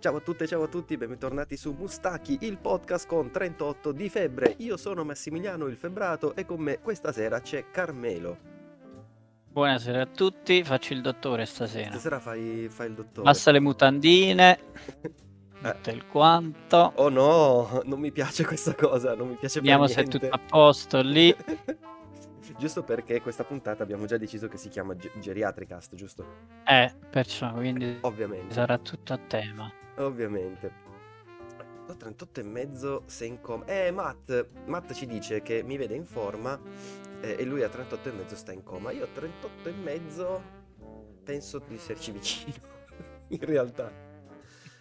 Ciao 0.00 0.16
a 0.16 0.20
tutte, 0.20 0.46
ciao 0.46 0.62
a 0.62 0.68
tutti, 0.68 0.96
bentornati 0.96 1.56
su 1.56 1.72
Mustachi, 1.76 2.38
il 2.42 2.58
podcast 2.58 3.06
con 3.08 3.30
38 3.30 3.90
di 3.92 4.08
febbre. 4.08 4.54
Io 4.58 4.76
sono 4.76 5.04
Massimiliano 5.04 5.66
il 5.66 5.76
Febbrato 5.76 6.36
e 6.36 6.44
con 6.46 6.60
me 6.60 6.78
questa 6.78 7.10
sera 7.12 7.40
c'è 7.40 7.70
Carmelo. 7.72 8.36
Buonasera 9.50 10.02
a 10.02 10.06
tutti, 10.06 10.62
faccio 10.62 10.92
il 10.92 11.00
dottore 11.00 11.46
stasera. 11.46 11.90
Stasera 11.90 12.20
fai, 12.20 12.68
fai 12.70 12.88
il 12.88 12.94
dottore. 12.94 13.22
Basta 13.22 13.50
le 13.50 13.60
mutandine, 13.60 14.58
Eh. 15.60 15.72
tutto 15.72 15.90
il 15.90 16.06
quanto. 16.06 16.92
Oh 16.94 17.08
no, 17.08 17.82
non 17.84 17.98
mi 17.98 18.12
piace 18.12 18.44
questa 18.44 18.76
cosa, 18.76 19.16
non 19.16 19.26
mi 19.30 19.34
piace 19.34 19.58
Vediamo 19.58 19.86
per 19.86 19.90
se 19.94 20.00
è 20.02 20.04
niente. 20.04 20.18
tutto 20.28 20.32
a 20.34 20.38
posto 20.38 21.00
lì. 21.00 21.34
giusto 22.56 22.82
perché 22.84 23.20
questa 23.20 23.42
puntata 23.42 23.82
abbiamo 23.82 24.06
già 24.06 24.16
deciso 24.16 24.46
che 24.46 24.56
si 24.56 24.68
chiama 24.68 24.94
Ge- 24.94 25.10
Geriatricast, 25.18 25.94
giusto? 25.96 26.24
Eh, 26.64 26.92
perciò, 27.10 27.52
quindi 27.52 27.98
Ovviamente. 28.02 28.54
sarà 28.54 28.78
tutto 28.78 29.12
a 29.12 29.18
tema. 29.18 29.72
Ovviamente. 29.98 30.86
Ho 31.88 31.96
38 31.96 32.40
e 32.40 32.42
mezzo 32.42 33.02
sei 33.06 33.28
in 33.28 33.40
coma. 33.40 33.64
Eh, 33.66 33.90
Matt, 33.90 34.46
Matt 34.66 34.92
ci 34.92 35.06
dice 35.06 35.40
che 35.42 35.62
mi 35.62 35.76
vede 35.76 35.94
in 35.94 36.04
forma 36.04 36.60
eh, 37.20 37.36
e 37.38 37.44
lui 37.44 37.62
a 37.62 37.68
38 37.68 38.08
e 38.08 38.12
mezzo 38.12 38.36
sta 38.36 38.52
in 38.52 38.62
coma. 38.62 38.90
Io 38.90 39.04
a 39.04 39.08
38 39.08 39.68
e 39.68 39.72
mezzo 39.72 40.42
penso 41.24 41.58
di 41.66 41.74
esserci 41.74 42.12
vicino, 42.12 42.54
in 43.28 43.40
realtà. 43.40 43.90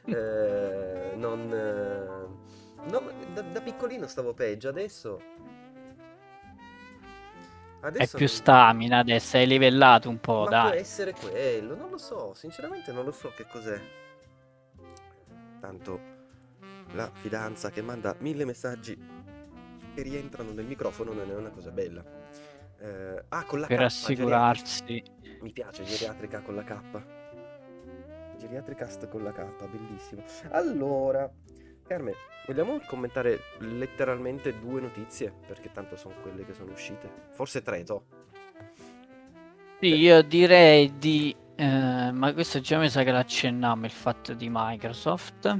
Eh, 0.06 1.14
non... 1.16 1.52
eh, 1.52 2.90
no, 2.90 3.12
da, 3.34 3.42
da 3.42 3.62
piccolino 3.62 4.08
stavo 4.08 4.34
peggio, 4.34 4.70
adesso... 4.70 5.22
È 7.80 7.86
Adesso 7.88 8.14
più 8.14 8.28
non- 8.28 8.36
stamina 8.36 8.98
adesso, 9.00 9.38
hai 9.38 9.48
livellato 9.48 10.10
un 10.10 10.20
po', 10.20 10.46
ma 10.46 10.54
può 10.54 10.70
dai. 10.70 10.80
essere 10.80 11.14
quello, 11.14 11.76
non 11.76 11.90
lo 11.90 11.98
so, 11.98 12.34
sinceramente 12.34 12.92
non 12.92 13.06
lo 13.06 13.12
so 13.12 13.32
che 13.36 13.46
cos'è. 13.48 13.80
Tanto 15.60 16.16
la 16.94 17.10
fidanza 17.14 17.70
che 17.70 17.82
manda 17.82 18.16
mille 18.20 18.46
messaggi 18.46 18.98
che 19.94 20.02
rientrano 20.02 20.52
nel 20.52 20.66
microfono 20.66 21.12
non 21.14 21.30
è 21.30 21.36
una 21.36 21.50
cosa 21.50 21.72
bella. 21.72 22.04
Eh, 22.80 23.24
ah, 23.30 23.44
con 23.46 23.60
la 23.60 23.68
Per 23.68 23.80
K, 23.80 23.82
assicurarsi. 23.82 24.86
geriatrica. 24.86 25.38
Mi 25.42 25.52
piace 25.52 25.84
geriatrica 25.84 26.42
con 26.42 26.56
la 26.56 26.64
K. 26.64 26.80
Geriatricast 28.38 29.08
con 29.08 29.24
la 29.24 29.32
K, 29.32 29.68
bellissimo. 29.68 30.24
Allora, 30.52 31.30
Carmen, 31.88 32.14
vogliamo 32.46 32.80
commentare 32.86 33.40
letteralmente 33.60 34.60
due 34.60 34.82
notizie? 34.82 35.34
Perché 35.48 35.72
tanto 35.72 35.96
sono 35.96 36.14
quelle 36.22 36.46
che 36.46 36.54
sono 36.54 36.72
uscite. 36.72 37.10
Forse 37.32 37.64
tre, 37.64 37.84
to. 37.84 38.06
Sì, 39.80 39.96
io 39.96 40.22
direi 40.22 40.98
di... 40.98 41.36
eh, 41.58 42.12
ma 42.12 42.34
questo 42.34 42.60
già 42.60 42.78
mi 42.80 42.90
sa 42.90 43.04
che 43.04 43.12
l'accennammo, 43.12 43.86
il 43.86 43.92
fatto 43.92 44.34
di 44.34 44.48
Microsoft, 44.52 45.58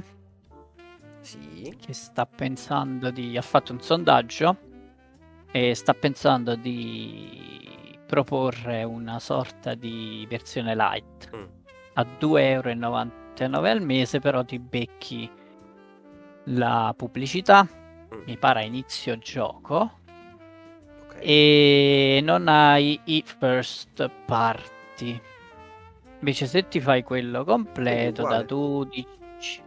Sì. 1.20 1.74
che 1.80 1.92
sta 1.92 2.24
pensando 2.26 3.10
di... 3.10 3.36
ha 3.36 3.42
fatto 3.42 3.72
un 3.72 3.80
sondaggio 3.80 4.56
e 5.50 5.74
sta 5.74 5.94
pensando 5.94 6.54
di 6.54 7.98
proporre 8.06 8.84
una 8.84 9.18
sorta 9.18 9.74
di 9.74 10.24
versione 10.28 10.74
light 10.74 11.30
Mm. 11.34 11.44
a 11.94 12.06
2,99 12.18 13.42
euro 13.42 13.68
al 13.68 13.82
mese, 13.82 14.20
però 14.20 14.44
ti 14.44 14.58
becchi 14.58 15.28
la 16.44 16.94
pubblicità, 16.96 17.66
Mm. 17.66 18.22
mi 18.24 18.38
pare 18.38 18.60
a 18.60 18.62
inizio 18.64 19.18
gioco, 19.18 19.98
Ok. 21.08 21.16
e 21.20 22.20
non 22.22 22.48
hai 22.48 22.98
i 23.04 23.22
first 23.26 24.08
party. 24.24 25.20
Invece 26.20 26.46
se 26.46 26.68
ti 26.68 26.80
fai 26.80 27.02
quello 27.02 27.44
completo 27.44 28.22
da 28.22 28.40
uguale. 28.40 28.44
12... 28.46 29.62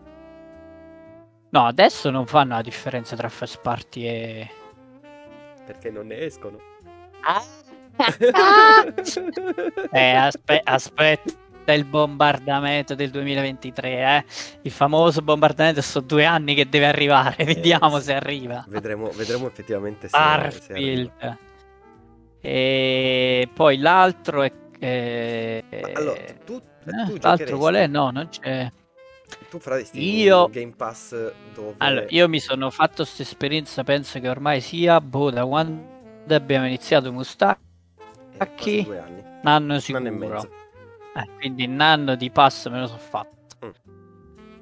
No, 1.50 1.66
adesso 1.66 2.10
non 2.10 2.26
fanno 2.26 2.56
la 2.56 2.62
differenza 2.62 3.16
tra 3.16 3.30
first 3.30 3.60
party 3.62 4.06
e... 4.06 4.50
Perché 5.66 5.90
non 5.90 6.08
ne 6.08 6.20
escono. 6.20 6.60
Eh, 9.92 10.16
aspe- 10.16 10.62
aspetta 10.64 11.74
il 11.74 11.86
bombardamento 11.86 12.96
del 12.96 13.12
2023, 13.12 13.90
eh. 13.90 14.26
Il 14.62 14.72
famoso 14.72 15.22
bombardamento 15.22 15.82
sono 15.82 16.06
due 16.06 16.26
anni 16.26 16.56
che 16.56 16.68
deve 16.68 16.88
arrivare, 16.88 17.44
vediamo 17.46 18.00
sì. 18.00 18.06
se 18.06 18.14
arriva. 18.16 18.64
vedremo, 18.68 19.10
vedremo 19.12 19.48
effettivamente 19.48 20.08
se, 20.08 20.18
se 20.18 20.74
arriva. 20.74 21.38
E 22.40 23.48
poi 23.54 23.78
l'altro 23.78 24.42
è... 24.42 24.52
eh, 24.88 25.64
allora, 25.94 26.20
tu, 26.46 26.54
eh, 26.56 26.62
tu 26.84 26.92
l'altro 26.92 27.20
giocheresti- 27.20 27.56
qual 27.56 27.76
è? 27.76 27.88
No, 27.88 28.10
non 28.12 28.28
c'è. 28.30 28.72
Tu 29.50 29.60
faresti 29.60 30.20
Io- 30.20 30.48
Game 30.50 30.74
Pass 30.76 31.12
dove... 31.54 31.76
Allora, 31.78 32.06
io 32.10 32.28
mi 32.28 32.40
sono 32.40 32.70
fatto 32.70 33.04
questa 33.04 33.22
esperienza, 33.22 33.84
penso 33.84 34.20
che 34.20 34.28
ormai 34.28 34.60
sia, 34.60 35.00
boh, 35.00 35.30
da 35.32 35.46
quando 35.46 35.84
abbiamo 36.30 36.66
iniziato 36.66 37.12
Mustacchi, 37.14 37.62
eh, 38.34 38.38
quasi 38.38 38.54
chi? 38.56 38.84
due 38.84 39.00
anni. 39.00 39.20
un 39.22 39.24
anno 39.24 39.40
Un 39.44 39.52
anno 39.54 39.76
e 39.76 39.80
sicuro. 39.82 40.14
mezzo. 40.14 40.50
Eh, 41.16 41.30
quindi 41.38 41.66
un 41.66 41.80
anno 41.80 42.16
di 42.16 42.30
pass 42.30 42.68
me 42.70 42.80
lo 42.80 42.88
sono 42.88 43.00
fatto. 43.00 43.56
Mm. 43.66 43.70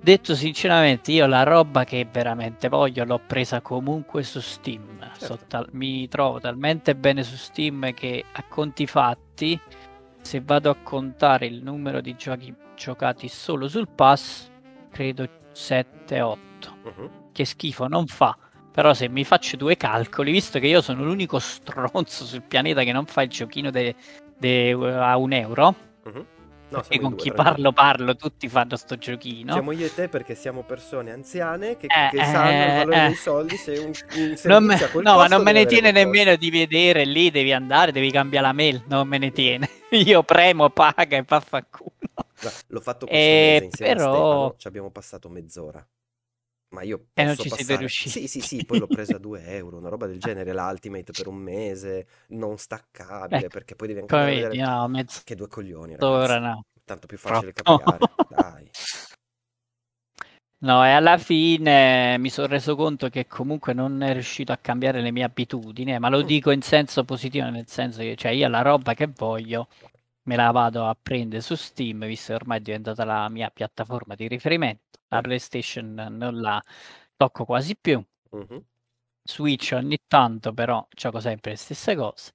Detto 0.01 0.33
sinceramente, 0.35 1.11
io 1.11 1.25
la 1.25 1.43
roba 1.43 1.83
che 1.83 2.07
veramente 2.09 2.69
voglio 2.69 3.03
l'ho 3.05 3.19
presa 3.25 3.61
comunque 3.61 4.23
su 4.23 4.39
Steam. 4.39 4.97
Certo. 5.17 5.25
So 5.25 5.39
tal- 5.47 5.67
mi 5.71 6.07
trovo 6.07 6.39
talmente 6.39 6.95
bene 6.95 7.23
su 7.23 7.35
Steam 7.35 7.91
che 7.93 8.23
a 8.31 8.43
conti 8.47 8.85
fatti, 8.87 9.59
se 10.21 10.41
vado 10.41 10.69
a 10.69 10.75
contare 10.75 11.45
il 11.47 11.61
numero 11.63 12.01
di 12.01 12.15
giochi 12.15 12.53
giocati 12.75 13.27
solo 13.27 13.67
sul 13.67 13.87
pass, 13.87 14.49
credo 14.91 15.27
7-8. 15.53 16.37
Mhm. 16.83 17.09
Che 17.31 17.45
schifo 17.45 17.87
non 17.87 18.07
fa. 18.07 18.37
Però 18.71 18.93
se 18.93 19.09
mi 19.09 19.23
faccio 19.23 19.57
due 19.57 19.75
calcoli, 19.77 20.31
visto 20.31 20.59
che 20.59 20.67
io 20.67 20.81
sono 20.81 21.03
l'unico 21.03 21.39
stronzo 21.39 22.25
sul 22.25 22.43
pianeta 22.43 22.83
che 22.83 22.91
non 22.91 23.05
fa 23.05 23.23
il 23.23 23.29
giochino 23.29 23.69
de- 23.71 23.95
de- 24.37 24.71
a 24.73 25.17
un 25.17 25.33
euro, 25.33 25.75
Mhm. 26.05 26.25
No, 26.69 26.83
e 26.87 26.99
con 26.99 27.09
due, 27.09 27.17
chi 27.17 27.31
tranquillo. 27.31 27.33
parlo 27.33 27.71
parlo, 27.71 28.15
tutti 28.15 28.47
fanno 28.47 28.75
sto 28.75 28.95
giochino. 28.97 29.53
Siamo 29.53 29.71
io 29.71 29.85
e 29.87 29.93
te 29.93 30.07
perché 30.07 30.35
siamo 30.35 30.61
persone 30.63 31.11
anziane 31.11 31.77
che, 31.77 31.87
Eh, 31.87 32.09
che 32.15 32.23
sanno 32.23 32.49
il 32.49 32.55
eh, 32.55 32.75
valore 32.77 32.95
eh. 33.03 33.07
dei 33.07 33.15
soldi 33.15 33.55
se 33.57 33.77
un, 33.77 33.91
un 34.55 34.63
me- 34.63 34.77
no, 35.01 35.15
ma 35.17 35.25
non 35.27 35.41
me 35.41 35.51
ne 35.51 35.65
tiene 35.65 35.91
nemmeno 35.91 36.35
di 36.35 36.49
vedere 36.51 37.05
lì, 37.05 37.31
devi 37.31 37.51
andare, 37.53 37.91
devi 37.91 38.11
cambiare 38.11 38.45
la 38.45 38.53
mail, 38.53 38.83
non 38.87 39.07
me 39.07 39.17
ne 39.17 39.31
tiene. 39.31 39.67
Io 39.91 40.21
premo, 40.23 40.69
paga 40.69 41.17
e 41.17 41.23
vaffanculo. 41.27 41.91
L'ho 42.67 42.79
fatto 42.81 43.05
questo 43.07 43.15
Eh, 43.25 43.49
mese 43.53 43.65
insieme 43.65 43.93
però- 43.95 44.09
a 44.11 44.13
Stefano, 44.13 44.55
ci 44.57 44.67
abbiamo 44.67 44.89
passato 44.91 45.29
mezz'ora. 45.29 45.85
Ma 46.71 46.83
io 46.83 47.07
E 47.15 47.23
non 47.23 47.35
posso 47.35 47.43
ci 47.43 47.49
siete 47.49 47.63
passare- 47.63 47.79
riusciti. 47.79 48.09
Sì, 48.11 48.27
sì, 48.27 48.41
sì, 48.41 48.63
poi 48.63 48.77
l'ho 48.77 48.87
preso 48.87 49.15
a 49.15 49.19
2 49.19 49.43
euro, 49.43 49.77
una 49.77 49.89
roba 49.89 50.05
del 50.05 50.19
genere, 50.19 50.53
l'Ultimate 50.53 51.13
per 51.13 51.27
un 51.27 51.35
mese, 51.37 52.07
non 52.29 52.57
staccabile, 52.59 53.37
Ecco, 53.37 53.49
perché 53.49 53.75
poi 53.75 53.87
devi 53.87 53.99
anche 54.01 54.13
Come 54.13 54.23
a 54.23 54.25
vedi, 54.27 54.57
vedere... 54.57 54.69
no, 54.69 54.87
mezz'ora 54.87 55.21
Che 55.23 55.35
due 55.35 55.47
coglioni, 55.47 55.95
ragazzi. 55.95 56.39
no. 56.39 56.63
Tanto 56.85 57.07
più 57.07 57.17
facile 57.17 57.53
Troppo. 57.53 57.83
capire, 57.83 58.09
dai. 58.27 58.69
No, 60.61 60.83
e 60.85 60.89
alla 60.89 61.17
fine 61.17 62.17
mi 62.17 62.29
sono 62.29 62.47
reso 62.47 62.75
conto 62.75 63.07
che 63.07 63.27
comunque 63.27 63.73
non 63.73 64.01
è 64.03 64.11
riuscito 64.11 64.51
a 64.51 64.57
cambiare 64.57 64.99
le 65.01 65.09
mie 65.11 65.23
abitudini, 65.23 65.93
eh, 65.93 65.99
ma 65.99 66.09
lo 66.09 66.21
Mm. 66.21 66.25
dico 66.25 66.51
in 66.51 66.61
senso 66.61 67.05
positivo, 67.05 67.49
nel 67.49 67.67
senso 67.67 68.01
che 68.01 68.15
cioè, 68.17 68.31
io 68.31 68.47
la 68.49 68.61
roba 68.61 68.93
che 68.93 69.07
voglio 69.07 69.69
me 70.23 70.35
la 70.35 70.51
vado 70.51 70.85
a 70.87 70.95
prendere 71.01 71.41
su 71.41 71.55
Steam, 71.55 72.05
visto 72.05 72.27
che 72.33 72.33
ormai 72.35 72.57
è 72.59 72.61
diventata 72.61 73.03
la 73.05 73.29
mia 73.29 73.49
piattaforma 73.49 74.15
di 74.15 74.27
riferimento. 74.27 74.99
La 75.09 75.19
Eh. 75.19 75.21
PlayStation 75.21 75.93
non 76.11 76.39
la 76.41 76.61
tocco 77.17 77.45
quasi 77.45 77.75
più. 77.79 78.03
Mhm. 78.31 78.63
Switch 79.27 79.71
ogni 79.73 79.97
tanto, 80.07 80.53
però 80.53 80.85
gioco 80.91 81.19
sempre 81.19 81.51
le 81.51 81.57
stesse 81.57 81.95
cose. 81.95 82.31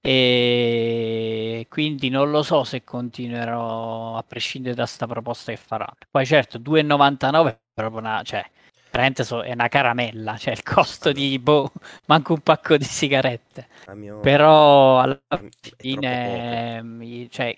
E 0.00 1.66
quindi 1.68 2.08
non 2.10 2.30
lo 2.30 2.42
so 2.42 2.64
se 2.64 2.84
continuerò 2.84 4.16
a 4.16 4.22
prescindere 4.22 4.74
da 4.74 4.86
sta 4.86 5.06
proposta 5.06 5.52
che 5.52 5.58
faranno. 5.58 5.96
Poi 6.10 6.26
certo, 6.26 6.58
2,99 6.58 7.50
è 7.50 7.60
proprio 7.74 8.00
una, 8.00 8.22
cioè, 8.24 8.44
veramente 8.90 9.24
so- 9.24 9.42
è 9.42 9.52
una 9.52 9.68
caramella, 9.68 10.36
cioè 10.36 10.52
il 10.52 10.62
costo 10.62 11.12
di, 11.12 11.38
boh, 11.38 11.72
manco 12.06 12.34
un 12.34 12.40
pacco 12.40 12.76
di 12.76 12.84
sigarette. 12.84 13.68
Mio... 13.94 14.20
Però 14.20 15.00
alla 15.00 15.20
troppo 15.26 15.48
fine, 15.76 16.82
mi- 16.82 17.30
cioè, 17.30 17.56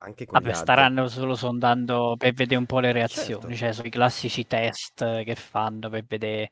Anche 0.00 0.26
con 0.26 0.40
vabbè, 0.40 0.54
staranno 0.54 1.08
solo 1.08 1.34
sondando 1.34 2.14
per 2.16 2.32
vedere 2.32 2.58
un 2.60 2.66
po' 2.66 2.78
le 2.78 2.92
reazioni, 2.92 3.40
Certo. 3.40 3.56
cioè 3.56 3.72
sui 3.72 3.90
classici 3.90 4.46
test 4.46 5.24
che 5.24 5.34
fanno 5.34 5.88
per 5.88 6.04
vedere 6.06 6.50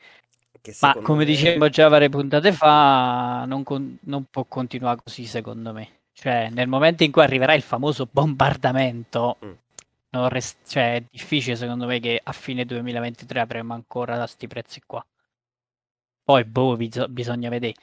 ma 0.81 0.95
come 1.01 1.19
me- 1.19 1.25
dicevo 1.27 1.69
già 1.69 1.87
varie 1.89 2.09
puntate 2.09 2.53
fa, 2.53 3.45
non, 3.47 3.63
con- 3.63 3.97
non 4.03 4.25
può 4.29 4.45
continuare 4.47 4.99
così 5.05 5.25
secondo 5.25 5.73
me. 5.73 6.01
Cioè, 6.13 6.49
nel 6.51 6.67
momento 6.67 7.05
in 7.05 7.13
cui 7.13 7.23
arriverà 7.23 7.55
il 7.55 7.63
famoso 7.63 8.09
bombardamento, 8.11 9.37
Mm. 9.45 9.53
Rest- 10.29 10.67
cioè, 10.69 10.95
è 10.97 11.05
difficile 11.11 11.57
secondo 11.57 11.87
me 11.87 12.01
che 12.01 12.21
a 12.23 12.33
fine 12.33 12.65
2023 12.65 13.41
avremo 13.41 13.75
ancora 13.75 14.17
questi 14.17 14.47
prezzi 14.49 14.81
qua. 14.85 15.07
Poi, 16.25 16.45
boh, 16.45 16.77
bis- 16.77 17.07
bisogna 17.09 17.49
vedere. 17.49 17.75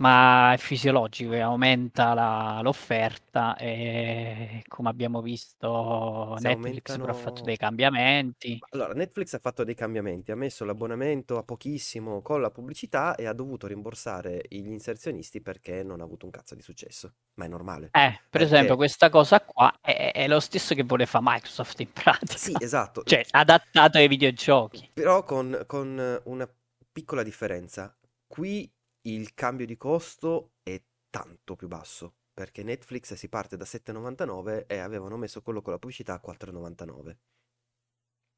Ma 0.00 0.52
è 0.54 0.56
fisiologico 0.56 1.32
e 1.32 1.40
aumenta 1.40 2.14
la- 2.14 2.60
l'offerta 2.62 3.56
e 3.56 4.62
come 4.66 4.88
abbiamo 4.88 5.20
visto 5.20 6.36
Se 6.38 6.48
Netflix 6.48 6.96
pure 6.96 7.10
ha 7.12 7.14
fatto 7.14 7.42
aumentano... 7.42 7.44
dei 7.44 7.56
cambiamenti. 7.56 8.58
Allora, 8.70 8.94
Netflix 8.94 9.34
ha 9.34 9.38
fatto 9.38 9.62
dei 9.64 9.74
cambiamenti, 9.74 10.30
ha 10.32 10.36
messo 10.36 10.64
l'abbonamento 10.64 11.36
a 11.36 11.42
pochissimo 11.44 12.22
con 12.22 12.40
la 12.40 12.50
pubblicità 12.50 13.14
e 13.14 13.26
ha 13.26 13.32
dovuto 13.34 13.66
rimborsare 13.66 14.42
gli 14.48 14.66
inserzionisti 14.68 15.42
perché 15.42 15.82
non 15.82 16.00
ha 16.00 16.04
avuto 16.04 16.24
un 16.24 16.30
cazzo 16.32 16.54
di 16.54 16.62
successo. 16.62 17.14
Ma 17.34 17.44
è 17.44 17.48
normale. 17.48 17.88
Eh, 17.92 18.20
per 18.30 18.40
esempio, 18.42 18.76
Perché 18.76 18.76
questa 18.76 19.10
cosa 19.10 19.40
qua 19.42 19.78
è, 19.80 20.12
è 20.14 20.28
lo 20.28 20.40
stesso 20.40 20.74
che 20.74 20.82
vuole 20.84 21.06
fare 21.06 21.24
Microsoft 21.26 21.80
in 21.80 21.90
sì, 22.28 22.56
pratica, 22.56 22.64
esatto, 22.64 23.02
cioè 23.04 23.24
adattato 23.30 23.98
ai 23.98 24.08
videogiochi. 24.08 24.90
però 24.92 25.24
con, 25.24 25.64
con 25.66 26.20
una 26.24 26.48
piccola 26.92 27.22
differenza. 27.22 27.94
Qui 28.26 28.70
il 29.02 29.34
cambio 29.34 29.66
di 29.66 29.76
costo 29.76 30.52
è 30.62 30.80
tanto 31.08 31.56
più 31.56 31.68
basso, 31.68 32.14
perché 32.32 32.62
Netflix 32.62 33.14
si 33.14 33.28
parte 33.28 33.56
da 33.56 33.64
7,99 33.64 34.64
e 34.66 34.78
avevano 34.78 35.16
messo 35.16 35.42
quello 35.42 35.62
con 35.62 35.72
la 35.72 35.78
pubblicità 35.78 36.14
a 36.14 36.20
4,99. 36.24 37.16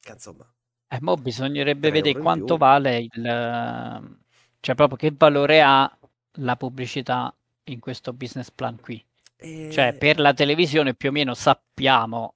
Che 0.00 0.12
insomma, 0.12 0.52
E 0.88 0.98
mo 1.00 1.16
bisognerebbe 1.16 1.88
3 1.88 1.90
vedere 1.90 2.20
quanto 2.20 2.56
vale 2.56 2.98
il... 2.98 4.18
cioè 4.60 4.74
proprio 4.74 4.96
che 4.96 5.14
valore 5.16 5.62
ha 5.62 5.98
la 6.36 6.56
pubblicità 6.56 7.34
in 7.64 7.80
questo 7.80 8.12
business 8.12 8.50
plan 8.50 8.80
qui. 8.80 9.02
Cioè, 9.36 9.88
E... 9.88 9.94
per 9.94 10.18
la 10.18 10.34
televisione 10.34 10.94
più 10.94 11.08
o 11.08 11.12
meno 11.12 11.34
sappiamo 11.34 12.32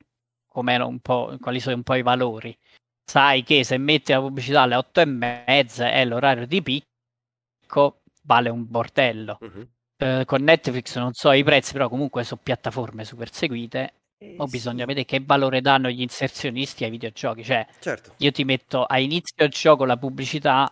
com'era 0.47 0.85
un 0.87 1.01
po', 1.01 1.37
quali 1.41 1.61
sono 1.61 1.77
un 1.77 1.83
po' 1.83 1.95
i 1.95 2.03
valori. 2.03 2.57
Sai 3.05 3.43
che 3.43 3.63
se 3.63 3.77
metti 3.79 4.13
la 4.13 4.21
pubblicità 4.21 4.63
alle 4.63 4.77
otto 4.77 5.01
e 5.01 5.05
mezza 5.05 5.91
è 5.91 6.05
l'orario 6.05 6.47
di 6.47 6.63
picco, 6.63 8.03
vale 8.27 8.49
un 8.51 8.67
bordello. 8.69 9.41
Mhm. 9.41 9.67
Eh, 9.99 10.25
con 10.27 10.43
Netflix 10.43 10.97
non 10.99 11.13
so 11.15 11.33
i 11.33 11.45
prezzi, 11.45 11.73
però 11.73 11.89
comunque 11.89 12.25
sono 12.25 12.41
piattaforme 12.43 13.05
super 13.05 13.33
seguite. 13.33 13.93
Eh, 14.21 14.43
O 14.43 14.49
bisogna 14.49 14.85
sì, 14.85 14.87
vedere 14.87 15.07
che 15.07 15.23
valore 15.25 15.61
danno 15.63 15.89
gli 15.89 16.03
inserzionisti 16.03 16.85
ai 16.85 16.91
videogiochi. 16.91 17.43
Cioè, 17.45 17.67
certo. 17.81 18.17
io 18.19 18.33
ti 18.33 18.45
metto 18.45 18.85
a 18.85 18.99
inizio 18.99 19.49
gioco 19.49 19.85
la 19.87 19.97
pubblicità 19.97 20.71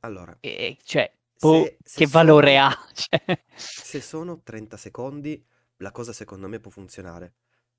Allora, 0.00 0.38
e 0.40 0.76
cioè, 0.84 1.10
boh, 1.38 1.62
se, 1.62 1.78
se 1.82 2.02
che 2.02 2.06
valore 2.06 2.56
sono, 2.56 2.58
ha? 2.58 2.70
Cioè, 2.94 3.44
se 3.78 4.00
sono 4.00 4.42
30 4.42 4.76
secondi, 4.76 5.44
la 5.78 5.90
cosa 5.92 6.12
secondo 6.12 6.48
me 6.48 6.60
può 6.60 6.70
funzionare. 6.70 7.34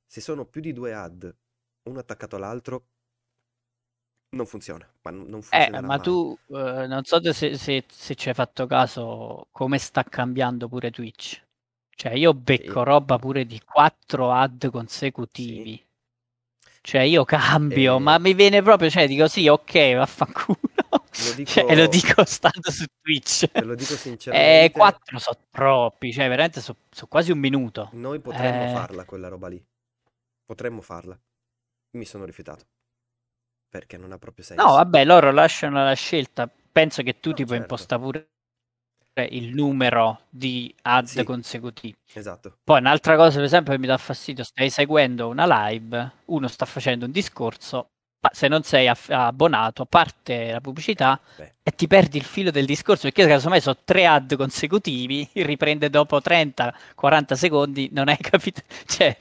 Se 0.06 0.22
sono 0.22 0.46
più 0.46 0.62
di 0.62 0.74
due 0.74 0.94
ad, 0.94 1.34
uno 1.84 2.00
attaccato 2.00 2.36
all'altro, 2.36 2.88
non 4.32 4.46
funziona, 4.46 4.88
ma 5.04 5.12
non 5.12 5.42
Eh, 5.54 5.70
ma 5.82 6.00
mai. 6.00 6.00
tu 6.00 6.38
eh, 6.48 6.88
non 6.88 7.04
so 7.04 7.20
se, 7.34 7.58
se- 7.58 7.86
se 7.90 8.16
ci 8.16 8.30
hai 8.30 8.34
fatto 8.34 8.66
caso 8.68 9.48
come 9.52 9.78
sta 9.78 10.04
cambiando 10.04 10.68
pure 10.70 10.92
Twitch. 10.92 11.42
Cioè, 11.90 12.14
io 12.14 12.34
becco 12.34 12.84
Sì, 12.84 12.84
roba 12.84 13.18
pure 13.20 13.46
di 13.46 13.60
4 13.64 14.32
ad 14.32 14.70
sì. 15.34 15.68
consecutivi. 15.68 15.84
Cioè, 16.82 17.02
io 17.02 17.24
cambio, 17.26 18.00
ma 18.00 18.18
E 18.18 18.20
mi 18.20 18.34
viene 18.34 18.62
proprio, 18.62 18.90
cioè, 18.90 19.08
dico 19.08 19.28
sì, 19.28 19.48
ok, 19.48 19.96
vaffanculo. 19.96 20.58
lo 21.18 21.32
Cioè, 21.44 21.66
e 21.68 21.76
lo 21.76 21.88
dico, 21.88 22.16
dico 22.16 22.24
stando 22.26 22.72
su 22.72 22.86
Twitch. 23.02 23.50
te 23.56 23.64
lo 23.64 23.76
dico 23.76 23.96
E 24.34 24.72
sinceramente, 24.76 24.76
4 24.76 25.20
sono 25.20 25.38
troppi, 25.50 26.14
cioè, 26.14 26.28
veramente 26.30 26.62
sono 26.62 26.78
quasi 27.10 27.32
un 27.32 27.40
minuto. 27.40 27.94
noi 27.94 28.20
potremmo 28.20 28.66
Eh, 28.66 28.68
farla 28.68 29.06
quella 29.06 29.30
roba 29.30 29.48
lì. 29.48 29.64
Potremmo 30.46 30.82
farla. 30.82 31.18
Mi 31.92 32.06
sono 32.06 32.26
rifiutato, 32.26 32.66
perché 33.72 33.98
non 33.98 34.12
ha 34.12 34.20
proprio 34.20 34.46
no, 34.58 34.74
senso. 34.74 34.76
vabbè, 34.76 35.06
loro 35.06 35.32
lasciano 35.32 35.84
la 35.84 35.94
scelta. 35.94 36.50
Penso 36.72 37.04
che 37.04 37.20
tu 37.20 37.34
No, 37.34 37.34
ti 37.34 37.46
puoi 37.46 37.58
certo. 37.58 37.60
impostare 37.60 38.02
pure 38.02 38.30
il 39.30 39.54
numero 39.54 40.22
di 40.30 40.74
ad 40.84 41.10
Sì, 41.10 41.24
consecutivi. 41.24 41.98
esatto. 42.14 42.60
Poi 42.64 42.80
un'altra 42.80 43.16
cosa, 43.16 43.36
per 43.38 43.46
esempio, 43.46 43.74
che 43.74 43.80
mi 43.80 43.88
dà 43.88 43.98
fastidio, 43.98 44.44
stai 44.44 44.70
seguendo 44.70 45.28
una 45.30 45.46
live, 45.70 46.12
uno 46.26 46.48
sta 46.48 46.66
facendo 46.66 47.06
un 47.06 47.12
discorso, 47.12 47.92
se 48.32 48.48
non 48.48 48.64
sei 48.64 48.88
aff- 48.88 49.10
abbonato, 49.10 49.86
parte 49.86 50.52
la 50.52 50.62
pubblicità 50.62 51.20
Beh, 51.38 51.54
e 51.64 51.72
ti 51.76 51.88
perdi 51.88 52.18
il 52.18 52.24
filo 52.24 52.52
del 52.52 52.66
discorso, 52.66 53.04
perché 53.04 53.28
casomai 53.28 53.62
sono 53.62 53.78
tre 53.84 54.06
ad 54.08 54.36
consecutivi, 54.36 55.28
riprende 55.34 55.90
dopo 55.90 56.20
30-40 56.22 57.36
secondi, 57.36 57.90
non 57.92 58.08
hai 58.10 58.18
capito, 58.18 58.62
cioè, 58.86 59.16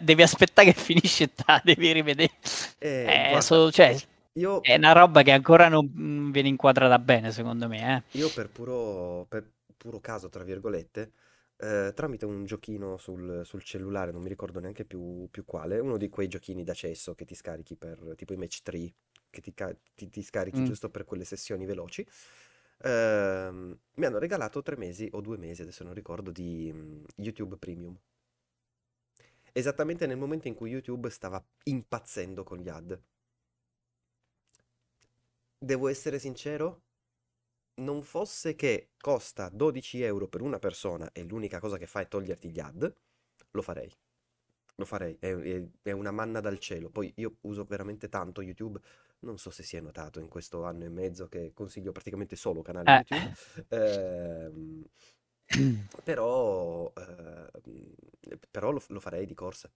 devi 0.00 0.22
aspettare 0.22 0.72
che 0.72 0.80
finisce 0.80 1.30
la 1.46 1.60
devi 1.64 1.92
rivedere. 1.92 2.32
eh, 2.80 3.36
Eh, 3.36 3.40
so- 3.40 3.70
cioè, 3.70 3.96
io, 4.34 4.54
è 4.60 4.74
una 4.76 4.92
roba 4.92 5.22
che 5.22 5.32
ancora 5.32 5.68
non 5.68 5.90
non 5.94 6.30
viene 6.30 6.48
inquadrata 6.48 6.98
bene, 6.98 7.30
secondo 7.32 7.68
me, 7.68 7.96
eh. 7.96 8.02
io 8.12 8.30
per 8.32 8.50
puro, 8.50 9.26
per 9.28 9.50
puro 9.76 10.00
caso, 10.00 10.28
tra 10.28 10.44
virgolette, 10.44 11.12
eh, 11.56 11.92
tramite 11.94 12.24
un 12.26 12.44
giochino 12.44 12.96
sul, 12.98 13.42
sul 13.44 13.62
cellulare, 13.62 14.12
non 14.12 14.22
mi 14.22 14.28
ricordo 14.28 14.60
neanche 14.60 14.84
più, 14.84 15.28
più 15.30 15.44
quale, 15.44 15.78
uno 15.78 15.96
di 15.96 16.08
quei 16.08 16.28
giochini 16.28 16.64
da 16.64 16.74
cesso 16.74 17.14
che 17.14 17.24
ti 17.24 17.34
scarichi 17.34 17.76
per 17.76 18.14
tipo 18.16 18.32
i 18.32 18.36
match 18.36 18.62
3, 18.62 18.92
che 19.30 19.40
ti, 19.40 19.52
ti- 19.94 20.10
ti 20.10 20.22
scarichi 20.22 20.62
Mm. 20.62 20.62
giusto 20.62 20.90
per 20.90 21.04
quelle 21.04 21.24
sessioni 21.24 21.64
veloci, 21.66 22.06
ehm, 22.82 23.78
mi 23.94 24.04
hanno 24.06 24.18
regalato 24.18 24.62
tre 24.62 24.76
mesi 24.76 25.08
o 25.12 25.20
due 25.20 25.36
mesi, 25.38 25.62
adesso 25.62 25.84
non 25.84 25.94
ricordo, 25.94 26.30
di 26.30 26.70
mm, 26.72 27.04
YouTube 27.16 27.56
Premium. 27.56 27.96
Esattamente 29.54 30.06
nel 30.06 30.18
momento 30.18 30.48
in 30.48 30.54
cui 30.54 30.68
YouTube 30.70 31.08
stava 31.08 31.42
impazzendo 31.64 32.42
con 32.44 32.58
gli 32.58 32.68
ad. 32.68 33.00
Devo 35.58 35.88
essere 35.88 36.20
sincero? 36.20 36.82
Non 37.76 38.02
fosse 38.04 38.54
che 38.54 38.90
costa 39.00 39.48
12 39.48 40.00
euro 40.00 40.28
per 40.28 40.42
una 40.42 40.58
persona 40.60 41.10
e 41.12 41.24
l'unica 41.24 41.58
cosa 41.58 41.76
che 41.76 41.86
fa 41.86 42.00
è 42.00 42.08
toglierti 42.08 42.50
gli 42.50 42.60
ad, 42.60 42.92
lo 43.50 43.62
farei. 43.62 43.92
Lo 44.76 44.84
farei, 44.84 45.16
è, 45.20 45.34
è- 45.34 45.68
è 45.82 45.90
una 45.92 46.12
manna 46.12 46.40
dal 46.40 46.58
cielo. 46.58 46.90
Poi 46.90 47.12
io 47.16 47.38
uso 47.42 47.64
veramente 47.64 48.08
tanto 48.08 48.42
YouTube, 48.42 48.80
non 49.20 49.38
so 49.38 49.50
se 49.50 49.62
si 49.64 49.76
è 49.76 49.80
notato 49.80 50.20
in 50.20 50.28
questo 50.28 50.64
anno 50.64 50.84
e 50.84 50.88
mezzo 50.88 51.28
che 51.28 51.52
consiglio 51.52 51.92
praticamente 51.92 52.36
solo 52.36 52.62
canali 52.62 52.90
Eh. 52.90 53.02
YouTube, 53.08 53.30
ehm, 53.68 54.84
però, 56.04 56.92
ehm, 56.96 57.48
però 58.50 58.70
lo, 58.70 58.82
lo 58.88 59.00
farei 59.00 59.26
di 59.26 59.34
corsa. 59.34 59.70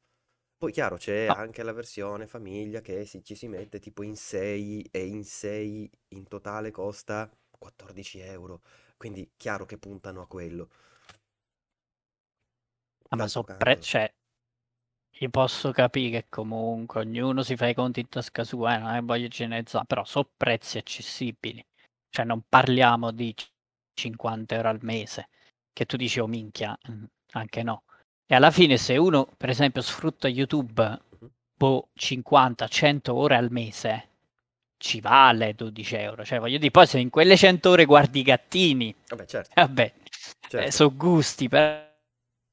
Poi 0.59 0.73
chiaro, 0.73 0.97
c'è 0.97 1.27
anche 1.29 1.63
la 1.63 1.73
versione 1.73 2.27
famiglia 2.27 2.81
che 2.81 3.05
si- 3.07 3.23
ci 3.25 3.35
si 3.37 3.49
mette 3.49 3.79
tipo 3.81 4.03
in 4.03 4.17
6 4.17 4.87
e 4.91 5.07
in 5.07 5.25
6 5.25 5.91
in 6.11 6.27
totale 6.29 6.71
costa 6.73 7.31
14 7.59 8.21
euro. 8.21 8.63
Quindi 8.97 9.33
chiaro 9.37 9.67
che 9.67 9.79
puntano 9.79 10.23
a 10.23 10.27
quello. 10.27 10.69
Ah, 13.11 13.17
ma 13.17 13.27
so 13.29 13.43
pre- 13.45 13.81
cioè, 13.81 14.13
io 15.21 15.31
posso 15.31 15.73
capire 15.73 16.11
che 16.23 16.27
comunque 16.29 17.01
ognuno 17.01 17.43
si 17.43 17.57
fa 17.57 17.67
i 17.69 17.75
conti 17.75 18.01
in 18.01 18.09
tasca 18.09 18.45
sua, 18.45 18.77
eh, 18.77 18.79
non 18.79 18.95
è 18.95 19.03
voglio 19.03 19.29
generalizzare, 19.29 19.85
però 19.87 20.05
so 20.05 20.31
prezzi 20.37 20.79
accessibili. 20.79 21.65
Cioè, 22.09 22.25
non 22.25 22.43
parliamo 22.49 23.11
di 23.11 23.35
c- 23.35 23.51
50 23.95 24.55
euro 24.55 24.69
al 24.69 24.79
mese, 24.83 25.29
che 25.73 25.85
tu 25.87 25.97
dici, 25.97 26.21
oh 26.21 26.27
minchia, 26.27 26.79
mm, 26.91 27.05
anche 27.33 27.63
no. 27.63 27.83
E 28.27 28.35
alla 28.35 28.51
fine 28.51 28.77
se 28.77 28.97
uno, 28.97 29.27
per 29.37 29.49
esempio, 29.51 29.83
sfrutta 29.83 30.29
YouTube, 30.29 31.01
boh, 31.57 31.89
50-100 31.95 33.15
ore 33.15 33.37
al 33.37 33.51
mese, 33.51 34.08
ci 34.79 35.01
vale 35.01 35.55
12 35.55 35.97
euro. 35.97 36.25
Cioè, 36.25 36.39
voglio 36.39 36.59
dire, 36.59 36.71
poi 36.71 36.87
se 36.87 36.99
in 36.99 37.11
quelle 37.11 37.37
100 37.37 37.71
ore 37.71 37.85
guardi 37.85 38.21
i 38.21 38.23
gattini, 38.23 38.95
Vabbè, 39.09 39.27
certo, 39.27 39.51
vabbè, 39.55 39.93
certo. 40.49 40.71
sono 40.71 40.95
gusti, 40.97 41.49
per- 41.49 41.87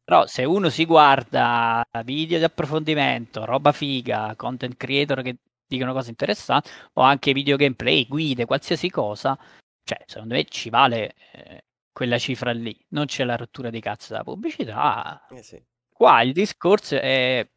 però 0.04 0.28
se 0.28 0.44
uno 0.44 0.70
si 0.70 0.86
guarda 0.86 1.84
video 2.04 2.38
di 2.38 2.44
approfondimento, 2.44 3.44
roba 3.46 3.72
figa, 3.72 4.36
content 4.36 4.76
creator 4.78 5.22
che 5.24 5.38
dicono 5.66 5.94
cose 5.94 6.10
interessanti, 6.12 6.70
o 6.94 7.02
anche 7.02 7.34
video 7.34 7.56
gameplay, 7.58 8.06
guide, 8.08 8.46
qualsiasi 8.46 8.90
cosa, 8.92 9.38
cioè 9.84 10.04
secondo 10.06 10.36
me 10.36 10.46
ci 10.46 10.70
vale 10.70 11.14
eh, 11.32 11.64
quella 11.92 12.20
cifra 12.20 12.52
lì. 12.52 12.78
Non 12.90 13.06
c'è 13.06 13.24
la 13.24 13.36
rottura 13.36 13.70
di 13.72 13.80
cazzo 13.80 14.12
della 14.12 14.24
pubblicità. 14.24 15.26
Eh 15.30 15.42
sì. 15.42 15.60
Qua 15.92 16.22
il 16.22 16.34
discorso 16.34 17.00
è, 17.00 17.48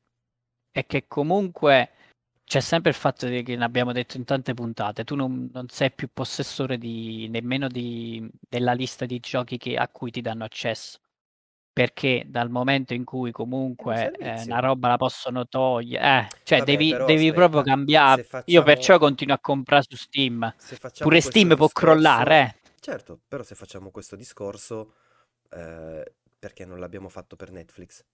è 0.70 0.86
che 0.86 1.06
comunque 1.06 1.90
c'è 2.48 2.60
sempre 2.60 2.90
il 2.90 2.96
fatto 2.96 3.28
di- 3.28 3.42
che 3.44 3.56
ne 3.56 3.64
abbiamo 3.64 3.92
detto 3.92 4.16
in 4.16 4.24
tante 4.24 4.54
puntate, 4.54 5.04
tu 5.04 5.14
non, 5.14 5.50
non 5.52 5.68
sei 5.68 5.92
più 5.92 6.08
possessore 6.12 6.78
di, 6.78 7.28
nemmeno 7.30 7.68
di, 7.68 8.28
della 8.40 8.72
lista 8.72 9.06
di 9.06 9.20
giochi 9.20 9.58
che- 9.58 9.76
a 9.76 9.88
cui 9.88 10.10
ti 10.10 10.20
danno 10.22 10.44
accesso 10.44 10.98
perché 11.72 12.24
dal 12.26 12.50
momento 12.50 12.94
in 12.94 13.04
cui 13.04 13.30
un 13.30 13.32
comunque 13.32 14.10
eh, 14.18 14.42
una 14.42 14.58
roba 14.60 14.88
la 14.88 14.96
possono 14.96 15.46
togliere, 15.46 16.30
eh, 16.32 16.40
cioè 16.42 16.62
Vabbè, 16.62 16.62
devi, 16.62 16.94
però 16.94 17.04
devi 17.04 17.32
proprio 17.32 17.62
aspetta, 17.62 17.62
cambiare. 17.62 18.20
se 18.20 18.22
Io 18.46 18.62
perciò 18.62 18.98
facciamo, 18.98 18.98
continuo 18.98 19.34
a 19.36 19.38
comprare 19.40 19.84
su 19.88 19.96
Steam. 19.96 20.52
facciamo 20.76 21.18
Pure 21.18 21.20
Steam 21.20 21.54
può 21.56 21.70
crollare, 21.70 22.40
discorso, 22.40 22.40
eh. 22.40 22.54
certo, 22.80 23.20
però 23.28 23.42
se 23.44 23.54
facciamo 23.54 23.90
questo 23.90 24.16
discorso, 24.16 24.94
eh, 25.50 26.14
perché 26.38 26.64
non 26.64 26.80
l'abbiamo 26.80 27.08
fatto 27.08 27.36
per 27.36 27.50
Netflix? 27.52 28.04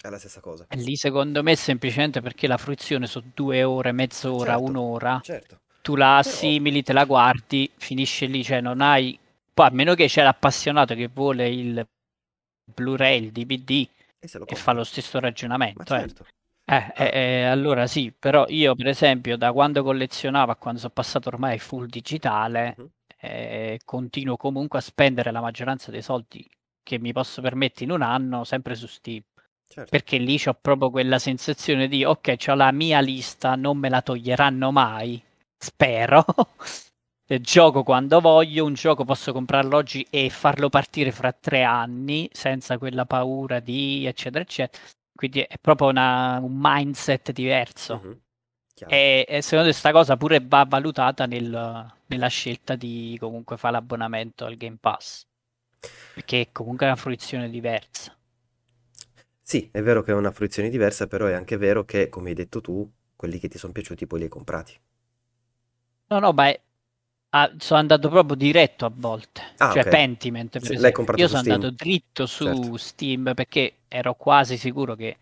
È 0.00 0.08
la 0.08 0.18
stessa 0.18 0.40
cosa. 0.40 0.66
E 0.68 0.76
lì 0.76 0.96
secondo 0.96 1.42
me 1.42 1.52
è 1.52 1.54
semplicemente 1.54 2.20
perché 2.20 2.46
la 2.46 2.56
fruizione 2.56 3.06
sono 3.06 3.30
due 3.34 3.62
ore, 3.62 3.92
mezz'ora, 3.92 4.52
Certo, 4.54 4.70
un'ora. 4.70 5.20
certo. 5.22 5.60
Tu 5.82 5.96
la 5.96 6.18
assimili, 6.18 6.82
te 6.82 6.92
la 6.92 7.04
guardi, 7.04 7.70
finisce 7.76 8.26
lì, 8.26 8.42
cioè 8.44 8.60
non 8.60 8.80
hai 8.80 9.18
Poi 9.52 9.66
a 9.66 9.70
meno 9.70 9.94
che 9.94 10.06
c'è 10.06 10.22
l'appassionato 10.22 10.94
che 10.94 11.08
vuole 11.08 11.48
il 11.48 11.86
Blu-ray, 12.74 13.24
il 13.24 13.32
DVD 13.32 13.70
E 14.20 14.28
e 14.46 14.54
fa 14.54 14.72
lo 14.72 14.84
stesso 14.84 15.18
ragionamento. 15.20 15.82
eh. 15.82 15.98
certo. 15.98 16.26
Eh, 16.64 16.74
Ah. 16.74 16.92
eh, 16.96 17.10
eh, 17.12 17.42
allora 17.44 17.86
sì, 17.86 18.12
però 18.16 18.46
io 18.48 18.74
per 18.76 18.86
esempio 18.86 19.36
da 19.36 19.52
quando 19.52 19.82
collezionavo 19.82 20.52
a 20.52 20.56
quando 20.56 20.78
sono 20.80 20.92
passato 20.94 21.28
ormai 21.28 21.58
full 21.58 21.86
digitale, 21.86 22.74
Mhm. 22.78 22.86
eh, 23.20 23.80
continuo 23.84 24.36
comunque 24.36 24.78
a 24.78 24.82
spendere 24.82 25.32
la 25.32 25.40
maggioranza 25.40 25.90
dei 25.90 26.02
soldi 26.02 26.48
che 26.82 26.98
mi 26.98 27.12
posso 27.12 27.42
permettere 27.42 27.84
in 27.84 27.90
un 27.90 28.02
anno 28.02 28.44
sempre 28.44 28.74
su 28.76 28.86
Steam. 28.86 29.22
Certo. 29.72 29.88
Perché 29.88 30.18
lì 30.18 30.38
ho 30.44 30.52
proprio 30.60 30.90
quella 30.90 31.18
sensazione 31.18 31.88
di 31.88 32.04
ok, 32.04 32.34
ho 32.48 32.54
la 32.54 32.70
mia 32.72 33.00
lista, 33.00 33.54
non 33.56 33.78
me 33.78 33.88
la 33.88 34.02
toglieranno 34.02 34.70
mai, 34.70 35.22
spero. 35.56 36.22
Gioco 37.40 37.82
quando 37.82 38.20
voglio, 38.20 38.66
un 38.66 38.74
gioco 38.74 39.04
posso 39.04 39.32
comprarlo 39.32 39.78
oggi 39.78 40.06
e 40.10 40.28
farlo 40.28 40.68
partire 40.68 41.10
fra 41.12 41.32
tre 41.32 41.62
anni 41.62 42.28
senza 42.30 42.76
quella 42.76 43.06
paura 43.06 43.60
di 43.60 44.04
eccetera 44.04 44.44
eccetera. 44.44 44.82
Quindi 45.14 45.40
è 45.40 45.56
proprio 45.58 45.88
una- 45.88 46.38
un 46.42 46.52
mindset 46.54 47.32
diverso. 47.32 48.00
Mhm. 48.04 48.20
Chiaro. 48.74 48.92
E, 48.94 49.24
e 49.26 49.40
secondo 49.40 49.64
me 49.64 49.70
questa 49.70 49.92
cosa 49.92 50.18
pure 50.18 50.40
va 50.46 50.66
valutata 50.68 51.24
nel- 51.24 51.90
nella 52.08 52.28
scelta 52.28 52.76
di 52.76 53.16
comunque 53.18 53.56
fare 53.56 53.72
l'abbonamento 53.72 54.44
al 54.44 54.56
Game 54.56 54.76
Pass. 54.78 55.24
Perché 56.14 56.40
è 56.42 56.48
comunque 56.52 56.84
una 56.84 56.96
fruizione 56.96 57.48
diversa. 57.48 58.14
Sì, 59.52 59.68
è 59.70 59.82
vero 59.82 60.00
che 60.02 60.12
è 60.12 60.14
una 60.14 60.30
fruizione 60.30 60.70
diversa, 60.70 61.06
però 61.06 61.26
è 61.26 61.34
anche 61.34 61.58
vero 61.58 61.84
che, 61.84 62.08
come 62.08 62.30
hai 62.30 62.34
detto 62.34 62.62
tu, 62.62 62.90
quelli 63.14 63.38
che 63.38 63.48
ti 63.48 63.58
sono 63.58 63.74
piaciuti 63.74 64.06
poi 64.06 64.20
li 64.20 64.24
hai 64.24 64.30
comprati. 64.30 64.80
No, 66.10 66.18
no, 66.20 66.32
ma 66.32 66.46
è- 66.48 66.60
ah, 67.30 67.52
sono 67.58 67.80
andato 67.80 68.08
proprio 68.08 68.36
diretto 68.36 68.84
a 68.86 68.92
volte. 68.94 69.42
Ah, 69.58 69.72
Cioè 69.72 69.86
ok. 69.86 69.86
Pentiment, 69.86 70.60
per 70.60 70.78
l'hai 70.78 70.92
comprato 70.92 71.26
Io 71.26 71.28
sono 71.28 71.40
Steam. 71.40 71.40
andato 71.40 71.70
dritto 71.70 72.26
su 72.26 72.76
Certo. 72.76 72.76
Steam 72.76 73.32
perché 73.34 73.78
ero 73.88 74.14
quasi 74.14 74.56
sicuro 74.56 74.94
che 74.94 75.18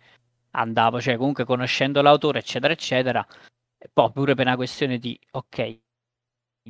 andavo, 0.52 1.00
cioè 1.00 1.16
comunque 1.16 1.44
conoscendo 1.44 2.02
l'autore, 2.02 2.40
eccetera, 2.40 2.72
eccetera. 2.72 3.26
Poi 3.92 4.12
pure 4.12 4.34
per 4.34 4.46
una 4.46 4.56
questione 4.56 4.98
di, 4.98 5.18
ok, 5.32 5.78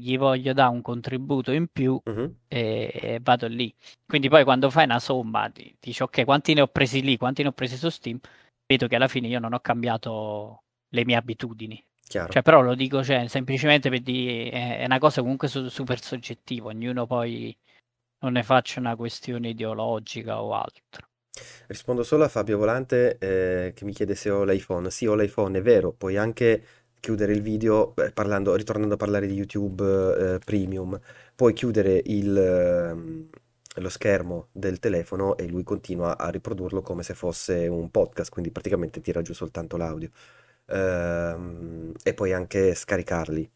gli 0.01 0.17
voglio 0.19 0.53
dare 0.53 0.71
un 0.73 0.83
contributo 0.83 1.53
in 1.53 1.67
più 1.69 2.01
Mhm. 2.05 2.35
e, 2.49 2.91
e 2.95 3.19
vado 3.23 3.47
lì. 3.47 3.73
Quindi 4.07 4.29
poi 4.29 4.45
quando 4.45 4.71
fai 4.71 4.85
una 4.85 4.99
somma, 4.99 5.49
di- 5.49 5.75
dici 5.79 6.03
ok, 6.03 6.25
quanti 6.25 6.55
ne 6.55 6.63
ho 6.63 6.67
presi 6.69 7.03
lì, 7.03 7.17
quanti 7.17 7.43
ne 7.43 7.49
ho 7.49 7.53
presi 7.53 7.77
su 7.77 7.89
Steam, 7.89 8.19
vedo 8.67 8.87
che 8.87 8.97
alla 8.97 9.09
fine 9.09 9.29
io 9.29 9.39
non 9.39 9.53
ho 9.53 9.61
cambiato 9.61 10.63
le 10.89 11.05
mie 11.05 11.17
abitudini. 11.17 11.83
Chiaro. 12.07 12.33
Cioè, 12.33 12.43
però 12.43 12.61
lo 12.61 12.75
dico 12.75 13.05
cioè, 13.05 13.29
semplicemente 13.29 13.89
per 13.89 14.01
dire, 14.01 14.51
è 14.51 14.85
una 14.85 14.99
cosa 14.99 15.21
comunque 15.21 15.47
su- 15.49 15.69
super 15.69 16.01
soggettiva, 16.03 16.69
ognuno 16.69 17.07
poi 17.07 17.57
non 18.23 18.33
ne 18.33 18.43
faccia 18.43 18.81
una 18.81 18.97
questione 18.97 19.51
ideologica 19.51 20.43
o 20.43 20.55
altro. 20.55 21.07
Rispondo 21.69 22.03
solo 22.03 22.25
a 22.25 22.29
Fabio 22.29 22.59
Volante 22.59 23.17
eh, 23.19 23.73
che 23.73 23.85
mi 23.85 23.93
chiede 23.93 24.15
se 24.15 24.31
ho 24.31 24.45
l'iPhone. 24.45 24.91
Sì, 24.91 25.07
ho 25.07 25.15
l'iPhone, 25.15 25.57
è 25.59 25.63
vero. 25.63 25.93
Puoi 25.93 26.17
anche 26.17 26.65
chiudere 27.01 27.33
il 27.33 27.43
video 27.43 27.95
eh, 27.97 28.13
parlando, 28.13 28.55
ritornando 28.55 28.95
a 28.95 28.97
parlare 28.97 29.27
di 29.27 29.35
YouTube 29.35 30.35
eh, 30.35 30.39
Premium. 30.39 30.99
Puoi 31.35 31.53
chiudere 31.53 32.03
il, 32.05 32.37
ehm, 32.37 33.29
lo 33.77 33.89
schermo 33.89 34.49
del 34.53 34.79
telefono 34.79 35.37
e 35.37 35.49
lui 35.49 35.63
continua 35.65 36.19
a 36.19 36.29
riprodurlo 36.29 36.83
come 36.83 37.03
se 37.03 37.15
fosse 37.15 37.67
un 37.67 37.91
podcast, 37.91 38.31
quindi 38.31 38.51
praticamente 38.51 39.01
tira 39.01 39.23
giù 39.23 39.33
soltanto 39.33 39.77
l'audio. 39.77 40.11
Ehm, 40.67 41.93
e 42.03 42.15
puoi 42.15 42.33
anche 42.33 42.75
scaricarli. 42.75 43.51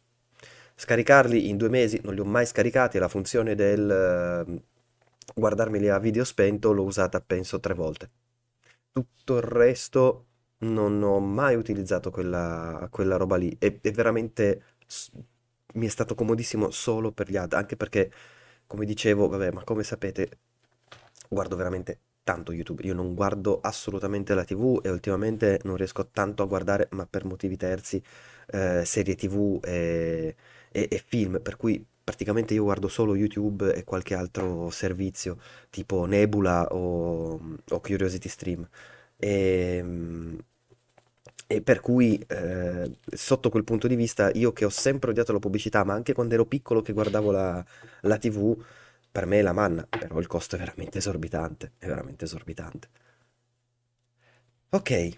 Scaricarli 0.76 1.48
in 1.48 1.56
due 1.56 1.68
mesi 1.68 2.00
non 2.02 2.14
li 2.14 2.20
ho 2.20 2.24
mai 2.24 2.46
scaricati, 2.46 2.98
la 2.98 3.08
funzione 3.08 3.54
del 3.54 3.90
ehm, 3.90 4.60
guardarmeli 5.34 5.88
a 5.88 5.98
video 5.98 6.24
spento 6.24 6.72
l'ho 6.72 6.84
usata 6.84 7.20
penso 7.20 7.60
tre 7.60 7.74
volte. 7.74 8.10
Tutto 8.92 9.36
il 9.36 9.42
resto 9.42 10.26
non 10.73 11.02
ho 11.02 11.21
mai 11.21 11.54
utilizzato 11.56 12.11
quella, 12.11 12.87
quella 12.90 13.16
roba 13.16 13.37
lì. 13.37 13.54
E, 13.59 13.78
e 13.83 13.90
veramente 13.92 14.62
s- 14.87 15.11
mi 15.75 15.87
è 15.87 15.88
stato 15.88 16.14
comodissimo 16.14 16.71
solo 16.71 17.12
per 17.12 17.28
gli 17.30 17.37
ad, 17.37 17.52
anche 17.52 17.76
perché, 17.76 18.11
come 18.66 18.85
dicevo, 18.85 19.28
vabbè, 19.28 19.50
ma 19.52 19.64
come 19.64 19.83
sapete, 19.85 20.38
guardo 21.28 21.56
veramente 21.56 22.00
tanto 22.23 22.52
YouTube. 22.52 22.83
Io 22.87 22.94
non 22.94 23.14
guardo 23.14 23.61
assolutamente 23.61 24.35
la 24.35 24.44
TV 24.44 24.80
e 24.83 24.90
ultimamente 24.90 25.61
non 25.64 25.76
riesco 25.76 26.09
tanto 26.09 26.42
a 26.42 26.47
guardare, 26.47 26.88
ma 26.92 27.06
per 27.06 27.25
motivi 27.25 27.56
terzi, 27.56 28.02
eh, 28.49 28.85
serie 28.85 29.14
TV 29.14 29.61
e, 29.62 30.35
e- 30.73 30.88
e 30.90 31.04
film. 31.06 31.40
Per 31.42 31.56
cui 31.56 31.85
praticamente 32.02 32.54
io 32.54 32.64
guardo 32.64 32.88
solo 32.88 33.14
YouTube 33.14 33.75
e 33.75 33.85
qualche 33.85 34.14
altro 34.14 34.71
servizio, 34.71 35.38
tipo 35.71 36.04
Nebula 36.06 36.66
o, 36.73 37.38
o 37.71 37.80
Curiosity 37.80 38.28
Stream. 38.28 38.66
E, 39.16 39.83
e 41.56 41.62
per 41.62 41.80
cui, 41.80 42.18
eh, 42.28 42.90
sotto 43.04 43.50
quel 43.50 43.64
punto 43.64 43.87
di 43.88 43.96
vista, 43.96 44.30
io 44.32 44.52
che 44.52 44.64
ho 44.64 44.68
sempre 44.70 45.11
odiato 45.11 45.32
la 45.32 45.38
pubblicità, 45.38 45.84
ma 45.84 45.94
anche 45.94 46.12
quando 46.12 46.34
ero 46.34 46.46
piccolo 46.46 46.82
che 46.82 46.92
guardavo 46.92 47.30
la, 47.30 47.64
la 48.02 48.18
TV, 48.18 48.56
per 49.11 49.26
me 49.26 49.38
è 49.38 49.42
la 49.42 49.52
manna, 49.52 49.87
però 49.96 50.18
il 50.18 50.26
costo 50.26 50.56
è 50.56 50.58
veramente 50.58 50.99
esorbitante, 50.99 51.73
è 51.78 51.87
veramente 51.87 52.25
esorbitante. 52.25 52.88
Ok, 54.70 54.90
eh, 54.90 55.16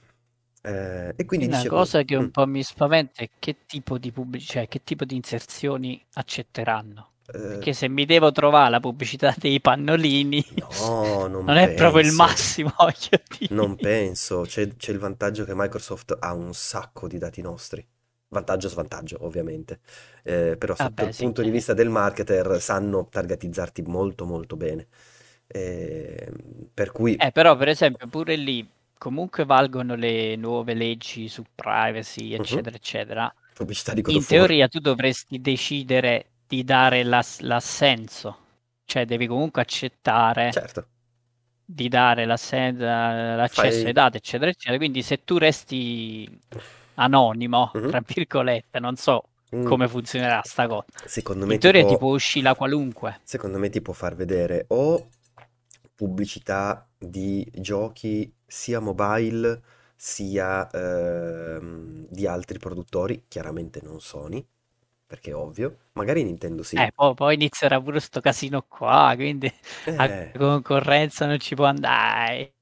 e 1.17 1.25
quindi 1.25 1.47
Una 1.47 1.49
dicevo, 1.49 1.67
cosa 1.67 2.03
che 2.03 2.17
mm, 2.21 2.25
un 2.25 2.31
po' 2.33 2.47
mi 2.47 2.65
spaventa 2.65 3.23
è 3.23 3.31
che 3.39 3.65
tipo 3.65 3.97
di 3.97 4.11
pubblic- 4.11 4.45
cioè 4.45 4.67
che 4.67 4.83
tipo 4.83 5.05
di 5.05 5.15
inserzioni 5.15 6.05
accetteranno. 6.15 7.13
Eh, 7.35 7.41
Perché 7.49 7.73
se 7.73 7.89
mi 7.89 8.05
devo 8.05 8.31
trovare 8.33 8.71
la 8.71 8.81
pubblicità 8.81 9.35
dei 9.37 9.61
pannolini, 9.61 10.45
no, 10.59 11.27
non 11.29 11.47
non 11.47 11.57
è 11.57 11.73
proprio 11.73 12.03
il 12.03 12.13
massimo, 12.13 12.73
non 13.49 13.79
penso, 13.79 14.43
c'è 14.43 14.75
c'è 14.77 14.91
il 14.93 14.99
vantaggio 14.99 15.45
che 15.45 15.55
Microsoft 15.55 16.17
ha 16.19 16.33
un 16.33 16.53
sacco 16.55 17.07
di 17.07 17.19
dati 17.19 17.41
nostri. 17.43 17.87
Vantaggio 18.29 18.69
svantaggio, 18.69 19.19
ovviamente. 19.25 19.81
Eh, 20.25 20.57
però 20.59 20.75
sotto 20.75 21.05
Vabbè, 21.05 21.05
il 21.05 21.15
sì. 21.15 21.17
punto 21.17 21.43
di 21.43 21.51
vista 21.51 21.73
del 21.75 21.89
marketer 21.89 22.61
sanno 22.61 23.07
targetizzarti 23.09 23.83
molto 23.83 24.25
molto 24.27 24.57
bene. 24.57 24.89
Eh, 25.47 26.33
per 26.75 26.91
cui, 26.93 27.23
Eh, 27.23 27.33
però 27.33 27.57
per 27.57 27.69
esempio 27.69 28.07
pure 28.09 28.37
lì 28.37 28.67
comunque 28.99 29.45
valgono 29.45 29.95
le 29.95 30.37
nuove 30.37 30.75
leggi 30.75 31.29
su 31.29 31.43
privacy, 31.55 32.33
mhm, 32.35 32.35
eccetera, 32.35 32.77
eccetera. 32.77 33.35
pubblicità 33.55 33.93
di 33.95 34.03
In 34.07 34.25
teoria 34.25 34.69
tu 34.69 34.79
dovresti 34.81 35.41
decidere 35.41 36.31
di 36.47 36.65
dare 36.65 37.03
l'ass- 37.05 37.41
l'assenso, 37.41 38.39
cioè 38.85 39.05
devi 39.07 39.27
comunque 39.27 39.63
accettare 39.63 40.55
Certo, 40.55 40.89
di 41.69 41.89
dare 41.89 42.25
l'assen- 42.27 42.79
l'accesso 42.79 43.87
ai 43.87 43.93
fai... 43.93 43.93
dati, 43.93 44.17
eccetera, 44.19 44.51
eccetera. 44.51 44.77
Quindi 44.79 45.03
se 45.03 45.25
tu 45.25 45.39
resti 45.39 46.29
anonimo, 46.95 47.75
Mhm. 47.75 47.87
tra 47.87 48.01
virgolette, 48.05 48.79
non 48.81 48.97
so 48.97 49.23
Mm, 49.53 49.63
come 49.63 49.89
funzionerà 49.89 50.41
sta 50.45 50.67
cosa. 50.67 50.87
Secondo 51.05 51.47
In 51.47 51.47
me 51.47 51.59
ti 51.59 51.71
teoria 51.71 51.85
ti 51.85 51.97
può, 51.97 52.13
uscire 52.13 52.55
qualunque. 52.55 53.21
secondo 53.23 53.59
me 53.59 53.69
ti 53.69 53.81
può 53.83 53.93
far 53.93 54.15
vedere 54.15 54.65
o 54.69 55.09
pubblicità 55.95 56.89
di 56.99 57.47
giochi 57.55 58.33
sia 58.47 58.81
mobile 58.81 59.63
sia 59.97 60.69
ehm, 60.71 62.07
di 62.11 62.27
altri 62.27 62.59
produttori, 62.59 63.25
chiaramente 63.29 63.81
non 63.83 64.01
Sony, 64.01 64.47
perché 65.07 65.31
è 65.31 65.35
ovvio, 65.35 65.79
magari 65.97 66.23
Nintendo 66.25 66.63
sì. 66.63 66.79
Eh, 66.79 66.93
poi, 66.95 67.15
poi 67.15 67.35
inizierà 67.35 67.81
pure 67.81 68.01
sto 68.01 68.21
casino 68.21 68.63
qua, 68.63 69.13
quindi 69.17 69.51
la 69.97 70.11
Eh, 70.11 70.37
concorrenza 70.37 71.25
non 71.27 71.39
ci 71.39 71.55
può 71.55 71.65
andare. 71.65 72.55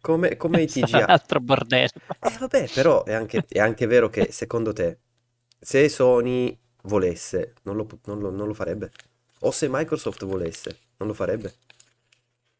come, 0.00 0.36
come 0.36 0.62
i 0.62 0.68
Sarà 0.86 0.98
un 0.98 1.04
TGA. 1.08 1.12
altro 1.12 1.40
bordello. 1.40 1.90
Eh 2.20 2.36
vabbè, 2.38 2.70
però 2.70 3.04
è 3.04 3.12
anche, 3.12 3.44
è 3.48 3.58
anche 3.60 3.86
vero 3.86 4.08
che 4.10 4.32
secondo 4.32 4.72
te, 4.72 4.98
se 5.58 5.88
Sony 5.88 6.56
volesse, 6.84 7.54
non 7.62 7.76
lo, 7.76 7.86
non 8.04 8.18
lo- 8.20 8.30
non 8.30 8.46
lo 8.48 8.54
farebbe? 8.54 8.90
O 9.40 9.50
se 9.50 9.68
Microsoft 9.70 10.24
volesse, 10.24 10.78
non 10.98 11.08
lo 11.08 11.14
farebbe? 11.14 11.54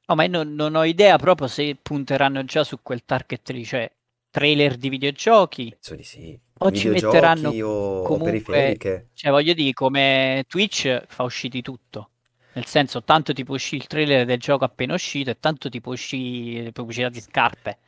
No, 0.08 0.14
ma 0.14 0.24
io 0.24 0.30
non, 0.30 0.54
non 0.54 0.74
ho 0.76 0.84
idea 0.84 1.18
proprio 1.18 1.46
se 1.46 1.76
punteranno 1.76 2.44
già 2.44 2.64
su 2.64 2.80
quel 2.82 3.04
target 3.04 3.50
lì, 3.50 3.64
cioè 3.64 3.90
trailer 4.34 4.76
di 4.76 4.88
videogiochi, 4.88 5.70
Penso 5.70 5.94
di 5.94 6.02
sì. 6.02 6.36
o 6.58 6.70
ci 6.72 6.88
metteranno 6.88 7.50
o, 7.50 8.02
comunque, 8.02 8.30
periferiche. 8.32 9.10
cioè 9.14 9.30
voglio 9.30 9.52
dire, 9.52 9.72
come 9.72 10.44
Twitch 10.48 11.04
fa 11.06 11.22
usciti 11.22 11.62
tutto. 11.62 12.10
Nel 12.54 12.66
senso, 12.66 13.02
tanto 13.04 13.32
ti 13.32 13.44
può 13.44 13.54
uscire 13.54 13.82
il 13.82 13.86
trailer 13.88 14.24
del 14.26 14.38
gioco 14.40 14.64
appena 14.64 14.94
uscito 14.94 15.30
e 15.30 15.38
tanto 15.38 15.68
ti 15.68 15.80
può 15.80 15.92
uscire 15.92 16.72
pubblicità 16.72 17.08
di 17.08 17.20
scarpe. 17.20 17.78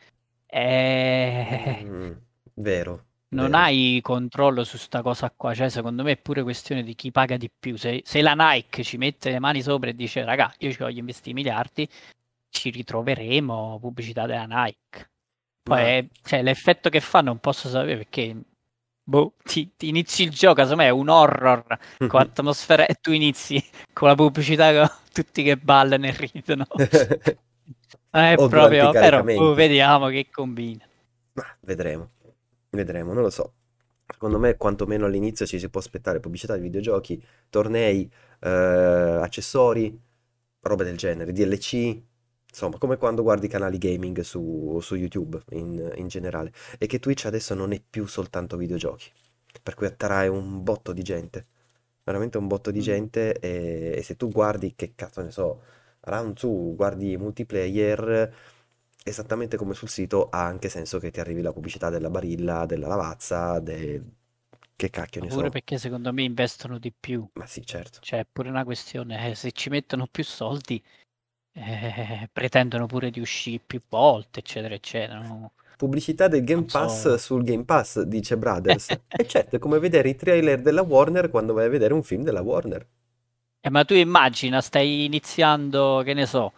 Eh, 0.46 1.80
Mm, 1.84 2.12
vero, 2.54 3.04
non 3.30 3.50
vero. 3.50 3.56
hai 3.64 3.98
controllo 4.02 4.62
su 4.64 4.76
sta 4.76 5.02
cosa 5.02 5.32
qua, 5.36 5.52
cioè 5.54 5.68
secondo 5.68 6.02
me 6.04 6.12
è 6.12 6.16
pure 6.16 6.42
questione 6.44 6.82
di 6.84 6.94
chi 6.94 7.10
paga 7.10 7.36
di 7.36 7.50
più. 7.50 7.76
Se, 7.76 8.02
se 8.04 8.22
la 8.22 8.34
Nike 8.34 8.82
ci 8.84 8.96
mette 8.98 9.30
le 9.30 9.38
mani 9.40 9.62
sopra 9.62 9.90
e 9.90 9.94
dice, 9.94 10.24
raga, 10.24 10.52
io 10.58 10.70
ci 10.70 10.78
voglio 10.78 11.00
investire 11.00 11.34
miliardi, 11.34 11.88
ci 12.50 12.70
ritroveremo 12.70 13.78
pubblicità 13.80 14.26
della 14.26 14.46
Nike. 14.46 15.10
Poi, 15.66 15.80
è- 15.82 16.06
cioè, 16.22 16.42
l'effetto 16.42 16.88
che 16.90 17.00
fa 17.00 17.20
non 17.20 17.38
posso 17.38 17.68
sapere 17.68 17.96
perché, 17.96 18.36
boh, 19.02 19.34
ti, 19.42 19.72
ti 19.76 19.88
inizi 19.88 20.22
il 20.22 20.30
gioco, 20.30 20.60
secondo 20.62 20.76
me 20.82 20.86
è 20.86 20.90
un 20.90 21.08
horror 21.08 21.64
con 22.06 22.20
atmosfera 22.20 22.86
e 22.86 22.94
tu 23.00 23.10
inizi 23.12 23.62
con 23.92 24.08
la 24.08 24.14
pubblicità, 24.14 24.72
con- 24.72 24.90
tutti 25.12 25.42
che 25.42 25.56
ballano 25.56 26.06
e 26.06 26.12
ridono. 26.32 26.66
è 28.10 28.38
O 28.38 28.48
proprio, 28.48 28.94
però 28.94 29.24
caricamenti. 29.28 29.44
oh, 29.50 29.54
vediamo 29.54 30.08
che 30.08 30.28
combina. 30.30 30.84
Ma 31.32 31.44
vedremo, 31.60 32.10
vedremo, 32.70 33.12
non 33.12 33.22
lo 33.22 33.30
so. 33.30 33.54
Secondo 34.06 34.38
me, 34.38 34.56
quantomeno 34.56 35.06
all'inizio 35.06 35.46
ci 35.46 35.58
si 35.58 35.68
può 35.68 35.80
aspettare 35.80 36.20
pubblicità 36.20 36.54
di 36.56 36.62
videogiochi, 36.62 37.22
tornei, 37.50 38.10
eh, 38.40 38.48
accessori, 38.48 39.98
robe 40.60 40.84
del 40.84 40.96
genere, 40.96 41.32
DLC, 41.32 42.00
insomma, 42.56 42.78
come 42.78 42.96
quando 42.96 43.22
guardi 43.22 43.48
canali 43.48 43.76
gaming 43.78 44.20
su, 44.20 44.78
su 44.80 44.94
YouTube 44.94 45.42
in, 45.50 45.92
in 45.96 46.08
generale. 46.08 46.52
E 46.78 46.86
che 46.86 46.98
Twitch 46.98 47.26
adesso 47.26 47.54
non 47.54 47.72
è 47.72 47.80
più 47.88 48.06
soltanto 48.06 48.56
videogiochi, 48.56 49.10
per 49.62 49.74
cui 49.74 49.86
attrae 49.86 50.28
un 50.28 50.62
botto 50.62 50.92
di 50.92 51.02
gente, 51.02 51.46
veramente 52.04 52.38
un 52.38 52.46
botto 52.46 52.70
di 52.70 52.80
Mm. 52.80 52.80
gente. 52.80 53.38
E, 53.38 53.94
e 53.98 54.02
se 54.02 54.16
tu 54.16 54.30
guardi, 54.30 54.74
che 54.74 54.94
cazzo 54.94 55.22
ne 55.22 55.30
so, 55.30 55.62
round 56.00 56.38
2, 56.38 56.74
guardi 56.74 57.16
multiplayer 57.18 58.32
esattamente 59.04 59.56
come 59.56 59.74
sul 59.74 59.88
sito, 59.88 60.28
ha 60.30 60.44
anche 60.44 60.68
senso 60.68 60.98
che 60.98 61.10
ti 61.10 61.20
arrivi 61.20 61.42
la 61.42 61.52
pubblicità 61.52 61.90
della 61.90 62.10
Barilla, 62.10 62.66
della 62.66 62.88
Lavazza, 62.88 63.60
de... 63.60 64.02
che 64.76 64.90
cacchio 64.90 65.20
ne 65.22 65.30
Pure 65.30 65.50
so. 65.50 65.50
perché 65.50 65.78
secondo 65.78 66.12
me 66.12 66.22
investono 66.22 66.78
di 66.78 66.92
più. 66.92 67.28
Ma 67.34 67.46
sì, 67.46 67.64
certo. 67.64 68.00
Cioè, 68.00 68.20
è 68.20 68.26
pure 68.30 68.48
una 68.48 68.64
questione, 68.64 69.30
eh, 69.30 69.34
se 69.34 69.52
ci 69.52 69.68
mettono 69.70 70.06
più 70.06 70.24
soldi, 70.24 70.82
eh, 71.56 72.28
pretendono 72.32 72.86
pure 72.86 73.10
di 73.10 73.20
uscire 73.20 73.62
più 73.66 73.80
volte, 73.88 74.40
eccetera, 74.40 74.74
eccetera. 74.74 75.20
no? 75.20 75.52
Pubblicità 75.76 76.28
del 76.28 76.44
Game 76.44 76.66
Non 76.66 76.68
Pass 76.68 77.14
so. 77.14 77.16
sul 77.16 77.42
Game 77.42 77.64
Pass, 77.64 78.02
dice 78.02 78.36
Brothers. 78.36 78.90
E 79.14 79.26
certo, 79.26 79.56
è 79.56 79.58
come 79.58 79.78
vedere 79.78 80.10
i 80.10 80.14
trailer 80.16 80.60
della 80.60 80.82
Warner 80.82 81.30
quando 81.30 81.54
vai 81.54 81.64
a 81.64 81.68
vedere 81.70 81.94
un 81.94 82.02
film 82.02 82.22
della 82.24 82.42
Warner. 82.42 82.86
Eh, 83.60 83.70
ma 83.70 83.84
tu 83.84 83.94
immagina, 83.94 84.60
stai 84.60 85.04
iniziando, 85.04 86.02
che 86.04 86.14
ne 86.14 86.26
so, 86.26 86.52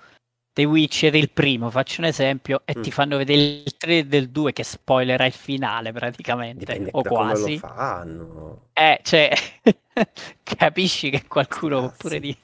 The 0.53 0.65
Witcher 0.65 1.15
il 1.15 1.31
primo, 1.31 1.71
faccio 1.71 2.01
un 2.03 2.07
esempio, 2.07 2.63
e 2.67 2.77
Mm. 2.77 2.83
ti 2.83 2.91
fanno 2.91 3.17
vedere 3.17 3.41
il 3.65 3.77
3 3.77 4.07
del 4.07 4.31
2 4.31 4.53
che 4.53 4.65
spoilerà 4.65 5.25
il 5.27 5.33
finale 5.33 5.93
praticamente, 5.93 6.65
Dipende 6.65 6.91
o 6.91 7.03
come 7.03 7.37
lo 7.37 7.51
quasi. 7.51 7.57
fanno. 7.57 8.71
Eh, 8.73 9.01
cioè, 9.03 9.33
capisci 10.45 11.11
che 11.11 11.27
qualcuno 11.27 11.81
può 11.81 11.93
pure 11.97 12.21
Cazzi. 12.21 12.37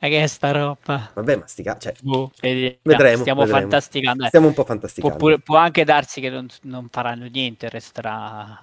Ma 0.00 0.08
che 0.08 0.22
è 0.22 0.26
sta 0.26 0.50
roba? 0.52 1.10
Vabbè, 1.14 1.36
ma 1.36 1.46
sti 1.46 1.64
cioè, 1.78 1.94
Boh, 2.00 2.30
vediamo, 2.40 2.78
vedremo, 2.82 3.12
stiamo 3.12 3.44
vedremo. 3.44 3.84
fantasticando. 3.86 4.24
eh. 4.26 4.30
Stiamo 4.30 4.46
un 4.48 4.54
po' 4.54 4.64
fantasticando. 4.64 5.16
pure- 5.16 5.40
può 5.40 5.56
anche 5.56 5.84
darsi 5.84 6.20
che 6.20 6.30
non, 6.30 6.46
non 6.62 6.88
faranno 6.90 7.26
niente, 7.26 7.68
resterà, 7.68 8.58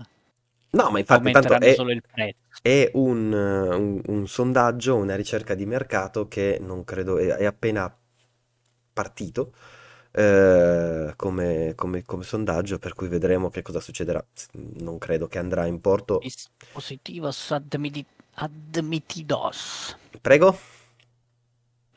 No, 0.71 0.89
ma 0.91 0.99
infatti, 0.99 1.29
tanto 1.31 1.57
è, 1.57 1.73
solo 1.73 1.91
il 1.91 2.01
prezzo. 2.01 2.61
è 2.61 2.91
un, 2.95 3.31
un- 3.31 4.01
un 4.05 4.27
sondaggio, 4.27 4.95
una 4.97 5.15
ricerca 5.15 5.55
di 5.55 5.65
mercato 5.65 6.27
che 6.27 6.57
non 6.61 6.83
credo 6.83 7.17
è, 7.17 7.27
è 7.27 7.45
appena 7.45 7.95
partito 8.93 9.53
eh, 10.11 11.13
come, 11.15 11.73
come- 11.75 12.03
come 12.03 12.23
sondaggio, 12.23 12.79
per 12.79 12.93
cui 12.93 13.07
vedremo 13.07 13.49
che 13.49 13.61
cosa 13.61 13.79
succederà. 13.79 14.25
Non 14.53 14.97
credo 14.97 15.27
che 15.27 15.39
andrà 15.39 15.65
in 15.65 15.81
porto. 15.81 16.19
Dispositivos 16.25 17.39
admiti- 17.51 18.05
admitidos. 18.35 19.95
Prego? 20.21 20.57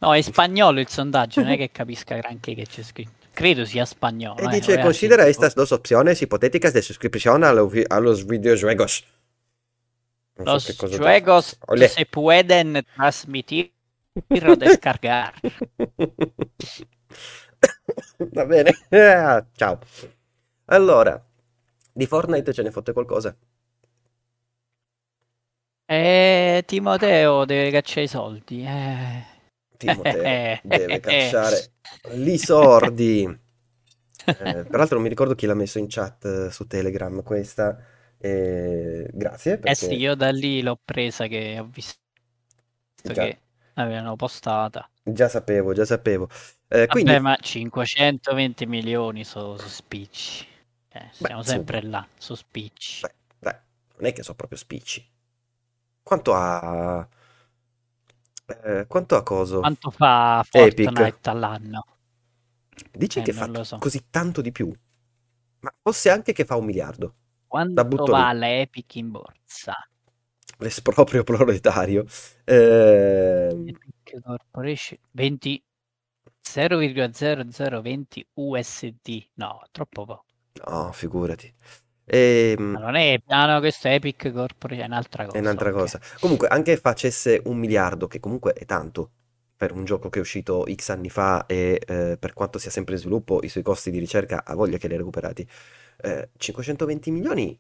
No, 0.01 0.15
è 0.15 0.21
spagnolo 0.21 0.81
il 0.81 0.89
sondaggio, 0.89 1.41
non 1.43 1.51
è 1.51 1.57
che 1.57 1.71
capisca 1.71 2.17
granché 2.17 2.55
che 2.55 2.67
c'è 2.67 2.83
scritto. 2.83 3.27
Credo 3.33 3.65
sia 3.65 3.85
spagnolo. 3.85 4.39
E 4.41 4.45
eh, 4.45 4.49
dice, 4.49 4.79
considera 4.81 5.27
estas 5.27 5.55
dos 5.55 5.71
opciones 5.73 6.21
hipotéticas 6.21 6.73
de 6.73 6.83
suscripción 6.83 7.45
a, 7.45 7.53
lo- 7.53 7.71
a 7.89 7.99
los 8.01 8.25
videojuegos. 8.25 9.05
Non 10.37 10.47
so 10.47 10.53
Los 10.69 10.77
cosa 10.77 10.97
juegos 10.97 11.59
Olé. 11.67 11.89
se 11.89 12.07
pueden 12.07 12.85
transmitir 12.95 13.73
o 14.47 14.55
descargar. 14.57 15.35
Va 18.35 18.45
bene. 18.47 18.71
Ah, 18.91 19.45
ciao. 19.57 19.79
Allora, 20.67 21.21
di 21.93 22.07
Fortnite 22.07 22.53
ce 22.53 22.63
ne 22.63 22.71
fotte 22.71 22.93
qualcosa? 22.93 23.35
Eh, 25.87 26.63
Timoteo 26.67 27.45
deve 27.45 27.71
cacciare 27.71 28.03
i 28.03 28.09
soldi. 28.09 28.63
Eh. 28.65 29.25
Timoteo 29.79 30.37
deve 30.63 31.01
cacciare 31.01 31.73
i 32.13 32.39
sordi. 32.39 33.23
Eh, 34.41 34.67
peraltro 34.67 34.95
non 34.97 35.03
mi 35.03 35.09
ricordo 35.09 35.35
chi 35.35 35.47
l'ha 35.47 35.55
messo 35.55 35.79
in 35.79 35.87
chat 35.89 36.25
eh, 36.27 36.51
su 36.51 36.67
Telegram 36.67 37.23
questa. 37.23 37.79
Eh, 38.19 39.09
grazie 39.13 39.59
Eh 39.63 39.75
perché 39.75 39.75
sì, 39.75 39.95
io 39.95 40.15
da 40.15 40.31
lì 40.31 40.63
l'ho 40.63 40.79
presa 40.85 41.27
che 41.29 41.59
ho 41.61 41.67
visto 41.67 42.01
già, 43.03 43.13
che 43.15 43.41
l'avevano 43.75 44.17
postata. 44.17 44.89
già 45.03 45.29
sapevo, 45.29 45.73
già 45.73 45.85
sapevo. 45.85 46.29
Eh, 46.69 46.87
Vabbè, 46.87 46.87
quindi, 46.87 47.19
ma 47.19 47.37
520 47.37 48.67
milioni 48.67 49.25
su, 49.25 49.57
su 49.57 49.69
spicci. 49.69 50.47
Eh, 50.91 51.11
siamo 51.13 51.43
sempre 51.43 51.83
là, 51.83 52.07
su 52.17 52.35
spicci. 52.35 53.07
beh, 53.07 53.15
dai, 53.39 53.55
non 53.97 54.07
è 54.07 54.13
che 54.13 54.23
sono 54.23 54.37
proprio 54.37 54.59
spicci. 54.59 55.07
Quanto 56.03 56.35
ha... 56.35 57.07
eh, 58.65 58.87
quanto 58.87 59.17
ha 59.17 59.23
coso? 59.23 59.61
Quanto 59.61 59.91
fa 59.91 60.43
Epic. 60.51 60.91
Fortnite 60.91 61.31
all'anno? 61.31 61.85
Dici 62.93 63.21
Eh, 63.21 63.23
che 63.23 63.33
fa 63.33 63.49
so. 63.65 63.79
così 63.79 64.07
tanto 64.11 64.41
di 64.41 64.53
più? 64.53 64.73
Ma 65.61 65.75
forse 65.83 66.11
anche 66.11 66.33
che 66.33 66.45
fa 66.45 66.57
un 66.57 66.65
miliardo. 66.67 67.15
Quanto 67.47 68.07
vale 68.07 68.61
Epic 68.63 68.95
in 68.95 69.11
borsa? 69.11 69.75
L'esproprio 70.59 71.23
proletario. 71.25 72.05
Ehm, 72.45 73.71
Epic 73.71 74.21
Corporation 74.23 74.99
20 75.13 75.63
0,0020 76.41 78.27
USD. 78.35 79.31
No, 79.35 79.63
troppo 79.71 80.05
poco. 80.05 80.25
no, 80.67 80.93
figurati. 80.93 81.53
Ehm, 82.09 82.73
Ma 82.73 82.79
non 82.79 82.95
è 82.95 83.21
piano, 83.25 83.59
questo 83.61 83.89
è 83.89 83.93
Epic 83.95 84.33
Corporation, 84.33 84.85
è 84.85 84.87
un'altra 84.89 85.27
cosa. 85.27 85.37
È 85.37 85.41
un'altra 85.41 85.71
ok. 85.71 85.73
cosa. 85.73 86.01
Comunque, 86.21 86.49
anche 86.49 86.77
facesse 86.77 87.41
un 87.45 87.59
miliardo, 87.59 88.07
che 88.07 88.19
comunque 88.21 88.53
è 88.55 88.65
tanto 88.65 89.13
per 89.57 89.73
un 89.73 89.85
gioco 89.85 90.09
che 90.09 90.19
è 90.19 90.23
uscito 90.23 90.65
X 90.73 90.89
anni 90.91 91.11
fa 91.11 91.45
e 91.47 91.81
eh, 91.87 92.17
per 92.19 92.33
quanto 92.33 92.59
sia 92.59 92.71
sempre 92.71 92.95
in 92.95 93.01
sviluppo, 93.01 93.41
i 93.43 93.49
suoi 93.49 93.63
costi 93.63 93.91
di 93.91 93.99
ricerca 93.99 94.45
ha 94.45 94.55
voglia 94.55 94.79
che 94.79 94.89
li 94.89 94.95
ha 94.95 94.97
recuperati. 94.99 95.47
Eh, 96.01 96.31
520 96.37 97.11
milioni 97.11 97.59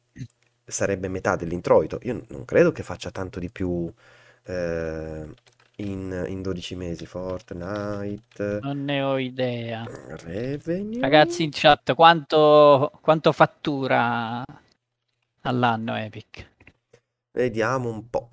sarebbe 0.65 1.09
metà 1.09 1.37
dell'introito. 1.37 1.99
Io 2.03 2.25
non 2.29 2.45
credo 2.45 2.73
che 2.73 2.83
faccia 2.83 3.11
tanto 3.11 3.39
di 3.41 3.51
più 3.51 3.93
eh, 4.45 5.27
in, 5.81 6.25
in 6.29 6.43
12 6.43 6.77
mesi. 6.77 7.07
Fortnite 7.07 8.61
Non 8.63 8.85
ne 8.85 9.03
ho 9.03 9.19
idea. 9.19 9.85
Revenue. 10.25 11.01
Ragazzi 11.01 11.43
in 11.43 11.51
chat, 11.53 11.95
quanto, 11.95 12.93
quanto 13.01 13.33
fattura 13.33 14.45
all'anno 15.43 15.97
Epic? 15.97 16.51
Vediamo 17.33 17.91
un 17.91 18.09
po'. 18.09 18.29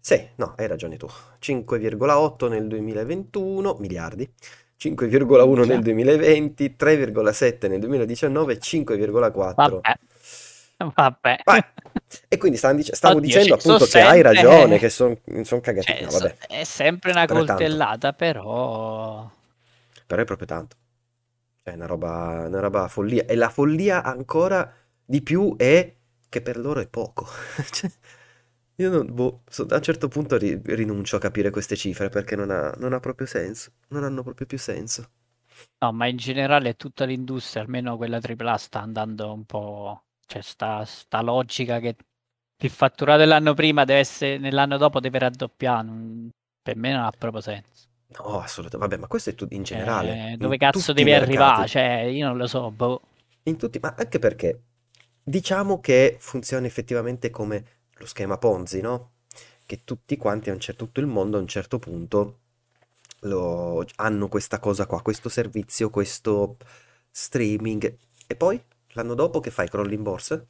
Sì, 0.00 0.28
no, 0.36 0.54
hai 0.56 0.66
ragione 0.66 0.96
tu. 0.96 1.08
5,8 1.40 2.48
nel 2.50 2.68
2021 2.68 3.76
miliardi, 3.80 4.30
5,1 4.78 5.66
nel 5.66 5.80
Minchia. 5.80 5.80
2020, 5.80 6.76
3,7 6.78 7.68
nel 7.70 7.80
2019, 7.80 8.58
5,4. 8.58 9.54
Vabbè, 9.54 9.80
vabbè. 10.94 11.40
Vai. 11.44 11.62
E 12.28 12.36
quindi 12.36 12.56
stavamo 12.58 12.80
dic- 12.80 12.94
stavo 12.94 13.16
Oddio, 13.16 13.26
dicendo 13.28 13.54
appunto 13.54 13.86
che 13.86 14.00
hai 14.00 14.20
sempre- 14.22 14.32
ragione, 14.32 14.78
che 14.78 14.88
sono 14.90 15.18
cagati. 15.60 15.86
Cioè, 15.86 16.02
No, 16.02 16.10
vabbè, 16.10 16.36
è 16.48 16.64
sempre 16.64 17.10
una 17.12 17.24
Però 17.26 17.38
coltellata, 17.44 18.12
però... 18.12 19.30
però 20.06 20.22
è 20.22 20.24
proprio 20.24 20.46
tanto. 20.46 20.76
È 21.62 21.72
una 21.72 21.86
roba, 21.86 22.44
una 22.46 22.60
roba 22.60 22.88
follia. 22.88 23.24
E 23.26 23.34
la 23.36 23.48
follia 23.48 24.02
ancora 24.02 24.72
di 25.04 25.22
più 25.22 25.56
è 25.56 25.94
che 26.28 26.42
per 26.42 26.58
loro 26.58 26.80
è 26.80 26.88
poco. 26.88 27.26
Cioè, 27.70 27.90
io 28.76 28.90
non, 28.90 29.06
boh, 29.14 29.42
so- 29.48 29.66
a 29.70 29.76
un 29.76 29.82
certo 29.82 30.08
punto 30.08 30.36
ri- 30.36 30.60
rinuncio 30.64 31.16
a 31.16 31.20
capire 31.20 31.50
queste 31.50 31.76
cifre 31.76 32.08
perché 32.08 32.36
non 32.36 32.50
ha, 32.50 32.72
non 32.78 32.92
ha 32.92 33.00
proprio 33.00 33.26
senso. 33.26 33.72
Non 33.88 34.04
hanno 34.04 34.22
proprio 34.22 34.46
più 34.46 34.58
senso. 34.58 35.08
No, 35.78 35.92
ma 35.92 36.06
in 36.06 36.16
generale 36.16 36.74
tutta 36.74 37.04
l'industria, 37.04 37.62
almeno 37.62 37.96
quella 37.96 38.18
AAA, 38.20 38.56
sta 38.58 38.80
andando 38.80 39.32
un 39.32 39.44
po'... 39.44 40.04
Cioè, 40.26 40.42
sta, 40.42 40.84
sta 40.84 41.20
logica 41.22 41.78
che 41.80 41.96
il 42.58 42.70
fatturato 42.70 43.18
dell'anno 43.20 43.54
prima 43.54 43.84
deve 43.84 44.00
essere... 44.00 44.38
nell'anno 44.38 44.76
dopo 44.76 45.00
deve 45.00 45.18
raddoppiare. 45.18 45.86
non- 45.86 46.30
Per 46.62 46.76
me 46.76 46.92
non 46.92 47.02
ha 47.04 47.10
proprio 47.10 47.40
senso. 47.42 47.86
No, 48.18 48.40
assolutamente. 48.40 48.86
Vabbè, 48.88 48.96
ma 49.00 49.06
questo 49.08 49.30
è 49.30 49.34
tu- 49.34 49.46
in 49.50 49.62
generale. 49.62 50.32
Eh, 50.32 50.36
dove 50.38 50.54
in 50.54 50.60
cazzo 50.60 50.92
devi 50.92 51.12
arrivare? 51.12 51.66
Cioè, 51.68 52.02
io 52.02 52.26
non 52.26 52.36
lo 52.36 52.46
so, 52.46 52.70
boh. 52.70 53.00
In 53.44 53.56
tutti, 53.56 53.78
ma 53.78 53.94
anche 53.96 54.18
perché 54.18 54.62
diciamo 55.22 55.80
che 55.80 56.16
funziona 56.18 56.66
effettivamente 56.66 57.30
come 57.30 57.64
lo 57.96 58.06
schema 58.06 58.38
Ponzi, 58.38 58.80
no? 58.80 59.12
Che 59.66 59.82
tutti 59.84 60.16
quanti, 60.16 60.50
a 60.50 60.52
un 60.54 60.60
certo, 60.60 60.84
tutto 60.86 61.00
il 61.00 61.06
mondo 61.06 61.36
a 61.36 61.40
un 61.40 61.48
certo 61.48 61.78
punto 61.78 62.40
lo- 63.20 63.84
hanno 63.96 64.28
questa 64.28 64.58
cosa 64.60 64.86
qua, 64.86 65.02
questo 65.02 65.28
servizio, 65.28 65.90
questo 65.90 66.56
streaming. 67.10 67.96
E 68.26 68.36
poi 68.36 68.62
l'anno 68.94 69.14
dopo 69.14 69.40
che 69.40 69.50
fai? 69.50 69.68
Crolli 69.68 69.94
in 69.94 70.02
borsa? 70.02 70.44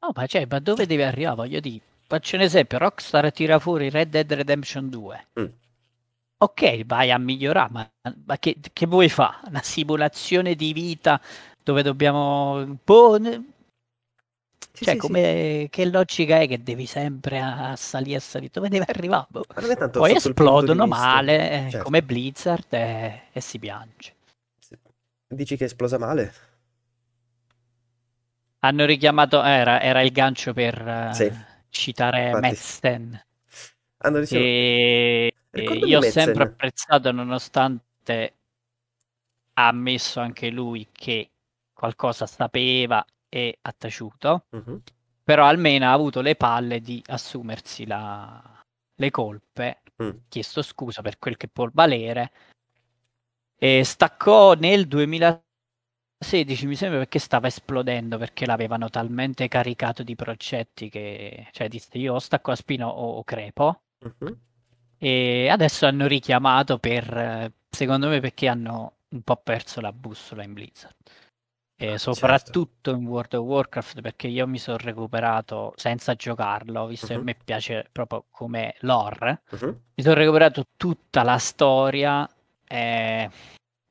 No, 0.00 0.10
ma 0.14 0.26
cioè, 0.26 0.46
ma 0.48 0.58
dove 0.60 0.86
devi 0.86 1.02
arrivare? 1.02 1.36
Voglio 1.36 1.60
dire, 1.60 1.80
faccio 2.06 2.36
un 2.36 2.42
esempio, 2.42 2.78
Rockstar 2.78 3.32
tira 3.32 3.58
fuori 3.58 3.90
Red 3.90 4.10
Dead 4.10 4.32
Redemption 4.32 4.88
2. 4.88 5.26
Mm. 5.40 5.46
Ok, 6.38 6.84
vai 6.84 7.10
a 7.10 7.18
migliorare, 7.18 7.70
ma, 7.72 7.90
ma 8.24 8.38
che, 8.38 8.58
che, 8.72 8.86
vuoi 8.86 9.08
fare? 9.08 9.48
Una 9.48 9.62
simulazione 9.62 10.54
di 10.54 10.72
vita 10.72 11.20
dove 11.62 11.82
dobbiamo... 11.82 12.78
Boh, 12.84 13.18
sì, 14.76 14.84
cioè, 14.84 14.94
sì, 14.94 14.96
come, 14.98 15.60
sì. 15.62 15.68
che 15.70 15.86
logica 15.86 16.38
è 16.40 16.46
che 16.46 16.62
devi 16.62 16.84
sempre 16.84 17.40
a, 17.40 17.74
salire 17.76 18.18
a 18.18 18.20
salire? 18.20 18.50
Dove 18.52 18.68
devi 18.68 18.84
arrivare? 18.86 19.26
Boh. 19.30 19.44
Poi 19.90 20.14
esplodono 20.14 20.86
male, 20.86 21.50
eh, 21.50 21.70
certo. 21.70 21.84
come 21.84 22.02
Blizzard, 22.02 22.66
e, 22.68 23.22
e 23.32 23.40
si 23.40 23.58
piange. 23.58 24.14
Dici 25.28 25.56
che 25.56 25.64
è 25.64 25.66
esplosa 25.66 25.98
male? 25.98 26.32
Hanno 28.66 28.84
richiamato, 28.84 29.42
era, 29.42 29.80
era 29.80 30.02
il 30.02 30.10
gancio 30.10 30.52
per 30.52 31.10
sì. 31.12 31.24
uh, 31.24 31.34
citare 31.68 32.26
Infatti. 32.26 32.46
Metzen. 32.46 33.24
Hanno 33.98 34.18
ricevuto... 34.18 34.46
E... 34.46 35.32
io 35.84 35.98
ho 35.98 36.02
sempre 36.02 36.42
apprezzato, 36.42 37.12
nonostante 37.12 38.34
ha 39.54 39.68
ammesso 39.68 40.20
anche 40.20 40.50
lui 40.50 40.88
che 40.92 41.30
qualcosa 41.72 42.26
sapeva 42.26 43.04
e 43.28 43.58
ha 43.60 43.74
taciuto, 43.76 44.46
uh-huh. 44.50 44.82
però 45.22 45.46
almeno 45.46 45.86
ha 45.86 45.92
avuto 45.92 46.20
le 46.20 46.34
palle 46.34 46.80
di 46.80 47.02
assumersi 47.06 47.86
la... 47.86 48.62
le 48.94 49.10
colpe, 49.10 49.82
mm. 50.02 50.10
chiesto 50.28 50.62
scusa 50.62 51.02
per 51.02 51.18
quel 51.18 51.36
che 51.36 51.48
può 51.48 51.68
valere, 51.72 52.32
e 53.56 53.84
staccò 53.84 54.54
nel 54.54 54.86
2000 54.86 55.45
16 56.18 56.66
mi 56.66 56.76
sembra 56.76 56.98
perché 56.98 57.18
stava 57.18 57.46
esplodendo 57.46 58.16
perché 58.16 58.46
l'avevano 58.46 58.88
talmente 58.88 59.48
caricato 59.48 60.02
di 60.02 60.16
progetti 60.16 60.88
che 60.88 61.48
cioè 61.52 61.68
disse 61.68 61.98
io 61.98 62.14
o 62.14 62.18
stacco 62.18 62.52
a 62.52 62.56
spino 62.56 62.88
o, 62.88 63.22
crepo 63.22 63.82
uh-huh. 63.98 64.36
e 64.96 65.48
adesso 65.50 65.86
hanno 65.86 66.06
richiamato 66.06 66.78
per 66.78 67.52
secondo 67.68 68.08
me 68.08 68.20
perché 68.20 68.48
hanno 68.48 68.94
un 69.08 69.22
po' 69.22 69.36
perso 69.36 69.80
la 69.82 69.92
bussola 69.92 70.42
in 70.42 70.54
Blizzard 70.54 70.94
e 71.78 71.92
ah, 71.92 71.98
soprattutto 71.98 72.90
certo. 72.90 72.98
in 72.98 73.06
World 73.06 73.34
of 73.34 73.44
Warcraft 73.44 74.00
perché 74.00 74.28
io 74.28 74.46
mi 74.46 74.58
sono 74.58 74.78
recuperato 74.78 75.74
senza 75.76 76.14
giocarlo 76.14 76.86
visto 76.86 77.06
uh-huh. 77.06 77.12
che 77.12 77.20
a 77.20 77.24
me 77.24 77.36
piace 77.44 77.88
proprio 77.92 78.24
come 78.30 78.74
lore 78.80 79.42
uh-huh. 79.50 79.80
mi 79.94 80.02
sono 80.02 80.14
recuperato 80.14 80.64
tutta 80.78 81.22
la 81.22 81.36
storia 81.36 82.26
e... 82.66 83.30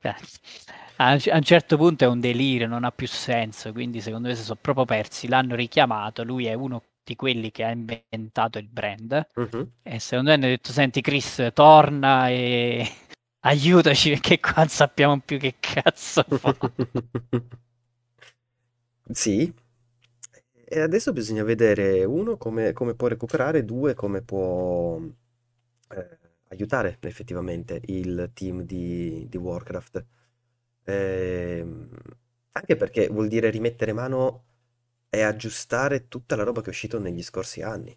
A 0.98 1.12
un 1.12 1.42
certo 1.42 1.76
punto 1.76 2.04
è 2.04 2.06
un 2.06 2.20
delirio, 2.20 2.66
non 2.66 2.84
ha 2.84 2.90
più 2.90 3.06
senso, 3.06 3.70
quindi 3.72 4.00
secondo 4.00 4.28
me 4.28 4.34
si 4.34 4.42
sono 4.42 4.58
proprio 4.60 4.86
persi, 4.86 5.28
l'hanno 5.28 5.54
richiamato, 5.54 6.24
lui 6.24 6.46
è 6.46 6.54
uno 6.54 6.82
di 7.04 7.14
quelli 7.16 7.50
che 7.50 7.64
ha 7.64 7.70
inventato 7.70 8.58
il 8.58 8.66
brand 8.66 9.26
uh-huh. 9.34 9.70
e 9.82 10.00
secondo 10.00 10.30
me 10.30 10.36
hanno 10.36 10.46
detto 10.46 10.72
senti 10.72 11.00
Chris 11.00 11.50
torna 11.54 12.28
e 12.30 12.84
aiutaci 13.46 14.10
perché 14.10 14.40
qua 14.40 14.54
non 14.56 14.68
sappiamo 14.68 15.20
più 15.20 15.38
che 15.38 15.54
cazzo 15.60 16.24
fa. 16.24 16.56
sì, 19.12 19.52
e 20.68 20.80
adesso 20.80 21.12
bisogna 21.12 21.44
vedere 21.44 22.04
uno 22.04 22.36
come, 22.36 22.72
come 22.72 22.94
può 22.94 23.06
recuperare, 23.06 23.64
due 23.64 23.94
come 23.94 24.20
può 24.22 24.98
eh, 24.98 26.18
aiutare 26.48 26.96
effettivamente 27.00 27.80
il 27.84 28.30
team 28.34 28.62
di, 28.62 29.26
di 29.28 29.36
Warcraft. 29.36 30.04
Ehm, 30.86 31.88
anche 32.52 32.76
perché 32.76 33.08
vuol 33.08 33.28
dire 33.28 33.50
rimettere 33.50 33.92
mano 33.92 34.44
e 35.10 35.22
aggiustare 35.22 36.08
tutta 36.08 36.36
la 36.36 36.44
roba 36.44 36.60
che 36.60 36.66
è 36.68 36.70
uscita 36.70 36.98
negli 36.98 37.22
scorsi 37.22 37.62
anni. 37.62 37.96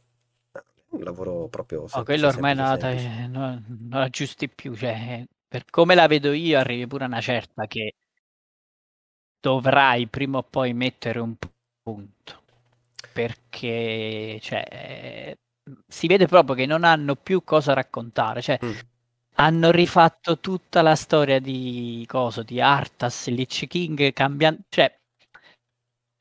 È 0.52 0.60
un 0.90 1.04
lavoro 1.04 1.48
proprio 1.50 1.88
Oh, 1.92 2.04
quello 2.04 2.28
ormai 2.28 2.54
non 2.56 2.66
la, 2.78 3.28
non, 3.28 3.66
non 3.90 4.02
aggiusti 4.02 4.48
più, 4.50 4.76
cioè, 4.76 5.26
per 5.48 5.66
come 5.70 5.96
la 5.96 6.08
vedo 6.08 6.32
io, 6.34 6.58
arrivi 6.60 6.86
pure 6.88 7.04
a 7.06 7.08
una 7.08 7.22
certa 7.22 7.66
che 7.68 7.94
dovrai 9.42 10.08
prima 10.08 10.38
o 10.40 10.44
poi 10.44 10.74
mettere 10.74 11.20
un 11.20 11.36
punto. 11.82 12.44
Perché, 13.12 14.40
cioè, 14.42 15.36
si 15.88 16.08
vede 16.08 16.28
proprio 16.28 16.56
che 16.56 16.66
non 16.66 16.84
hanno 16.84 17.16
più 17.16 17.44
cosa 17.44 17.74
raccontare. 17.74 18.42
Cioè, 18.42 18.60
Mm 18.62 18.76
hanno 19.40 19.72
rifatto 19.72 20.40
tutta 20.40 20.82
la 20.82 20.96
storia 20.96 21.40
di 21.40 22.04
coso, 22.08 22.44
di 22.44 22.60
Arthas, 22.60 23.28
Lich 23.30 23.68
King, 23.68 24.12
cambiando, 24.12 24.62
cioè 24.70 24.94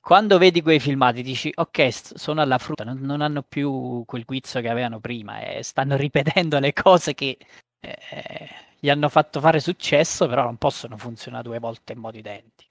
quando 0.00 0.38
vedi 0.38 0.62
quei 0.62 0.80
filmati 0.80 1.22
dici 1.22 1.52
ok 1.54 1.88
sono 1.92 2.40
alla 2.40 2.56
frutta 2.56 2.84
non, 2.84 3.00
non 3.00 3.20
hanno 3.20 3.42
più 3.42 4.04
quel 4.06 4.24
guizzo 4.24 4.60
che 4.60 4.68
avevano 4.70 5.00
prima 5.00 5.40
e 5.40 5.62
stanno 5.62 5.96
ripetendo 5.96 6.58
le 6.60 6.72
cose 6.72 7.12
che 7.12 7.36
eh, 7.80 8.48
gli 8.78 8.88
hanno 8.88 9.08
fatto 9.10 9.40
fare 9.40 9.60
successo 9.60 10.26
però 10.28 10.44
non 10.44 10.56
possono 10.56 10.96
funzionare 10.96 11.42
due 11.42 11.58
volte 11.58 11.92
in 11.92 11.98
modo 11.98 12.16
identico. 12.16 12.70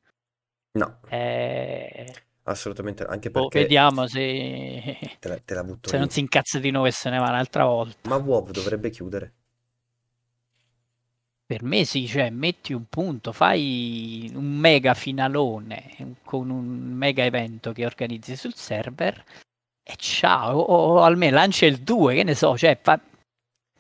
No. 0.80 1.00
Eh... 1.10 2.12
assolutamente 2.44 3.04
anche 3.04 3.30
boh, 3.30 3.50
perché 3.50 3.60
vediamo 3.60 4.08
se 4.08 4.98
te 5.20 5.28
la, 5.28 5.38
te 5.40 5.54
la 5.54 5.66
se 5.82 5.98
non 5.98 6.10
si 6.10 6.22
incazza 6.22 6.58
di 6.58 6.72
nuovo 6.72 6.88
e 6.88 6.92
se 6.92 7.10
ne 7.10 7.18
va 7.18 7.28
un'altra 7.28 7.66
volta. 7.66 8.08
Ma 8.10 8.16
WoW 8.16 8.50
dovrebbe 8.50 8.90
chiudere 8.90 9.34
per 11.48 11.64
me 11.64 11.86
sì, 11.86 12.06
cioè 12.08 12.30
metti 12.30 12.74
un 12.74 12.90
punto, 12.90 13.32
fai 13.32 14.30
un 14.36 14.44
mega 14.44 14.94
finalone 14.94 16.18
con 16.26 16.50
un 16.50 16.66
mega 16.66 17.24
evento 17.24 17.72
che 17.72 17.86
organizzi 17.86 18.36
sul 18.36 18.54
server 18.54 19.24
e 19.82 19.96
ciao, 19.96 20.58
o, 20.60 20.96
o 20.96 21.04
almeno 21.04 21.38
lancia 21.38 21.66
il 21.66 21.78
2, 21.78 22.16
che 22.16 22.24
ne 22.24 22.36
so, 22.36 22.58
cioè 22.58 22.78
fa... 22.82 23.00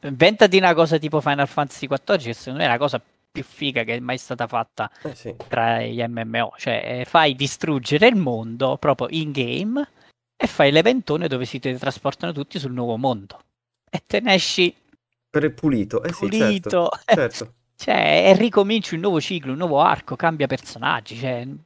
inventati 0.01 0.55
una 0.55 0.73
cosa 0.73 0.97
tipo 0.97 1.19
Final 1.19 1.47
Fantasy 1.49 1.87
XIV 1.87 2.23
che 2.23 2.33
secondo 2.33 2.59
me 2.59 2.65
è 2.65 2.69
la 2.69 2.77
cosa 2.77 3.01
più 3.29 3.43
figa 3.43 3.83
che 3.83 3.95
è 3.95 3.99
mai 3.99 4.17
stata 4.17 4.47
fatta 4.47 4.89
eh 5.03 5.13
sì. 5.13 5.35
tra 5.49 5.81
gli 5.81 6.01
MMO, 6.01 6.53
cioè 6.57 7.03
fai 7.05 7.35
distruggere 7.35 8.07
il 8.07 8.15
mondo 8.15 8.77
proprio 8.77 9.09
in 9.11 9.33
game 9.33 9.85
e 10.37 10.47
fai 10.47 10.71
l'eventone 10.71 11.27
dove 11.27 11.43
si 11.43 11.59
teletrasportano 11.59 12.31
tutti 12.31 12.59
sul 12.59 12.71
nuovo 12.71 12.95
mondo 12.95 13.41
e 13.89 14.01
te 14.07 14.21
ne 14.21 14.35
esci 14.35 14.73
per 15.29 15.53
pulito, 15.53 16.01
eh 16.03 16.11
pulito. 16.11 16.45
Sì, 16.45 16.61
certo, 16.61 16.89
certo. 17.05 17.53
Cioè, 17.77 18.23
e 18.25 18.33
ricominci 18.35 18.95
un 18.95 19.01
nuovo 19.01 19.21
ciclo, 19.21 19.51
un 19.51 19.59
nuovo 19.59 19.79
arco, 19.79 20.15
cambia 20.15 20.47
personaggi. 20.47 21.15
Cioè... 21.15 21.45
Le 21.45 21.57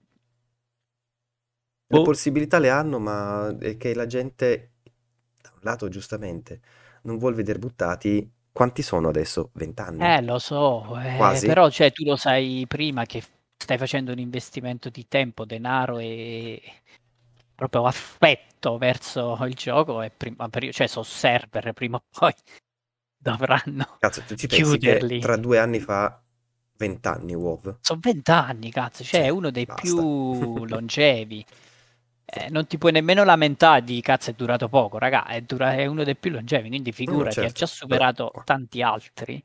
boh. 1.88 2.02
possibilità 2.04 2.60
le 2.60 2.70
hanno, 2.70 3.00
ma 3.00 3.56
è 3.58 3.78
che 3.78 3.96
la 3.96 4.06
gente, 4.06 4.72
da 5.42 5.52
un 5.54 5.60
lato 5.62 5.88
giustamente, 5.88 6.60
non 7.04 7.18
vuol 7.18 7.34
vedere 7.34 7.60
buttati. 7.60 8.30
Quanti 8.52 8.82
sono 8.82 9.08
adesso? 9.08 9.52
Vent'anni? 9.54 10.04
Eh, 10.04 10.22
lo 10.22 10.38
so, 10.38 11.00
eh, 11.00 11.16
Quasi. 11.16 11.48
però 11.48 11.70
cioè, 11.70 11.94
tu 11.94 12.04
lo 12.04 12.18
sai 12.18 12.66
prima 12.68 13.06
che 13.06 13.24
stai 13.56 13.78
facendo 13.78 14.12
un 14.12 14.20
investimento 14.20 14.90
di 14.90 15.08
tempo, 15.08 15.46
denaro 15.46 15.98
e 15.98 16.62
proprio 17.56 17.86
affetto 17.86 18.78
verso 18.78 19.38
il 19.46 19.54
gioco 19.54 20.02
e 20.02 20.10
prima, 20.10 20.50
cioè 20.72 20.88
sono 20.88 21.06
server 21.06 21.72
prima 21.72 21.96
o 21.96 22.04
poi 22.10 22.34
dovranno 23.22 23.98
Cazzo, 24.00 24.22
tu 24.22 24.36
ci 24.36 24.48
che 24.48 25.20
tra 25.20 25.38
due 25.38 25.60
anni 25.60 25.80
fa 25.80 26.22
vent'anni 26.78 27.36
WoW? 27.36 27.78
Sono 27.82 28.00
vent'anni, 28.02 28.72
cazzo, 28.72 29.04
cioè 29.04 29.24
è 29.24 29.30
uno 29.30 29.52
dei 29.52 29.66
basta. 29.66 29.82
più 29.82 30.66
longevi. 30.66 31.46
Eh, 32.26 32.50
non 32.50 32.66
ti 32.66 32.78
puoi 32.78 32.94
nemmeno 32.94 33.24
lamentare 33.24 33.84
di 33.84 34.00
cazzo 34.02 34.30
è 34.30 34.34
durato 34.34 34.70
poco, 34.70 34.98
raga, 34.98 35.28
è, 35.28 35.42
dura- 35.42 35.74
è 35.74 35.86
uno 35.86 36.04
dei 36.04 36.16
più 36.16 36.32
longevi, 36.32 36.70
quindi 36.70 36.92
figura 36.94 37.28
mm, 37.28 37.32
certo. 37.32 37.50
ha 37.50 37.52
già 37.54 37.66
superato 37.66 38.32
Beh. 38.34 38.42
tanti 38.46 38.82
altri. 38.82 39.44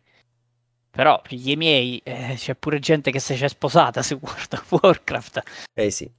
Però 0.90 1.20
gli 1.28 1.54
miei 1.56 1.98
eh, 1.98 2.34
c'è 2.36 2.54
pure 2.54 2.78
gente 2.78 3.10
che 3.10 3.18
si 3.18 3.34
è 3.34 3.48
sposata 3.48 4.02
su 4.02 4.18
World 4.20 4.52
of 4.52 4.72
Warcraft. 4.80 5.42
Eh 5.74 5.90
sì. 5.90 6.10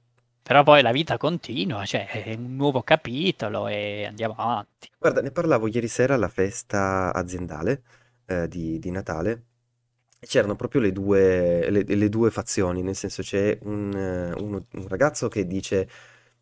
Però 0.48 0.62
poi 0.62 0.80
la 0.80 0.92
vita 0.92 1.18
continua, 1.18 1.84
cioè 1.84 2.06
è 2.06 2.34
un 2.34 2.56
nuovo 2.56 2.80
capitolo 2.80 3.68
e 3.68 4.06
andiamo 4.06 4.32
avanti. 4.38 4.88
Guarda, 4.98 5.20
ne 5.20 5.30
parlavo 5.30 5.68
ieri 5.68 5.88
sera 5.88 6.14
alla 6.14 6.28
festa 6.30 7.12
aziendale 7.12 7.82
eh, 8.24 8.48
di, 8.48 8.78
di 8.78 8.90
Natale. 8.90 9.42
C'erano 10.20 10.56
proprio 10.56 10.80
le 10.80 10.90
due, 10.90 11.68
le, 11.68 11.82
le 11.82 12.08
due 12.08 12.30
fazioni, 12.30 12.80
nel 12.82 12.96
senso 12.96 13.20
c'è 13.20 13.58
un, 13.64 13.92
uno- 14.38 14.66
un 14.72 14.88
ragazzo 14.88 15.28
che 15.28 15.46
dice 15.46 15.86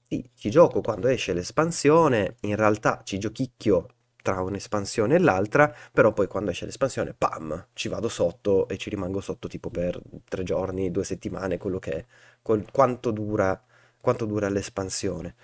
sì, 0.07 0.25
ci 0.37 0.51
gioco 0.51 0.81
quando 0.83 1.09
esce 1.09 1.33
l'espansione, 1.33 2.37
in 2.42 2.55
realtà 2.55 3.01
ci 3.03 3.19
giochicchio 3.19 3.88
tra 4.23 4.40
un'espansione 4.40 5.16
e 5.16 5.19
l'altra, 5.19 5.75
però 5.92 6.12
poi 6.12 6.29
quando 6.29 6.51
esce 6.53 6.64
l'espansione, 6.64 7.12
pam, 7.12 7.71
ci 7.73 7.88
vado 7.88 8.09
sotto 8.09 8.69
e 8.69 8.77
ci 8.77 8.88
rimango 8.88 9.21
sotto 9.21 9.49
tipo 9.49 9.69
per 9.69 10.01
tre 10.29 10.45
giorni, 10.45 10.92
due 10.92 11.03
settimane, 11.05 11.59
quello 11.59 11.81
che 11.81 11.90
è, 11.92 12.05
quel- 12.40 12.71
quanto 12.71 13.11
dura 13.11 13.61
quanto 14.07 14.25
dura 14.25 14.49
l'espansione. 14.49 15.35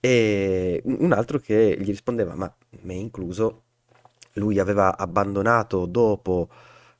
E 0.00 0.82
un 0.84 1.12
altro 1.12 1.38
che 1.38 1.76
gli 1.80 1.86
rispondeva, 1.86 2.34
ma 2.34 2.52
me 2.82 2.94
incluso, 2.94 3.62
lui 4.34 4.58
aveva 4.58 4.96
abbandonato 4.98 5.86
dopo 5.86 6.48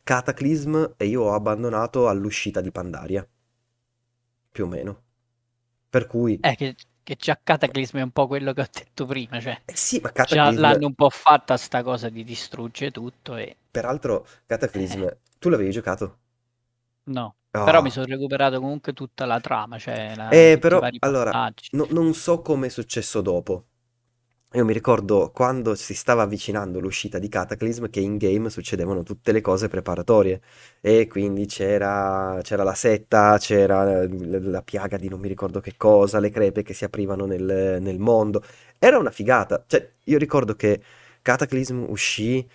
Cataclysm 0.05 0.93
e 0.97 1.07
io 1.07 1.23
ho 1.23 1.35
abbandonato 1.35 2.09
all'uscita 2.09 2.61
di 2.61 2.71
Pandaria, 2.71 3.29
più 4.51 4.65
o 4.65 4.69
meno. 4.69 5.03
Per 5.91 6.07
cui... 6.07 6.39
Eh, 6.41 6.55
che, 6.57 6.75
che 7.05 7.15
già 7.17 7.39
Cataclysm 7.43 7.99
è 7.99 8.03
un 8.03 8.11
po' 8.11 8.27
quello 8.27 8.53
che 8.53 8.61
ho 8.63 8.69
detto 8.71 9.07
prima, 9.07 9.41
cioè 9.41 9.61
Eh 9.65 9.77
sì, 9.77 10.01
ma 10.01 10.11
già 10.21 10.51
Cataclysm, 10.51 10.61
l'hanno 10.61 10.87
un 10.87 10.95
po' 10.95 11.11
fatta 11.11 11.57
sta 11.57 11.83
cosa 11.85 12.09
di 12.09 12.25
distrugge 12.25 12.91
tutto 12.91 13.37
e 13.37 13.57
peraltro, 13.71 14.27
Cataclysm, 14.47 15.03
eh, 15.05 15.19
tu 15.39 15.49
l'avevi 15.49 15.71
giocato? 15.71 16.19
no, 17.07 17.35
però 17.63 17.81
mi 17.83 17.91
sono 17.91 18.07
recuperato 18.07 18.61
comunque 18.61 18.93
tutta 18.93 19.25
la 19.27 19.41
trama, 19.41 19.79
cioè 19.79 20.15
la- 20.17 20.31
Eh, 20.31 20.59
però, 20.61 20.91
allora, 20.99 21.39
no- 21.71 21.87
non 21.91 22.15
so 22.15 22.41
come 22.43 22.67
è 22.67 22.71
successo 22.71 23.21
dopo. 23.21 23.67
Io 24.55 24.65
mi 24.65 24.73
ricordo 24.73 25.31
quando 25.33 25.75
si 25.75 25.95
stava 25.95 26.23
avvicinando 26.23 26.81
l'uscita 26.81 27.19
di 27.19 27.29
Cataclysm 27.29 27.89
che 27.91 28.01
in 28.01 28.17
game 28.19 28.51
succedevano 28.51 29.03
tutte 29.03 29.33
le 29.33 29.43
cose 29.43 29.69
preparatorie 29.69 30.41
e 30.81 31.07
quindi 31.07 31.47
c'era 31.47 32.41
c'era 32.43 32.63
la 32.65 32.75
setta, 32.75 33.37
c'era 33.39 34.05
l- 34.05 34.51
la 34.51 34.63
piaga 34.63 34.97
di 34.99 35.09
non 35.09 35.21
mi 35.21 35.29
ricordo 35.29 35.61
che 35.61 35.77
cosa, 35.77 36.19
le 36.21 36.31
crepe 36.31 36.63
che 36.63 36.75
si 36.75 36.85
aprivano 36.85 37.27
nel, 37.27 37.79
nel 37.83 37.99
mondo. 37.99 38.43
Era 38.79 38.99
una 38.99 39.11
figata. 39.11 39.65
Cioè, 39.67 39.91
io 40.05 40.19
ricordo 40.19 40.55
che 40.57 40.81
Cataclysm 41.23 41.85
uscì 41.89 42.47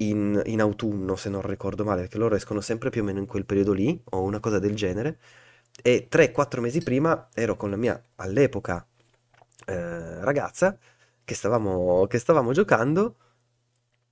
in, 0.00 0.40
in 0.46 0.60
autunno, 0.60 1.16
se 1.16 1.28
non 1.30 1.42
ricordo 1.42 1.84
male, 1.84 2.02
perché 2.02 2.18
loro 2.18 2.34
escono 2.34 2.60
sempre 2.60 2.90
più 2.90 3.02
o 3.02 3.04
meno 3.04 3.18
in 3.18 3.26
quel 3.26 3.44
periodo 3.44 3.72
lì, 3.72 4.00
o 4.10 4.22
una 4.22 4.40
cosa 4.40 4.58
del 4.58 4.74
genere. 4.74 5.18
E 5.82 6.08
3-4 6.10 6.60
mesi 6.60 6.82
prima 6.82 7.28
ero 7.34 7.56
con 7.56 7.70
la 7.70 7.76
mia, 7.76 8.00
all'epoca, 8.16 8.86
eh, 9.66 10.24
ragazza 10.24 10.78
che 11.24 11.34
stavamo, 11.34 12.06
che 12.06 12.18
stavamo 12.18 12.52
giocando 12.52 13.16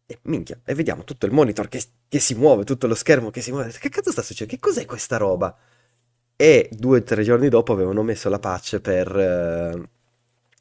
e 0.06 0.18
minchia, 0.22 0.60
e 0.64 0.74
vediamo 0.74 1.04
tutto 1.04 1.26
il 1.26 1.32
monitor 1.32 1.68
che, 1.68 1.82
che 2.08 2.18
si 2.18 2.34
muove, 2.34 2.64
tutto 2.64 2.86
lo 2.86 2.94
schermo 2.94 3.30
che 3.30 3.40
si 3.42 3.50
muove. 3.52 3.70
Che 3.70 3.88
cazzo 3.90 4.10
sta 4.10 4.22
succedendo? 4.22 4.54
Che 4.54 4.60
cos'è 4.60 4.86
questa 4.86 5.16
roba? 5.18 5.54
E 6.36 6.68
due 6.72 6.98
o 7.00 7.02
tre 7.02 7.22
giorni 7.24 7.48
dopo 7.48 7.72
avevano 7.72 8.02
messo 8.02 8.28
la 8.28 8.38
patch 8.38 8.80
per, 8.80 9.16
eh, 9.16 9.88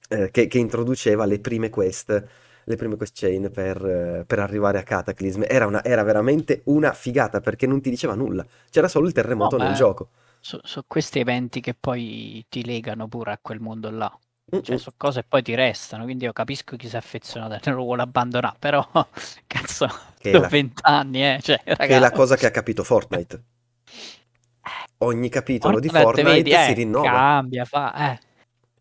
eh, 0.09 0.31
che, 0.31 0.47
che 0.47 0.57
introduceva 0.57 1.25
le 1.25 1.39
prime 1.39 1.69
quest, 1.69 2.27
le 2.67 2.75
prime 2.75 2.95
quest 2.97 3.15
chain 3.17 3.49
per, 3.51 3.83
eh, 3.85 4.23
per 4.25 4.39
arrivare 4.39 4.77
a 4.79 4.83
Cataclysm. 4.83 5.43
Era, 5.47 5.65
una- 5.67 5.83
era 5.83 6.03
veramente 6.03 6.61
una 6.65 6.93
figata 6.93 7.39
perché 7.41 7.67
non 7.67 7.81
ti 7.81 7.89
diceva 7.89 8.13
nulla, 8.15 8.45
c'era 8.69 8.87
solo 8.87 9.07
il 9.07 9.13
No, 9.39 9.51
terremoto 9.53 9.57
nel 9.57 9.73
ma 9.73 9.73
gioco. 9.73 10.09
sono 10.39 10.61
questi 10.87 11.19
eventi 11.19 11.59
che 11.61 11.73
poi 11.75 12.45
ti 12.49 12.63
legano 12.65 13.07
pure 13.07 13.31
a 13.33 13.37
quel 13.39 13.59
mondo 13.59 13.89
là. 13.89 14.11
Cioè, 14.61 14.77
Mm-mm. 14.77 14.79
sono 14.79 14.95
cose 14.97 15.21
che 15.21 15.27
poi 15.27 15.41
ti 15.43 15.53
restano, 15.55 16.03
quindi 16.03 16.25
io 16.25 16.33
capisco 16.33 16.75
chi 16.75 16.87
si 16.89 16.95
è 16.95 16.97
affezionato 16.97 17.53
e 17.55 17.59
non 17.65 17.75
lo 17.75 17.83
vuole 17.83 18.01
abbandonare, 18.01 18.55
però, 18.59 18.85
cazzo, 19.47 19.87
Che 20.19 20.37
la, 20.37 20.49
vent'anni, 20.49 21.23
eh, 21.35 21.39
cioè, 21.41 21.61
che 21.81 21.95
è 21.95 21.97
la 21.97 22.11
cosa 22.11 22.35
che 22.37 22.45
ha 22.45 22.51
capito 22.51 22.83
Fortnite. 22.83 23.43
Ogni 24.99 25.29
capitolo 25.29 25.79
di 25.79 25.89
Fortnite, 25.89 26.21
vedi, 26.21 26.51
Fortnite 26.51 26.59
si 26.59 26.71
eh, 26.71 26.73
rinnova. 26.73 27.27
cambia, 27.27 27.65
fa, 27.65 28.11
eh. 28.13 28.19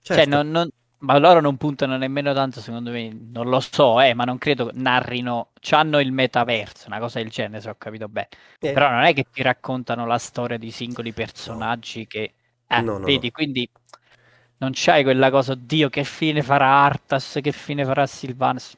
Cioè, 0.08 0.26
Certo. 0.26 0.26
non, 0.26 0.50
non- 0.50 0.70
ma 0.98 1.18
loro 1.18 1.40
non 1.40 1.56
puntano 1.56 1.96
nemmeno 1.96 2.32
tanto, 2.32 2.60
secondo 2.60 2.90
me, 2.90 3.08
non 3.12 3.48
lo 3.48 3.60
so, 3.60 4.00
eh, 4.00 4.14
ma 4.14 4.24
non 4.24 4.38
credo 4.38 4.70
narrino, 4.74 5.50
c'hanno 5.60 6.00
il 6.00 6.12
metaverso, 6.12 6.86
una 6.88 6.98
cosa 6.98 7.18
del 7.20 7.30
genere, 7.30 7.60
se 7.60 7.68
ho 7.70 7.74
capito 7.76 8.08
bene. 8.08 8.28
Eh, 8.60 8.68
Però 8.72 8.90
non 8.90 9.02
è 9.02 9.12
che 9.14 9.26
ti 9.30 9.42
raccontano 9.42 10.06
la 10.06 10.18
storia 10.18 10.58
di 10.58 10.70
singoli 10.70 11.12
no, 11.46 11.64
personaggi 11.64 12.06
che, 12.06 12.34
eh, 12.66 12.82
no, 12.82 12.98
no, 12.98 12.98
no. 12.98 13.06
vedi, 13.06 13.30
quindi 13.30 13.68
non 14.58 14.70
c'hai 14.74 15.02
quella 15.02 15.30
cosa, 15.30 15.52
oddio, 15.52 15.88
che 15.90 16.04
fine 16.04 16.42
farà 16.42 16.66
Arthas, 16.84 17.38
che 17.42 17.52
fine 17.52 17.84
farà 17.84 18.06
Sylvanas. 18.06 18.76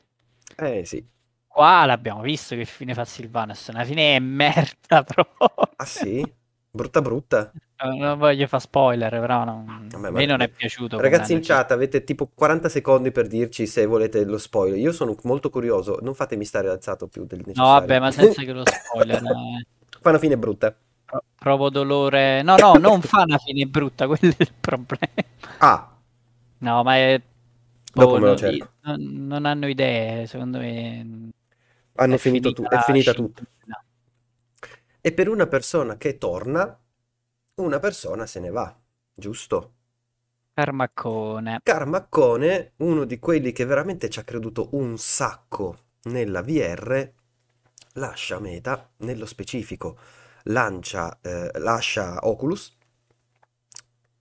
Eh 0.58 0.84
sì. 0.84 1.08
Qua 1.46 1.84
l'abbiamo 1.84 2.22
visto 2.22 2.54
che 2.54 2.64
fine 2.64 2.94
fa 2.94 3.04
Sylvanas, 3.04 3.66
una 3.68 3.84
fine 3.84 4.16
è 4.16 4.18
merda 4.20 5.02
proprio. 5.04 5.50
Ah 5.76 5.86
sì? 5.86 6.32
Brutta 6.70 7.00
brutta. 7.00 7.50
Non 7.82 7.96
non 7.98 8.18
voglio 8.18 8.46
fare 8.46 8.62
spoiler, 8.62 9.10
però 9.20 9.44
non- 9.44 9.88
Vabbè, 9.90 10.08
a 10.08 10.10
me 10.10 10.26
non 10.26 10.40
è 10.42 10.48
piaciuto 10.48 11.00
ragazzi 11.00 11.32
in 11.32 11.40
chat 11.40 11.70
avete 11.72 12.04
tipo 12.04 12.28
40 12.32 12.68
secondi 12.68 13.10
per 13.10 13.26
dirci 13.26 13.66
se 13.66 13.86
volete 13.86 14.24
lo 14.24 14.36
spoiler. 14.38 14.78
Io 14.78 14.92
sono 14.92 15.16
molto 15.22 15.48
curioso, 15.48 15.98
non 16.02 16.14
fatemi 16.14 16.44
stare 16.44 16.68
alzato 16.68 17.06
più 17.06 17.24
del 17.24 17.42
No, 17.54 17.64
vabbè, 17.64 17.98
necessario. 18.00 18.00
ma 18.00 18.10
senza 18.10 18.42
che 18.42 18.52
lo 18.52 18.62
spoiler. 18.68 19.22
eh. 19.22 19.66
Fa 20.00 20.08
una 20.10 20.18
fine 20.18 20.36
brutta. 20.36 20.74
Pro- 21.04 21.22
provo 21.38 21.70
dolore. 21.70 22.42
No, 22.42 22.56
no, 22.56 22.74
non 22.74 23.00
fa 23.00 23.22
una 23.22 23.38
fine 23.38 23.64
brutta, 23.66 24.06
quello 24.08 24.34
è 24.36 24.42
il 24.42 24.52
problema. 24.60 25.12
Ah, 25.58 25.92
No, 26.60 26.82
ma 26.82 26.96
è... 26.96 27.20
dopo 27.94 28.18
me 28.18 28.26
lo 28.26 28.36
cerco. 28.36 28.68
non, 28.82 29.00
non 29.26 29.46
hanno 29.46 29.68
idee, 29.68 30.26
secondo 30.26 30.58
me 30.58 31.30
Hanno 31.94 32.14
è 32.14 32.18
finito 32.18 32.52
tu- 32.52 32.64
finita 32.64 32.80
è 32.80 32.82
finita 32.84 33.12
tutto. 33.14 33.42
E 35.08 35.12
per 35.14 35.30
una 35.30 35.46
persona 35.46 35.96
che 35.96 36.18
torna, 36.18 36.78
una 37.54 37.78
persona 37.78 38.26
se 38.26 38.40
ne 38.40 38.50
va, 38.50 38.78
giusto? 39.14 39.72
Carmaccone. 40.52 41.60
Carmaccone, 41.62 42.72
uno 42.76 43.04
di 43.06 43.18
quelli 43.18 43.52
che 43.52 43.64
veramente 43.64 44.10
ci 44.10 44.18
ha 44.18 44.22
creduto 44.22 44.68
un 44.72 44.98
sacco 44.98 45.78
nella 46.02 46.42
VR, 46.42 47.10
lascia 47.94 48.38
Meta, 48.38 48.90
nello 48.98 49.24
specifico 49.24 49.98
lancia, 50.42 51.18
eh, 51.22 51.52
lascia 51.58 52.18
Oculus 52.28 52.76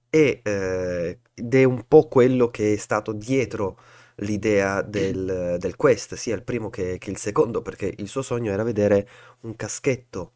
e, 0.09 0.39
eh, 0.41 1.19
ed 1.33 1.53
è 1.53 1.63
un 1.65 1.83
po' 1.85 2.07
quello 2.07 2.49
che 2.49 2.71
è 2.71 2.77
stato 2.77 3.11
dietro 3.11 3.77
l'idea 4.19 4.81
del, 4.81 5.57
del 5.59 5.75
Quest, 5.75 6.15
sia 6.15 6.35
il 6.35 6.43
primo 6.43 6.69
che, 6.69 6.97
che 6.97 7.09
il 7.09 7.17
secondo, 7.17 7.61
perché 7.61 7.93
il 7.97 8.07
suo 8.07 8.21
sogno 8.21 8.53
era 8.53 8.63
vedere 8.63 9.09
un 9.41 9.53
caschetto 9.57 10.31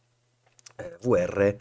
VR 1.01 1.55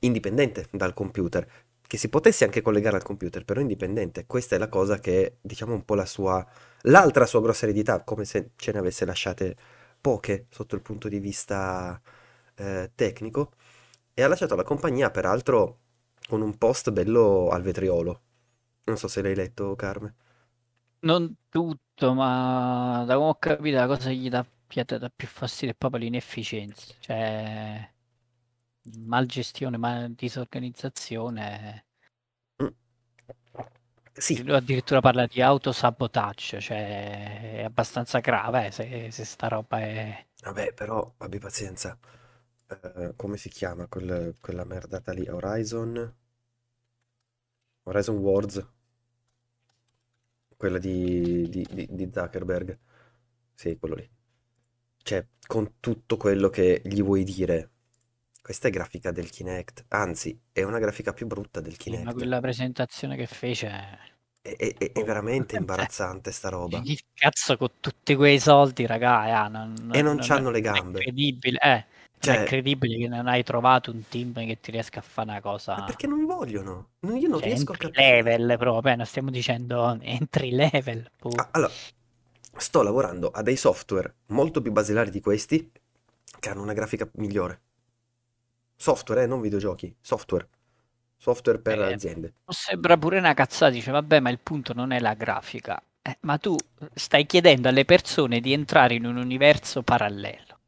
indipendente 0.00 0.66
dal 0.70 0.94
computer, 0.94 1.46
che 1.86 1.96
si 1.96 2.08
potesse 2.08 2.44
anche 2.44 2.60
collegare 2.62 2.96
al 2.96 3.02
computer, 3.02 3.44
però 3.44 3.60
indipendente. 3.60 4.26
Questa 4.26 4.54
è 4.56 4.58
la 4.58 4.68
cosa 4.68 4.98
che, 4.98 5.38
diciamo, 5.40 5.74
un 5.74 5.84
po' 5.84 5.94
la 5.94 6.06
sua, 6.06 6.46
l'altra 6.82 7.26
sua 7.26 7.40
grossa 7.40 7.64
eredità, 7.64 8.02
come 8.02 8.24
se 8.24 8.50
ce 8.56 8.72
ne 8.72 8.78
avesse 8.78 9.04
lasciate 9.04 9.56
poche 10.00 10.46
sotto 10.50 10.74
il 10.74 10.82
punto 10.82 11.08
di 11.08 11.18
vista 11.18 12.00
eh, 12.56 12.90
tecnico. 12.94 13.52
E 14.14 14.22
ha 14.22 14.28
lasciato 14.28 14.54
la 14.54 14.64
compagnia, 14.64 15.10
peraltro, 15.10 15.78
con 16.28 16.42
un 16.42 16.58
post 16.58 16.90
bello 16.90 17.48
al 17.50 17.62
vetriolo. 17.62 18.22
Non 18.84 18.98
so 18.98 19.08
se 19.08 19.22
l'hai 19.22 19.34
letto, 19.34 19.74
Carme. 19.76 20.14
Non 21.00 21.32
tutto, 21.48 22.14
ma 22.14 23.04
da 23.06 23.14
come 23.14 23.28
ho 23.28 23.34
capito 23.36 23.76
la 23.76 23.86
cosa 23.86 24.10
gli 24.10 24.28
dà, 24.28 24.44
gli 24.68 24.82
dà 24.82 25.10
più 25.14 25.28
fastidio 25.28 25.74
è 25.74 25.76
proprio 25.76 26.02
l'inefficienza. 26.02 26.94
Cioè, 26.98 27.90
malgestione, 29.06 29.76
ma 29.76 30.08
disorganizzazione. 30.08 31.86
Mm. 32.60 32.68
Sì, 34.18 34.42
Lui 34.42 34.54
addirittura 34.56 35.00
parla 35.00 35.26
di 35.26 35.42
autosabotaggio, 35.42 36.60
cioè 36.60 37.56
è 37.58 37.62
abbastanza 37.64 38.20
grave 38.20 38.66
eh, 38.66 38.70
se, 38.70 39.10
se 39.10 39.24
sta 39.24 39.48
roba 39.48 39.80
è... 39.80 40.26
vabbè, 40.42 40.72
però 40.74 41.14
abbi 41.18 41.38
pazienza. 41.38 41.96
Eh, 42.66 43.12
come 43.16 43.36
si 43.36 43.48
chiama 43.48 43.86
quel- 43.86 44.34
quella 44.40 44.64
merdata 44.64 45.12
lì? 45.12 45.28
Horizon? 45.28 46.12
Horizon 47.86 48.20
Worlds? 48.22 48.62
Quella 50.56 50.78
di, 50.78 51.48
di, 51.48 51.64
di- 51.70 51.88
di 51.90 52.10
Zuckerberg. 52.12 52.78
Sì, 53.54 53.76
quello 53.78 53.94
lì. 53.94 54.10
Cioè, 55.02 55.26
con 55.46 55.74
tutto 55.80 56.16
quello 56.16 56.48
che 56.50 56.82
gli 56.84 57.02
vuoi 57.02 57.24
dire, 57.24 57.70
questa 58.48 58.68
è 58.68 58.70
grafica 58.70 59.10
del 59.12 59.28
Kinect. 59.28 59.84
Anzi, 59.88 60.40
è 60.52 60.62
una 60.62 60.78
grafica 60.78 61.12
più 61.12 61.26
brutta 61.26 61.60
del 61.60 61.76
sì, 61.82 61.96
ma 61.98 62.12
Kinect. 62.12 62.14
quella 62.14 62.40
presentazione 62.40 63.16
che 63.16 63.26
fece... 63.26 63.68
È, 64.40 64.48
è- 64.56 64.76
è- 64.76 64.90
è 64.90 65.04
boh. 65.04 65.04
veramente 65.04 65.54
Cioè, 65.70 65.88
imbarazzante 65.94 66.32
sta 66.32 66.48
roba. 66.48 66.84
il 66.84 67.00
cazzo 67.14 67.56
con 67.56 67.68
tutti 67.80 68.14
quei 68.14 68.38
soldi, 68.40 68.86
raga, 68.86 69.46
eh, 69.46 69.48
non, 69.48 69.74
E 69.90 70.00
non 70.02 70.16
non- 70.16 70.16
c'hanno 70.18 70.50
le 70.50 70.62
non 70.62 70.76
è 70.76 70.80
gambe. 70.80 71.02
credibile, 71.02 71.58
eh, 71.60 71.86
non 72.20 72.32
è 72.34 72.40
Cioè, 72.40 72.42
credibile 72.42 72.96
che 72.98 73.08
non 73.08 73.26
hai 73.28 73.42
trovato 73.44 73.90
un 73.90 74.06
team 74.08 74.32
che 74.34 74.60
ti 74.60 74.70
riesca 74.70 75.00
a 75.00 75.02
fare 75.02 75.30
una 75.30 75.40
cosa... 75.40 75.76
perché 75.82 76.06
non 76.06 76.24
vogliono? 76.24 76.90
Non- 77.00 77.16
io 77.16 77.26
non 77.28 77.40
Cioè, 77.40 77.48
riesco 77.48 77.72
a 77.72 77.76
capire. 77.76 78.20
level 78.20 78.56
proprio, 78.58 78.92
eh, 78.92 78.96
non 78.96 79.06
stiamo 79.06 79.30
dicendo 79.30 79.98
entry 80.02 80.50
level. 80.50 81.10
boh. 81.18 81.40
Ah, 81.40 81.48
allora, 81.52 81.74
sto 82.56 82.82
lavorando 82.82 83.30
a 83.30 83.42
dei 83.42 83.56
software 83.56 84.14
molto 84.26 84.60
più 84.60 84.72
basilari 84.72 85.10
di 85.10 85.20
questi 85.20 85.70
che 86.40 86.48
hanno 86.50 86.62
una 86.62 86.72
grafica 86.74 87.08
migliore. 87.14 87.62
Software, 88.78 89.24
eh, 89.24 89.26
non 89.26 89.42
videogiochi, 89.42 89.94
software. 90.00 90.48
Software 91.18 91.58
per 91.60 91.80
Eh, 91.80 91.92
aziende. 91.92 92.34
sembra 92.46 92.96
pure 92.96 93.18
una 93.18 93.34
cazzata, 93.34 93.70
dice, 93.70 93.90
vabbè, 93.90 94.20
ma 94.20 94.30
il 94.30 94.38
punto 94.40 94.72
non 94.72 94.92
è 94.92 94.98
la 95.00 95.14
grafica. 95.14 95.82
Eh, 96.02 96.16
ma 96.22 96.38
tu 96.38 96.56
stai 96.94 97.26
chiedendo 97.26 97.68
alle 97.68 97.84
persone 97.84 98.40
di 98.40 98.52
entrare 98.52 98.94
in 98.94 99.04
un 99.04 99.16
universo 99.16 99.82
parallelo. 99.82 100.58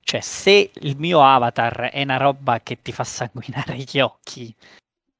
Cioè, 0.00 0.20
se 0.20 0.70
il 0.74 0.96
mio 0.98 1.22
avatar 1.24 1.90
è 1.90 2.02
una 2.02 2.16
roba 2.18 2.60
che 2.60 2.82
ti 2.82 2.92
fa 2.92 3.04
sanguinare 3.04 3.76
gli 3.78 4.00
occhi, 4.00 4.54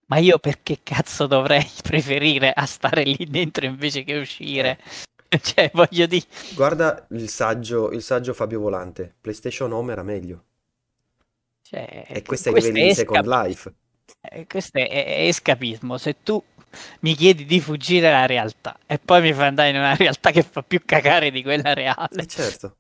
ma 0.07 0.19
io 0.19 0.39
perché 0.39 0.81
cazzo 0.83 1.27
dovrei 1.27 1.67
preferire 1.83 2.53
a 2.53 2.67
stare 2.67 3.05
lì 3.05 3.27
dentro 3.29 3.67
invece 3.67 4.05
che 4.05 4.19
Eh, 4.59 4.75
uscire? 4.75 4.79
Cioè, 5.43 5.71
voglio 5.75 6.07
dire... 6.07 6.27
guarda 6.49 7.07
il 7.11 7.29
saggio, 7.29 7.91
il 7.91 8.03
saggio 8.03 8.33
Fabio 8.33 8.59
Volante. 8.61 9.15
PlayStation 9.21 9.73
Home 9.73 9.93
era 9.93 10.03
meglio. 10.03 10.45
Cioè, 11.65 12.05
E 12.13 12.23
questo 12.25 12.49
ai 12.49 12.55
questo 12.55 12.73
livelli 12.73 12.83
è 12.83 12.85
di 12.85 12.91
Second 12.93 13.27
escapismo. 13.27 13.43
Life. 13.43 13.75
Eh, 14.21 14.47
questo 14.47 14.79
è, 14.79 14.89
è 14.89 15.27
escapismo. 15.29 15.99
Se 15.99 16.23
tu 16.23 16.43
mi 17.01 17.15
chiedi 17.15 17.45
di 17.45 17.61
fuggire 17.61 18.01
dalla 18.11 18.27
realtà 18.27 18.79
e 18.87 18.99
poi 18.99 19.23
mi 19.23 19.33
fai 19.33 19.47
andare 19.49 19.71
in 19.71 19.77
una 19.77 19.95
realtà 19.97 20.31
che 20.31 20.43
fa 20.43 20.63
più 20.63 20.83
cagare 20.85 21.31
di 21.31 21.43
quella 21.43 21.73
reale. 21.75 22.23
Eh 22.23 22.27
certo. 22.27 22.77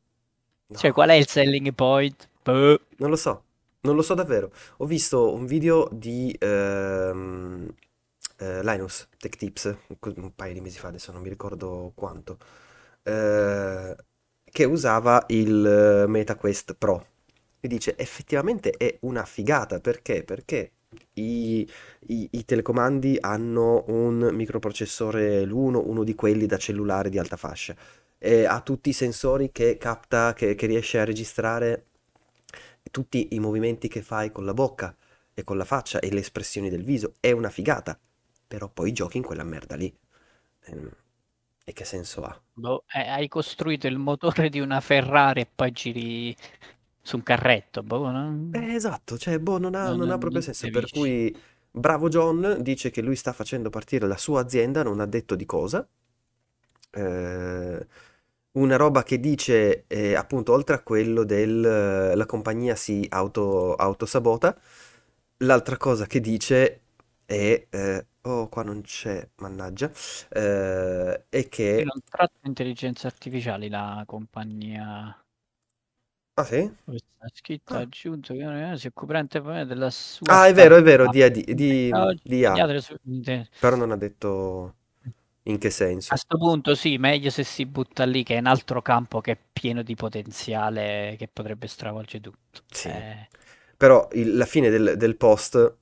Cioè, 0.74 0.90
No, 0.90 0.92
qual 0.92 1.10
è 1.10 1.14
il 1.14 1.26
selling 1.28 1.72
point? 1.74 2.28
Boh. 2.42 2.80
non 2.96 3.10
lo 3.10 3.16
so, 3.16 3.44
non 3.80 3.94
lo 3.96 4.02
so 4.02 4.14
davvero. 4.14 4.52
Ho 4.78 4.86
visto 4.86 5.32
un 5.32 5.46
video 5.46 5.88
di 5.92 6.34
ehm, 6.38 7.68
eh, 8.38 8.62
Linus 8.62 9.08
Tech 9.18 9.36
Tips 9.36 9.64
un 9.88 9.96
un 10.16 10.34
paio 10.34 10.52
di 10.54 10.60
mesi 10.60 10.78
fa, 10.78 10.88
adesso 10.88 11.12
non 11.12 11.22
mi 11.22 11.28
ricordo 11.28 11.92
quanto, 11.94 12.38
eh, 13.02 13.96
che 14.44 14.64
usava 14.64 15.24
il 15.28 15.66
eh, 15.66 16.06
MetaQuest 16.06 16.74
Pro. 16.74 17.06
E 17.64 17.68
dice, 17.68 17.96
effettivamente 17.96 18.70
è 18.72 18.98
una 19.02 19.24
figata, 19.24 19.80
perché? 19.80 20.22
Perché 20.22 20.72
i, 21.14 21.66
i- 22.08 22.28
i 22.32 22.44
telecomandi 22.44 23.16
hanno 23.20 23.84
un 23.88 24.30
microprocessore 24.34 25.44
l'uno, 25.44 25.80
uno 25.86 26.04
di 26.04 26.14
quelli 26.14 26.44
da 26.46 26.58
cellulare 26.58 27.08
di 27.08 27.18
alta 27.18 27.36
fascia, 27.36 27.74
e 28.18 28.44
ha 28.44 28.60
tutti 28.60 28.90
i 28.90 28.92
sensori 28.92 29.50
che 29.50 29.78
capta, 29.78 30.34
che, 30.34 30.54
che 30.54 30.66
riesce 30.66 30.98
a 31.00 31.04
registrare 31.04 31.86
tutti 32.90 33.28
i 33.34 33.38
movimenti 33.40 33.88
che 33.88 34.02
fai 34.02 34.30
con 34.30 34.44
la 34.44 34.54
bocca 34.54 34.94
e 35.32 35.42
con 35.44 35.56
la 35.56 35.64
faccia 35.64 35.98
e 36.00 36.10
le 36.12 36.20
espressioni 36.20 36.68
del 36.70 36.84
viso. 36.84 37.14
È 37.20 37.30
una 37.32 37.50
figata, 37.50 37.98
però 38.46 38.68
poi 38.68 38.92
giochi 38.92 39.16
in 39.16 39.22
quella 39.24 39.44
merda 39.44 39.74
lì. 39.76 39.92
Ehm, 40.66 40.90
E 41.64 41.72
che 41.72 41.84
senso 41.84 42.22
ha? 42.22 42.40
Boh, 42.56 42.84
eh, 42.94 43.08
hai 43.08 43.26
costruito 43.28 43.86
il 43.88 43.98
motore 43.98 44.48
di 44.48 44.60
una 44.60 44.80
Ferrari 44.80 45.40
e 45.40 45.46
poi 45.52 45.72
giri 45.72 46.36
su 47.04 47.16
un 47.16 47.22
carretto. 47.22 47.82
Boh, 47.84 48.10
non, 48.10 48.52
Eh, 48.54 48.74
esatto, 48.74 49.18
cioè, 49.18 49.38
boh, 49.38 49.58
non 49.58 49.74
ha, 49.74 49.88
non- 49.88 49.98
non 49.98 50.10
ha 50.10 50.18
proprio 50.18 50.40
senso. 50.40 50.70
Per 50.70 50.88
cui, 50.88 51.34
bravo 51.70 52.08
John, 52.08 52.58
dice 52.60 52.90
che 52.90 53.02
lui 53.02 53.16
sta 53.16 53.32
facendo 53.32 53.68
partire 53.68 54.06
la 54.06 54.16
sua 54.16 54.40
azienda, 54.40 54.82
non 54.82 55.00
ha 55.00 55.06
detto 55.06 55.34
di 55.34 55.44
cosa. 55.44 55.86
Eh, 56.96 57.86
una 58.52 58.76
roba 58.76 59.02
che 59.02 59.18
dice, 59.18 59.84
eh, 59.88 60.14
appunto, 60.14 60.52
oltre 60.52 60.76
a 60.76 60.82
quello 60.82 61.24
del 61.24 61.60
la 62.16 62.26
compagnia 62.26 62.76
si 62.76 63.04
auto, 63.10 63.74
autosabota, 63.74 64.56
l'altra 65.38 65.76
cosa 65.76 66.06
che 66.06 66.20
dice 66.20 66.80
è, 67.24 67.66
eh, 67.68 68.06
oh, 68.22 68.48
qua 68.48 68.62
non 68.62 68.82
c'è, 68.82 69.28
mannaggia, 69.36 69.90
eh, 70.30 71.24
è 71.28 71.48
che, 71.48 71.84
non 71.84 72.00
tratta 72.08 72.48
intelligenza 72.48 73.06
artificiali 73.06 73.68
la 73.68 74.02
compagnia. 74.06 75.23
Ah 76.36 76.44
sì? 76.44 76.70
Sta 76.86 77.28
scritto 77.32 77.76
Ah, 77.76 77.80
aggiunto 77.80 78.34
che 78.34 78.72
eh, 78.72 78.76
si 78.78 78.86
occupa 78.86 79.22
poi 79.42 79.66
della 79.66 79.90
sua 79.90 80.28
Ah, 80.28 80.46
è 80.46 80.54
vero, 80.54 80.76
è 80.76 80.82
vero, 80.82 81.06
di, 81.06 81.30
di, 81.30 81.44
di, 81.54 81.92
di 82.22 82.44
de- 83.02 83.48
però 83.58 83.76
non 83.76 83.90
ha 83.92 83.96
detto 83.96 84.76
in 85.44 85.58
che 85.58 85.70
A 86.08 86.16
senso. 86.16 86.16
sto 86.16 86.38
punto 86.38 86.74
sì, 86.74 86.96
meglio 86.98 87.28
se 87.30 87.44
si 87.44 87.66
butta 87.66 88.04
lì, 88.04 88.22
che 88.22 88.36
è 88.36 88.38
un 88.38 88.46
altro 88.46 88.80
campo 88.82 89.20
che 89.20 89.32
è 89.32 89.38
pieno 89.52 89.82
di 89.82 89.94
potenziale 89.94 91.14
che 91.18 91.28
potrebbe 91.28 91.66
stravolgere 91.66 92.22
tutto. 92.22 92.62
Sì, 92.70 92.90
Eh, 92.90 93.28
però 93.76 94.08
il- 94.12 94.36
la 94.36 94.46
fine 94.46 94.70
del, 94.70 94.94
del 94.96 95.16
post 95.16 95.76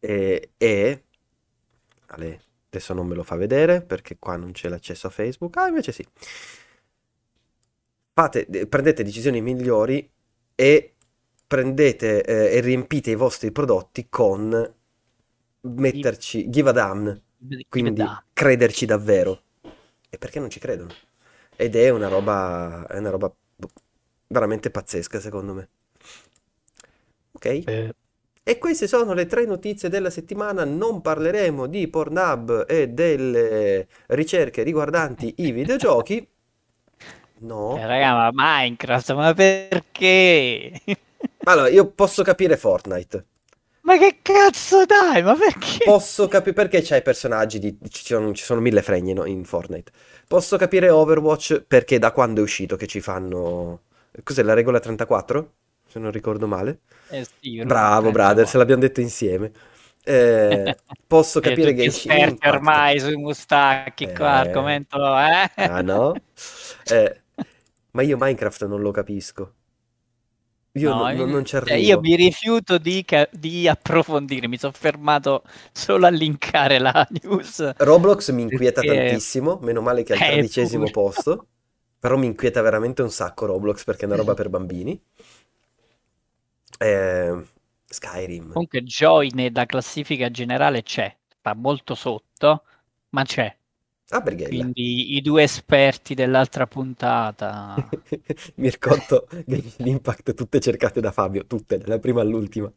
è, 0.00 0.48
è- 0.56 1.02
Ale, 2.08 2.40
adesso 2.68 2.94
non 2.94 3.06
me 3.06 3.14
lo 3.14 3.22
fa 3.22 3.36
vedere 3.36 3.82
perché 3.82 4.16
qua 4.18 4.36
non 4.36 4.52
c'è 4.52 4.68
l'accesso 4.68 5.06
a 5.06 5.10
Facebook. 5.10 5.56
Ah, 5.56 5.68
invece 5.68 5.92
sì. 5.92 6.06
Fate, 8.14 8.46
prendete 8.68 9.02
decisioni 9.04 9.40
migliori 9.40 10.10
e 10.54 10.94
prendete 11.46 12.22
eh, 12.22 12.56
e 12.56 12.60
riempite 12.60 13.10
i 13.10 13.14
vostri 13.14 13.50
prodotti 13.52 14.08
con 14.10 14.74
metterci 15.60 16.48
give 16.50 16.70
a 16.70 16.72
damn, 16.72 17.22
quindi 17.68 18.18
crederci 18.32 18.84
davvero. 18.86 19.42
E 20.10 20.18
perché 20.18 20.40
non 20.40 20.50
ci 20.50 20.60
credono? 20.60 20.98
Ed 21.56 21.74
è 21.76 21.88
una 21.88 22.08
roba, 22.08 22.86
è 22.86 22.98
una 22.98 23.10
roba 23.10 23.34
veramente 24.28 24.70
pazzesca, 24.70 25.18
secondo 25.20 25.54
me. 25.54 25.68
Ok? 27.32 27.46
Eh, 27.66 27.92
E 28.44 28.58
queste 28.58 28.88
sono 28.88 29.14
le 29.14 29.26
tre 29.26 29.44
notizie 29.46 29.88
della 29.88 30.10
settimana. 30.10 30.64
Non 30.64 31.00
parleremo 31.02 31.66
di 31.66 31.88
Pornhub 31.88 32.66
e 32.68 32.88
delle 32.90 33.88
ricerche 34.08 34.62
riguardanti 34.64 35.34
i 35.38 35.52
videogiochi. 35.52 36.28
Eh, 37.74 37.86
No. 37.86 37.86
raga, 37.86 38.14
ma 38.14 38.30
Minecraft, 38.32 39.12
ma 39.14 39.34
perché? 39.34 40.80
Allora, 41.44 41.68
io 41.68 41.88
posso 41.92 42.24
capire 42.24 42.56
Fortnite. 42.56 43.26
Ma 43.82 43.96
che 43.96 44.18
cazzo 44.22 44.84
dai? 44.86 45.22
Ma 45.22 45.34
perché? 45.36 45.78
Posso 45.82 46.28
capire 46.28 46.52
perché 46.54 46.80
c'hai 46.82 47.02
personaggi 47.02 47.58
di... 47.58 47.76
Ci 47.88 48.04
sono, 48.04 48.32
ci 48.34 48.44
sono 48.44 48.60
mille 48.60 48.82
fregne 48.82 49.12
no, 49.14 49.24
in 49.24 49.44
Fortnite. 49.44 49.90
Posso 50.28 50.56
capire 50.56 50.90
Overwatch 50.90 51.62
perché 51.66 51.98
da 51.98 52.12
quando 52.12 52.40
è 52.40 52.42
uscito 52.44 52.76
che 52.76 52.86
ci 52.86 53.00
fanno... 53.00 53.82
Cos'è 54.22 54.42
la 54.42 54.54
regola 54.54 54.78
34? 54.78 55.52
Se 55.88 55.98
non 55.98 56.12
ricordo 56.12 56.46
male. 56.46 56.82
Eh 57.08 57.24
sì, 57.38 57.58
Bravo, 57.60 58.10
brother, 58.12 58.46
se 58.48 58.56
34. 58.56 58.58
l'abbiamo 58.58 58.82
detto 58.82 59.00
insieme. 59.00 59.52
Eh, 60.04 60.76
posso 61.06 61.40
capire 61.40 61.74
Genshin 61.74 62.36
esperti 62.36 62.48
ormai 62.48 62.98
sui 63.00 63.16
mustacchi 63.16 64.10
qua, 64.12 64.40
Eh, 64.40 64.40
argomento, 64.40 64.96
eh? 65.18 65.50
ah 65.64 65.82
no? 65.82 66.24
Eh, 66.84 67.21
ma 67.92 68.02
io 68.02 68.18
Minecraft 68.18 68.66
non 68.66 68.82
lo 68.82 68.90
capisco. 68.90 69.54
Io 70.80 70.92
No, 70.92 70.98
no- 70.98 71.08
no- 71.10 71.24
non 71.24 71.44
io, 71.44 71.46
ci 71.46 71.56
cioè, 71.62 71.76
io 71.76 71.96
arrivo. 71.96 72.00
mi 72.00 72.16
rifiuto 72.16 72.78
di, 72.78 73.04
ca- 73.04 73.28
di 73.30 73.68
approfondire, 73.68 74.48
mi 74.48 74.58
sono 74.58 74.72
fermato 74.72 75.44
solo 75.72 76.06
a 76.06 76.10
linkare 76.10 76.78
la 76.80 77.06
news 77.22 77.72
Roblox 77.76 78.30
mi 78.30 78.40
inquieta 78.40 78.82
perché 78.82 78.82
tantissimo, 78.82 79.58
meno 79.60 79.82
male 79.82 80.04
che 80.04 80.14
è 80.14 80.16
al 80.16 80.22
tredicesimo 80.24 80.88
pure. 80.88 80.90
posto, 80.90 81.48
però 81.98 82.16
mi 82.16 82.24
inquieta 82.26 82.62
veramente 82.62 83.02
un 83.02 83.10
sacco 83.10 83.44
Roblox 83.44 83.84
perché 83.84 84.04
è 84.04 84.06
una 84.06 84.16
roba 84.16 84.32
per 84.32 84.48
bambini. 84.50 84.98
Eh, 86.80 87.32
Skyrim. 87.90 88.48
Comunque 88.52 88.82
Joy 88.84 89.30
nella 89.32 89.66
classifica 89.66 90.30
generale 90.30 90.82
c'è, 90.82 91.14
sta 91.26 91.54
molto 91.54 91.94
sotto, 91.94 92.64
ma 93.10 93.24
c'è. 93.24 93.54
Ah, 94.14 94.20
Brighella. 94.20 94.48
Quindi 94.48 95.16
i 95.16 95.22
due 95.22 95.42
esperti 95.42 96.14
dell'altra 96.14 96.66
puntata. 96.66 97.88
Mi 98.56 98.68
racconto 98.70 99.26
Genshin 99.46 99.86
Impact 99.88 100.34
tutte 100.34 100.60
cercate 100.60 101.00
da 101.00 101.12
Fabio, 101.12 101.46
tutte, 101.46 101.78
dalla 101.78 101.98
prima 101.98 102.20
all'ultima. 102.20 102.70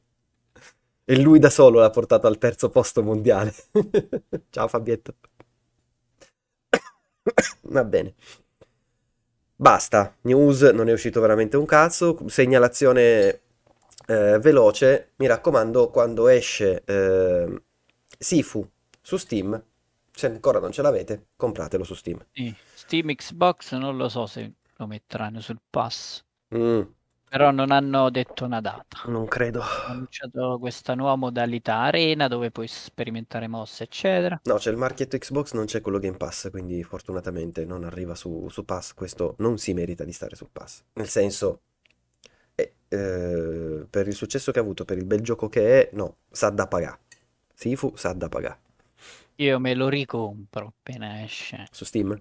E 1.08 1.18
lui 1.20 1.40
da 1.40 1.50
solo 1.50 1.80
l'ha 1.80 1.90
portato 1.90 2.28
al 2.28 2.38
terzo 2.38 2.70
posto 2.70 3.02
mondiale. 3.04 3.54
Ciao 4.50 4.68
Fabietto. 4.68 5.16
Va 7.62 7.84
bene. 7.84 8.16
Basta, 9.58 10.16
news, 10.22 10.62
non 10.64 10.90
è 10.90 10.94
uscito 10.94 11.22
veramente 11.22 11.56
un 11.58 11.66
cazzo. 11.66 12.18
Segnalazione 12.28 13.42
eh, 14.08 14.38
veloce, 14.40 15.12
mi 15.18 15.28
raccomando, 15.28 15.90
quando 15.90 16.28
esce 16.28 16.84
eh, 16.86 17.62
Sifu 18.18 18.68
su 19.02 19.18
Steam, 19.18 19.62
se 20.16 20.28
ancora 20.28 20.60
non 20.60 20.72
ce 20.72 20.82
l'avete, 20.82 21.28
compratelo 21.36 21.84
su 21.84 21.94
Steam. 21.96 22.26
Sì, 22.32 22.56
Steam 22.72 23.16
Xbox 23.16 23.74
non 23.74 23.98
lo 23.98 24.10
so 24.10 24.28
se 24.28 24.54
lo 24.76 24.86
metteranno 24.88 25.40
sul 25.42 25.60
pass, 25.70 26.24
Mm, 26.52 26.94
però 27.28 27.52
non 27.52 27.70
hanno 27.72 28.10
detto 28.10 28.46
una 28.46 28.62
data. 28.62 28.98
non 29.08 29.26
credo. 29.28 29.62
Hanno 29.62 29.94
annunciato 29.94 30.58
questa 30.60 30.96
nuova 30.96 31.16
modalità 31.16 31.78
arena 31.78 32.28
dove 32.28 32.52
puoi 32.52 32.68
sperimentare 32.68 33.48
mosse, 33.48 33.84
eccetera. 33.84 34.42
No, 34.44 34.56
c'è 34.58 34.70
il 34.70 34.78
marchietto 34.78 35.18
Xbox, 35.18 35.54
non 35.54 35.66
c'è 35.66 35.82
quello 35.82 35.98
Game 35.98 36.18
Pass, 36.18 36.52
quindi 36.52 36.84
fortunatamente 36.84 37.66
non 37.66 37.84
arriva 37.84 38.14
su, 38.14 38.48
su 38.50 38.64
Pass. 38.64 38.94
Questo 38.94 39.34
non 39.40 39.58
si 39.58 39.74
merita 39.74 40.04
di 40.04 40.12
stare 40.12 40.36
sul 40.36 40.50
Pass. 40.52 40.84
Nel 40.94 41.08
senso, 41.10 41.62
eh, 42.56 42.76
eh, 42.90 43.88
per 43.90 44.08
il 44.08 44.14
successo 44.16 44.52
che 44.52 44.60
ha 44.60 44.62
avuto, 44.62 44.86
per 44.86 44.98
il 44.98 45.06
bel 45.06 45.22
gioco 45.22 45.50
che 45.50 45.90
è, 45.90 45.96
no, 45.96 46.18
sa 46.30 46.50
da 46.52 46.68
pagare. 46.68 47.00
Sifu 47.56 47.94
sa 47.96 48.14
da 48.14 48.30
pagare. 48.30 48.60
Io 49.38 49.60
me 49.60 49.74
lo 49.76 49.88
ricompro 49.88 50.68
appena 50.68 51.24
esce. 51.24 51.70
Su 51.72 51.86
Steam? 51.86 52.20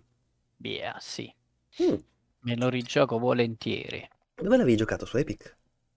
Via, 0.56 0.96
sì. 1.00 1.32
Mm, 1.80 1.98
Me 2.44 2.54
lo 2.54 2.68
rigioco 2.68 3.18
volentieri. 3.18 4.08
Dove 4.36 4.56
l'avevi 4.56 4.76
giocato? 4.76 5.06
Su 5.06 5.16
Epic? 5.16 5.56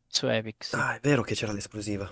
Su 0.10 0.28
Epic, 0.28 0.66
sì. 0.66 0.76
Ah, 0.78 0.96
è 0.96 1.00
vero 1.02 1.24
che 1.24 1.36
c'era 1.36 1.52
l'esplosiva. 1.52 2.06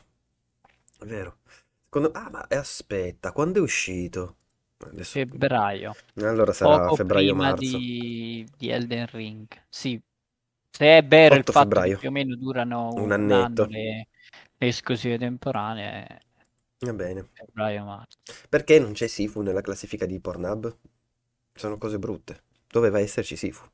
È 1.00 1.06
vero. 1.06 1.38
Secondo- 1.86 2.12
Ah, 2.12 2.30
ma 2.30 2.46
aspetta, 2.50 3.32
quando 3.32 3.60
è 3.60 3.62
uscito? 3.62 4.38
Adesso... 4.80 5.20
Febbraio. 5.20 5.94
Allora 6.16 6.52
sarà 6.54 6.90
Poco 6.90 6.96
febbraio-marzo. 6.96 7.56
di, 7.58 8.46
di 8.58 8.70
Elden 8.70 9.08
Ring. 9.08 9.48
Sì, 9.70 10.02
se 10.70 10.98
è 10.98 11.06
vero 11.06 11.36
il 11.36 11.44
8 11.44 11.52
fatto 11.52 11.80
che 11.82 11.92
febbraio. 11.92 11.96
più 11.96 12.10
o 12.10 12.12
meno 12.12 12.36
durano 12.36 12.94
Un 12.96 13.12
un 13.12 13.12
annetto. 13.12 13.32
anno 13.32 13.66
le, 13.66 14.08
le 14.58 14.68
esclusive 14.68 15.18
temporanee, 15.18 16.22
Va 16.80 16.94
bene. 16.94 17.28
febbraio-marzo. 17.34 18.18
Perché 18.50 18.80
non 18.80 18.94
c'è 18.94 19.08
Sifu 19.08 19.42
nella 19.42 19.62
classifica 19.62 20.06
di 20.06 20.20
Pornhub? 20.20 20.76
Sono 21.54 21.78
cose 21.78 22.00
brutte. 22.00 22.44
Doveva 22.68 23.00
esserci 23.00 23.36
Sifu. 23.36 23.70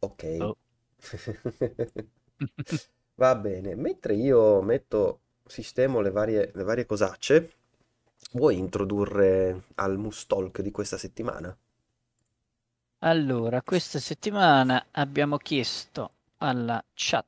Ok. 0.00 0.24
Oh. 0.40 0.56
Va 3.14 3.36
bene. 3.36 3.76
Mentre 3.76 4.14
io 4.14 4.60
metto, 4.62 5.20
sistemo 5.46 6.00
le 6.00 6.10
varie, 6.10 6.50
le 6.52 6.62
varie 6.64 6.86
cosacce, 6.86 7.52
vuoi 8.32 8.58
introdurre 8.58 9.64
al 9.76 9.96
Mustalk 9.96 10.60
di 10.60 10.72
questa 10.72 10.98
settimana? 10.98 11.56
Allora, 13.02 13.60
questa 13.60 13.98
settimana 13.98 14.86
abbiamo 14.92 15.36
chiesto 15.36 16.12
alla 16.38 16.82
chat. 16.94 17.26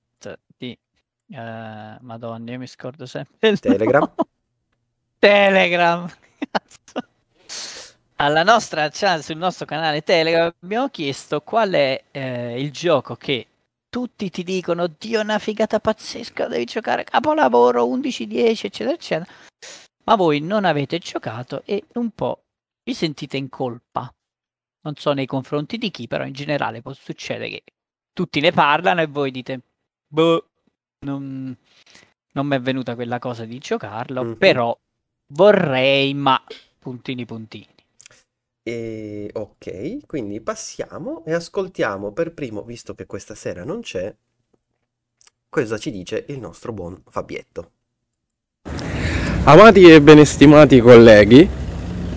Eh, 1.33 1.99
Madonna, 2.01 2.53
io 2.53 2.59
mi 2.59 2.67
scordo 2.67 3.07
sempre 3.07 3.49
il 3.49 3.59
Telegram. 3.59 4.13
Telegram. 5.19 6.11
Alla 8.17 8.43
nostra 8.43 8.89
chat 8.91 9.21
sul 9.21 9.37
nostro 9.37 9.67
canale 9.67 10.03
Telegram 10.03 10.53
abbiamo 10.63 10.89
chiesto 10.91 11.41
qual 11.41 11.73
è 11.73 12.05
eh, 12.11 12.61
il 12.61 12.71
gioco 12.71 13.17
che 13.17 13.47
tutti 13.89 14.31
ti 14.31 14.43
dicono 14.43 14.87
Dio 14.87 15.21
è 15.21 15.23
una 15.23 15.39
figata 15.39 15.81
pazzesca, 15.81 16.47
devi 16.47 16.65
giocare 16.65 17.05
capolavoro 17.05 17.85
11-10 17.87 18.65
eccetera 18.65 18.93
eccetera 18.93 19.31
ma 20.05 20.15
voi 20.15 20.41
non 20.41 20.65
avete 20.65 20.99
giocato 20.99 21.63
e 21.65 21.85
un 21.95 22.11
po' 22.11 22.45
vi 22.85 22.95
sentite 22.95 23.37
in 23.37 23.49
colpa 23.49 24.11
non 24.83 24.95
so 24.97 25.13
nei 25.13 25.27
confronti 25.27 25.77
di 25.77 25.91
chi 25.91 26.07
però 26.07 26.25
in 26.25 26.33
generale 26.33 26.81
può 26.81 26.93
succedere 26.93 27.51
che 27.51 27.63
tutti 28.13 28.41
ne 28.41 28.53
parlano 28.53 29.03
e 29.03 29.07
voi 29.09 29.31
dite 29.31 29.61
boh 30.07 30.52
non, 31.03 31.57
non 32.33 32.47
mi 32.47 32.57
è 32.57 32.61
venuta 32.61 32.95
quella 32.95 33.19
cosa 33.19 33.45
di 33.45 33.59
giocarlo 33.59 34.25
Mhm. 34.25 34.35
però 34.37 34.77
vorrei 35.35 36.15
ma 36.15 36.43
puntini 36.79 37.25
puntini 37.25 37.67
E 38.65 39.31
ok, 39.33 40.05
quindi 40.07 40.41
passiamo 40.41 41.25
e 41.25 41.33
ascoltiamo 41.33 42.13
per 42.13 42.35
primo, 42.35 42.63
visto 42.65 42.93
che 42.95 43.07
questa 43.07 43.37
sera 43.37 43.63
non 43.65 43.83
c'è, 43.83 44.13
cosa 45.49 45.79
ci 45.79 45.93
dice 45.93 46.25
il 46.31 46.41
nostro 46.41 46.73
buon 46.73 47.01
Fabietto. 47.09 47.71
Amati 49.45 49.91
e 49.91 50.01
benestimati 50.01 50.81
colleghi, 50.81 51.49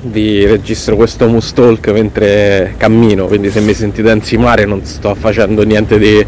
vi 0.04 0.46
registro 0.46 0.96
questo 0.96 1.28
Mustalk 1.28 1.88
mentre 1.90 2.76
cammino, 2.78 3.26
quindi 3.26 3.50
se 3.50 3.62
mi 3.62 3.74
sentite 3.74 4.12
ansimare 4.12 4.66
non 4.66 4.86
sto 4.86 5.14
facendo 5.16 5.64
niente 5.64 5.98
di, 5.98 6.26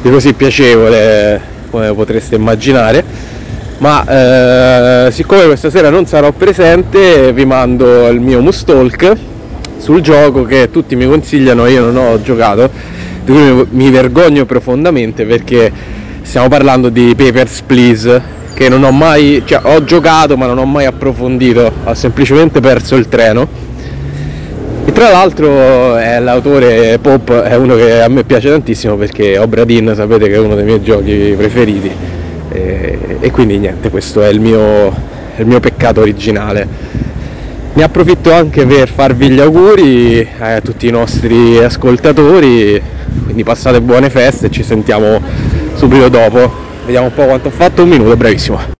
di 0.00 0.10
così 0.10 0.32
piacevole 0.32 1.40
come 1.70 1.92
potreste 1.92 2.36
immaginare, 2.36 3.04
ma 3.78 5.06
eh, 5.06 5.10
siccome 5.12 5.44
questa 5.46 5.70
sera 5.70 5.90
non 5.90 6.06
sarò 6.06 6.32
presente 6.32 7.32
vi 7.32 7.44
mando 7.44 8.08
il 8.08 8.20
mio 8.20 8.40
Mustalk 8.40 9.16
sul 9.78 10.00
gioco 10.00 10.44
che 10.44 10.70
tutti 10.70 10.96
mi 10.96 11.06
consigliano 11.06 11.66
io 11.66 11.90
non 11.90 11.96
ho 11.96 12.20
giocato, 12.20 12.70
di 13.24 13.32
cui 13.32 13.66
mi 13.70 13.90
vergogno 13.90 14.44
profondamente 14.46 15.24
perché 15.24 15.70
stiamo 16.22 16.48
parlando 16.48 16.88
di 16.88 17.14
Papers, 17.16 17.62
Please 17.62 18.36
che 18.58 18.68
non 18.68 18.82
ho 18.82 18.90
mai, 18.90 19.42
cioè 19.44 19.60
ho 19.62 19.84
giocato 19.84 20.36
ma 20.36 20.46
non 20.46 20.58
ho 20.58 20.66
mai 20.66 20.84
approfondito, 20.84 21.70
ho 21.84 21.94
semplicemente 21.94 22.58
perso 22.58 22.96
il 22.96 23.08
treno. 23.08 23.67
E 24.88 24.92
tra 24.92 25.10
l'altro 25.10 25.96
è 25.96 26.18
l'autore 26.18 26.98
Pop 26.98 27.42
è 27.42 27.54
uno 27.56 27.76
che 27.76 28.00
a 28.00 28.08
me 28.08 28.24
piace 28.24 28.48
tantissimo 28.48 28.96
perché 28.96 29.36
Obradin 29.36 29.92
sapete 29.94 30.28
che 30.28 30.36
è 30.36 30.38
uno 30.38 30.54
dei 30.54 30.64
miei 30.64 30.82
giochi 30.82 31.34
preferiti 31.36 31.90
e, 32.50 32.98
e 33.20 33.30
quindi 33.30 33.58
niente, 33.58 33.90
questo 33.90 34.22
è 34.22 34.28
il 34.28 34.40
mio, 34.40 34.86
il 35.36 35.44
mio 35.44 35.60
peccato 35.60 36.00
originale. 36.00 36.66
Ne 37.74 37.82
approfitto 37.82 38.32
anche 38.32 38.64
per 38.64 38.88
farvi 38.88 39.28
gli 39.28 39.40
auguri 39.40 40.26
a 40.38 40.62
tutti 40.62 40.86
i 40.86 40.90
nostri 40.90 41.58
ascoltatori, 41.58 42.80
quindi 43.24 43.44
passate 43.44 43.82
buone 43.82 44.08
feste 44.08 44.46
e 44.46 44.50
ci 44.50 44.62
sentiamo 44.62 45.20
subito 45.74 46.08
dopo. 46.08 46.50
Vediamo 46.86 47.08
un 47.08 47.14
po' 47.14 47.26
quanto 47.26 47.48
ho 47.48 47.52
fatto, 47.52 47.82
un 47.82 47.90
minuto, 47.90 48.16
bravissimo. 48.16 48.77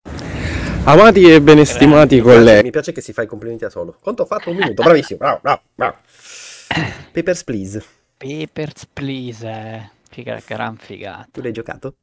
Amati 0.88 1.30
e 1.30 1.42
benestimati 1.42 2.20
piace, 2.20 2.22
colleghi. 2.38 2.62
mi 2.62 2.70
piace 2.70 2.92
che 2.92 3.02
si 3.02 3.12
fa 3.12 3.20
i 3.22 3.26
complimenti 3.26 3.64
da 3.64 3.70
solo. 3.70 3.98
Quanto 4.00 4.22
ho 4.22 4.26
fatto? 4.26 4.48
Un 4.50 4.56
minuto, 4.56 4.82
bravissimo, 4.82 5.18
bravo, 5.18 5.38
bravo, 5.42 5.62
bravo. 5.74 5.96
Papers, 7.12 7.44
Please, 7.44 7.84
Papers, 8.16 8.86
please 8.86 9.46
eh. 9.46 9.90
Figa, 10.10 10.40
gran 10.46 10.76
figata 10.78 11.28
tu 11.30 11.42
l'hai 11.42 11.52
giocato? 11.52 11.94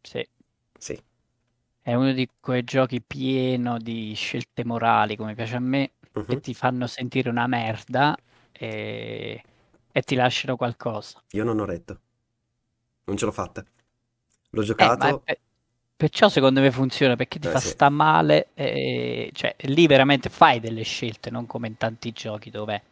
sì. 0.00 0.24
Sì. 0.78 1.00
È 1.82 1.92
uno 1.94 2.12
di 2.12 2.28
quei 2.40 2.62
giochi 2.62 3.02
pieno 3.02 3.78
di 3.78 4.12
scelte 4.14 4.64
morali, 4.64 5.16
come 5.16 5.34
piace 5.34 5.56
a 5.56 5.60
me, 5.60 5.90
Mhm. 6.12 6.24
che 6.26 6.40
ti 6.40 6.54
fanno 6.54 6.86
sentire 6.86 7.28
una 7.28 7.46
merda 7.48 8.16
e, 8.52 9.42
e 9.90 10.02
ti 10.02 10.14
lasciano 10.14 10.54
qualcosa. 10.56 11.20
Io 11.32 11.42
non 11.44 11.58
ho 11.58 11.64
retto. 11.64 12.00
Non 13.04 13.16
ce 13.16 13.24
l'ho 13.24 13.32
fatta. 13.32 13.60
L'ho 13.62 13.66
Eh, 13.66 14.50
ma 14.50 14.62
è 14.62 14.66
giocato. 14.66 15.18
per- 15.24 15.38
perciò 15.96 16.28
secondo 16.28 16.60
me 16.60 16.70
funziona, 16.70 17.16
perché 17.16 17.38
ti 17.38 17.48
Eh, 17.48 17.48
fa 17.48 17.60
sì. 17.60 17.74
sta 17.74 17.88
male, 17.88 18.48
e, 18.54 19.30
cioè 19.32 19.54
lì 19.62 19.86
veramente 19.86 20.28
fai 20.30 20.60
delle 20.60 20.82
scelte, 20.82 21.30
non 21.30 21.46
come 21.46 21.68
in 21.68 21.76
tanti 21.76 22.12
giochi 22.12 22.50
dove 22.50 22.82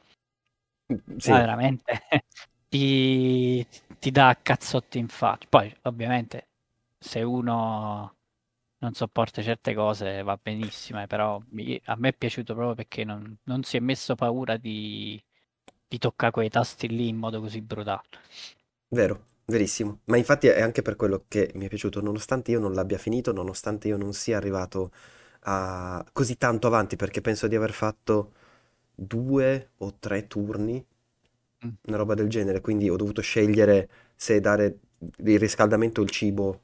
Sì. 1.18 1.34
ah, 1.34 1.40
veramente 1.40 1.84
ti, 2.68 3.66
ti 3.98 4.10
dà 4.10 4.38
cazzotti 4.42 4.98
in 4.98 5.08
faccia. 5.08 5.46
Poi, 5.48 5.74
ovviamente, 5.82 6.48
se 6.98 7.22
uno 7.22 8.16
non 8.78 8.94
sopporta 8.94 9.42
certe 9.42 9.74
cose 9.74 10.22
va 10.22 10.38
benissimo, 10.40 11.02
eh, 11.02 11.06
però 11.06 11.40
mi- 11.50 11.80
a 11.84 11.96
me 11.96 12.08
è 12.10 12.12
piaciuto 12.14 12.54
proprio 12.54 12.74
perché 12.74 13.04
non, 13.04 13.36
non 13.44 13.62
si 13.62 13.76
è 13.76 13.80
messo 13.80 14.14
paura 14.16 14.56
di, 14.56 15.22
di 15.88 15.98
toccare 15.98 16.32
quei 16.32 16.48
tasti 16.50 16.88
lì 16.88 17.08
in 17.08 17.16
modo 17.16 17.40
così 17.40 17.60
brutale. 17.62 18.08
Vero, 18.90 19.26
verissimo. 19.46 20.00
Ma 20.04 20.16
infatti 20.16 20.46
è 20.48 20.60
anche 20.60 20.82
per 20.82 20.96
quello 20.96 21.24
che 21.28 21.50
mi 21.54 21.66
è 21.66 21.68
piaciuto, 21.68 22.00
nonostante 22.00 22.50
io 22.50 22.60
non 22.60 22.72
l'abbia 22.74 22.98
finito, 22.98 23.32
nonostante 23.32 23.88
io 23.88 23.96
non 23.96 24.12
sia 24.14 24.36
arrivato 24.36 24.92
a 25.44 26.04
così 26.12 26.36
tanto 26.38 26.66
avanti, 26.68 26.96
perché 26.96 27.20
penso 27.20 27.48
di 27.48 27.56
aver 27.56 27.72
fatto 27.72 28.32
due 28.94 29.70
o 29.78 29.94
tre 29.98 30.26
turni, 30.26 30.84
Mm. 31.64 31.76
una 31.88 31.96
roba 31.96 32.14
del 32.14 32.28
genere, 32.28 32.60
quindi 32.60 32.88
ho 32.90 32.96
dovuto 32.96 33.20
scegliere 33.22 33.88
se 34.16 34.40
dare 34.40 34.78
il 35.18 35.38
riscaldamento 35.38 36.00
o 36.00 36.04
il 36.04 36.10
cibo 36.10 36.60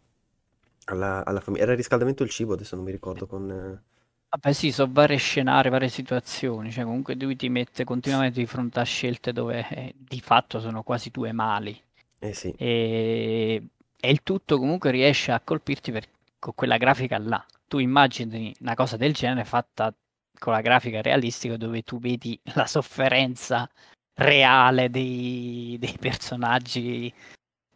alla, 0.86 1.24
alla 1.24 1.40
famiglia. 1.40 1.64
Era 1.64 1.72
il 1.72 1.78
riscaldamento 1.78 2.22
o 2.22 2.26
il 2.26 2.32
cibo, 2.32 2.52
adesso 2.54 2.76
non 2.76 2.84
mi 2.84 2.92
ricordo 2.92 3.26
con... 3.26 3.50
eh, 3.50 3.82
Vabbè, 4.30 4.52
sì, 4.54 4.72
sono 4.72 4.90
vari 4.90 5.18
scenari, 5.18 5.68
varie 5.68 5.90
situazioni, 5.90 6.72
cioè 6.72 6.84
comunque 6.84 7.14
lui 7.14 7.36
ti 7.36 7.50
mette 7.50 7.84
continuamente 7.84 8.40
di 8.40 8.46
fronte 8.46 8.80
a 8.80 8.82
scelte 8.84 9.32
dove 9.34 9.68
eh, 9.68 9.94
di 9.98 10.20
fatto 10.22 10.60
sono 10.60 10.82
quasi 10.82 11.10
due 11.10 11.32
mali. 11.32 11.78
Eh 12.20 12.32
sì, 12.32 12.54
E, 12.58 13.62
e 14.00 14.10
il 14.10 14.22
tutto 14.22 14.58
comunque 14.58 14.90
riesce 14.90 15.32
a 15.32 15.40
colpirti 15.40 15.92
per- 15.92 16.08
con 16.38 16.54
quella 16.54 16.76
grafica 16.76 17.18
là. 17.18 17.44
Tu 17.66 17.78
immagini 17.78 18.54
una 18.60 18.74
cosa 18.74 18.96
del 18.96 19.12
genere 19.14 19.44
fatta 19.44 19.92
con 20.38 20.52
la 20.52 20.60
grafica 20.60 21.02
realistica 21.02 21.56
dove 21.56 21.82
tu 21.82 21.98
vedi 21.98 22.38
la 22.54 22.66
sofferenza 22.66 23.68
reale 24.14 24.90
dei, 24.90 25.76
dei 25.78 25.96
personaggi. 25.98 27.12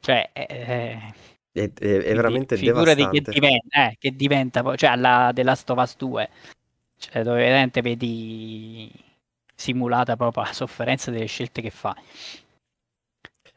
Cioè, 0.01 0.30
eh, 0.32 0.49
è, 0.49 1.05
è- 1.53 1.70
è 1.70 2.01
quindi 2.03 2.14
veramente 2.14 2.57
che 2.57 2.62
devastante. 2.64 3.32
diventa, 3.32 3.88
eh, 3.90 3.97
che 3.99 4.16
diventa 4.16 4.62
poi, 4.62 4.76
cioè 4.76 4.90
alla 4.90 5.30
The 5.34 5.43
Last 5.45 5.70
of 5.70 5.78
Us 5.78 5.97
2, 5.97 6.30
cioè 6.99 7.22
dove 7.22 7.38
veramente 7.45 7.80
vedi 7.82 8.90
simulata 9.55 10.16
proprio 10.16 10.43
la 10.45 10.53
sofferenza 10.53 11.11
delle 11.12 11.26
scelte 11.26 11.62
che 11.62 11.70
fai. 11.70 11.95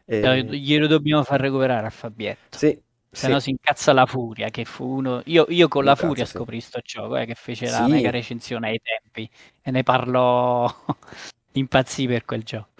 Eh, 0.07 0.55
Glielo 0.57 0.87
dobbiamo 0.87 1.23
far 1.23 1.39
recuperare 1.41 1.87
a 1.87 1.89
Fabietto. 1.89 2.57
sì, 2.57 2.81
Se 3.11 3.27
sì, 3.27 3.29
no 3.29 3.39
si 3.39 3.51
incazza 3.51 3.93
la 3.93 4.05
furia, 4.05 4.49
che 4.49 4.65
fu 4.65 4.85
uno... 4.97 5.21
Io, 5.25 5.45
io 5.49 5.67
con 5.69 5.83
la 5.85 5.95
incazza, 5.95 5.95
furia 5.95 6.25
sì. 6.25 6.39
scoprii 6.41 6.59
sto 6.59 6.79
gioco, 6.83 7.15
eh, 7.17 7.25
che 7.25 7.35
fece 7.35 7.69
la 7.69 7.87
mega 7.87 8.09
Sì, 8.09 8.11
recensione 8.11 8.69
ai 8.69 8.79
tempi 8.81 9.29
e 9.61 9.71
ne 9.71 9.83
parlò 9.83 10.67
impazzì 11.53 12.07
per 12.07 12.25
quel 12.25 12.43
gioco. 12.43 12.71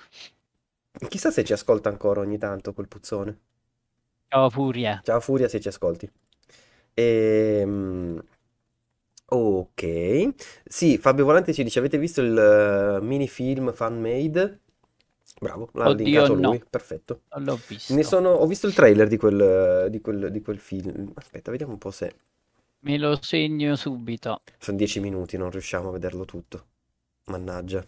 chissà 1.08 1.32
se 1.32 1.46
ci 1.46 1.54
ascolta 1.54 1.88
ancora 1.88 2.20
ogni 2.20 2.38
tanto 2.38 2.74
quel 2.74 2.90
puzzone. 2.90 3.40
Ciao 4.30 4.50
furia. 4.52 5.04
Ciao 5.04 5.20
Furia 5.22 5.48
se 5.48 5.60
ci 5.62 5.68
ascolti. 5.70 6.10
Ehm, 6.94 8.22
ok. 9.28 10.34
Sì, 10.66 10.98
Fabio 10.98 11.26
Volante 11.26 11.54
ci 11.54 11.64
dice, 11.64 11.80
avete 11.80 11.98
visto 11.98 12.22
il 12.22 12.38
eh, 12.38 13.02
minifilm 13.04 13.74
fan-made? 13.74 14.62
Bravo, 15.40 15.70
l'ha 15.74 15.90
Oddio 15.90 15.94
linkato 15.94 16.34
no, 16.36 16.50
lui, 16.50 16.64
perfetto. 16.70 17.22
non 17.36 17.44
l'ho 17.46 17.58
Ne 17.88 18.04
visto. 18.04 18.04
sono, 18.04 18.30
ho 18.32 18.46
visto 18.48 18.68
il 18.68 18.74
trailer 18.74 19.08
di 19.08 19.18
quel, 19.18 19.88
di 19.90 20.02
quel, 20.02 20.32
di 20.32 20.42
quel 20.42 20.60
film. 20.60 21.12
Aspetta, 21.16 21.52
vediamo 21.52 21.74
un 21.74 21.80
po' 21.80 21.92
se... 21.92 22.16
Me 22.86 22.98
lo 22.98 23.20
segno 23.22 23.76
subito. 23.76 24.42
Sono 24.58 24.76
dieci 24.76 25.00
minuti, 25.00 25.38
non 25.38 25.50
riusciamo 25.50 25.88
a 25.88 25.92
vederlo 25.94 26.26
tutto. 26.26 26.66
Mannaggia. 27.28 27.86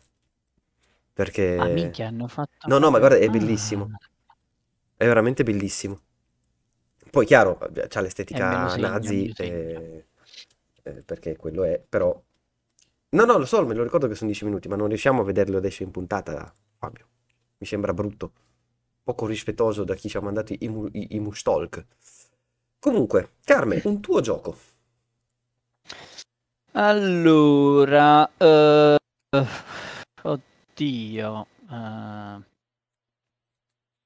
Ah, 1.56 1.68
Perché... 1.68 1.68
minchia, 1.70 2.08
hanno 2.08 2.28
fatto 2.28 2.68
No, 2.68 2.78
no, 2.80 2.90
ma 2.92 3.00
guarda, 3.00 3.18
è 3.18 3.30
bellissimo. 3.30 3.92
Ah, 3.92 4.36
È 4.96 5.06
veramente 5.06 5.44
bellissimo. 5.44 6.02
Poi, 7.10 7.26
chiaro, 7.26 7.58
c'ha 7.88 8.02
e 8.30 8.48
l'estetica 8.60 8.76
segno, 8.76 8.98
me 9.08 9.30
nazi, 9.30 9.32
segno. 9.32 9.82
eh, 9.82 10.08
eh, 10.84 11.04
perché 11.04 11.36
quello 11.36 11.64
è, 11.64 11.80
però... 11.88 12.22
No, 13.10 13.26
no, 13.26 13.38
lo 13.38 13.46
so, 13.46 13.66
me 13.66 13.74
lo 13.74 13.84
ricordo 13.84 14.08
che 14.08 14.16
sono 14.16 14.30
10 14.30 14.46
minuti, 14.46 14.68
ma 14.68 14.76
non 14.76 14.88
riusciamo 14.90 15.22
a 15.22 15.26
vederlo 15.26 15.58
adesso 15.58 15.84
in 15.84 15.92
puntata, 15.92 16.54
Fabio. 16.78 17.08
Mi 17.58 17.66
sembra 17.68 17.94
brutto. 17.94 18.32
Poco 19.04 19.26
rispettoso 19.26 19.84
da 19.84 19.96
chi 19.96 20.10
ci 20.10 20.18
ha 20.18 20.22
mandato 20.22 20.54
i, 20.58 20.68
mu- 20.68 20.90
i, 20.92 21.16
i 21.16 21.20
Mustalk. 21.20 21.86
Comunque, 22.80 23.32
Carmen, 23.44 23.82
un 23.86 24.00
tuo 24.02 24.22
gioco. 24.22 24.56
Allora, 26.74 28.30
eh, 28.38 28.98
oddio, 30.24 31.48
eh, 31.70 32.42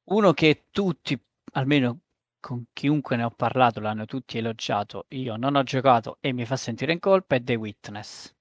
uno 0.06 0.34
che 0.34 0.66
tutti, 0.72 1.20
almeno 1.54 2.00
con 2.40 2.66
chiunque 2.74 3.16
ne 3.18 3.24
ho 3.24 3.30
parlato, 3.32 3.80
l'hanno 3.80 4.06
tutti 4.06 4.38
elogiato, 4.38 5.06
io 5.10 5.36
non 5.36 5.56
ho 5.56 5.64
giocato 5.64 6.18
e 6.22 6.32
mi 6.34 6.46
fa 6.46 6.56
sentire 6.56 6.94
in 6.94 7.00
colpa, 7.00 7.36
è 7.36 7.44
The 7.44 7.56
Witness. 7.56 8.34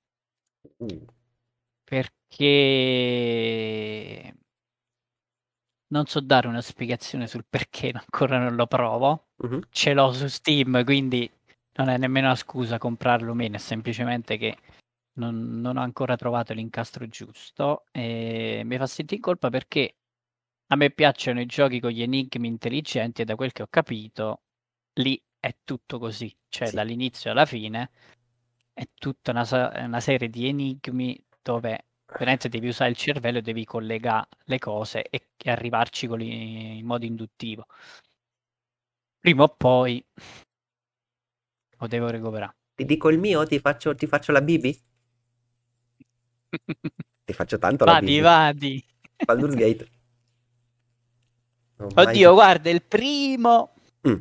Uh, 0.79 1.07
Perché 1.85 2.47
non 5.93 6.07
so 6.07 6.21
dare 6.21 6.49
una 6.49 6.61
spiegazione 6.61 7.27
sul 7.27 7.45
perché 7.49 7.91
ancora 7.95 8.39
non 8.39 8.55
lo 8.57 8.67
provo. 8.67 9.29
mhm. 9.43 9.61
Ce 9.71 9.93
l'ho 9.95 10.13
su 10.13 10.27
Steam, 10.29 10.85
quindi 10.85 11.31
non 11.75 11.89
è 11.89 11.97
nemmeno 11.99 12.27
una 12.27 12.37
scusa 12.37 12.79
comprarlo 12.79 13.35
meno, 13.35 13.57
è 13.57 13.59
semplicemente 13.59 14.37
che 14.37 14.57
non, 15.15 15.61
non 15.61 15.77
ho 15.77 15.83
ancora 15.83 16.17
trovato 16.17 16.53
l'incastro 16.55 17.07
giusto 17.09 17.85
e 17.93 18.63
mi 18.65 18.77
fa 18.79 18.87
sentire 18.87 19.17
in 19.17 19.23
colpa 19.23 19.51
perché 19.51 19.97
a 20.69 20.77
me 20.77 20.91
piacciono 20.91 21.41
i 21.41 21.47
giochi 21.47 21.81
con 21.81 21.91
gli 21.91 22.03
enigmi 22.03 22.47
intelligenti 22.47 23.23
e 23.23 23.25
da 23.25 23.35
quel 23.35 23.53
che 23.53 23.63
ho 23.63 23.67
capito 23.69 24.43
lì 24.95 25.21
è 25.39 25.57
tutto 25.65 25.99
così, 25.99 26.35
cioè 26.49 26.69
Sì. 26.69 26.75
dall'inizio 26.77 27.31
alla 27.31 27.47
fine 27.47 27.91
è 28.73 28.89
tutta 28.95 29.31
una, 29.33 29.45
una 29.85 30.01
serie 30.01 30.29
di 30.29 30.49
enigmi 30.49 31.23
dove 31.43 31.87
veramente 32.13 32.49
devi 32.49 32.69
usare 32.69 32.91
il 32.91 32.97
cervello 32.97 33.39
e 33.39 33.43
devi 33.43 33.65
collegare 33.65 34.29
le 34.45 34.59
cose 34.59 35.03
e, 35.09 35.29
e 35.37 35.51
arrivarci 35.51 36.09
li- 36.17 36.79
in 36.79 36.87
modo 36.87 37.05
induttivo. 37.05 37.67
Prima 39.19 39.43
o 39.45 39.49
poi 39.49 40.05
lo 41.79 41.87
devo 41.87 42.09
recuperare. 42.11 42.55
Ti 42.75 42.85
dico 42.85 43.09
il 43.11 43.19
mio, 43.19 43.47
ti 43.47 43.59
faccio, 43.59 43.95
ti 43.95 44.07
faccio 44.07 44.33
la 44.33 44.41
Bibi? 44.43 44.79
Ti 47.25 47.33
faccio 47.33 47.59
tanto 47.59 47.85
la 47.85 47.93
Vadi, 47.93 48.07
Bibi. 48.07 48.21
vadi. 48.21 48.85
Baldur's 49.25 49.55
Gate. 49.55 49.89
Non 51.77 51.89
mai- 51.95 52.07
Oddio, 52.09 52.33
guarda, 52.33 52.71
il 52.71 52.83
primo 52.83 53.75
Mm. 54.09 54.15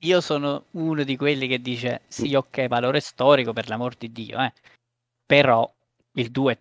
io 0.00 0.20
sono 0.20 0.66
uno 0.72 1.02
di 1.02 1.16
quelli 1.16 1.48
che 1.48 1.60
dice 1.60 2.02
sì, 2.06 2.34
ok, 2.34 2.68
valore 2.68 3.00
storico 3.00 3.52
per 3.52 3.68
l'amor 3.68 3.96
di 3.96 4.12
Dio, 4.12 4.38
eh. 4.38 4.52
Però 5.26 5.68
il 6.12 6.30
2 6.30 6.52
è 6.52 6.58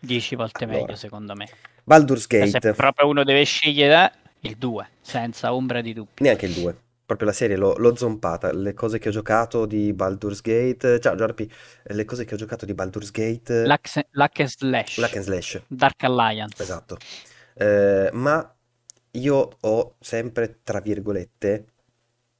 10 0.00 0.34
volte 0.36 0.64
Allora, 0.64 0.80
meglio 0.80 0.96
secondo 0.96 1.34
me. 1.34 1.48
Baldur's 1.84 2.26
Cioè, 2.28 2.46
Se 2.46 2.58
Gate. 2.58 2.72
proprio 2.74 3.08
uno 3.08 3.24
deve 3.24 3.44
scegliere 3.44 4.12
il 4.40 4.56
2, 4.56 4.88
senza 5.00 5.54
ombra 5.54 5.80
di 5.80 5.92
dubbio. 5.92 6.14
Neanche 6.18 6.46
il 6.46 6.52
2. 6.52 6.76
Proprio 7.06 7.28
la 7.28 7.34
serie 7.34 7.56
l'ho, 7.56 7.76
l'ho 7.76 7.94
zompata. 7.94 8.52
Le 8.52 8.74
cose 8.74 8.98
che 8.98 9.10
ho 9.10 9.12
giocato 9.12 9.64
di 9.64 9.92
Baldur's 9.92 10.40
Gate. 10.40 10.98
Ciao, 10.98 11.14
Giorpi. 11.14 11.48
Le 11.84 12.04
cose 12.04 12.24
che 12.24 12.34
ho 12.34 12.36
giocato 12.36 12.66
di 12.66 12.74
Baldur's 12.74 13.12
Gate. 13.12 13.64
L'Hack 13.64 14.06
l'hack 14.10 14.40
and 14.40 14.48
slash, 14.48 14.98
L'hack 14.98 15.14
and 15.16 15.24
slash. 15.24 15.62
Dark 15.68 16.02
Alliance. 16.02 16.60
Esatto. 16.60 16.96
Eh, 17.54 18.10
ma 18.12 18.52
io 19.12 19.50
ho 19.60 19.94
sempre, 20.00 20.58
tra 20.64 20.80
virgolette, 20.80 21.66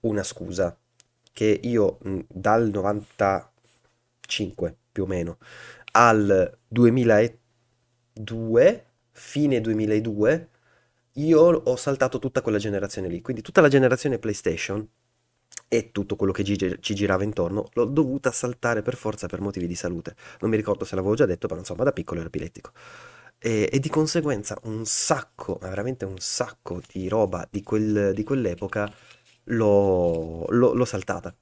una 0.00 0.24
scusa. 0.24 0.76
Che 1.32 1.60
io 1.62 1.98
mh, 2.02 2.18
dal 2.26 2.68
95 2.70 4.76
più 4.90 5.04
o 5.04 5.06
meno 5.06 5.38
al 5.92 6.58
2002, 8.16 8.84
fine 9.12 9.60
2002, 9.60 10.48
io 11.14 11.40
ho 11.40 11.76
saltato 11.76 12.18
tutta 12.18 12.42
quella 12.42 12.58
generazione 12.58 13.08
lì. 13.08 13.20
Quindi 13.22 13.42
tutta 13.42 13.60
la 13.60 13.68
generazione 13.68 14.18
PlayStation 14.18 14.86
e 15.68 15.90
tutto 15.92 16.16
quello 16.16 16.32
che 16.32 16.42
gi- 16.42 16.76
ci 16.80 16.94
girava 16.94 17.24
intorno 17.24 17.68
l'ho 17.74 17.84
dovuta 17.86 18.30
saltare 18.30 18.82
per 18.82 18.94
forza 18.96 19.26
per 19.26 19.40
motivi 19.40 19.66
di 19.66 19.74
salute. 19.74 20.14
Non 20.40 20.50
mi 20.50 20.56
ricordo 20.56 20.84
se 20.84 20.94
l'avevo 20.96 21.14
già 21.14 21.26
detto, 21.26 21.46
però 21.48 21.58
insomma 21.60 21.84
da 21.84 21.92
piccolo 21.92 22.20
ero 22.20 22.28
epilettico. 22.28 22.72
E, 23.38 23.68
e 23.72 23.78
di 23.80 23.88
conseguenza 23.88 24.58
un 24.64 24.84
sacco, 24.86 25.58
ma 25.60 25.68
veramente 25.68 26.04
un 26.04 26.18
sacco 26.18 26.80
di 26.92 27.08
roba 27.08 27.46
di, 27.50 27.62
quel- 27.62 28.12
di 28.14 28.22
quell'epoca 28.24 28.90
l'ho, 29.44 30.44
l'ho- 30.48 30.72
l'ho 30.74 30.84
saltata. 30.84 31.34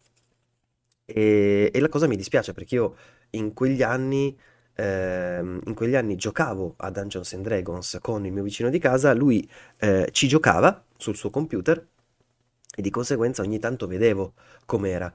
E, 1.06 1.70
e 1.72 1.80
la 1.80 1.88
cosa 1.88 2.06
mi 2.06 2.16
dispiace 2.16 2.52
perché 2.52 2.76
io 2.76 2.96
in 3.30 3.52
quegli 3.52 3.82
anni, 3.82 4.36
ehm, 4.74 5.60
in 5.66 5.74
quegli 5.74 5.94
anni 5.94 6.16
giocavo 6.16 6.74
a 6.78 6.90
Dungeons 6.90 7.32
and 7.34 7.44
Dragons 7.44 7.98
con 8.00 8.24
il 8.26 8.32
mio 8.32 8.42
vicino 8.42 8.70
di 8.70 8.78
casa, 8.78 9.12
lui 9.14 9.48
eh, 9.78 10.08
ci 10.12 10.28
giocava 10.28 10.84
sul 10.96 11.16
suo 11.16 11.30
computer 11.30 11.86
e 12.76 12.82
di 12.82 12.90
conseguenza 12.90 13.42
ogni 13.42 13.58
tanto 13.58 13.86
vedevo 13.86 14.34
com'era, 14.66 15.12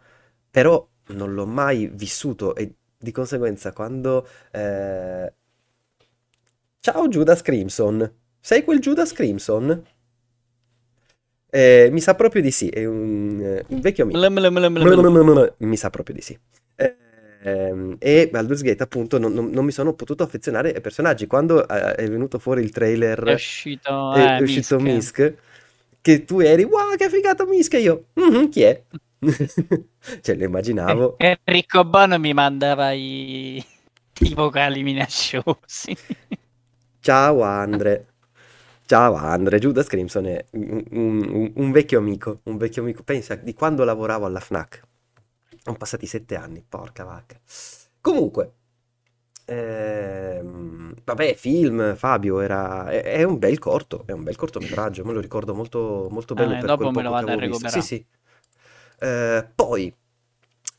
però 0.49 0.87
non 1.07 1.33
l'ho 1.33 1.45
mai 1.45 1.87
vissuto 1.87 2.55
e 2.55 2.75
di 2.97 3.11
conseguenza 3.11 3.71
quando... 3.73 4.27
eh, 4.51 5.33
Ciao 6.81 7.07
Judas 7.09 7.41
Crimson, 7.41 8.09
sei 8.39 8.63
quel 8.63 8.79
Judas 8.79 9.11
Crimson? 9.11 9.83
Eh, 11.51 11.89
mi 11.91 11.99
sa 11.99 12.15
proprio 12.15 12.41
di 12.41 12.51
sì, 12.51 12.69
è 12.69 12.85
un, 12.85 13.39
eh, 13.41 13.65
un 13.67 13.81
vecchio 13.81 14.03
amico. 14.03 14.19
Mi 15.57 15.75
sa 15.75 15.89
proprio 15.89 16.15
di 16.15 16.21
sì. 16.21 16.37
Eh, 16.75 16.95
ehm, 17.41 17.95
e 17.99 18.29
Baldur's 18.31 18.61
Gate, 18.61 18.83
appunto, 18.83 19.17
non, 19.17 19.33
non- 19.33 19.49
non 19.49 19.65
mi 19.65 19.71
sono 19.71 19.93
potuto 19.93 20.23
affezionare 20.23 20.73
ai 20.73 20.81
personaggi. 20.81 21.27
Quando 21.27 21.67
eh, 21.67 21.95
è 21.95 22.07
venuto 22.09 22.39
fuori 22.39 22.61
il 22.63 22.71
trailer, 22.71 23.23
È 23.23 23.31
uscito, 23.33 23.91
è, 24.07 24.33
eh, 24.35 24.35
è 24.35 24.41
uscito 24.41 24.79
Misk. 24.79 24.79
Misk, 24.79 25.33
che 26.01 26.25
tu 26.25 26.39
eri, 26.39 26.63
wow, 26.63 26.95
che 26.95 27.09
figata 27.09 27.45
Misk, 27.45 27.73
e 27.75 27.79
io, 27.81 28.05
"Mhm, 28.15 28.49
chi 28.49 28.61
è? 28.63 28.83
Cioè, 30.21 30.35
lo 30.35 30.43
immaginavo. 30.45 31.21
Enrico 31.21 31.83
Bono 31.85 32.17
mi 32.19 32.33
mandava 32.33 32.91
i, 32.91 33.63
i 34.21 34.33
vocali 34.33 34.83
minacciosi. 34.83 35.95
Ciao 37.01 37.41
Andre. 37.43 38.05
Ciao 38.85 39.13
Andre, 39.15 39.59
Judas 39.59 39.87
Crimson 39.87 40.25
è 40.27 40.45
un, 40.51 40.83
un- 40.91 41.51
un 41.55 41.71
vecchio 41.71 41.99
amico, 41.99 42.41
un 42.45 42.57
vecchio 42.57 42.81
amico. 42.81 43.03
Pensa 43.03 43.35
di 43.35 43.53
quando 43.53 43.83
lavoravo 43.83 44.25
alla 44.25 44.39
FNAC. 44.39 44.81
Sono 45.63 45.77
passati 45.77 46.05
sette 46.05 46.35
anni, 46.35 46.63
porca 46.67 47.03
vacca. 47.03 47.39
Comunque, 48.01 48.53
ehm, 49.45 50.93
vabbè, 51.03 51.35
film, 51.35 51.95
Fabio, 51.95 52.39
era, 52.39 52.89
è, 52.89 53.01
è 53.03 53.23
un 53.23 53.37
bel 53.37 53.59
corto, 53.59 54.03
è 54.05 54.11
un 54.11 54.23
bel 54.23 54.35
cortometraggio, 54.35 55.03
me 55.05 55.13
lo 55.13 55.19
ricordo 55.19 55.53
molto, 55.53 56.07
molto 56.09 56.33
bello 56.33 56.53
Eh, 56.55 56.57
per 56.57 56.65
dopo 56.65 56.91
me 56.91 57.03
lo 57.03 57.09
vado 57.11 57.31
a 57.31 57.35
visto. 57.35 57.67
Sì, 57.67 57.79
recuperare. 57.79 57.81
sì. 57.81 58.05
Eh, 58.99 59.49
poi, 59.55 59.95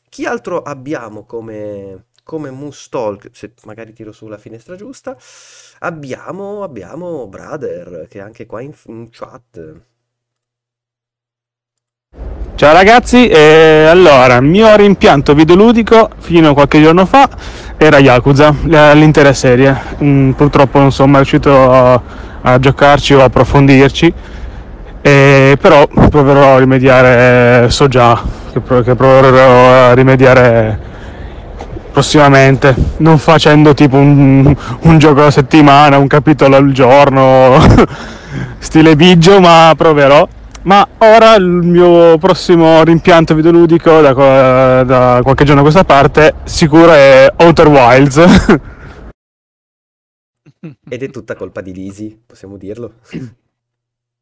chi 0.09 0.25
altro 0.25 0.61
abbiamo 0.61 1.25
come, 1.25 2.07
come 2.23 2.49
Moose 2.51 2.87
Talk? 2.89 3.29
Se 3.33 3.53
magari 3.65 3.93
tiro 3.93 4.11
sulla 4.11 4.37
finestra 4.37 4.75
giusta. 4.75 5.17
Abbiamo, 5.79 6.63
abbiamo 6.63 7.27
Brother, 7.27 8.07
che 8.09 8.19
è 8.19 8.21
anche 8.21 8.45
qua 8.45 8.61
in, 8.61 8.73
in 8.85 9.09
chat. 9.09 9.81
Ciao 12.61 12.73
ragazzi, 12.73 13.27
eh, 13.27 13.87
allora, 13.89 14.35
il 14.35 14.43
mio 14.43 14.75
rimpianto 14.75 15.33
videoludico 15.33 16.09
fino 16.19 16.51
a 16.51 16.53
qualche 16.53 16.79
giorno 16.79 17.07
fa 17.07 17.27
era 17.75 17.97
Yakuza, 17.97 18.53
l- 18.65 18.91
l'intera 18.93 19.33
serie. 19.33 19.75
Mm, 20.03 20.33
purtroppo 20.33 20.77
non 20.77 20.91
sono 20.91 21.07
mai 21.07 21.21
riuscito 21.21 21.71
a, 21.71 21.99
a 22.43 22.59
giocarci 22.59 23.15
o 23.15 23.23
approfondirci, 23.23 24.13
eh, 25.01 25.57
però 25.59 25.87
proverò 25.87 26.57
a 26.57 26.59
rimediare, 26.59 27.67
so 27.71 27.87
già 27.87 28.21
che, 28.53 28.59
pro- 28.59 28.81
che 28.81 28.93
proverò 28.93 29.87
a 29.89 29.93
rimediare 29.95 30.79
prossimamente, 31.91 32.75
non 32.97 33.17
facendo 33.17 33.73
tipo 33.73 33.95
un, 33.95 34.55
un 34.81 34.97
gioco 34.99 35.21
alla 35.21 35.31
settimana, 35.31 35.97
un 35.97 36.05
capitolo 36.05 36.57
al 36.57 36.71
giorno, 36.73 37.57
stile 38.59 38.95
Biggio, 38.95 39.39
ma 39.39 39.73
proverò. 39.75 40.27
Ma 40.63 40.87
ora 40.99 41.33
il 41.35 41.45
mio 41.45 42.17
prossimo 42.19 42.83
rimpianto 42.83 43.33
videoludico 43.33 43.99
da, 43.99 44.83
da 44.83 45.19
qualche 45.23 45.43
giorno 45.43 45.61
a 45.61 45.63
questa 45.63 45.83
parte 45.83 46.35
sicuro 46.43 46.93
è 46.93 47.33
Outer 47.37 47.67
Wilds. 47.67 48.17
Ed 50.87 51.01
è 51.01 51.09
tutta 51.09 51.35
colpa 51.35 51.61
di 51.61 51.73
Lisi, 51.73 52.21
possiamo 52.27 52.57
dirlo. 52.57 52.93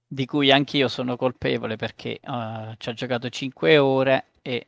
di 0.08 0.26
cui 0.26 0.52
anch'io 0.52 0.88
sono 0.88 1.16
colpevole 1.16 1.76
perché 1.76 2.20
eh, 2.20 2.76
ci 2.78 2.90
ho 2.90 2.94
giocato 2.94 3.30
5 3.30 3.78
ore 3.78 4.26
e 4.42 4.68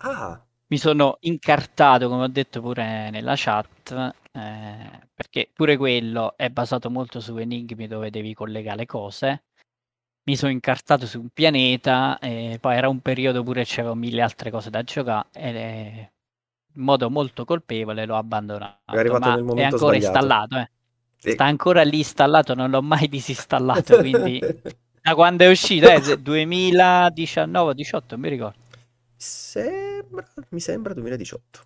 Ah, 0.00 0.40
mi 0.68 0.78
sono 0.78 1.16
incartato, 1.20 2.08
come 2.08 2.24
ho 2.24 2.28
detto 2.28 2.60
pure 2.60 3.10
nella 3.10 3.34
chat, 3.36 3.90
eh, 4.32 5.08
perché 5.14 5.50
pure 5.52 5.76
quello 5.76 6.36
è 6.36 6.50
basato 6.50 6.90
molto 6.90 7.20
su 7.20 7.36
enigmi 7.36 7.86
dove 7.88 8.10
devi 8.10 8.34
collegare 8.34 8.76
le 8.78 8.86
cose. 8.86 9.44
Mi 10.28 10.36
sono 10.36 10.52
incartato 10.52 11.06
su 11.06 11.20
un 11.20 11.28
pianeta 11.30 12.18
e 12.18 12.58
poi 12.60 12.76
era 12.76 12.88
un 12.90 13.00
periodo 13.00 13.42
pure 13.42 13.62
c'avevo 13.64 13.94
mille 13.94 14.20
altre 14.20 14.50
cose 14.50 14.68
da 14.68 14.82
giocare 14.82 15.26
e 15.32 16.12
in 16.74 16.82
modo 16.82 17.08
molto 17.08 17.44
colpevole 17.46 18.04
l'ho 18.04 18.16
abbandonato. 18.16 18.78
È 18.84 18.98
arrivato 18.98 19.30
nel 19.30 19.42
è 19.42 19.42
momento 19.42 19.76
ancora 19.76 19.98
sbagliato. 19.98 20.18
installato, 20.20 20.56
eh. 20.58 20.70
sì. 21.16 21.30
Sta 21.30 21.44
ancora 21.46 21.82
lì 21.82 21.98
installato, 21.98 22.54
non 22.54 22.70
l'ho 22.70 22.82
mai 22.82 23.08
disinstallato, 23.08 23.96
quindi 24.00 24.44
da 25.00 25.14
quando 25.14 25.44
è 25.44 25.48
uscito, 25.50 25.88
eh, 25.88 26.02
se- 26.02 26.16
2019-18, 26.16 28.04
non 28.10 28.20
mi 28.20 28.28
ricordo. 28.28 28.58
Sembra, 29.16 30.26
mi 30.50 30.60
sembra 30.60 30.94
2018. 30.94 31.60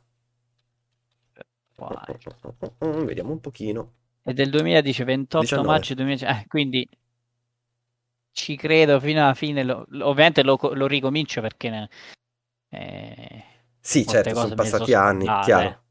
qua. 1.74 2.04
eh. 2.06 2.18
Mm, 2.84 3.04
Vediamo 3.04 3.32
un 3.32 3.40
pochino. 3.40 3.92
È 4.22 4.32
del 4.32 4.50
2010, 4.50 5.04
28 5.04 5.40
19. 5.40 5.66
maggio 5.66 5.94
2010. 5.94 6.40
eh, 6.42 6.46
quindi 6.48 6.88
ci 8.32 8.56
credo 8.56 9.00
fino 9.00 9.22
alla 9.22 9.34
fine. 9.34 9.62
lo- 9.64 9.86
ovviamente 10.00 10.42
lo, 10.42 10.58
lo 10.74 10.86
ricomincio 10.86 11.40
perché 11.40 11.70
ne- 11.70 11.88
eh, 12.70 13.44
Sì, 13.80 14.06
certo, 14.06 14.34
sono 14.34 14.54
passati 14.54 14.94
anni, 14.94 15.26
scordate, 15.26 15.38
chiaro. 15.38 15.82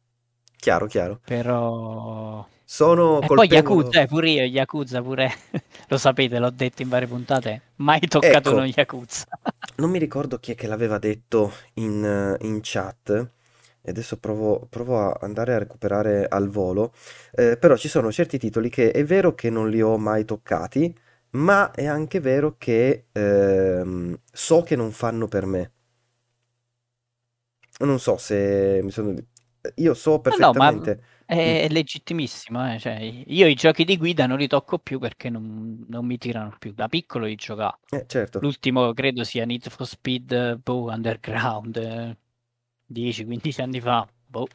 Chiaro, 0.57 0.87
chiaro. 0.87 1.21
Però 1.23 2.45
Sono 2.65 3.19
E 3.19 3.29
poi 3.31 3.47
Yakuza, 3.49 4.01
eh, 4.01 4.07
pure 4.07 4.29
io, 4.31 4.43
Yakuza 4.43 5.01
pure, 5.01 5.29
lo 5.89 5.97
sapete, 5.97 6.39
l'ho 6.39 6.49
detto 6.49 6.81
in 6.81 6.89
varie 6.89 7.07
puntate, 7.07 7.61
mai 7.77 7.99
toccato 8.01 8.49
Ecco. 8.49 8.51
uno 8.51 8.65
Yakuza. 8.65 9.25
Non 9.77 9.89
mi 9.89 9.99
ricordo 9.99 10.37
chi 10.39 10.51
è 10.51 10.55
che 10.55 10.67
l'aveva 10.67 10.97
detto 10.99 11.51
in, 11.75 12.03
eh, 12.39 12.45
in 12.45 12.59
chat. 12.61 13.09
E 13.83 13.89
adesso 13.89 14.17
provo, 14.19 14.67
provo 14.69 14.99
a 14.99 15.17
andare 15.21 15.53
a 15.55 15.57
recuperare 15.57 16.27
al 16.27 16.49
volo. 16.49 16.93
Eh, 17.31 17.57
però 17.57 17.75
ci 17.77 17.87
sono 17.87 18.11
certi 18.11 18.37
titoli 18.37 18.69
che 18.69 18.91
è 18.91 19.03
vero 19.03 19.33
che 19.33 19.49
non 19.49 19.69
li 19.69 19.81
ho 19.81 19.97
mai 19.97 20.23
toccati, 20.25 20.95
ma 21.31 21.71
è 21.71 21.85
anche 21.85 22.19
vero 22.19 22.55
che 22.57 23.07
ehm, 23.11 24.19
so 24.31 24.63
che 24.63 24.75
non 24.75 24.91
fanno 24.91 25.27
per 25.27 25.45
me. 25.45 25.71
Non 27.79 27.99
so 27.99 28.17
se 28.17 28.79
mi 28.83 28.91
sono... 28.91 29.13
Io 29.75 29.93
so 29.93 30.11
No, 30.11 30.15
no, 30.17 30.21
perfettamente. 30.21 31.03
è 31.25 31.67
legittimissimo, 31.69 32.73
eh, 32.73 32.79
cioè, 32.79 32.93
io 33.27 33.47
i 33.47 33.53
giochi 33.53 33.83
di 33.85 33.97
guida 33.97 34.25
non 34.27 34.37
li 34.37 34.47
tocco 34.47 34.79
più 34.79 34.99
perché 34.99 35.29
non, 35.29 35.85
non 35.87 36.05
mi 36.05 36.17
tirano 36.17 36.55
più. 36.59 36.73
Da 36.73 36.87
piccolo 36.87 37.25
li 37.25 37.35
giocavo. 37.35 37.79
Eh, 37.89 38.05
certo. 38.07 38.39
L'ultimo 38.39 38.93
credo 38.93 39.23
sia 39.23 39.45
Need 39.45 39.69
for 39.69 39.87
Speed 39.87 40.55
boh, 40.61 40.89
Underground, 40.91 41.75
eh, 41.77 42.17
10-15 42.85 43.61
anni 43.61 43.79
fa. 43.81 44.07
Boh. 44.25 44.47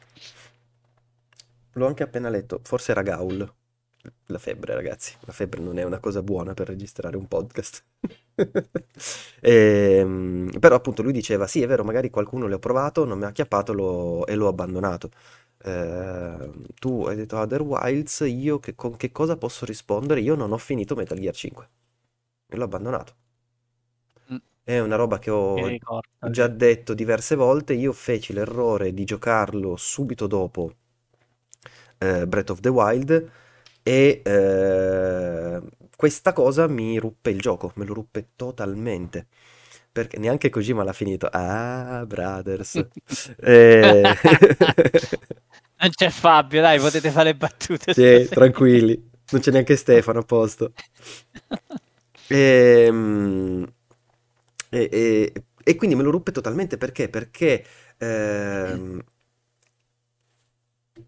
L'ho 1.73 1.87
anche 1.87 2.03
appena 2.03 2.27
letto, 2.29 2.59
forse 2.63 2.91
era 2.91 3.01
Gaul. 3.03 3.49
La 4.27 4.37
febbre, 4.39 4.73
ragazzi. 4.73 5.15
La 5.21 5.31
febbre 5.33 5.61
non 5.61 5.77
è 5.77 5.83
una 5.83 5.99
cosa 5.99 6.21
buona 6.23 6.53
per 6.53 6.67
registrare 6.67 7.17
un 7.17 7.27
podcast. 7.27 7.83
Ehm, 9.39 10.49
però 10.59 10.75
appunto 10.75 11.01
lui 11.03 11.11
diceva, 11.13 11.45
sì, 11.47 11.61
è 11.61 11.67
vero, 11.67 11.83
magari 11.83 12.09
qualcuno 12.09 12.47
l'ho 12.47 12.59
provato, 12.59 13.05
non 13.05 13.17
mi 13.19 13.25
ha 13.25 13.27
acchiappato 13.27 13.71
l'ho- 13.73 14.25
e 14.25 14.35
l'ho 14.35 14.47
abbandonato. 14.47 15.11
Ehm, 15.63 16.65
tu 16.79 17.05
hai 17.05 17.15
detto 17.15 17.37
Other 17.37 17.61
Wilds, 17.61 18.23
io 18.27 18.59
che- 18.59 18.75
con 18.75 18.95
che 18.97 19.11
cosa 19.11 19.37
posso 19.37 19.65
rispondere? 19.65 20.21
Io 20.21 20.35
non 20.35 20.51
ho 20.51 20.57
finito 20.57 20.95
Metal 20.95 21.17
Gear 21.19 21.35
5. 21.35 21.69
E 22.47 22.57
l'ho 22.57 22.63
abbandonato. 22.65 23.15
Mm. 24.31 24.37
È 24.63 24.79
una 24.79 24.95
roba 24.95 25.19
che 25.19 25.29
ho 25.31 25.77
già 26.31 26.47
detto 26.47 26.93
diverse 26.93 27.35
volte, 27.35 27.73
io 27.73 27.91
feci 27.91 28.31
l'errore 28.31 28.93
di 28.93 29.03
giocarlo 29.03 29.75
subito 29.75 30.27
dopo 30.27 30.71
eh, 31.99 32.25
Breath 32.27 32.49
of 32.51 32.59
the 32.61 32.69
Wild 32.69 33.29
e 33.87 34.21
eh, 34.23 35.61
questa 35.95 36.33
cosa 36.33 36.67
mi 36.67 36.97
ruppe 36.99 37.29
il 37.29 37.39
gioco, 37.39 37.71
me 37.75 37.85
lo 37.85 37.93
ruppe 37.93 38.29
totalmente. 38.35 39.27
Perché 39.91 40.19
neanche 40.19 40.49
Kojima 40.49 40.83
l'ha 40.83 40.93
finito. 40.93 41.27
Ah, 41.31 42.03
brothers. 42.05 42.85
Eh, 43.37 44.13
Non 45.79 45.91
c'è 45.91 46.09
Fabio, 46.09 46.61
dai, 46.61 46.79
potete 46.79 47.11
fare 47.11 47.35
battute. 47.35 47.93
Sì, 47.93 48.29
tranquilli, 48.31 49.09
non 49.29 49.41
c'è 49.41 49.51
neanche 49.51 49.75
Stefano 49.75 50.19
a 50.19 50.23
posto. 50.23 50.73
Ehm, 52.29 53.65
E, 54.69 54.89
e- 54.91 55.33
e 55.63 55.75
quindi 55.75 55.95
me 55.95 56.03
lo 56.03 56.11
ruppe 56.11 56.31
totalmente 56.31 56.77
perché? 56.77 57.09
Perché 57.09 57.65
ehm, 57.97 59.01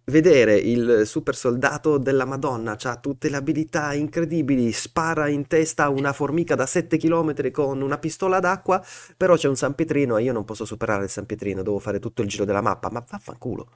vedere 0.09 0.55
il 0.57 1.03
super 1.05 1.35
soldato 1.35 1.97
della 1.97 2.25
Madonna, 2.25 2.77
ha 2.81 2.95
tutte 2.97 3.29
le 3.29 3.37
abilità 3.37 3.93
incredibili, 3.93 4.71
spara 4.71 5.27
in 5.29 5.47
testa 5.47 5.89
una 5.89 6.13
formica 6.13 6.55
da 6.55 6.65
7 6.65 6.97
km 6.97 7.51
con 7.51 7.81
una 7.81 7.97
pistola 7.97 8.39
d'acqua, 8.39 8.83
però 9.17 9.35
c'è 9.35 9.47
un 9.47 9.55
San 9.55 9.75
Pietrino 9.75 10.17
e 10.17 10.23
io 10.23 10.33
non 10.33 10.45
posso 10.45 10.65
superare 10.65 11.03
il 11.05 11.09
San 11.09 11.25
Pietrino, 11.25 11.63
devo 11.63 11.79
fare 11.79 11.99
tutto 11.99 12.21
il 12.21 12.27
giro 12.27 12.45
della 12.45 12.61
mappa, 12.61 12.89
ma 12.91 13.03
vaffanculo. 13.07 13.69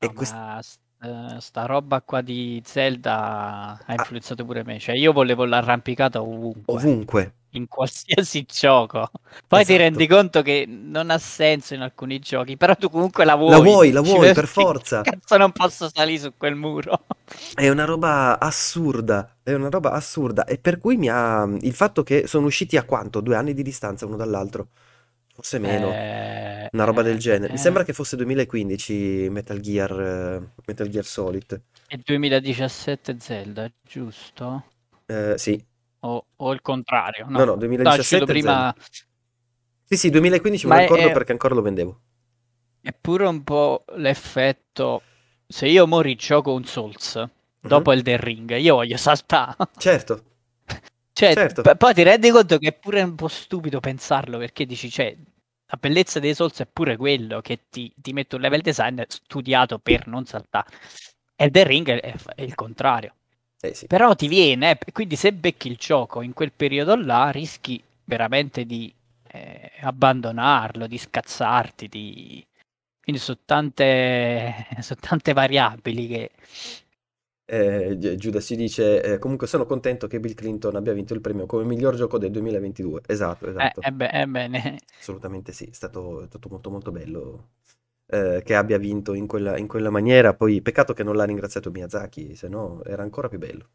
E 0.00 0.06
No, 0.06 0.12
quest- 0.14 0.34
ma 0.34 0.60
st- 0.62 0.80
eh, 1.02 1.40
sta 1.40 1.66
roba 1.66 2.02
qua 2.02 2.20
di 2.20 2.60
Zelda 2.64 3.78
Ah. 3.86 3.92
ha 3.92 3.94
influenzato 3.94 4.44
pure 4.44 4.64
me. 4.64 4.78
Cioè, 4.78 4.94
io 4.96 5.12
volevo 5.12 5.44
l'arrampicata 5.44 6.20
ovunque, 6.22 6.62
ovunque. 6.74 7.34
In 7.58 7.68
qualsiasi 7.68 8.44
gioco. 8.48 9.10
Poi 9.46 9.64
ti 9.64 9.74
Esatto. 9.74 9.76
rendi 9.76 10.06
conto 10.06 10.42
che 10.42 10.64
non 10.66 11.10
ha 11.10 11.18
senso 11.18 11.74
in 11.74 11.82
alcuni 11.82 12.18
giochi, 12.20 12.56
però 12.56 12.74
tu 12.76 12.88
comunque 12.90 13.24
la 13.24 13.34
vuoi. 13.34 13.50
La 13.50 13.58
vuoi, 13.58 13.90
la 13.90 14.00
vuoi, 14.00 14.32
per 14.32 14.46
forza. 14.46 15.02
Cazzo, 15.04 15.36
non 15.36 15.52
posso 15.52 15.90
salire 15.92 16.18
su 16.20 16.32
quel 16.36 16.54
muro. 16.54 17.04
È 17.54 17.68
una 17.68 17.84
roba 17.84 18.38
assurda, 18.40 19.36
è 19.42 19.52
una 19.52 19.68
roba 19.68 19.92
assurda. 19.92 20.44
E 20.44 20.58
per 20.58 20.78
cui 20.80 20.96
mi 20.96 21.08
ha... 21.10 21.44
Il 21.60 21.74
fatto 21.74 22.02
che 22.02 22.26
sono 22.26 22.46
usciti 22.46 22.76
a 22.76 22.84
quanto? 22.84 23.20
Due 23.20 23.36
anni 23.36 23.52
di 23.54 23.62
distanza 23.62 24.06
uno 24.06 24.16
dall'altro? 24.16 24.68
Forse 25.34 25.58
meno. 25.58 25.92
Eh, 25.92 26.68
Una 26.72 26.84
roba 26.84 27.02
del 27.02 27.16
eh, 27.16 27.18
genere. 27.18 27.52
Mi 27.52 27.58
eh, 27.58 27.58
sembra 27.58 27.84
che 27.84 27.92
fosse 27.92 28.16
2015 28.16 29.28
Metal 29.30 29.60
Gear, 29.60 30.00
eh, 30.00 30.52
Metal 30.66 30.88
Gear 30.88 31.04
Solid. 31.04 31.62
È 31.86 31.96
2017 31.96 33.16
Zelda, 33.20 33.70
giusto? 33.82 34.64
Eh, 35.06 35.34
sì. 35.38 35.62
O, 36.00 36.24
o 36.36 36.52
il 36.52 36.60
contrario? 36.62 37.26
No, 37.28 37.38
no, 37.38 37.44
No, 37.44 37.54
è 37.54 37.58
2017 37.58 38.00
uscito 38.00 38.24
prima. 38.26 38.74
Sì, 39.84 39.96
sì, 39.96 40.10
2015 40.10 40.66
me 40.66 40.74
Ma 40.74 40.78
lo 40.80 40.84
è- 40.84 40.88
ricordo 40.88 41.08
è- 41.08 41.12
perché 41.12 41.32
ancora 41.32 41.54
lo 41.54 41.62
vendevo. 41.62 42.00
È 42.80 42.92
pure 42.92 43.26
un 43.26 43.42
po' 43.42 43.84
l'effetto. 43.96 45.02
Se 45.46 45.66
io 45.66 45.86
mo 45.86 46.00
rigioco 46.00 46.52
un 46.52 46.64
Souls 46.64 47.16
Mhm. 47.16 47.28
dopo 47.60 47.92
Elden 47.92 48.18
Ring, 48.18 48.56
io 48.56 48.76
voglio 48.76 48.96
saltare. 48.96 49.56
Certo, 49.78 50.22
Cioè, 51.12 51.34
Certo. 51.34 51.62
p- 51.62 51.74
poi 51.76 51.94
ti 51.94 52.02
rendi 52.04 52.30
conto 52.30 52.58
che 52.58 52.68
è 52.68 52.72
pure 52.78 53.02
un 53.02 53.14
po' 53.16 53.26
stupido 53.28 53.80
pensarlo 53.80 54.38
perché 54.38 54.66
dici, 54.66 54.88
cioè, 54.88 55.16
la 55.70 55.76
bellezza 55.80 56.20
dei 56.20 56.32
Souls 56.34 56.60
è 56.60 56.66
pure 56.66 56.96
quello 56.96 57.40
che 57.40 57.64
ti, 57.68 57.92
ti 57.96 58.12
mette 58.12 58.36
un 58.36 58.42
level 58.42 58.60
design 58.60 59.00
studiato 59.08 59.78
per 59.80 60.06
non 60.06 60.24
saltare. 60.26 60.68
Elden 61.34 61.66
Ring 61.66 61.88
è, 61.88 62.14
è 62.36 62.42
il 62.42 62.54
contrario. 62.54 63.14
Eh 63.62 63.74
sì. 63.74 63.88
Però 63.88 64.14
ti 64.14 64.28
viene, 64.28 64.78
eh, 64.78 64.92
quindi 64.92 65.16
se 65.16 65.32
becchi 65.32 65.68
il 65.68 65.76
gioco 65.76 66.20
in 66.22 66.34
quel 66.34 66.52
periodo 66.52 66.94
là, 66.94 67.30
rischi 67.30 67.82
veramente 68.04 68.66
di 68.66 68.92
eh, 69.28 69.72
abbandonarlo, 69.80 70.86
di 70.86 70.98
scazzarti, 70.98 71.88
di... 71.88 72.46
quindi 73.02 73.20
sono 73.20 73.38
tante, 73.44 74.66
sono 74.80 75.00
tante 75.00 75.32
variabili 75.32 76.06
che... 76.06 76.30
Eh, 77.50 77.96
Gi- 77.98 78.16
Giuda 78.16 78.40
si 78.40 78.54
dice, 78.56 79.02
eh, 79.02 79.18
comunque 79.18 79.46
sono 79.46 79.64
contento 79.64 80.06
che 80.06 80.20
Bill 80.20 80.34
Clinton 80.34 80.76
abbia 80.76 80.92
vinto 80.92 81.14
il 81.14 81.20
premio 81.22 81.46
come 81.46 81.64
miglior 81.64 81.94
gioco 81.96 82.18
del 82.18 82.30
2022. 82.30 83.00
Esatto, 83.06 83.46
Eh, 83.58 83.72
esatto. 83.72 83.86
eh 83.88 83.92
beh, 83.92 84.08
eh. 84.54 84.78
Assolutamente 85.00 85.52
sì, 85.52 85.64
è 85.66 85.72
stato, 85.72 86.22
è 86.22 86.26
stato 86.26 86.48
molto 86.48 86.70
molto 86.70 86.90
bello 86.92 87.50
eh, 88.10 88.42
che 88.44 88.54
abbia 88.54 88.78
vinto 88.78 89.14
in 89.14 89.26
quella, 89.26 89.56
in 89.58 89.66
quella 89.66 89.90
maniera. 89.90 90.34
Poi 90.34 90.60
peccato 90.62 90.92
che 90.92 91.02
non 91.02 91.16
l'ha 91.16 91.24
ringraziato 91.24 91.70
Miyazaki, 91.70 92.34
se 92.34 92.48
no 92.48 92.82
era 92.84 93.02
ancora 93.02 93.28
più 93.28 93.38
bello. 93.38 93.68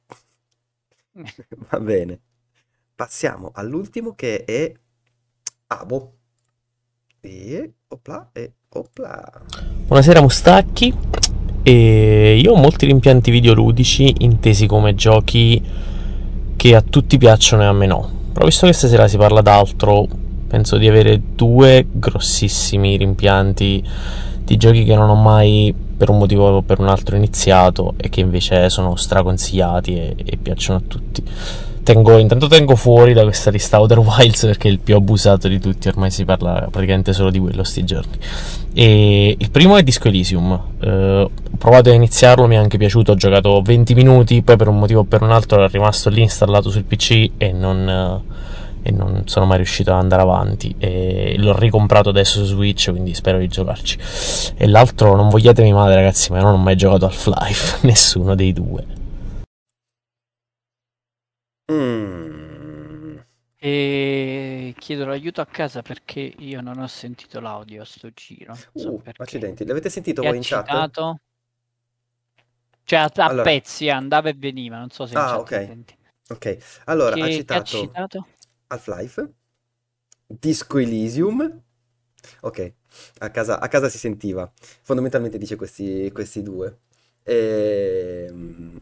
Va 1.70 1.80
bene. 1.80 2.20
Passiamo 2.96 3.52
all'ultimo 3.54 4.16
che 4.16 4.44
è 4.44 4.74
Abo. 5.68 6.18
E 7.20 7.74
opla 7.88 8.30
e 8.34 8.54
opla. 8.70 9.46
Buonasera 9.86 10.22
Mustacchi, 10.22 10.94
e 11.64 12.38
io 12.44 12.52
ho 12.52 12.58
molti 12.58 12.86
rimpianti 12.86 13.32
videoludici 13.32 14.16
intesi 14.20 14.68
come 14.68 14.96
giochi 14.96 15.64
che 16.58 16.76
a 16.76 16.82
tutti 16.82 17.18
piacciono 17.18 17.64
e 17.64 17.66
a 17.66 17.72
me 17.72 17.86
no. 17.86 18.22
Però 18.34 18.46
visto 18.46 18.66
che 18.66 18.74
stasera 18.74 19.08
si 19.08 19.16
parla 19.16 19.42
d'altro, 19.42 20.06
penso 20.54 20.78
di 20.78 20.88
avere 20.88 21.20
due 21.34 21.84
grossissimi 21.92 22.96
rimpianti 22.96 23.84
di 24.44 24.56
giochi 24.58 24.84
che 24.84 24.94
non 24.94 25.10
ho 25.10 25.16
mai 25.16 25.74
per 25.98 26.12
un 26.12 26.20
motivo 26.20 26.48
o 26.48 26.62
per 26.62 26.80
un 26.80 26.90
altro 26.90 27.16
iniziato 27.16 27.96
e 27.98 28.08
che 28.10 28.20
invece 28.20 28.70
sono 28.70 28.96
straconsigliati 28.96 29.96
e, 29.96 30.16
e 30.24 30.38
piacciono 30.38 30.78
a 30.78 30.82
tutti. 30.88 31.24
Tengo, 31.82 32.20
intanto 32.20 32.46
tengo 32.46 32.76
fuori 32.76 33.14
da 33.14 33.24
questa 33.24 33.50
lista 33.50 33.80
Outer 33.80 33.98
Wilds 33.98 34.46
perché 34.46 34.68
è 34.68 34.72
il 34.72 34.78
più 34.78 34.96
abusato 34.96 35.48
di 35.48 35.60
tutti, 35.60 35.88
ormai 35.88 36.12
si 36.12 36.24
parla 36.24 36.68
praticamente 36.70 37.14
solo 37.14 37.32
di 37.32 37.40
quello 37.40 37.64
sti 37.64 37.84
giorni. 37.84 38.18
E 38.76 39.36
il 39.36 39.50
primo 39.50 39.76
è 39.76 39.82
Disco 39.82 40.08
Elysium. 40.08 40.62
Eh, 40.80 41.22
ho 41.22 41.32
provato 41.58 41.90
a 41.90 41.94
iniziarlo, 41.94 42.46
mi 42.46 42.56
è 42.56 42.60
anche 42.60 42.78
piaciuto. 42.78 43.14
Ho 43.14 43.16
giocato 43.16 43.60
20 43.64 43.96
minuti, 43.96 44.44
poi 44.44 44.56
per 44.56 44.68
un 44.68 44.78
motivo 44.78 45.00
o 45.00 45.04
per 45.04 45.24
un 45.24 45.32
altro 45.32 45.66
è 45.66 45.68
rimasto 45.68 46.12
lì 46.12 46.22
installato 46.22 46.70
sul 46.70 46.84
PC 46.84 47.32
e 47.38 47.52
non, 47.52 47.90
eh, 47.90 48.34
e 48.84 48.92
non 48.92 49.24
sono 49.26 49.46
mai 49.46 49.58
riuscito 49.58 49.92
ad 49.92 50.00
andare 50.00 50.22
avanti. 50.22 50.76
E 50.78 51.36
l'ho 51.38 51.58
ricomprato 51.58 52.10
adesso 52.10 52.40
su 52.40 52.54
Switch, 52.54 52.90
quindi 52.92 53.14
spero 53.16 53.40
di 53.40 53.48
giocarci. 53.48 53.98
E 54.56 54.68
l'altro, 54.68 55.16
non 55.16 55.30
vogliatemi 55.30 55.74
male, 55.74 55.96
ragazzi, 55.96 56.32
ma 56.32 56.38
io 56.38 56.44
non 56.44 56.54
ho 56.54 56.58
mai 56.58 56.76
giocato 56.76 57.06
Half-Life, 57.06 57.80
nessuno 57.88 58.36
dei 58.36 58.54
due. 58.54 58.86
Mm. 61.72 63.20
E 63.58 64.74
chiedo 64.78 65.06
l'aiuto 65.06 65.42
a 65.42 65.46
casa 65.46 65.82
perché 65.82 66.20
io 66.20 66.62
non 66.62 66.80
ho 66.80 66.88
sentito 66.88 67.40
l'audio 67.40 67.82
a 67.82 67.86
sto 67.86 68.10
giro. 68.14 68.66
So 68.76 68.96
Uh, 68.96 69.02
accidenti, 69.18 69.66
l'avete 69.66 69.90
sentito 69.90 70.24
Chi 70.24 70.26
voi 70.26 70.38
in 70.38 70.44
chat? 70.44 70.70
citato? 70.70 71.20
Cioè 72.86 73.00
a, 73.00 73.12
a 73.16 73.30
Allora. 73.30 73.42
pezzi 73.42 73.90
andava 73.90 74.30
e 74.30 74.34
veniva, 74.34 74.78
non 74.78 74.90
so 74.90 75.06
se 75.06 75.16
in 75.16 75.24
Ah, 75.24 75.26
chat 75.26 75.42
ok. 75.42 75.52
intendi. 75.52 75.98
Ok, 76.30 76.58
allora 76.86 77.16
Che, 77.16 77.22
ha 77.22 77.30
che 77.46 77.58
ha 77.58 77.62
citato 77.62 77.62
citato? 77.62 78.28
Half-Life, 78.68 79.34
Disco 80.28 80.78
Elysium. 80.80 81.62
Ok, 82.42 82.74
a 83.20 83.30
casa, 83.30 83.60
a 83.60 83.68
casa 83.68 83.90
si 83.90 83.98
sentiva. 83.98 84.52
Fondamentalmente 84.82 85.38
dice 85.38 85.56
questi, 85.56 86.10
questi 86.12 86.42
due. 86.42 86.80
Ehm, 87.24 88.78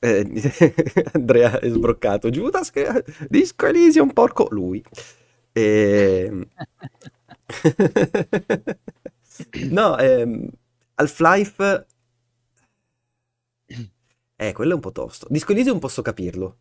eh, 0.00 0.52
Andrea 1.14 1.58
è 1.60 1.68
sbroccato. 1.68 2.30
Judas, 2.30 2.70
che... 2.70 3.04
Disco 3.28 3.66
Elysium, 3.66 4.12
porco 4.12 4.48
lui. 4.50 4.82
Ehm, 5.52 6.44
No, 9.70 9.96
ehm, 9.98 10.48
Half-Life... 10.96 11.86
Eh, 14.36 14.52
quello 14.52 14.72
è 14.72 14.74
un 14.74 14.80
po' 14.80 14.92
tosto. 14.92 15.26
Disco 15.30 15.52
Elysium 15.52 15.78
posso 15.78 16.02
capirlo. 16.02 16.58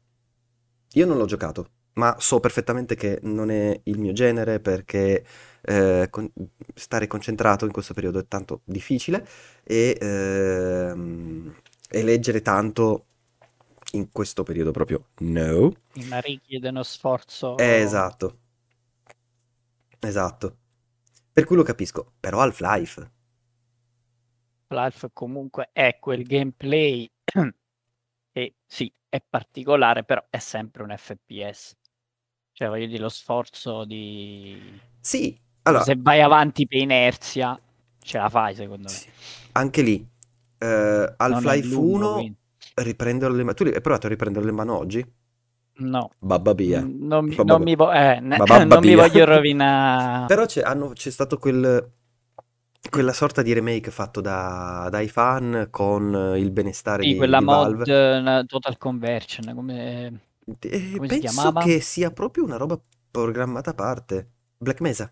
Io 0.94 1.06
non 1.06 1.18
l'ho 1.18 1.26
giocato, 1.26 1.70
ma 1.94 2.16
so 2.20 2.40
perfettamente 2.40 2.96
che 2.96 3.20
non 3.24 3.50
è 3.52 3.80
il 3.84 4.00
mio 4.00 4.14
genere 4.14 4.60
perché 4.60 5.24
eh, 5.62 6.08
con- 6.10 6.32
stare 6.74 7.08
concentrato 7.08 7.66
in 7.66 7.72
questo 7.72 7.94
periodo 7.94 8.20
è 8.20 8.28
tanto 8.28 8.62
difficile 8.66 9.26
e, 9.64 9.98
ehm, 10.00 11.56
e 11.90 12.04
leggere 12.04 12.42
tanto 12.42 13.06
in 13.94 14.12
questo 14.12 14.44
periodo 14.44 14.72
proprio 14.72 15.08
no. 15.20 15.72
Ma 16.08 16.20
richiede 16.20 16.70
uno 16.70 16.84
sforzo. 16.84 17.58
Eh, 17.58 17.82
esatto. 17.82 18.38
Esatto. 20.00 20.58
Per 21.32 21.46
cui 21.46 21.56
lo 21.56 21.64
capisco, 21.64 22.14
però 22.20 22.42
Half-Life. 22.42 23.12
Half-Life 24.70 25.10
comunque 25.14 25.70
è 25.72 25.98
quel 26.00 26.24
gameplay 26.24 27.10
che 28.32 28.56
sì, 28.66 28.92
è 29.10 29.22
particolare, 29.28 30.04
però 30.04 30.26
è 30.30 30.40
sempre 30.40 30.84
un 30.84 30.94
FPS. 30.98 31.76
Cioè, 32.54 32.68
voglio 32.70 32.86
dire, 32.88 33.00
lo 33.00 33.10
sforzo 33.10 33.84
di... 33.86 34.80
Sì, 35.02 35.38
allora, 35.64 35.86
Se 35.86 35.96
vai 35.98 36.22
avanti 36.22 36.66
per 36.68 36.80
inerzia, 36.80 37.60
ce 38.00 38.18
la 38.18 38.30
fai, 38.30 38.56
secondo 38.56 38.92
me. 38.92 39.02
sì, 39.02 39.10
anche 39.54 39.82
lì, 39.82 40.08
eh, 40.58 41.14
Half-Life 41.18 41.68
lungo, 41.68 42.10
1, 42.10 42.10
quindi. 42.10 42.38
riprenderlo 42.76 43.36
le 43.36 43.44
mani. 43.44 43.56
Tu 43.56 43.64
hai 43.64 43.82
provato 43.82 44.08
a 44.08 44.10
riprenderlo 44.10 44.48
le 44.50 44.56
mani 44.56 44.70
oggi? 44.72 45.14
No, 45.94 46.12
Babba. 46.22 46.54
Mm, 46.70 47.08
non, 47.08 47.26
mi- 47.28 47.40
non 47.44 47.62
mi, 47.62 47.76
vo- 47.76 47.92
eh, 47.92 48.20
ne- 48.22 48.42
non 48.66 48.84
mi 48.84 48.96
voglio 48.96 49.26
rovinare. 49.26 50.34
Però 50.34 50.46
c'è, 50.46 50.62
hanno- 50.62 50.90
c'è 50.94 51.10
stato 51.12 51.38
quel, 51.38 51.92
quella 52.90 53.14
sorta 53.14 53.42
di 53.42 53.54
remake 53.54 53.92
fatto 53.92 54.22
da- 54.22 54.88
dai 54.92 55.08
fan 55.10 55.68
con 55.72 56.36
il 56.38 56.52
benestare 56.52 57.06
Sì, 57.06 57.14
di, 57.14 57.16
quella 57.16 57.40
di 57.40 57.46
mod 57.46 57.48
Valve. 57.48 57.86
eh, 57.88 58.44
Total 58.48 58.78
Conversion, 58.78 59.54
come, 59.54 60.22
E 60.46 60.96
come 60.96 61.10
si 61.10 61.18
penso 61.18 61.20
chiamava? 61.20 61.62
che 61.64 61.82
sia 61.82 62.12
proprio 62.12 62.44
una 62.44 62.58
roba 62.58 62.80
programmata 63.12 63.72
a 63.72 63.74
parte. 63.74 64.32
Black 64.58 64.80
Mesa. 64.82 65.12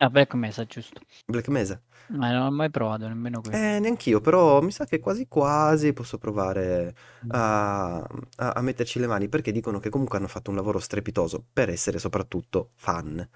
Ah, 0.00 0.08
Black 0.10 0.34
Mesa, 0.34 0.64
giusto. 0.66 1.00
Black 1.28 1.48
Mesa. 1.48 1.80
Ma 2.08 2.30
non 2.32 2.42
ho 2.46 2.50
mai 2.50 2.70
provato 2.70 3.08
nemmeno 3.08 3.40
quello. 3.40 3.56
Eh, 3.56 3.78
neanch'io, 3.80 4.20
però 4.20 4.60
mi 4.60 4.70
sa 4.70 4.84
che 4.84 5.00
quasi 5.00 5.26
quasi 5.26 5.92
posso 5.92 6.18
provare 6.18 6.94
a, 7.28 7.96
a- 7.96 8.06
a 8.36 8.60
metterci 8.60 8.98
le 9.00 9.06
mani 9.08 9.28
perché 9.28 9.50
dicono 9.50 9.78
che 9.80 9.88
comunque 9.88 10.18
hanno 10.18 10.28
fatto 10.28 10.50
un 10.50 10.56
lavoro 10.56 10.78
strepitoso 10.78 11.44
per 11.52 11.68
essere 11.70 11.98
soprattutto 11.98 12.70
fan. 12.76 13.26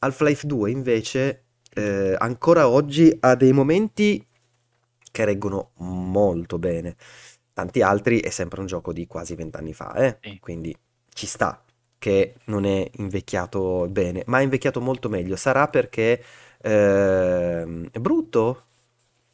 Half-Life 0.00 0.46
2 0.46 0.70
invece 0.70 1.46
eh, 1.74 2.14
ancora 2.18 2.68
oggi 2.68 3.16
ha 3.20 3.34
dei 3.34 3.52
momenti 3.52 4.24
che 5.10 5.24
reggono 5.24 5.72
molto 5.78 6.58
bene. 6.58 6.96
Tanti 7.58 7.82
altri 7.82 8.20
è 8.20 8.30
sempre 8.30 8.60
un 8.60 8.66
gioco 8.66 8.92
di 8.92 9.08
quasi 9.08 9.34
vent'anni 9.34 9.72
fa, 9.74 9.92
eh? 9.94 10.18
Sì. 10.22 10.38
Quindi 10.38 10.72
ci 11.12 11.26
sta 11.26 11.60
che 11.98 12.34
non 12.44 12.64
è 12.64 12.88
invecchiato 12.98 13.88
bene, 13.90 14.22
ma 14.26 14.38
è 14.38 14.42
invecchiato 14.44 14.80
molto 14.80 15.08
meglio. 15.08 15.34
Sarà 15.34 15.66
perché 15.66 16.22
ehm, 16.62 17.88
è 17.90 17.98
brutto? 17.98 18.62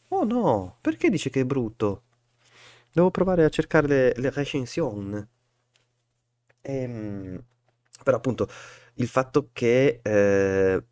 Oh 0.08 0.24
no, 0.24 0.78
perché 0.80 1.10
dice 1.10 1.30
che 1.30 1.40
è 1.42 1.44
brutto? 1.44 2.04
Devo 2.92 3.10
provare 3.10 3.44
a 3.44 3.50
cercare 3.50 3.88
le, 3.88 4.14
le 4.16 4.30
recension. 4.30 5.28
Ehm, 6.62 7.42
però 8.02 8.16
appunto 8.16 8.48
il 8.94 9.08
fatto 9.08 9.50
che 9.52 10.00
eh, 10.02 10.84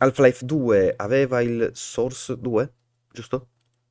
Half-Life 0.00 0.44
2 0.44 0.94
aveva 0.96 1.40
il 1.40 1.70
Source 1.74 2.36
2, 2.38 2.72
giusto? 3.12 3.48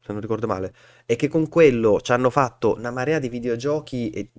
Se 0.07 0.13
non 0.13 0.21
ricordo 0.21 0.47
male, 0.47 0.73
e 1.05 1.17
che 1.17 1.27
con 1.27 1.49
quello 1.49 1.99
ci 1.99 2.13
hanno 2.13 2.29
fatto 2.29 2.75
una 2.75 2.91
marea 2.91 3.19
di 3.19 3.27
videogiochi 3.27 4.09
e 4.11 4.31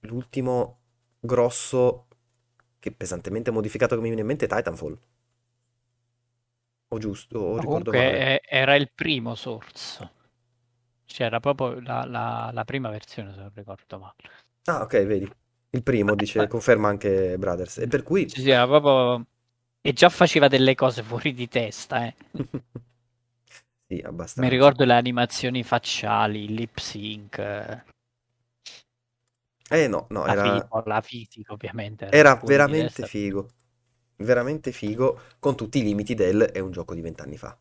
l'ultimo 0.00 0.80
grosso 1.20 2.08
che 2.80 2.90
pesantemente 2.92 3.52
modificato 3.52 3.94
che 3.94 4.00
mi 4.00 4.08
viene 4.08 4.22
in 4.22 4.26
mente 4.26 4.46
è 4.46 4.48
Titanfall. 4.48 4.98
O 6.94 6.98
giusto, 6.98 7.38
o 7.40 7.56
No, 7.56 7.62
ricordo 7.64 7.92
comunque 7.92 7.98
male. 8.00 8.22
eh, 8.36 8.40
era 8.44 8.74
il 8.76 8.90
primo 8.92 9.34
Source. 9.34 10.10
C'era 11.04 11.40
proprio 11.40 11.80
la, 11.80 12.04
la- 12.06 12.50
la 12.52 12.64
prima 12.64 12.90
versione, 12.90 13.32
se 13.34 13.40
non 13.40 13.52
ricordo 13.54 13.98
male. 13.98 14.16
Ah, 14.66 14.82
ok, 14.82 15.04
vedi. 15.04 15.30
Il 15.70 15.82
primo 15.82 16.14
dice, 16.14 16.46
Eh, 16.46 16.46
conferma 16.46 16.88
anche 16.88 17.36
Brothers. 17.38 17.78
E 17.78 17.88
per 17.88 18.02
cui... 18.02 18.32
Sì, 18.32 18.40
sì, 18.42 18.50
era 18.50 18.66
proprio... 18.66 19.26
E 19.82 19.92
già 19.92 20.08
faceva 20.10 20.48
delle 20.48 20.74
cose 20.74 21.02
fuori 21.02 21.32
di 21.32 21.48
testa, 21.48 22.06
eh. 22.06 22.14
Sì, 23.90 24.00
Mi 24.40 24.48
abbastanza. 24.48 24.48
ricordo 24.48 24.84
le 24.84 24.94
animazioni 24.94 25.62
facciali, 25.62 26.42
il 26.42 26.54
lip 26.54 26.78
sync, 26.78 27.38
eh, 29.70 29.88
no, 29.88 30.06
no, 30.10 30.26
la, 30.26 30.34
era, 30.34 30.44
fi- 30.44 30.64
la 30.84 31.00
fisica 31.00 31.52
ovviamente 31.52 32.06
era 32.08 32.40
era 32.40 32.40
veramente 32.44 33.04
figo. 33.04 33.48
Veramente 34.16 34.72
figo, 34.72 35.18
con 35.38 35.56
tutti 35.56 35.78
i 35.78 35.82
limiti 35.82 36.14
del 36.14 36.42
è 36.42 36.58
un 36.58 36.70
gioco 36.72 36.94
di 36.94 37.00
vent'anni 37.00 37.36
fa. 37.38 37.56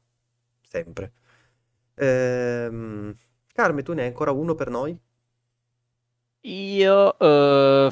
Sempre. 0.62 1.14
Ehm... 1.96 3.16
Carme, 3.54 3.84
tu 3.84 3.94
ne 3.94 4.02
hai 4.04 4.08
ancora 4.08 4.32
uno 4.32 4.56
per 4.56 4.70
noi? 4.70 5.00
Io, 6.42 7.18
eh, 7.20 7.90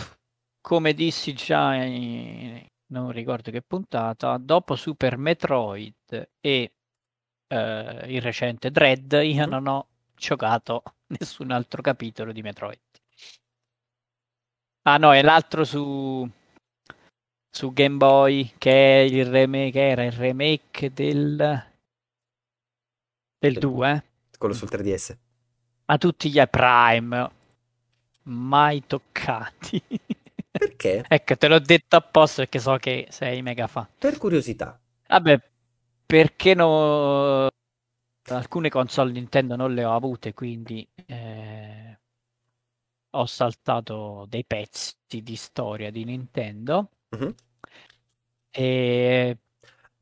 come 0.62 0.94
dissi 0.94 1.34
già 1.34 1.74
in... 1.76 2.66
non 2.88 3.12
ricordo 3.12 3.52
che 3.52 3.62
puntata, 3.62 4.38
dopo 4.38 4.76
Super 4.76 5.18
Metroid 5.18 6.30
e 6.40 6.74
eh, 7.48 8.06
il 8.08 8.22
recente 8.22 8.72
Dread, 8.72 9.12
io 9.24 9.46
Mhm. 9.46 9.50
non 9.50 9.68
ho 9.68 9.88
giocato 10.16 10.84
nessun 11.20 11.52
altro 11.52 11.82
capitolo 11.82 12.32
di 12.32 12.42
Metroid. 12.42 12.80
Ah 14.86 14.98
no, 14.98 15.14
è 15.14 15.22
l'altro 15.22 15.64
su, 15.66 16.28
su 17.52 17.74
Game 17.74 17.98
Boy, 17.98 18.54
che 18.58 18.72
è 18.72 19.00
il 19.02 19.26
remake, 19.26 19.72
che 19.72 19.88
era 19.90 20.04
il 20.06 20.12
remake 20.14 20.94
del, 20.94 21.36
del 23.40 23.54
Del 23.54 23.58
2, 23.58 23.92
eh? 23.92 24.04
Quello 24.38 24.54
sul 24.54 24.70
3DS. 24.70 25.18
Ma 25.86 25.98
tutti 25.98 26.30
gli 26.30 26.42
Prime, 26.48 27.32
mai 28.24 28.86
toccati. 28.86 29.82
Perché? 30.58 31.06
Ecco, 31.08 31.36
te 31.38 31.48
l'ho 31.48 31.60
detto 31.60 31.96
apposta 31.96 32.42
perché 32.44 32.60
so 32.60 32.78
che 32.78 33.08
sei 33.10 33.42
mega 33.42 33.68
fan. 33.68 33.88
Per 34.00 34.18
curiosità. 34.18 34.80
Vabbè, 35.08 35.40
perché 36.08 36.54
no... 36.56 37.48
alcune 38.30 38.70
console 38.70 39.12
Nintendo 39.12 39.56
non 39.56 39.74
le 39.74 39.86
ho 39.86 39.96
avute, 39.96 40.34
quindi 40.34 40.88
eh, 41.08 42.00
ho 43.16 43.26
saltato 43.26 44.26
dei 44.30 44.46
pezzi 44.46 45.22
di 45.22 45.36
storia 45.36 45.92
di 45.92 46.06
Nintendo. 46.06 46.90
Mhm. 47.12 47.32
E 48.52 49.38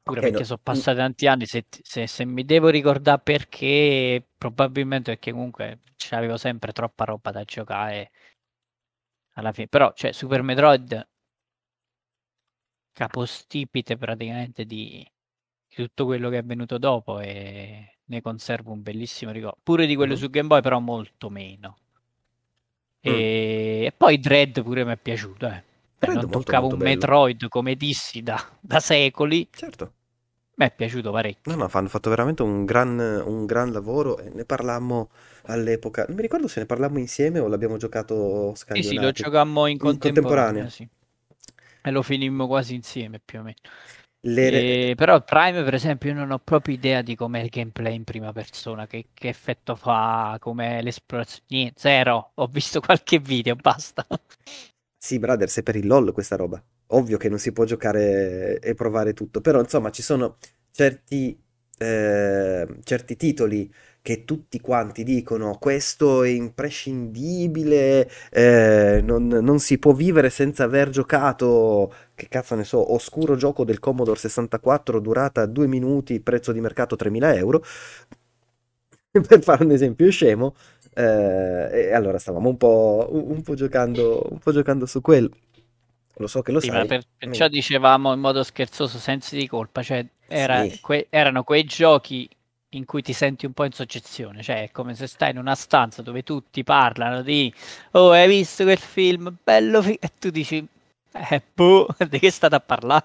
pure 0.03 0.22
Ok, 0.22 0.22
perché 0.22 0.43
no, 0.43 0.45
sono 0.45 0.60
mm, 0.72 0.82
passati 0.84 0.97
tanti 0.97 1.28
anni, 1.28 1.45
se, 1.45 1.66
se- 1.82 2.08
se 2.08 2.26
mi 2.26 2.45
devo 2.45 2.70
ricordare 2.70 3.22
perché, 3.24 4.26
probabilmente 4.38 5.12
perché 5.14 5.32
comunque 5.32 5.80
c'avevo 5.97 6.38
sempre 6.38 6.72
troppa 6.72 7.06
roba 7.06 7.32
da 7.32 7.43
giocare 7.43 8.12
alla 9.36 9.51
fine. 9.53 9.68
Però, 9.68 9.93
cioè, 9.93 10.12
Super 10.12 10.41
Metroid, 10.41 11.08
capostipite 12.93 13.95
praticamente 13.95 14.66
di, 14.66 15.08
di 15.76 15.88
tutto 15.88 16.06
quello 16.06 16.30
che 16.30 16.38
è 16.40 16.44
venuto 16.44 16.78
dopo 16.78 17.20
e 17.20 17.98
ne 18.06 18.22
conservo 18.22 18.72
un 18.72 18.82
bellissimo 18.82 19.32
ricordo. 19.32 19.58
Pure 19.64 19.86
di 19.86 19.96
quello 19.96 20.14
mhm. 20.14 20.20
su 20.20 20.30
Game 20.30 20.48
Boy, 20.48 20.62
però 20.62 20.80
molto 20.80 21.30
meno. 21.30 21.78
Mm. 23.08 23.14
E, 23.14 23.84
e 23.86 23.94
poi 23.96 24.20
Dread 24.20 24.64
pure 24.64 24.84
mi 24.86 24.92
è 24.94 24.98
piaciuto, 24.98 25.48
eh. 25.48 25.64
Cioè, 26.00 26.16
non 26.16 26.30
molto 26.30 26.40
toccavo 26.40 26.70
molto 26.70 26.76
un 26.76 26.84
bello. 26.84 27.08
Metroid 27.08 27.48
come 27.48 27.76
dissi 27.76 28.22
da, 28.22 28.44
da 28.60 28.80
secoli. 28.80 29.50
Certo. 29.54 29.94
Mi 30.56 30.66
è 30.66 30.72
piaciuto 30.74 31.12
No, 31.48 31.56
parecchio. 31.56 31.56
no, 31.56 31.70
hanno 31.72 31.88
fatto 31.90 32.10
veramente 32.10 32.42
un 32.44 32.66
gran, 32.66 32.98
un 33.00 33.46
gran 33.46 33.72
lavoro 33.72 34.20
ne 34.34 34.46
parlammo 34.46 35.10
all'epoca. 35.44 36.06
Non 36.08 36.16
mi 36.16 36.22
ricordo 36.22 36.48
se 36.48 36.62
ne 36.62 36.66
parlammo 36.66 37.00
insieme 37.00 37.40
o 37.40 37.48
l'abbiamo 37.48 37.78
giocato 37.78 38.54
Sì, 38.70 38.84
sì, 38.84 38.98
lo 39.00 39.12
giocammo 39.12 39.66
in 39.68 39.78
In 39.78 39.80
contemporanea, 39.80 40.64
contemporanea. 40.64 40.70
sì. 40.70 40.88
E 41.82 41.92
lo 41.92 42.02
finimmo 42.02 42.48
quasi 42.48 42.74
insieme 42.76 43.20
più 43.24 43.40
o 43.40 43.44
meno. 43.44 43.58
Le 44.28 44.50
re- 44.50 44.66
E- 44.68 44.94
però 44.98 45.24
Prime, 45.24 45.64
per 45.64 45.74
esempio, 45.74 46.10
io 46.10 46.16
non 46.16 46.32
ho 46.32 46.40
proprio 46.40 46.74
idea 46.76 47.02
di 47.02 47.16
com'è 47.16 47.40
il 47.42 47.50
gameplay 47.50 47.96
in 47.96 48.04
prima 48.04 48.32
persona, 48.34 48.86
che, 48.88 49.08
che 49.14 49.28
effetto 49.30 49.76
fa, 49.76 50.38
com'è 50.40 50.82
l'esplorazione. 50.82 51.44
Niente, 51.50 51.80
zero. 51.80 52.32
Ho 52.36 52.48
visto 52.48 52.80
qualche 52.82 53.20
video, 53.20 53.56
basta. 53.62 54.06
Sì, 54.98 55.20
brother, 55.20 55.50
se 55.50 55.62
per 55.64 55.76
il 55.76 55.86
LOL 55.88 56.12
questa 56.12 56.36
roba. 56.36 56.64
Ovvio 56.88 57.18
che 57.18 57.30
non 57.30 57.38
si 57.40 57.52
può 57.52 57.64
giocare 57.66 58.60
e 58.60 58.74
provare 58.74 59.14
tutto, 59.14 59.42
però 59.42 59.60
insomma 59.60 59.92
ci 59.92 60.02
sono 60.02 60.38
certi, 60.72 61.40
eh, 61.78 62.68
certi 62.84 63.16
titoli 63.16 63.72
che 64.06 64.24
tutti 64.24 64.60
quanti 64.62 65.03
dicono 65.03 65.58
questo 65.60 66.22
è 66.22 66.30
imprescindibile, 66.30 68.08
eh, 68.30 69.01
non, 69.03 69.26
non 69.28 69.58
si 69.60 69.80
può 69.80 69.93
vivere 69.93 70.30
senza 70.30 70.64
aver 70.66 70.89
giocato, 70.91 71.91
che 72.14 72.28
cazzo 72.30 72.53
ne 72.53 72.64
so, 72.66 72.93
oscuro 72.93 73.36
gioco 73.36 73.64
del 73.66 73.80
Commodore 73.80 74.20
64, 74.20 74.99
durata 74.99 75.47
2 75.47 75.66
minuti, 75.66 76.20
prezzo 76.20 76.51
di 76.51 76.62
mercato 76.62 76.95
3.000 76.95 77.36
euro, 77.36 77.64
per 79.28 79.41
fare 79.43 79.64
un 79.64 79.72
esempio 79.72 80.10
scemo. 80.12 80.56
Eh, 80.93 81.70
e 81.89 81.93
allora 81.93 82.18
stavamo 82.20 82.49
un 82.49 82.58
po', 82.58 83.08
un 83.12 83.41
po' 83.41 83.53
giocando, 83.56 84.26
un 84.32 84.39
po' 84.39 84.51
giocando 84.51 84.86
su 84.86 85.01
quello. 85.01 85.30
Lo 86.18 86.28
so 86.28 86.41
che 86.41 86.51
lo 86.51 86.60
Sì, 86.60 86.68
sai. 86.70 86.86
per- 86.86 87.06
perciò 87.18 87.47
dicevamo 87.47 88.14
in 88.14 88.20
modo 88.20 88.43
scherzoso, 88.43 88.97
sensi 88.97 89.38
di 89.38 89.47
colpa, 89.47 89.84
cioè 89.84 90.06
era- 90.28 90.68
Sì. 90.70 90.80
que- 90.80 91.08
erano 91.10 91.43
quei 91.43 91.64
giochi 91.66 92.28
in 92.76 92.86
cui 92.86 93.02
ti 93.02 93.14
senti 93.14 93.46
un 93.46 93.54
po' 93.54 93.64
in 93.66 93.72
soggezione, 93.72 94.42
cioè 94.44 94.64
è 94.64 94.72
come 94.72 94.96
se 94.96 95.08
stai 95.08 95.32
in 95.32 95.38
una 95.38 95.56
stanza 95.56 96.02
dove 96.02 96.24
tutti 96.24 96.64
parlano 96.64 97.22
di 97.22 97.54
oh 97.92 98.12
hai 98.12 98.28
visto 98.28 98.64
quel 98.64 98.78
film, 98.78 99.36
bello 99.44 99.82
fi-" 99.82 99.98
e 100.00 100.12
tu 100.20 100.30
dici 100.30 100.66
eh 101.12 101.42
boh, 101.54 101.88
di 102.10 102.20
che 102.20 102.30
state 102.32 102.56
a 102.56 102.60
parlare? 102.60 103.04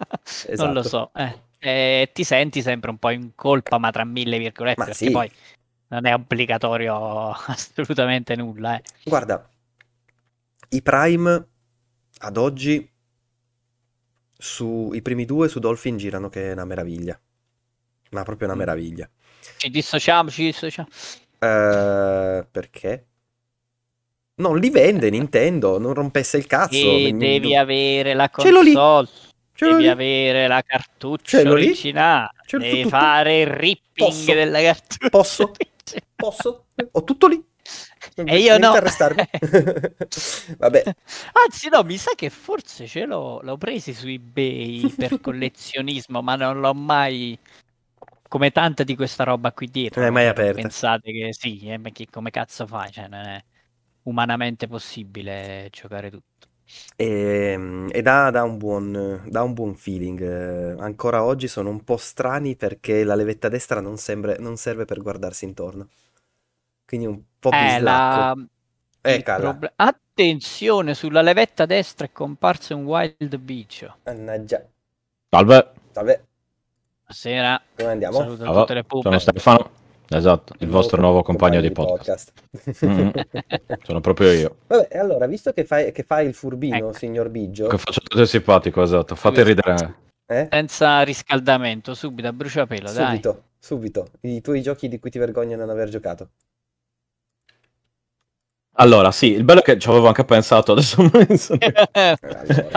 Non 0.57 0.73
lo 0.73 0.83
Esatto. 0.83 0.89
so, 0.89 1.11
eh. 1.15 1.39
E 1.63 2.11
ti 2.13 2.25
senti 2.25 2.63
sempre 2.63 2.91
un 2.91 2.99
po' 2.99 3.11
in 3.11 3.33
colpa, 3.35 3.79
ma 3.79 3.91
tra 3.91 4.05
mille 4.05 4.39
virgolette, 4.39 4.81
Ma 4.81 4.85
perché 4.87 5.07
sì. 5.07 5.11
poi 5.11 5.31
non 5.89 6.07
è 6.07 6.15
obbligatorio 6.15 7.31
assolutamente 7.47 8.35
nulla, 8.37 8.77
eh. 8.79 8.83
Guarda, 9.05 9.49
i 10.71 10.83
Prime 10.83 11.49
ad 12.19 12.37
oggi 12.37 12.91
su 14.39 14.91
i 14.95 15.03
primi 15.03 15.25
due 15.25 15.49
su 15.49 15.59
Dolphin 15.61 15.97
girano 15.97 16.29
che 16.29 16.49
è 16.51 16.53
una 16.53 16.65
meraviglia. 16.65 17.21
Ma 18.11 18.23
proprio 18.25 18.49
una 18.49 18.57
Mm. 18.57 18.59
meraviglia. 18.59 19.09
Ci 19.57 19.71
dissociamo, 19.71 20.31
ci 20.31 20.45
dissociamo. 20.45 20.89
Eh, 21.39 22.47
perché? 22.51 23.05
Non 24.37 24.59
li 24.59 24.71
vende 24.71 25.11
Nintendo, 25.11 25.79
non 25.79 25.95
rompesse 25.95 26.37
il 26.39 26.47
cazzo. 26.47 26.77
Mi- 26.77 27.17
devi 27.17 27.57
avere 27.57 28.15
la 28.15 28.31
console. 28.31 28.73
L'ho 28.73 29.07
Devi 29.55 29.89
avere 29.89 30.47
la 30.47 30.63
cartuccia 30.63 31.43
lì. 31.43 31.49
originale. 31.51 32.31
Devi 32.51 32.83
tutto. 32.83 32.89
fare 32.89 33.41
il 33.41 33.47
ripping 33.47 34.09
Posso? 34.09 34.33
della 34.33 34.63
cartuccia. 34.63 35.09
Posso? 35.11 35.53
Posso? 36.17 36.65
Ho 36.93 37.05
tutto 37.05 37.27
lì. 37.27 37.45
E 38.15 38.39
io 38.39 38.57
no. 38.57 38.73
arrestarmi. 38.73 39.23
Vabbè, 40.59 40.83
Anzi, 41.45 41.69
no, 41.69 41.83
mi 41.83 41.99
sa 41.99 42.13
che 42.17 42.31
forse 42.31 42.87
ce 42.87 43.05
l'ho, 43.05 43.41
l'ho 43.43 43.57
presi 43.59 43.93
su 43.93 44.07
eBay 44.09 44.89
per 44.97 45.21
collezionismo, 45.21 46.23
ma 46.23 46.37
non 46.37 46.61
l'ho 46.61 46.73
mai. 46.75 47.39
Come 48.31 48.51
tanta 48.51 48.85
di 48.85 48.97
questa 48.97 49.25
roba 49.25 49.53
qui 49.53 49.67
dietro. 49.69 50.01
Non 50.01 50.05
l'hai 50.05 50.11
mai 50.13 50.27
Cioè, 50.33 50.47
aperta. 50.47 50.51
Pensate 50.53 51.13
che 51.13 51.33
sì, 51.33 51.61
eh, 51.69 51.79
ma 51.79 51.91
che- 51.91 52.09
come 52.11 52.31
cazzo 52.31 52.67
fai? 52.67 52.91
Cioè, 52.93 53.09
non 53.09 53.21
è 53.27 53.45
umanamente 54.05 54.67
possibile 54.69 55.69
giocare 55.71 56.11
tutto. 56.11 56.49
E, 56.97 57.87
e 57.91 58.03
dà, 58.03 58.31
dà 58.31 58.43
un 58.43 58.59
buon, 58.59 59.23
dà 59.27 59.43
un 59.43 59.55
buon 59.55 59.75
feeling. 59.75 60.21
Eh, 60.21 60.77
ancora 60.83 61.25
oggi 61.25 61.49
sono 61.49 61.71
un 61.71 61.83
po' 61.85 61.97
strani 61.97 62.57
perché 62.57 63.05
la 63.05 63.15
levetta 63.15 63.49
destra 63.49 63.81
non, 63.81 63.97
sembra- 63.97 64.37
non 64.39 64.57
serve 64.57 64.85
per 64.85 65.01
guardarsi 65.03 65.45
intorno. 65.47 65.89
Quindi 66.85 67.07
un 67.07 67.23
po' 67.39 67.53
Eh, 67.53 67.55
bislacco. 67.55 68.31
la... 68.31 68.35
Eh, 69.03 69.15
il 69.15 69.23
cala. 69.23 69.59
proble- 69.59 69.73
Attenzione, 69.77 70.95
sulla 70.95 71.23
levetta 71.23 71.67
destra 71.67 72.07
è 72.07 72.13
comparso 72.13 72.75
un 72.77 72.85
wild 72.85 73.37
bicio. 73.37 73.97
Mannaggia. 74.05 74.69
Salve, 75.33 75.73
Salve, 75.93 76.29
Buonasera, 77.15 77.61
come 77.77 77.91
andiamo? 77.91 78.19
saluto 78.19 78.45
Ciao, 78.45 78.61
tutte 78.61 78.75
le 78.75 78.85
pupe. 78.85 79.03
sono 79.03 79.19
Stefano. 79.19 79.71
Esatto, 80.13 80.55
il 80.59 80.69
vostro 80.69 81.01
nuovo 81.01 81.23
compagno 81.23 81.61
di 81.61 81.73
podcast. 81.73 82.33
Mm. 82.87 83.09
Sono 83.83 83.99
proprio 84.01 84.31
io. 84.31 84.57
Vabbè, 84.69 84.87
e 84.93 84.99
allora, 84.99 85.27
visto 85.27 85.53
che 85.53 85.65
fai, 85.65 85.91
che 85.91 86.05
fai 86.05 86.29
il 86.29 86.35
furbino, 86.35 86.77
Ecco. 86.77 86.93
signor 86.93 87.29
Biggio, 87.29 87.67
Che 87.67 87.79
faccio 87.79 88.01
tutto 88.01 88.25
simpatico, 88.25 88.81
esatto. 88.83 89.17
Fate 89.17 89.43
ridere. 89.43 89.95
eh? 90.27 90.47
Senza 90.53 91.03
riscaldamento, 91.03 91.95
subito 91.95 92.29
a 92.29 92.33
bruciapelo, 92.33 92.93
dai. 92.93 93.07
Subito, 93.07 93.43
subito, 93.59 94.09
i 94.23 94.41
tuoi 94.41 94.63
giochi 94.63 94.89
di 94.89 95.01
cui 95.01 95.11
ti 95.11 95.19
vergogni 95.19 95.57
non 95.57 95.69
aver 95.69 95.89
giocato. 95.89 96.29
Allora, 98.75 99.11
sì, 99.11 99.33
il 99.33 99.43
bello 99.43 99.61
è 99.61 99.63
che 99.65 99.79
ci 99.81 99.89
avevo 99.89 100.07
anche 100.07 100.25
pensato, 100.25 100.71
adesso 100.73 101.03
non 101.03 101.11
mi 101.29 101.37
sono- 101.37 101.59
Allora, 101.91 102.17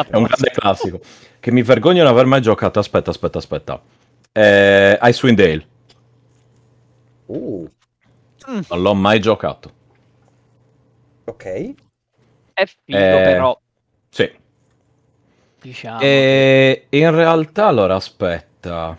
È 0.09 0.15
un 0.15 0.23
grande 0.23 0.49
classico. 0.51 0.99
Che 1.39 1.51
mi 1.51 1.61
vergogno 1.61 1.97
di 1.97 1.99
non 1.99 2.07
aver 2.09 2.25
mai 2.25 2.41
giocato. 2.41 2.79
Aspetta, 2.79 3.11
aspetta, 3.11 3.37
aspetta. 3.37 3.81
Eh, 4.33 4.97
Icewind 5.01 5.37
Dale. 5.37 5.67
Uh, 7.27 7.69
Non 8.47 8.81
l'ho 8.81 8.93
mai 8.93 9.19
giocato. 9.19 9.71
ok. 11.25 11.73
È 12.53 12.65
figo, 12.65 12.97
Eh, 12.97 13.21
però, 13.23 13.59
Sì. 14.09 14.31
diciamo. 15.61 15.99
E 16.01 16.85
in 16.89 17.11
realtà, 17.11 17.67
allora, 17.67 17.95
aspetta. 17.95 18.97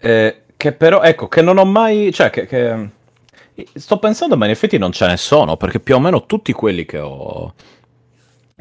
Eh, 0.00 0.42
che 0.56 0.72
però, 0.72 1.02
ecco, 1.02 1.28
che 1.28 1.42
non 1.42 1.58
ho 1.58 1.64
mai... 1.64 2.12
Cioè, 2.12 2.30
che... 2.30 2.46
che- 2.46 2.90
Sto 3.74 3.98
pensando, 3.98 4.36
ma 4.36 4.44
in 4.44 4.52
effetti 4.52 4.78
non 4.78 4.92
ce 4.92 5.06
ne 5.08 5.16
sono, 5.16 5.56
perché 5.56 5.80
più 5.80 5.96
o 5.96 5.98
meno 6.00 6.26
tutti 6.26 6.52
quelli 6.52 6.84
che 6.84 6.98
ho... 7.00 7.52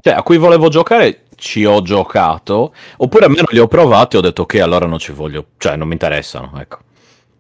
Cioè, 0.02 0.14
a 0.14 0.24
cui 0.24 0.38
volevo 0.38 0.70
giocare 0.70 1.26
ci 1.38 1.64
ho 1.64 1.82
giocato, 1.82 2.74
oppure 2.98 3.26
almeno 3.26 3.46
li 3.52 3.60
ho 3.60 3.68
provati 3.68 4.16
e 4.16 4.20
ho 4.20 4.22
detto 4.22 4.46
che 4.46 4.62
allora 4.62 4.86
non 4.86 5.00
ci 5.00 5.12
voglio... 5.12 5.46
Cioè, 5.58 5.76
non 5.76 5.88
mi 5.88 5.94
interessano, 5.94 6.52
ecco. 6.60 6.80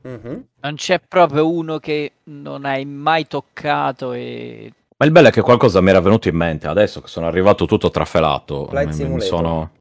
Mhm. 0.03 0.45
Non 0.61 0.75
c'è 0.75 1.01
proprio 1.05 1.49
uno 1.51 1.79
che 1.79 2.13
non 2.25 2.63
hai 2.65 2.85
mai 2.85 3.27
toccato 3.27 4.13
e... 4.13 4.71
Ma 4.97 5.05
il 5.05 5.11
bello 5.11 5.27
è 5.27 5.31
che 5.31 5.41
qualcosa 5.41 5.81
mi 5.81 5.89
era 5.89 5.99
venuto 5.99 6.27
in 6.27 6.35
mente 6.35 6.67
adesso 6.67 7.01
che 7.01 7.07
sono 7.07 7.27
arrivato 7.27 7.65
tutto 7.65 7.89
trafelato. 7.89 8.69
Mi- 8.71 9.21
sono... 9.21 9.71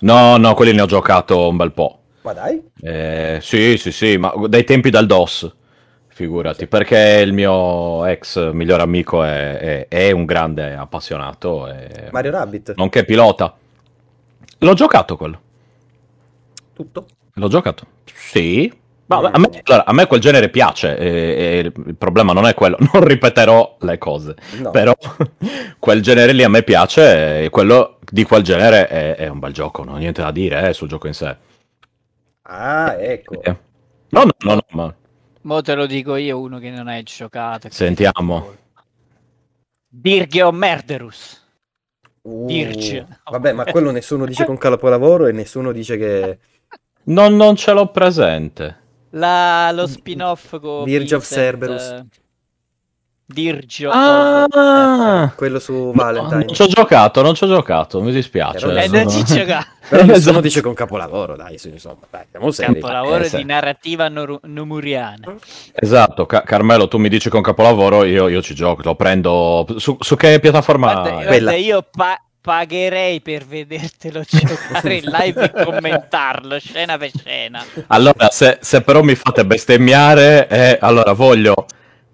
No, 0.00 0.36
no, 0.36 0.54
quelli 0.54 0.72
ne 0.72 0.82
ho 0.82 0.86
giocato 0.86 1.48
un 1.48 1.56
bel 1.56 1.72
po'. 1.72 1.98
Ma 2.22 2.32
dai, 2.32 2.62
Eh, 2.80 3.38
sì, 3.42 3.76
sì, 3.78 3.90
sì, 3.90 4.16
ma 4.16 4.32
dai 4.46 4.64
tempi 4.64 4.90
del 4.90 5.06
DOS, 5.06 5.50
figurati, 6.18 6.66
perché 6.66 7.22
il 7.24 7.32
mio 7.32 8.04
ex 8.06 8.50
migliore 8.52 8.82
amico 8.82 9.22
è, 9.22 9.58
è- 9.58 9.88
è 9.88 10.10
un 10.10 10.24
grande 10.24 10.74
appassionato, 10.74 11.68
e- 11.68 12.08
Mario 12.10 12.30
Rabbit, 12.32 12.74
nonché 12.76 13.04
pilota. 13.04 13.56
L'ho 14.58 14.74
giocato 14.74 15.16
quello, 15.16 15.40
tutto? 16.72 17.06
l'ho 17.34 17.48
giocato. 17.48 17.86
Sì, 18.12 18.72
ma 19.06 19.18
a 19.18 19.38
me, 19.38 19.48
allora, 19.64 19.84
a 19.86 19.92
me 19.92 20.06
quel 20.06 20.20
genere 20.20 20.48
piace, 20.48 20.96
e, 20.98 21.06
e 21.08 21.58
il 21.86 21.94
problema 21.96 22.32
non 22.32 22.46
è 22.46 22.54
quello, 22.54 22.76
non 22.92 23.04
ripeterò 23.04 23.76
le 23.80 23.98
cose, 23.98 24.34
No. 24.60 24.70
però 24.70 24.94
quel 25.78 26.02
genere 26.02 26.32
lì 26.32 26.42
a 26.42 26.48
me 26.48 26.62
piace 26.62 27.44
e 27.44 27.50
quello 27.50 27.98
di 28.10 28.24
quel 28.24 28.42
genere 28.42 28.86
è, 28.88 29.14
è 29.16 29.28
un 29.28 29.38
bel 29.38 29.52
gioco, 29.52 29.84
non 29.84 29.94
ho 29.94 29.98
niente 29.98 30.22
da 30.22 30.30
dire 30.30 30.68
eh, 30.68 30.72
sul 30.72 30.88
gioco 30.88 31.06
in 31.06 31.14
sé. 31.14 31.36
Ah, 32.42 32.96
ecco. 32.98 33.42
Eh. 33.42 33.56
No, 34.10 34.24
no, 34.24 34.32
no, 34.40 34.54
no, 34.54 34.62
ma 34.70 34.94
Mo 35.48 35.62
te 35.62 35.74
lo 35.74 35.86
dico 35.86 36.16
io, 36.16 36.38
uno 36.38 36.58
che 36.58 36.68
non 36.68 36.88
hai 36.88 37.02
giocato. 37.04 37.70
sentiamo. 37.70 38.54
Dirgeo 39.88 40.52
Merderus. 40.52 41.42
Uh, 42.20 42.44
Dirge. 42.44 43.06
Vabbè, 43.24 43.54
ma 43.54 43.64
quello 43.64 43.90
nessuno 43.90 44.26
dice 44.26 44.44
con 44.44 44.58
capolavoro 44.58 45.26
e 45.26 45.32
nessuno 45.32 45.72
dice 45.72 45.96
che... 45.96 46.38
Non, 47.04 47.34
non 47.34 47.56
ce 47.56 47.72
l'ho 47.72 47.90
presente. 47.90 48.76
La- 49.12 49.72
lo 49.72 49.86
spin-off 49.86 50.60
con 50.60 50.84
Dirge 50.84 51.14
of 51.14 51.26
Cerberus. 51.26 52.04
Eh, 53.28 53.34
Dirge 53.34 53.86
of 53.86 53.92
Ah, 53.94 55.32
Quello 55.36 55.58
su 55.58 55.72
no, 55.72 55.92
Valentine. 55.92 56.44
non 56.46 56.54
ci 56.54 56.62
ho 56.62 56.66
giocato, 56.66 57.20
non 57.22 57.34
ci 57.34 57.44
ho 57.44 57.46
giocato, 57.46 58.00
mi 58.00 58.10
dispiace. 58.10 58.66
Però 58.66 58.80
Eh, 58.80 58.88
non 58.88 59.10
ci 59.10 59.22
gioca. 59.24 59.66
Però 59.88 60.02
nessuno 60.04 60.16
Esatto. 60.16 60.40
dice 60.40 60.60
con 60.62 60.74
capolavoro, 60.74 61.36
dai, 61.36 61.58
insomma, 61.62 61.96
dai, 62.10 62.24
siamo 62.30 62.50
seri. 62.50 62.74
Capolavoro 62.74 63.24
Eh, 63.24 63.30
di 63.30 63.44
narrativa 63.44 64.08
nor- 64.08 64.40
nomuriana. 64.44 65.34
Esatto, 65.72 66.26
Ca- 66.26 66.42
Carmelo, 66.42 66.88
tu 66.88 66.98
mi 66.98 67.08
dici 67.08 67.28
con 67.30 67.42
capolavoro, 67.42 68.04
io, 68.04 68.28
io 68.28 68.42
ci 68.42 68.54
gioco, 68.54 68.82
lo 68.82 68.94
prendo. 68.94 69.66
Su, 69.76 69.96
su 70.00 70.16
che 70.16 70.40
piattaforma? 70.40 70.92
Guarda, 70.92 71.08
è? 71.08 71.12
quella. 71.26 71.28
guarda, 71.50 71.52
io 71.56 71.86
pa- 71.90 72.22
pagherei 72.40 73.20
per 73.20 73.44
vedertelo 73.46 74.22
giocare 74.26 74.94
in 74.94 75.04
live 75.04 75.52
e 75.52 75.52
commentarlo 75.64 76.58
scena 76.58 76.96
per 76.98 77.10
scena. 77.14 77.62
Allora, 77.88 78.28
se, 78.30 78.58
se 78.60 78.80
però 78.82 79.02
mi 79.02 79.14
fate 79.14 79.44
bestemmiare, 79.44 80.48
eh, 80.48 80.78
allora 80.80 81.12
voglio 81.12 81.66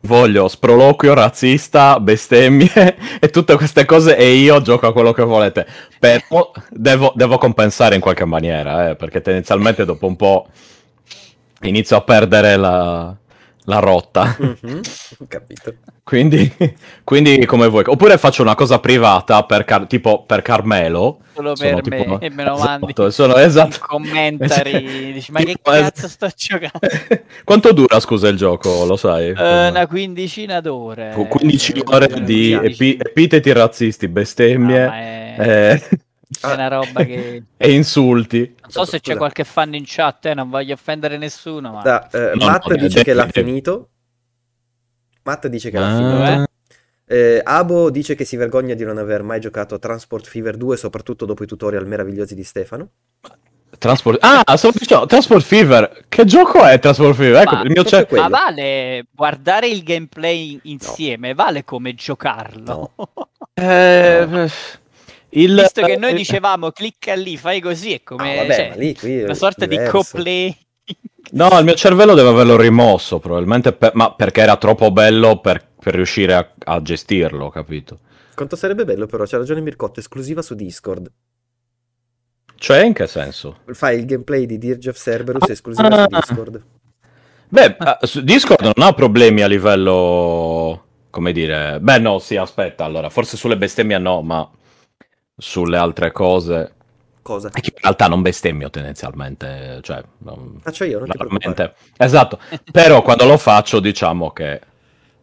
voglio 0.04 0.48
sproloquio 0.48 1.14
razzista, 1.14 1.98
bestemmie 2.00 2.96
e 3.20 3.30
tutte 3.30 3.56
queste 3.56 3.84
cose 3.84 4.16
e 4.16 4.34
io 4.34 4.60
gioco 4.62 4.86
a 4.86 4.92
quello 4.92 5.12
che 5.12 5.22
volete. 5.22 5.66
Però 5.98 6.50
devo, 6.70 7.12
devo 7.14 7.38
compensare 7.38 7.94
in 7.94 8.00
qualche 8.00 8.24
maniera, 8.24 8.90
eh, 8.90 8.96
perché 8.96 9.20
tendenzialmente 9.20 9.84
dopo 9.84 10.06
un 10.06 10.16
po' 10.16 10.46
inizio 11.62 11.96
a 11.96 12.02
perdere 12.02 12.56
la, 12.56 13.14
la 13.64 13.78
rotta. 13.78 14.36
Mhm, 14.38 14.80
Ho 15.18 15.24
capito. 15.28 15.74
Quindi, 16.04 16.52
quindi 17.02 17.46
come 17.46 17.66
vuoi. 17.68 17.84
Oppure 17.86 18.18
faccio 18.18 18.42
una 18.42 18.54
cosa 18.54 18.78
privata 18.78 19.42
per 19.44 19.64
Car- 19.64 19.86
tipo 19.86 20.24
per 20.24 20.42
Carmelo. 20.42 21.20
Solo 21.34 21.56
Sono 21.56 21.80
per 21.80 21.82
tipo- 21.82 22.18
me 22.18 22.18
e 22.20 22.30
me 22.30 22.44
lo 22.44 22.56
mandi. 22.58 22.84
Esatto, 22.90 23.10
sono 23.10 23.36
esatto. 23.36 23.78
commentari 23.80 25.12
dici 25.14 25.32
ma 25.32 25.38
che 25.40 25.46
Tipo, 25.46 25.70
cazzo 25.70 26.06
es- 26.06 26.12
sto 26.12 26.28
giocando 26.36 26.78
Quanto 27.42 27.72
dura, 27.72 27.98
scusa, 28.00 28.28
il 28.28 28.36
gioco? 28.36 28.84
Lo 28.84 28.96
sai? 28.96 29.28
Eh, 29.30 29.68
una 29.68 29.86
quindicina 29.86 30.60
d'ore 30.60 31.12
Con 31.14 31.26
15 31.26 31.72
Eh, 31.72 31.82
ore 31.86 32.22
di 32.22 32.52
epi- 32.52 32.98
epiteti 33.00 33.50
razzisti, 33.52 34.06
bestemmie 34.08 34.80
no, 34.82 34.88
ma 34.88 34.98
è, 35.00 35.36
eh, 35.38 35.82
è 36.50 36.54
una 36.54 36.68
roba 36.68 37.04
che 37.04 37.42
e 37.56 37.72
insulti. 37.72 38.54
non 38.62 38.70
so 38.70 38.84
se 38.84 38.98
c'è 38.98 39.06
Scusa. 39.12 39.16
qualche 39.16 39.44
fan 39.44 39.74
in 39.74 39.84
chat 39.86 40.26
eh, 40.26 40.34
non 40.34 40.50
voglio 40.50 40.74
offendere 40.74 41.16
nessuno 41.18 41.72
ma 41.72 41.82
Da, 41.82 42.08
eh, 42.10 42.32
No, 42.36 42.46
Matt 42.46 42.66
no, 42.68 42.74
dice 42.76 42.88
devi- 42.88 43.04
che 43.04 43.14
l'ha 43.14 43.28
finito. 43.28 43.88
Matt 45.24 45.46
dice 45.46 45.70
che 45.70 45.78
l'ha 45.78 45.92
Ah. 45.92 45.96
finito. 45.96 46.22
Eh? 46.24 46.46
Eh, 47.06 47.40
Abo 47.44 47.90
dice 47.90 48.14
che 48.14 48.24
si 48.24 48.36
vergogna 48.36 48.74
di 48.74 48.84
non 48.84 48.98
aver 48.98 49.22
mai 49.22 49.40
giocato 49.40 49.74
a 49.74 49.78
Transport 49.78 50.26
Fever 50.26 50.56
2, 50.56 50.76
soprattutto 50.76 51.24
dopo 51.26 51.42
i 51.42 51.46
tutorial 51.46 51.86
meravigliosi 51.86 52.34
di 52.34 52.44
Stefano. 52.44 52.88
Transport... 53.76 54.18
Ah, 54.22 54.56
stavo 54.56 54.74
dicendo, 54.78 55.04
Transport 55.06 55.42
Fever. 55.42 56.04
Che 56.08 56.24
gioco 56.24 56.62
è 56.64 56.78
Transport 56.78 57.14
Fever? 57.16 57.42
Ecco, 57.42 57.54
Ma- 57.56 57.60
il 57.62 57.70
mio 57.70 57.82
proprio 57.82 57.98
cer- 57.98 58.08
quello. 58.08 58.22
ma 58.22 58.28
vale 58.28 59.06
guardare 59.10 59.66
il 59.68 59.82
gameplay 59.82 60.58
insieme 60.64 61.34
vale 61.34 61.64
come 61.64 61.94
giocarlo 61.94 62.92
Eh, 63.54 64.48
il... 65.36 65.54
visto 65.54 65.82
che 65.82 65.96
noi 65.96 66.10
eh, 66.10 66.14
dicevamo 66.14 66.70
clicca 66.70 67.14
lì 67.14 67.36
fai 67.36 67.60
così 67.60 67.94
è 67.94 68.02
come 68.02 68.32
Ah, 68.32 68.42
vabbè, 68.42 68.54
cioè, 68.54 68.72
lì 68.76 68.94
qui 68.94 69.18
è 69.18 69.24
una 69.24 69.34
sorta 69.34 69.66
di 69.66 69.76
diverso. 69.76 69.90
co-play 70.12 70.56
No, 71.32 71.58
il 71.58 71.64
mio 71.64 71.74
cervello 71.74 72.14
deve 72.14 72.28
averlo 72.28 72.56
rimosso, 72.56 73.18
probabilmente, 73.18 73.72
per- 73.72 73.94
ma 73.94 74.12
perché 74.12 74.42
era 74.42 74.56
troppo 74.56 74.90
bello 74.92 75.40
per, 75.40 75.66
per 75.80 75.94
riuscire 75.94 76.34
a, 76.34 76.52
a 76.64 76.82
gestirlo, 76.82 77.48
capito? 77.48 78.00
Quanto 78.34 78.56
sarebbe 78.56 78.84
bello 78.84 79.06
però, 79.06 79.24
c'ha 79.24 79.38
ragione 79.38 79.60
Mircotto, 79.62 80.00
esclusiva 80.00 80.42
su 80.42 80.54
Discord. 80.54 81.10
Cioè, 82.56 82.84
in 82.84 82.92
che 82.92 83.06
senso? 83.06 83.58
Fai 83.72 83.98
il 83.98 84.04
gameplay 84.06 84.46
di 84.46 84.58
Dirge 84.58 84.90
of 84.90 84.96
Cerberus 84.98 85.48
esclusiva 85.48 85.90
su 85.90 85.94
Ah. 86.00 86.06
Discord. 86.06 86.62
Beh, 87.48 87.76
eh, 87.78 88.06
su 88.06 88.22
Discord 88.22 88.62
non 88.74 88.86
ha 88.86 88.92
problemi 88.92 89.42
a 89.42 89.46
livello, 89.46 90.84
come 91.10 91.32
dire... 91.32 91.78
Beh, 91.80 91.98
no, 91.98 92.18
sì, 92.18 92.36
aspetta, 92.36 92.84
allora, 92.84 93.08
forse 93.10 93.36
sulle 93.36 93.56
bestemmie 93.56 93.98
no, 93.98 94.22
ma 94.22 94.48
sulle 95.36 95.76
altre 95.76 96.10
cose... 96.12 96.72
Cosa? 97.22 97.48
È 97.48 97.60
che 97.60 97.72
in 97.74 97.80
realtà 97.80 98.06
non 98.06 98.20
bestemmio 98.20 98.68
tendenzialmente, 98.68 99.78
cioè... 99.82 100.02
non- 100.18 100.58
Faccio 100.62 100.84
io, 100.84 100.98
non. 100.98 101.08
Normalmente. 101.16 101.74
Esatto, 101.96 102.38
però 102.70 103.00
quando 103.02 103.24
lo 103.26 103.38
faccio 103.38 103.80
diciamo 103.80 104.30
che 104.32 104.60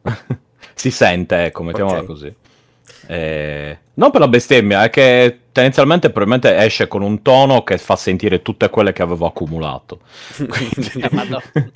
si 0.74 0.90
sente, 0.92 1.46
ecco, 1.46 1.64
mettiamola 1.64 2.00
Ok. 2.00 2.06
così. 2.06 2.36
Eh, 3.08 3.78
non 3.96 4.12
per 4.12 4.22
la 4.22 4.28
bestemmia, 4.28 4.84
è 4.84 4.90
che 4.90 5.42
tendenzialmente 5.52 6.10
probabilmente 6.10 6.56
esce 6.58 6.88
con 6.88 7.02
un 7.04 7.22
tono 7.22 7.64
che 7.64 7.78
fa 7.78 7.96
sentire 7.96 8.42
tutte 8.42 8.70
quelle 8.70 8.94
che 8.94 9.02
avevo 9.04 9.28
accumulato. 9.28 10.00
Quindi- 10.36 10.92
Eh. 11.54 11.72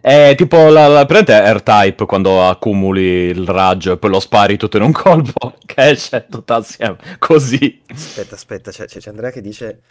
È 0.00 0.34
tipo 0.36 0.68
la, 0.68 0.86
la 0.86 1.04
presente 1.06 1.52
R-Type 1.54 2.06
quando 2.06 2.46
accumuli 2.46 3.02
il 3.02 3.46
raggio 3.46 3.92
e 3.92 3.98
poi 3.98 4.10
lo 4.10 4.20
spari 4.20 4.56
tutto 4.56 4.76
in 4.76 4.84
un 4.84 4.92
colpo, 4.92 5.54
che 5.66 5.88
esce 5.90 6.26
tutto 6.30 6.54
assieme, 6.54 6.96
così. 7.18 7.82
Aspetta, 7.90 8.34
aspetta, 8.34 8.70
c'è, 8.70 8.86
c'è- 8.86 9.00
Andrea 9.10 9.30
che 9.30 9.40
dice 9.40 9.82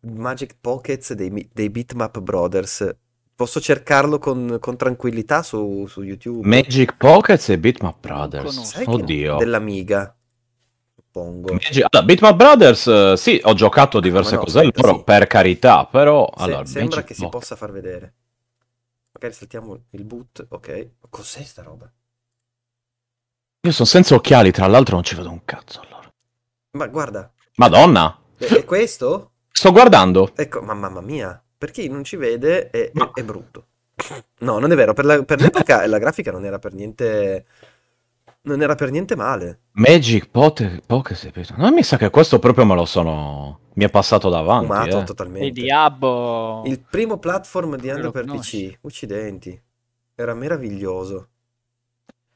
Magic 0.00 0.56
Pockets 0.60 1.12
dei, 1.12 1.48
dei 1.52 1.70
Bitmap 1.70 2.18
Brothers. 2.20 2.96
Posso 3.34 3.60
cercarlo 3.60 4.18
con, 4.18 4.58
con 4.60 4.76
tranquillità 4.76 5.42
su, 5.42 5.86
su 5.88 6.02
YouTube? 6.02 6.46
Magic 6.46 6.96
Pockets 6.96 7.48
e 7.48 7.58
Bitmap 7.58 7.96
Brothers. 8.00 8.82
Oddio. 8.84 9.36
Dell'Amiga, 9.36 10.14
suppongo. 10.94 11.52
Magic- 11.52 11.86
Allora, 11.90 12.06
Bitmap 12.06 12.36
Brothers, 12.36 12.86
eh, 12.86 13.14
sì, 13.16 13.40
ho 13.42 13.54
giocato 13.54 14.00
diverse 14.00 14.32
ma 14.32 14.36
no, 14.38 14.42
cose 14.44 14.58
aspetta, 14.60 14.80
loro, 14.86 14.98
sì. 14.98 15.04
per 15.04 15.26
carità, 15.26 15.86
però... 15.86 16.30
Se- 16.36 16.42
allora, 16.44 16.64
sembra 16.66 16.96
Magic 16.96 17.04
che 17.06 17.14
si 17.14 17.20
Pocket- 17.22 17.38
possa 17.40 17.56
far 17.56 17.72
vedere. 17.72 18.12
Magari 19.22 19.34
saltiamo 19.38 19.84
il 19.90 20.04
boot, 20.04 20.46
ok. 20.48 20.90
Cos'è 21.08 21.44
sta 21.44 21.62
roba? 21.62 21.88
Io 23.64 23.70
sono 23.70 23.86
senza 23.86 24.16
occhiali, 24.16 24.50
tra 24.50 24.66
l'altro 24.66 24.96
non 24.96 25.04
ci 25.04 25.14
vedo 25.14 25.30
un 25.30 25.44
cazzo 25.44 25.80
allora. 25.80 26.10
Ma 26.76 26.88
guarda, 26.88 27.32
Madonna, 27.54 28.18
è, 28.36 28.46
è 28.46 28.64
questo? 28.64 29.34
sto 29.52 29.70
guardando. 29.70 30.32
Ecco, 30.34 30.60
ma 30.62 30.74
mamma 30.74 31.00
mia, 31.00 31.40
per 31.56 31.70
chi 31.70 31.86
non 31.88 32.02
ci 32.02 32.16
vede 32.16 32.70
è, 32.70 32.90
Ma- 32.94 33.12
è- 33.14 33.22
brutto. 33.22 33.66
No, 34.40 34.58
non 34.58 34.72
è 34.72 34.74
vero, 34.74 34.92
per, 34.92 35.04
la- 35.04 35.22
per 35.22 35.40
l'epoca 35.40 35.86
la 35.86 35.98
grafica 35.98 36.32
non 36.32 36.44
era 36.44 36.58
per 36.58 36.74
niente... 36.74 37.46
Non 38.44 38.60
era 38.60 38.74
per 38.74 38.90
niente 38.90 39.14
male. 39.14 39.60
Magic 39.74 40.30
Pocket, 40.30 40.84
Pocket 40.84 41.50
Non 41.58 41.72
mi 41.74 41.84
sa 41.84 41.96
che 41.96 42.10
questo 42.10 42.40
proprio 42.40 42.64
me 42.64 42.74
lo 42.74 42.86
sono... 42.86 43.60
Mi 43.74 43.84
è 43.84 43.90
passato 43.90 44.28
davanti, 44.28 44.66
Fumato 44.66 45.00
eh. 45.00 45.04
totalmente. 45.04 45.46
e 45.46 45.50
Diablo 45.50 46.62
Il 46.66 46.80
primo 46.88 47.18
platform 47.18 47.76
di 47.76 47.88
Android 47.90 48.12
per? 48.12 48.24
PC, 48.26 48.78
uccidenti. 48.82 49.60
Era 50.14 50.34
meraviglioso. 50.34 51.28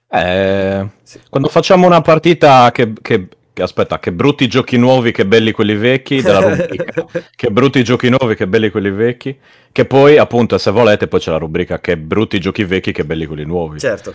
Eh, 0.08 0.88
Sì. 1.02 1.20
quando 1.28 1.48
facciamo 1.48 1.86
una 1.86 2.00
partita 2.00 2.70
che, 2.72 2.92
che- 3.02 3.28
che- 3.52 3.62
Aspetta, 3.62 3.98
che 3.98 4.12
brutti 4.12 4.48
giochi 4.48 4.76
nuovi, 4.76 5.12
che 5.12 5.26
belli 5.26 5.50
quelli 5.52 5.74
vecchi, 5.76 6.20
della 6.20 6.40
rubrica. 6.40 7.04
che 7.34 7.50
brutti 7.50 7.82
giochi 7.84 8.08
nuovi, 8.10 8.34
che 8.34 8.46
belli 8.46 8.70
quelli 8.70 8.90
vecchi. 8.90 9.38
Che 9.72 9.84
poi, 9.86 10.18
appunto, 10.18 10.58
se 10.58 10.70
volete, 10.70 11.08
poi 11.08 11.20
c'è 11.20 11.30
la 11.30 11.38
rubrica 11.38 11.80
che 11.80 11.96
brutti 11.98 12.38
giochi 12.38 12.64
vecchi, 12.64 12.92
che 12.92 13.04
belli 13.06 13.24
quelli 13.26 13.44
nuovi. 13.44 13.78
certo. 13.78 14.14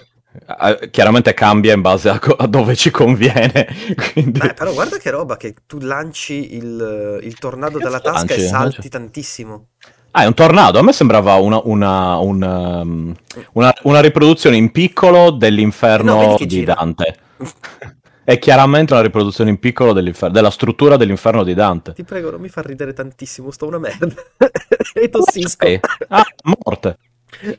Chiaramente 0.92 1.34
cambia 1.34 1.74
in 1.74 1.82
base 1.82 2.10
a, 2.10 2.18
co- 2.20 2.36
a 2.36 2.48
dove 2.48 2.76
ci 2.76 2.90
conviene. 2.90 3.68
Quindi... 4.14 4.40
Beh, 4.40 4.54
però 4.54 4.72
guarda 4.74 4.98
che 4.98 5.10
roba 5.10 5.36
che 5.38 5.54
tu 5.66 5.80
lanci 5.80 6.56
il, 6.56 7.20
il 7.22 7.38
tornado 7.38 7.78
Che 7.78 7.84
dalla 7.84 8.00
tasca 8.00 8.34
e 8.34 8.38
lanci? 8.38 8.48
salti 8.48 8.90
tantissimo. 8.90 9.68
Ah, 10.12 10.24
è 10.24 10.26
un 10.28 10.34
tornado. 10.34 10.80
A 10.80 10.84
me 10.84 10.94
sembrava 10.94 11.36
una, 11.36 11.60
una, 11.64 12.18
un, 12.18 12.42
um, 12.42 13.16
una- 13.54 13.74
una 13.84 14.00
riproduzione 14.02 14.58
in 14.58 14.72
piccolo 14.72 15.32
No, 15.32 15.32
dell'inferno 15.32 16.36
che 16.36 16.46
di 16.46 16.48
gira. 16.48 16.74
Dante. 16.76 17.18
È 18.24 18.38
chiaramente 18.38 18.94
una 18.94 19.02
riproduzione 19.02 19.50
in 19.50 19.60
piccolo 19.60 19.94
dell'inferno- 19.94 20.34
della 20.34 20.52
struttura 20.52 20.96
dell'inferno 20.96 21.44
di 21.44 21.54
Dante. 21.54 21.94
Ti 21.94 22.04
prego, 22.04 22.30
non 22.32 22.40
mi 22.40 22.50
fa 22.50 22.62
ridere 22.62 22.94
tantissimo, 22.94 23.52
sto 23.52 23.68
una 23.68 23.80
merda. 23.80 24.08
e 24.94 25.10
tossisco. 25.10 25.66
Ah, 26.10 26.24
morte. 26.44 26.98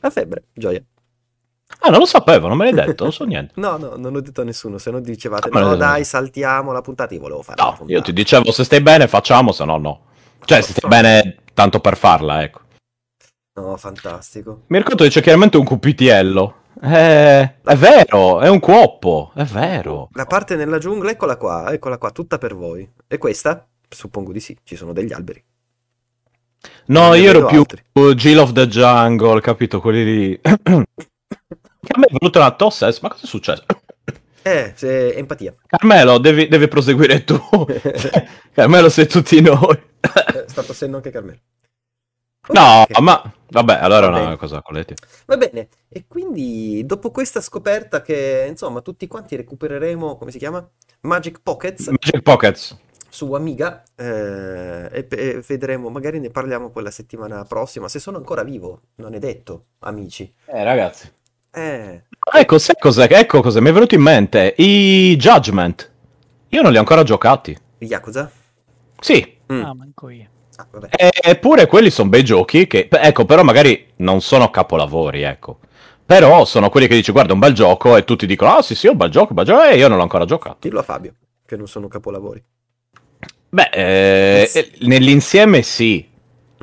A 0.01 0.09
febbre, 0.09 0.45
gioia. 0.53 0.81
Ah, 1.79 1.89
non 1.89 1.99
lo 1.99 2.05
sapevo, 2.05 2.47
non 2.47 2.57
me 2.57 2.71
l'hai 2.71 2.85
detto, 2.85 3.03
non 3.03 3.13
so 3.13 3.25
niente. 3.25 3.53
No, 3.59 3.77
no, 3.77 3.95
non 3.97 4.15
ho 4.15 4.21
detto 4.21 4.41
a 4.41 4.43
nessuno, 4.43 4.77
se 4.77 4.91
no 4.91 4.99
dicevate 4.99 5.49
Ah, 5.51 5.59
no 5.59 5.75
dai, 5.75 6.03
saltiamo 6.03 6.71
la 6.71 6.81
puntata, 6.81 7.13
io 7.13 7.19
volevo 7.19 7.41
fare 7.41 7.61
No, 7.61 7.77
io 7.87 8.01
ti 8.01 8.13
dicevo 8.13 8.51
se 8.51 8.63
stai 8.63 8.81
bene 8.81 9.07
facciamo, 9.07 9.51
se 9.51 9.65
no 9.65 9.77
no. 9.77 10.01
Cioè, 10.45 10.61
se 10.61 10.73
stai 10.73 10.89
bene 10.89 11.37
tanto 11.53 11.79
per 11.79 11.97
farla, 11.97 12.43
ecco. 12.43 12.61
No, 13.55 13.77
fantastico. 13.77 14.63
Mirko 14.67 14.95
dice 14.95 15.21
chiaramente 15.21 15.57
un 15.57 15.63
cupitiello. 15.63 16.55
Eh, 16.81 17.61
è 17.61 17.75
vero, 17.75 18.41
è 18.41 18.49
un 18.49 18.59
cuoppo, 18.59 19.31
è 19.35 19.43
vero. 19.43 20.09
La 20.13 20.25
parte 20.25 20.55
nella 20.55 20.79
giungla, 20.79 21.11
eccola 21.11 21.37
qua, 21.37 21.71
eccola 21.71 21.97
qua, 21.97 22.11
tutta 22.11 22.37
per 22.37 22.55
voi. 22.55 22.89
E 23.07 23.17
questa? 23.17 23.65
Suppongo 23.87 24.31
di 24.31 24.39
sì, 24.39 24.57
ci 24.63 24.75
sono 24.75 24.91
degli 24.91 25.13
alberi. 25.13 25.43
No, 26.87 27.07
Non 27.09 27.17
io 27.17 27.29
ero 27.29 27.45
più 27.45 27.59
altri. 27.59 27.83
Jill 28.15 28.39
of 28.39 28.53
the 28.53 28.67
Jungle, 28.67 29.39
capito? 29.39 29.79
Quelli 29.79 30.03
lì. 30.03 30.41
A 31.87 31.99
me 31.99 32.05
è 32.07 32.13
venuta 32.19 32.39
una 32.39 32.51
tosse, 32.55 32.85
adesso, 32.85 32.99
ma 33.03 33.09
cosa 33.09 33.23
è 33.23 33.27
successo? 33.27 33.65
Eh, 34.41 34.73
se- 34.75 35.13
empatia. 35.13 35.53
Carmelo, 35.67 36.17
devi, 36.17 36.47
devi 36.47 36.67
proseguire 36.67 37.23
tu. 37.23 37.39
Carmelo, 38.53 38.89
sei 38.89 39.07
tutti 39.07 39.39
noi. 39.41 39.79
Eh, 40.01 40.43
sta 40.47 40.63
tossendo 40.63 40.97
anche 40.97 41.11
Carmelo. 41.11 41.39
No, 42.49 42.81
Ok. 42.81 42.99
ma 42.99 43.21
vabbè, 43.49 43.75
allora 43.79 44.07
è 44.07 44.25
una 44.25 44.35
cosa 44.35 44.61
coletti. 44.61 44.93
Va 45.27 45.37
bene, 45.37 45.69
e 45.87 46.03
quindi 46.07 46.85
dopo 46.85 47.09
questa 47.09 47.39
scoperta 47.39 48.01
che 48.01 48.45
insomma 48.49 48.81
tutti 48.81 49.07
quanti 49.07 49.37
recupereremo, 49.37 50.17
come 50.17 50.31
si 50.31 50.39
chiama? 50.39 50.67
Magic 51.01 51.39
Pockets 51.41 51.87
Magic 51.87 52.21
Pockets. 52.21 52.77
su 53.07 53.31
Amiga 53.31 53.83
eh, 53.95 54.89
e, 54.91 55.07
e 55.09 55.41
vedremo, 55.47 55.87
magari 55.89 56.19
ne 56.19 56.31
parliamo 56.31 56.69
poi 56.69 56.83
la 56.83 56.91
settimana 56.91 57.45
prossima, 57.45 57.87
se 57.87 57.99
sono 57.99 58.17
ancora 58.17 58.43
vivo, 58.43 58.81
non 58.95 59.13
è 59.13 59.19
detto, 59.19 59.67
amici. 59.79 60.33
Eh, 60.47 60.63
ragazzi. 60.65 61.09
Eh, 61.55 62.03
Ecco, 62.35 62.57
sai 62.57 62.75
cos'è? 62.79 63.07
Ecco 63.11 63.41
cosa 63.41 63.59
mi 63.61 63.69
è 63.69 63.73
venuto 63.73 63.95
in 63.95 64.01
mente. 64.01 64.55
I 64.57 65.15
Judgment. 65.17 65.91
Io 66.49 66.61
non 66.61 66.71
li 66.71 66.77
ho 66.77 66.79
ancora 66.79 67.03
giocati. 67.03 67.55
Yakuza? 67.79 68.31
Sì, 68.99 69.31
Mm. 69.51 69.61
ah 69.61 69.73
manco 69.73 70.07
io 70.09 70.27
Ah, 70.55 70.65
vabbè. 70.71 70.87
eppure 71.21 71.65
quelli 71.67 71.89
sono 71.89 72.07
bei 72.09 72.23
giochi 72.23 72.65
che, 72.65 72.87
ecco, 72.89 73.25
però 73.25 73.43
magari 73.43 73.87
non 73.97 74.21
sono 74.21 74.49
capolavori, 74.49 75.23
ecco. 75.23 75.59
Però 76.05 76.45
sono 76.45 76.69
quelli 76.69 76.87
che 76.87 76.95
dici 76.95 77.11
guarda 77.11 77.33
un 77.33 77.39
bel 77.39 77.53
gioco 77.53 77.97
e 77.97 78.05
tutti 78.05 78.25
dicono 78.25 78.51
ah 78.55 78.61
sì 78.61 78.73
sì 78.73 78.87
un 78.87 78.95
bel 78.95 79.09
gioco, 79.09 79.29
un 79.29 79.35
bel 79.35 79.45
gioco 79.45 79.63
e 79.63 79.75
io 79.77 79.87
non 79.89 79.97
l'ho 79.97 80.03
ancora 80.03 80.23
giocato. 80.25 80.57
Dillo 80.61 80.79
a 80.79 80.83
Fabio, 80.83 81.13
che 81.45 81.57
non 81.57 81.67
sono 81.67 81.87
capolavori. 81.89 82.41
Beh, 83.49 83.69
eh, 83.73 84.49
eh, 84.53 84.71
nell'insieme 84.81 85.61
sì, 85.61 86.07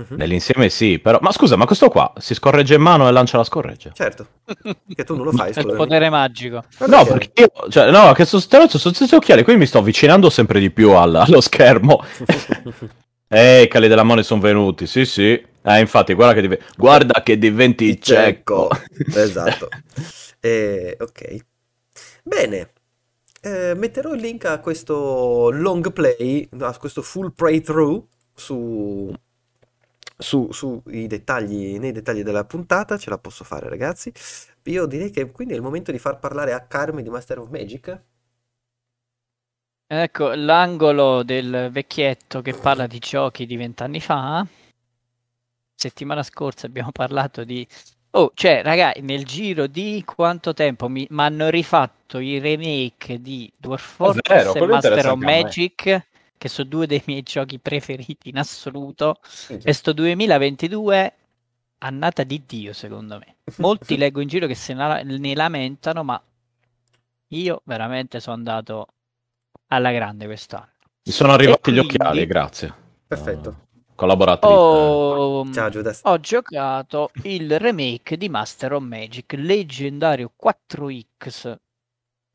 Mhm. 0.08 0.16
nell'insieme 0.16 0.68
sì, 0.68 0.98
però... 0.98 1.18
Ma 1.20 1.32
scusa, 1.32 1.56
ma 1.56 1.66
questo 1.66 1.88
qua 1.88 2.12
si 2.18 2.34
scorregge 2.34 2.74
in 2.74 2.80
mano 2.82 3.08
e 3.08 3.12
lancia 3.12 3.36
la 3.36 3.44
scorreggia? 3.44 3.90
Certo, 3.92 4.26
che 4.94 5.04
tu 5.04 5.16
non 5.16 5.24
lo 5.26 5.32
fai, 5.32 5.52
È 5.52 5.60
il 5.60 5.74
potere 5.76 6.08
magico. 6.10 6.62
Ma 6.78 6.86
No, 6.86 7.04
perché? 7.04 7.42
io, 7.42 7.68
cioè, 7.70 7.90
no, 7.90 8.12
che 8.12 8.24
sono 8.24 8.42
sono 8.42 8.94
senza 8.94 9.16
occhiali, 9.16 9.42
quindi 9.42 9.62
mi 9.62 9.68
sto 9.68 9.78
avvicinando 9.78 10.30
sempre 10.30 10.60
di 10.60 10.70
più 10.70 10.92
al- 10.92 11.14
allo 11.14 11.40
schermo. 11.40 12.02
Eh, 13.32 13.62
i 13.62 13.68
cali 13.68 13.86
della 13.86 14.02
mano 14.02 14.22
sono 14.22 14.40
venuti, 14.40 14.88
sì, 14.88 15.04
sì. 15.04 15.40
Eh, 15.62 15.78
infatti, 15.78 16.14
guarda 16.14 16.34
che, 16.40 16.48
div- 16.48 16.60
guarda 16.76 17.22
che 17.22 17.38
diventi 17.38 18.00
cieco. 18.00 18.68
esatto. 19.14 19.68
Eh, 20.40 20.96
ok. 20.98 21.36
Bene. 22.24 22.72
Eh, 23.40 23.74
metterò 23.76 24.12
il 24.14 24.20
link 24.20 24.46
a 24.46 24.58
questo 24.58 25.48
long 25.50 25.92
play, 25.92 26.48
a 26.58 26.76
questo 26.76 27.02
full 27.02 27.32
playthrough 27.32 28.04
su, 28.34 29.12
su, 30.20 30.52
su 30.52 30.82
i 30.86 31.06
dettagli, 31.06 31.78
nei 31.78 31.92
dettagli 31.92 32.22
della 32.22 32.44
puntata. 32.44 32.96
Ce 32.96 33.10
la 33.10 33.18
posso 33.18 33.42
fare, 33.44 33.68
ragazzi. 33.68 34.12
Io 34.64 34.86
direi 34.86 35.10
che 35.10 35.30
quindi 35.30 35.54
è 35.54 35.56
il 35.56 35.62
momento 35.62 35.90
di 35.90 35.98
far 35.98 36.18
parlare 36.18 36.52
a 36.52 36.60
Carmi 36.60 37.02
di 37.02 37.10
Master 37.10 37.38
of 37.38 37.48
Magic. 37.48 38.02
Ecco, 39.92 40.32
l'angolo 40.34 41.24
del 41.24 41.68
vecchietto 41.72 42.42
che 42.42 42.52
parla 42.52 42.86
di 42.86 43.00
giochi 43.00 43.44
di 43.44 43.56
vent'anni 43.56 44.00
fa. 44.00 44.46
Settimana 45.74 46.22
scorsa 46.22 46.66
abbiamo 46.66 46.92
parlato 46.92 47.42
di... 47.42 47.66
Oh, 48.12 48.32
cioè, 48.34 48.62
ragazzi, 48.62 49.00
nel 49.00 49.24
giro 49.24 49.66
di 49.66 50.02
quanto 50.04 50.52
tempo 50.52 50.88
mi 50.88 51.08
hanno 51.16 51.48
rifatto 51.48 52.18
i 52.18 52.38
remake 52.38 53.20
di 53.20 53.52
Dwarf 53.56 53.94
Fortress 53.94 54.52
vero, 54.52 54.64
e 54.64 54.66
Master 54.66 55.10
of. 55.10 55.18
Magic, 55.18 56.06
che 56.40 56.48
sono 56.48 56.70
due 56.70 56.86
dei 56.86 57.02
miei 57.04 57.22
giochi 57.22 57.58
preferiti 57.58 58.30
in 58.30 58.38
assoluto. 58.38 59.16
E 59.62 59.74
sto 59.74 59.92
2022, 59.92 61.14
annata 61.78 62.22
di 62.22 62.42
Dio, 62.46 62.72
secondo 62.72 63.18
me. 63.18 63.36
Molti 63.58 63.96
leggo 64.00 64.20
in 64.22 64.28
giro 64.28 64.46
che 64.46 64.54
se 64.54 64.72
ne 64.72 65.34
lamentano, 65.34 66.02
ma 66.02 66.20
io 67.28 67.60
veramente 67.64 68.20
sono 68.20 68.36
andato 68.36 68.86
alla 69.66 69.92
grande 69.92 70.24
quest'anno. 70.24 70.72
Mi 71.04 71.12
sono 71.12 71.32
arrivati 71.32 71.68
E 71.68 71.72
gli 71.74 71.76
quindi- 71.76 71.94
occhiali, 71.96 72.24
grazie. 72.26 72.74
Perfetto. 73.06 73.66
Collaboratrice. 73.94 74.54
Ho, 74.54 75.52
Ciao 75.52 75.68
Judas. 75.68 76.00
ho 76.04 76.18
giocato 76.20 77.10
il 77.24 77.58
remake 77.58 78.16
di 78.16 78.30
Master 78.30 78.72
of 78.72 78.82
Magic, 78.82 79.34
leggendario 79.34 80.32
4X 80.42 81.54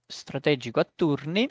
strategico 0.06 0.80
a 0.80 0.88
turni 0.95 1.49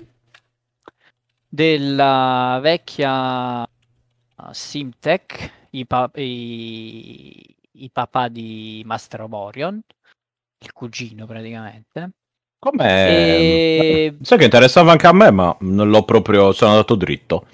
della 1.55 2.59
vecchia 2.61 3.63
uh, 3.63 4.51
Simtech, 4.51 5.69
i, 5.71 5.87
pa- 5.87 6.11
i- 6.17 7.57
i 7.71 7.91
papà 7.93 8.27
di 8.27 8.83
Master 8.85 9.21
of 9.23 9.33
Orion, 9.33 9.81
il 10.59 10.73
cugino 10.73 11.27
praticamente. 11.27 12.11
Come... 12.59 12.85
E- 13.07 14.17
Sai 14.21 14.39
che 14.39 14.45
interessava 14.45 14.91
anche 14.91 15.07
a 15.07 15.13
me, 15.13 15.31
ma 15.31 15.57
non 15.61 15.91
l'ho 15.91 16.05
proprio... 16.05 16.51
sono 16.51 16.73
andato 16.73 16.97
dritto. 16.97 17.47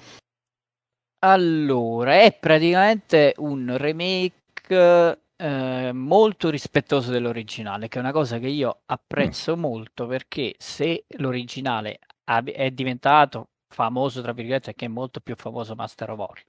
Allora, 1.23 2.21
è 2.21 2.35
praticamente 2.39 3.35
un 3.37 3.77
remake 3.77 5.19
eh, 5.35 5.91
molto 5.93 6.49
rispettoso 6.49 7.11
dell'originale, 7.11 7.87
che 7.87 7.99
è 7.99 8.01
una 8.01 8.11
cosa 8.11 8.39
che 8.39 8.47
io 8.47 8.81
apprezzo 8.87 9.55
molto 9.55 10.07
perché 10.07 10.55
se 10.57 11.05
l'originale 11.17 11.99
è 12.23 12.71
diventato 12.71 13.49
famoso, 13.71 14.21
tra 14.21 14.33
virgolette, 14.33 14.75
che 14.75 14.85
è 14.85 14.87
molto 14.89 15.19
più 15.21 15.35
famoso 15.35 15.75
Master 15.75 16.11
of 16.11 16.19
Orion, 16.19 16.45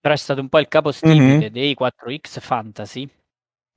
però 0.00 0.14
è 0.14 0.16
stato 0.16 0.40
un 0.40 0.48
po' 0.48 0.58
il 0.58 0.68
capostipite 0.68 1.46
Mhm. 1.46 1.52
dei 1.52 1.74
4X 1.74 2.40
Fantasy, 2.40 3.08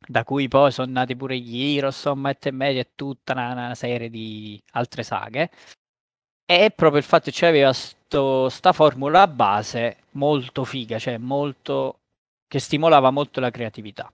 da 0.08 0.24
cui 0.24 0.48
poi 0.48 0.72
sono 0.72 0.92
nati 0.92 1.16
pure 1.16 1.38
gli 1.40 1.78
Heroes, 1.78 2.06
Might 2.16 2.46
and 2.48 2.56
Media 2.58 2.82
e 2.82 2.92
tutta 2.96 3.34
una, 3.34 3.52
una 3.52 3.76
serie 3.76 4.10
di 4.10 4.60
altre 4.72 5.04
saghe. 5.04 5.52
È 6.46 6.72
proprio 6.72 7.00
il 7.00 7.06
fatto 7.06 7.32
che 7.32 7.38
c'aveva 7.38 7.72
sto, 7.74 8.50
sta 8.50 8.74
formula 8.74 9.28
base 9.28 10.04
molto 10.12 10.64
figa, 10.66 11.00
cioè 11.00 11.18
molto 11.18 12.00
che 12.48 12.60
stimolava 12.60 13.12
molto 13.12 13.40
la 13.40 13.50
creatività 13.52 14.12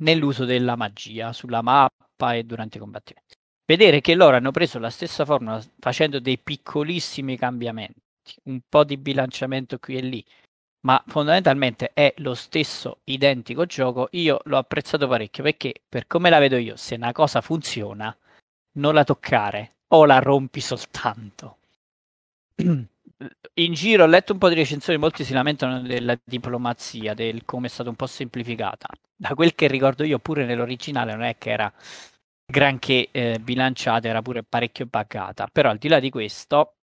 nell'uso 0.00 0.44
della 0.44 0.76
magia 0.76 1.32
sulla 1.32 1.62
mappa 1.62 2.34
e 2.34 2.44
durante 2.44 2.76
i 2.78 2.80
combattimenti. 2.80 3.34
Vedere 3.68 4.00
che 4.00 4.14
loro 4.14 4.34
hanno 4.34 4.50
preso 4.50 4.78
la 4.78 4.88
stessa 4.88 5.26
formula 5.26 5.62
facendo 5.78 6.20
dei 6.20 6.38
piccolissimi 6.38 7.36
cambiamenti, 7.36 8.00
un 8.44 8.60
po' 8.66 8.82
di 8.82 8.96
bilanciamento 8.96 9.78
qui 9.78 9.98
e 9.98 10.00
lì, 10.00 10.24
ma 10.86 11.04
fondamentalmente 11.06 11.90
è 11.92 12.14
lo 12.16 12.32
stesso 12.32 13.00
identico 13.04 13.66
gioco, 13.66 14.08
io 14.12 14.40
l'ho 14.44 14.56
apprezzato 14.56 15.06
parecchio 15.06 15.42
perché 15.42 15.74
per 15.86 16.06
come 16.06 16.30
la 16.30 16.38
vedo 16.38 16.56
io, 16.56 16.76
se 16.76 16.94
una 16.94 17.12
cosa 17.12 17.42
funziona, 17.42 18.16
non 18.78 18.94
la 18.94 19.04
toccare 19.04 19.74
o 19.88 20.06
la 20.06 20.18
rompi 20.18 20.62
soltanto. 20.62 21.58
In 22.56 23.72
giro 23.74 24.04
ho 24.04 24.06
letto 24.06 24.32
un 24.32 24.38
po' 24.38 24.48
di 24.48 24.54
recensioni, 24.54 24.98
molti 24.98 25.24
si 25.24 25.34
lamentano 25.34 25.82
della 25.82 26.18
diplomazia, 26.24 27.12
del 27.12 27.44
come 27.44 27.66
è 27.66 27.70
stata 27.70 27.90
un 27.90 27.96
po' 27.96 28.06
semplificata. 28.06 28.88
Da 29.14 29.34
quel 29.34 29.54
che 29.54 29.66
ricordo 29.66 30.04
io, 30.04 30.18
pure 30.20 30.46
nell'originale 30.46 31.12
non 31.12 31.24
è 31.24 31.36
che 31.36 31.50
era 31.50 31.70
granché 32.50 33.08
eh, 33.10 33.38
bilanciata, 33.40 34.08
era 34.08 34.22
pure 34.22 34.42
parecchio 34.42 34.86
buggata. 34.86 35.48
Però 35.52 35.70
al 35.70 35.78
di 35.78 35.88
là 35.88 36.00
di 36.00 36.10
questo, 36.10 36.76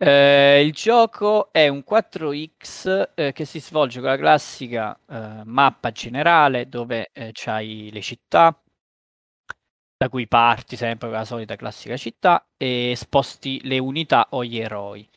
eh, 0.00 0.62
il 0.64 0.72
gioco 0.72 1.52
è 1.52 1.68
un 1.68 1.82
4X 1.88 3.10
eh, 3.14 3.32
che 3.32 3.44
si 3.44 3.60
svolge 3.60 4.00
con 4.00 4.10
la 4.10 4.16
classica 4.16 4.98
eh, 5.08 5.42
mappa 5.44 5.90
generale 5.92 6.68
dove 6.68 7.10
eh, 7.12 7.30
c'hai 7.32 7.90
le 7.92 8.00
città, 8.00 8.60
da 9.96 10.08
cui 10.08 10.28
parti 10.28 10.76
sempre 10.76 11.08
con 11.08 11.16
la 11.18 11.24
solita 11.24 11.56
classica 11.56 11.96
città 11.96 12.46
e 12.56 12.94
sposti 12.96 13.60
le 13.64 13.78
unità 13.78 14.28
o 14.30 14.44
gli 14.44 14.58
eroi. 14.58 15.08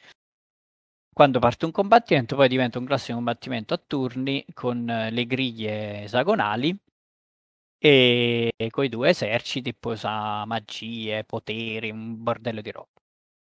Quando 1.14 1.40
parte 1.40 1.66
un 1.66 1.72
combattimento, 1.72 2.36
poi 2.36 2.48
diventa 2.48 2.80
un 2.80 2.86
classico 2.86 3.16
combattimento 3.16 3.74
a 3.74 3.82
turni 3.86 4.44
con 4.54 4.90
eh, 4.90 5.12
le 5.12 5.26
griglie 5.26 6.04
esagonali 6.04 6.76
e 7.84 8.68
con 8.70 8.84
i 8.84 8.90
due 8.90 9.10
eserciti, 9.10 9.74
poi 9.74 9.94
usa 9.94 10.46
magie, 10.46 11.24
poteri, 11.24 11.90
un 11.90 12.22
bordello 12.22 12.62
di 12.62 12.72
roba. 12.72 12.90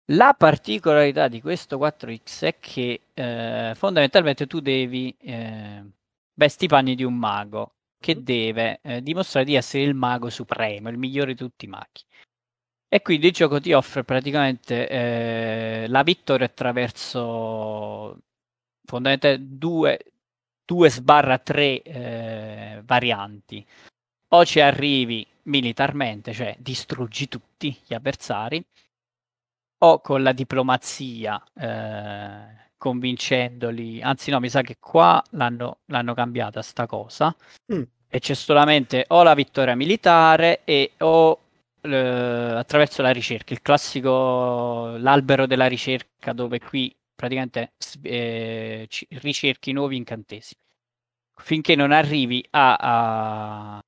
La 0.06 0.34
particolarità 0.34 1.28
di 1.28 1.40
questo 1.40 1.78
4X 1.78 2.44
è 2.46 2.58
che 2.58 3.02
eh, 3.14 3.72
fondamentalmente 3.76 4.46
tu 4.46 4.60
devi 4.60 5.14
eh, 5.20 5.84
vesti 6.34 6.64
i 6.64 6.68
panni 6.68 6.94
di 6.94 7.04
un 7.04 7.14
mago 7.14 7.74
che 7.98 8.22
deve 8.22 8.80
eh, 8.82 9.02
dimostrare 9.02 9.46
di 9.46 9.54
essere 9.54 9.84
il 9.84 9.94
mago 9.94 10.28
supremo, 10.28 10.88
il 10.88 10.98
migliore 10.98 11.32
di 11.32 11.38
tutti 11.38 11.66
i 11.66 11.68
maghi. 11.68 12.02
E 12.88 13.00
quindi 13.00 13.28
il 13.28 13.32
gioco 13.32 13.60
ti 13.60 13.72
offre 13.72 14.04
praticamente 14.04 14.88
eh, 14.88 15.86
la 15.88 16.02
vittoria 16.02 16.46
attraverso 16.46 18.18
fondamentalmente 18.84 19.56
due, 19.56 19.98
due 20.64 20.90
sbarra 20.90 21.38
tre 21.38 21.82
eh, 21.82 22.82
varianti. 22.84 23.66
O 24.34 24.44
ci 24.44 24.60
arrivi 24.60 25.26
militarmente, 25.44 26.32
cioè 26.32 26.54
distruggi 26.58 27.28
tutti 27.28 27.76
gli 27.86 27.92
avversari, 27.94 28.64
o 29.84 30.00
con 30.00 30.22
la 30.22 30.32
diplomazia, 30.32 31.42
eh, 31.54 32.70
convincendoli, 32.78 34.00
anzi 34.00 34.30
no, 34.30 34.40
mi 34.40 34.48
sa 34.48 34.62
che 34.62 34.76
qua 34.78 35.22
l'hanno, 35.30 35.80
l'hanno 35.86 36.14
cambiata 36.14 36.62
sta 36.62 36.86
cosa, 36.86 37.34
Mm. 37.72 37.82
e 38.08 38.18
c'è 38.20 38.34
solamente 38.34 39.04
o 39.08 39.22
la 39.22 39.34
vittoria 39.34 39.74
militare 39.74 40.62
e 40.64 40.92
o 40.98 41.38
eh, 41.80 41.96
attraverso 41.96 43.02
la 43.02 43.10
ricerca, 43.10 43.52
il 43.52 43.60
classico 43.62 44.96
l'albero 44.98 45.46
della 45.46 45.66
ricerca 45.66 46.32
dove 46.32 46.58
qui 46.60 46.94
praticamente 47.14 47.72
eh, 48.02 48.88
ricerchi 49.20 49.72
nuovi 49.72 49.96
incantesimi 49.96 50.60
finché 51.38 51.74
non 51.74 51.90
arrivi 51.92 52.44
a, 52.50 52.76
a- 52.76 53.82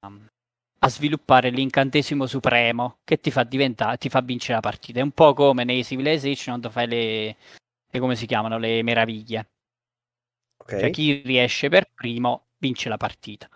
a 0.85 0.89
sviluppare 0.89 1.48
l'incantesimo 1.48 2.27
supremo 2.27 2.98
che 3.05 3.19
ti 3.19 3.31
fa 3.31 3.43
diventare, 3.43 3.97
ti 3.97 4.11
fa 4.11 4.20
vincere 4.20 4.55
la 4.55 4.61
partita. 4.61 5.01
È 5.01 5.02
un 5.02 5.12
po' 5.12 5.32
come 5.32 5.65
nei 5.65 5.82
Civilization 5.82 6.61
quando 6.61 6.70
fai 6.70 6.86
le, 6.86 7.36
le 7.90 7.98
come 7.98 8.16
si 8.16 8.27
chiamano, 8.27 8.59
le 8.59 8.82
meraviglie. 8.82 9.48
Ok. 10.59 10.78
Cioè 10.78 10.90
chi 10.90 11.23
riesce 11.24 11.70
per 11.70 11.90
primo 11.94 12.48
vince 12.59 12.90
la 12.90 12.98
partita. 12.98 13.48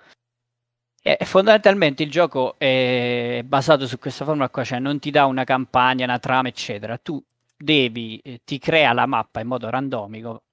E 1.02 1.18
fondamentalmente 1.24 2.02
il 2.02 2.10
gioco 2.10 2.58
è 2.58 3.42
basato 3.44 3.86
su 3.86 3.98
questa 3.98 4.24
formula 4.24 4.48
qua, 4.48 4.64
cioè 4.64 4.78
non 4.78 4.98
ti 4.98 5.10
dà 5.10 5.26
una 5.26 5.44
campagna, 5.44 6.04
una 6.04 6.18
trama, 6.18 6.48
eccetera. 6.48 6.96
Tu 6.98 7.22
devi, 7.56 8.18
eh, 8.22 8.40
ti 8.44 8.58
crea 8.58 8.92
la 8.92 9.06
mappa 9.06 9.40
in 9.40 9.48
modo 9.48 9.68
randomico, 9.68 10.44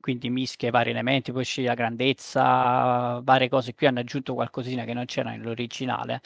quindi 0.00 0.30
mischia 0.30 0.68
i 0.68 0.70
vari 0.70 0.90
elementi, 0.90 1.32
poi 1.32 1.44
scegli 1.44 1.66
la 1.66 1.74
grandezza, 1.74 3.20
varie 3.22 3.48
cose. 3.48 3.74
Qui 3.74 3.86
hanno 3.86 4.00
aggiunto 4.00 4.34
qualcosina 4.34 4.84
che 4.84 4.94
non 4.94 5.04
c'era 5.06 5.30
nell'originale. 5.30 6.20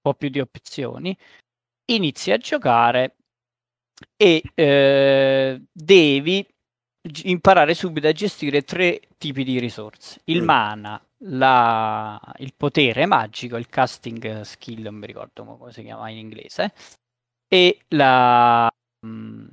po' 0.00 0.14
più 0.14 0.28
di 0.28 0.38
opzioni, 0.40 1.16
inizi 1.86 2.30
a 2.30 2.38
giocare 2.38 3.16
e 4.16 4.42
eh, 4.54 5.62
devi 5.72 6.46
imparare 7.24 7.74
subito 7.74 8.08
a 8.08 8.12
gestire 8.12 8.62
tre 8.62 9.00
tipi 9.18 9.44
di 9.44 9.58
risorse: 9.58 10.20
il 10.24 10.42
Mm. 10.42 10.44
mana, 10.44 11.06
la- 11.24 12.20
il 12.38 12.54
potere 12.56 13.06
magico, 13.06 13.56
il 13.56 13.68
casting 13.68 14.40
skill, 14.42 14.82
non 14.82 14.94
mi 14.96 15.06
ricordo 15.06 15.44
come 15.44 15.72
si 15.72 15.82
chiama 15.82 16.08
in 16.10 16.18
inglese, 16.18 16.72
e 17.48 17.80
la, 17.88 18.70
mm, 19.06 19.46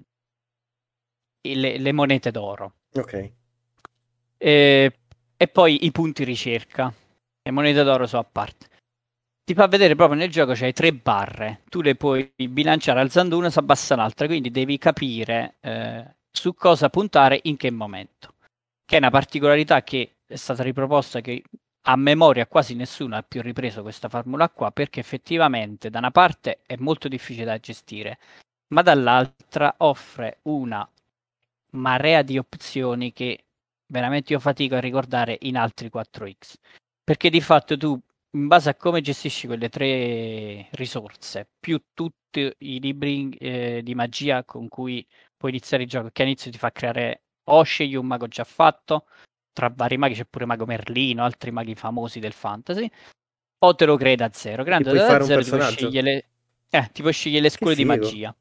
e 1.41 1.55
le, 1.55 1.77
le 1.77 1.91
monete 1.91 2.31
d'oro. 2.31 2.75
Ok. 2.95 3.31
E, 4.43 4.91
e 5.37 5.47
poi 5.47 5.85
i 5.85 5.91
punti 5.91 6.25
ricerca. 6.25 6.93
Le 7.41 7.51
monete 7.51 7.81
d'oro 7.83 8.05
sono 8.05 8.23
a 8.23 8.27
parte. 8.29 8.67
Ti 9.45 9.53
fa 9.53 9.67
vedere 9.67 9.95
proprio 9.95 10.17
nel 10.17 10.29
gioco 10.29 10.51
c'hai 10.53 10.73
tre 10.73 10.91
barre. 10.93 11.61
Tu 11.69 11.79
le 11.79 11.95
puoi 11.95 12.29
bilanciare 12.49 12.99
alzando 12.99 13.37
una, 13.37 13.49
si 13.49 13.59
abbassa 13.59 13.95
l'altra. 13.95 14.27
Quindi 14.27 14.51
devi 14.51 14.77
capire 14.77 15.55
eh, 15.61 16.15
su 16.29 16.53
cosa 16.55 16.89
puntare 16.89 17.39
in 17.43 17.55
che 17.55 17.71
momento. 17.71 18.33
Che 18.85 18.95
è 18.95 18.97
una 18.97 19.09
particolarità 19.09 19.81
che 19.81 20.15
è 20.27 20.35
stata 20.35 20.61
riproposta 20.61 21.21
che 21.21 21.41
a 21.85 21.95
memoria 21.95 22.45
quasi 22.45 22.75
nessuno 22.75 23.15
ha 23.15 23.23
più 23.23 23.41
ripreso 23.41 23.81
questa 23.81 24.09
formula 24.09 24.49
qua 24.49 24.71
perché 24.71 24.99
effettivamente 24.99 25.89
da 25.89 25.99
una 25.99 26.11
parte 26.11 26.59
è 26.65 26.75
molto 26.77 27.07
difficile 27.07 27.45
da 27.45 27.59
gestire, 27.59 28.19
ma 28.73 28.81
dall'altra 28.81 29.75
offre 29.77 30.39
una 30.43 30.87
marea 31.71 32.21
di 32.21 32.37
opzioni 32.37 33.11
che 33.11 33.42
veramente 33.93 34.33
io 34.33 34.39
fatico 34.39 34.75
a 34.75 34.79
ricordare 34.79 35.37
in 35.41 35.55
altri 35.55 35.91
4X. 35.93 36.55
Perché 37.03 37.29
di 37.29 37.41
fatto 37.41 37.77
tu, 37.77 37.99
in 38.31 38.47
base 38.47 38.71
a 38.71 38.75
come 38.75 39.01
gestisci 39.01 39.45
quelle 39.45 39.69
tre 39.69 40.67
risorse, 40.71 41.47
più 41.59 41.79
tutti 41.93 42.51
i 42.57 42.79
libri 42.79 43.29
eh, 43.37 43.81
di 43.83 43.93
magia 43.93 44.43
con 44.43 44.67
cui 44.67 45.05
puoi 45.37 45.51
iniziare 45.51 45.83
il 45.83 45.89
gioco, 45.89 46.09
che 46.11 46.23
all'inizio 46.23 46.49
ti 46.49 46.57
fa 46.57 46.71
creare 46.71 47.21
o 47.45 47.61
scegli 47.61 47.93
un 47.93 48.07
mago 48.07 48.27
già 48.27 48.43
fatto, 48.43 49.05
tra 49.53 49.71
vari 49.73 49.97
maghi 49.97 50.15
c'è 50.15 50.25
pure 50.25 50.45
Mago 50.45 50.65
Merlino, 50.65 51.23
altri 51.23 51.51
maghi 51.51 51.75
famosi 51.75 52.19
del 52.19 52.33
fantasy, 52.33 52.89
o 53.59 53.75
te 53.75 53.85
lo 53.85 53.95
crei 53.95 54.15
da 54.15 54.31
zero. 54.33 54.63
Puoi 54.63 54.81
da 54.81 55.23
zero 55.23 55.43
ti 55.43 55.49
puoi 55.49 55.61
scegliere 55.61 56.11
le, 56.11 56.25
eh, 56.69 56.89
ti 56.91 57.01
puoi 57.01 57.13
scegliere 57.13 57.43
le 57.43 57.49
scuole 57.49 57.75
di 57.75 57.85
magia. 57.85 58.35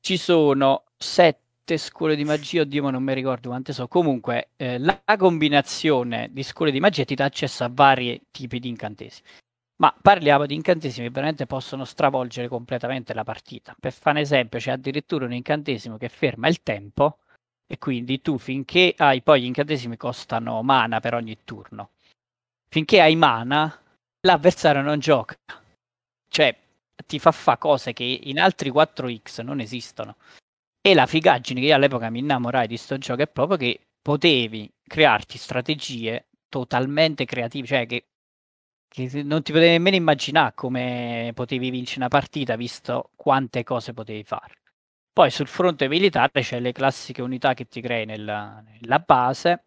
Ci 0.00 0.16
sono 0.18 0.84
sette 0.98 1.45
scuole 1.76 2.14
di 2.14 2.24
magia, 2.24 2.62
oddio, 2.62 2.84
ma 2.84 2.90
non 2.90 3.02
mi 3.02 3.12
ricordo 3.12 3.48
quante 3.48 3.72
sono. 3.72 3.88
Comunque, 3.88 4.50
eh, 4.56 4.78
la 4.78 5.02
combinazione 5.18 6.28
di 6.30 6.42
scuole 6.42 6.70
di 6.70 6.80
magia 6.80 7.04
ti 7.04 7.14
dà 7.14 7.24
accesso 7.24 7.64
a 7.64 7.70
vari 7.72 8.20
tipi 8.30 8.60
di 8.60 8.68
incantesimi. 8.68 9.28
Ma 9.78 9.94
parliamo 10.00 10.46
di 10.46 10.54
incantesimi 10.54 11.06
che 11.06 11.12
veramente 11.12 11.46
possono 11.46 11.84
stravolgere 11.84 12.48
completamente 12.48 13.12
la 13.12 13.24
partita. 13.24 13.76
Per 13.78 13.92
fare 13.92 14.16
un 14.16 14.22
esempio, 14.22 14.58
c'è 14.58 14.70
addirittura 14.70 15.26
un 15.26 15.32
incantesimo 15.32 15.98
che 15.98 16.08
ferma 16.08 16.48
il 16.48 16.62
tempo 16.62 17.18
e 17.66 17.78
quindi 17.78 18.22
tu 18.22 18.38
finché 18.38 18.94
hai 18.96 19.20
poi 19.22 19.42
gli 19.42 19.46
incantesimi 19.46 19.96
costano 19.96 20.62
mana 20.62 21.00
per 21.00 21.14
ogni 21.14 21.36
turno. 21.44 21.90
Finché 22.68 23.00
hai 23.00 23.16
mana, 23.16 23.82
l'avversario 24.20 24.82
non 24.82 24.98
gioca. 24.98 25.36
Cioè, 26.28 26.56
ti 27.06 27.18
fa 27.18 27.32
fa 27.32 27.58
cose 27.58 27.92
che 27.92 28.04
in 28.04 28.40
altri 28.40 28.70
4X 28.70 29.42
non 29.42 29.60
esistono. 29.60 30.16
E 30.86 30.94
la 30.94 31.06
figaggine 31.06 31.58
che 31.58 31.66
io 31.66 31.74
all'epoca 31.74 32.10
mi 32.10 32.20
innamorai 32.20 32.68
di 32.68 32.76
sto 32.76 32.96
gioco 32.96 33.20
è 33.20 33.26
proprio 33.26 33.56
che 33.58 33.88
potevi 34.00 34.72
crearti 34.86 35.36
strategie 35.36 36.28
totalmente 36.48 37.24
creative, 37.24 37.66
cioè 37.66 37.86
che, 37.86 38.06
che 38.86 39.24
non 39.24 39.42
ti 39.42 39.50
potevi 39.50 39.72
nemmeno 39.72 39.96
immaginare 39.96 40.52
come 40.54 41.32
potevi 41.34 41.70
vincere 41.70 41.98
una 41.98 42.08
partita 42.08 42.54
visto 42.54 43.10
quante 43.16 43.64
cose 43.64 43.94
potevi 43.94 44.22
fare. 44.22 44.54
Poi 45.12 45.28
sul 45.32 45.48
fronte 45.48 45.88
militare 45.88 46.40
c'è 46.40 46.60
le 46.60 46.70
classiche 46.70 47.20
unità 47.20 47.52
che 47.54 47.66
ti 47.66 47.80
crei 47.80 48.06
nella, 48.06 48.62
nella 48.64 49.00
base, 49.00 49.64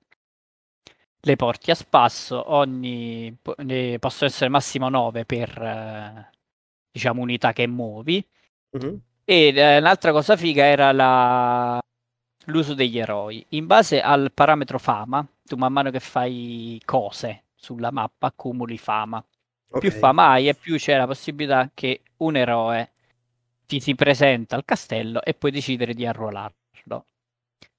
le 1.20 1.36
porti 1.36 1.70
a 1.72 1.76
spasso, 1.76 2.50
ogni, 2.54 3.38
possono 3.42 4.30
essere 4.30 4.48
massimo 4.48 4.88
9 4.88 5.26
per 5.26 5.50
eh, 5.62 6.30
diciamo 6.90 7.22
unità 7.22 7.52
che 7.52 7.68
muovi. 7.68 8.26
Mhm. 8.70 9.02
E 9.38 9.54
eh, 9.56 9.78
un'altra 9.78 10.12
cosa 10.12 10.36
figa 10.36 10.64
era 10.66 10.92
la- 10.92 11.80
l'uso 12.48 12.74
degli 12.74 12.98
eroi. 12.98 13.46
In 13.50 13.66
base 13.68 14.02
al 14.02 14.32
parametro 14.34 14.80
fama, 14.80 15.26
tu 15.44 15.56
man 15.56 15.72
mano 15.72 15.92
che 15.92 16.00
fai 16.00 16.82
cose 16.86 17.44
sulla 17.56 17.92
mappa 17.92 18.28
accumuli 18.28 18.78
fama. 18.78 19.24
Più 19.78 19.92
Ok. 19.92 19.94
fama 20.00 20.30
hai 20.30 20.48
e 20.50 20.56
più 20.56 20.78
c'è 20.78 20.98
la 20.98 21.06
possibilità 21.06 21.70
che 21.74 22.02
un 22.18 22.36
eroe 22.36 22.92
ti 23.68 23.80
si 23.80 23.94
presenta 23.96 24.56
al 24.56 24.66
castello 24.66 25.22
e 25.24 25.34
puoi 25.36 25.52
decidere 25.52 25.94
di 25.94 26.06
arruolarlo. 26.06 27.06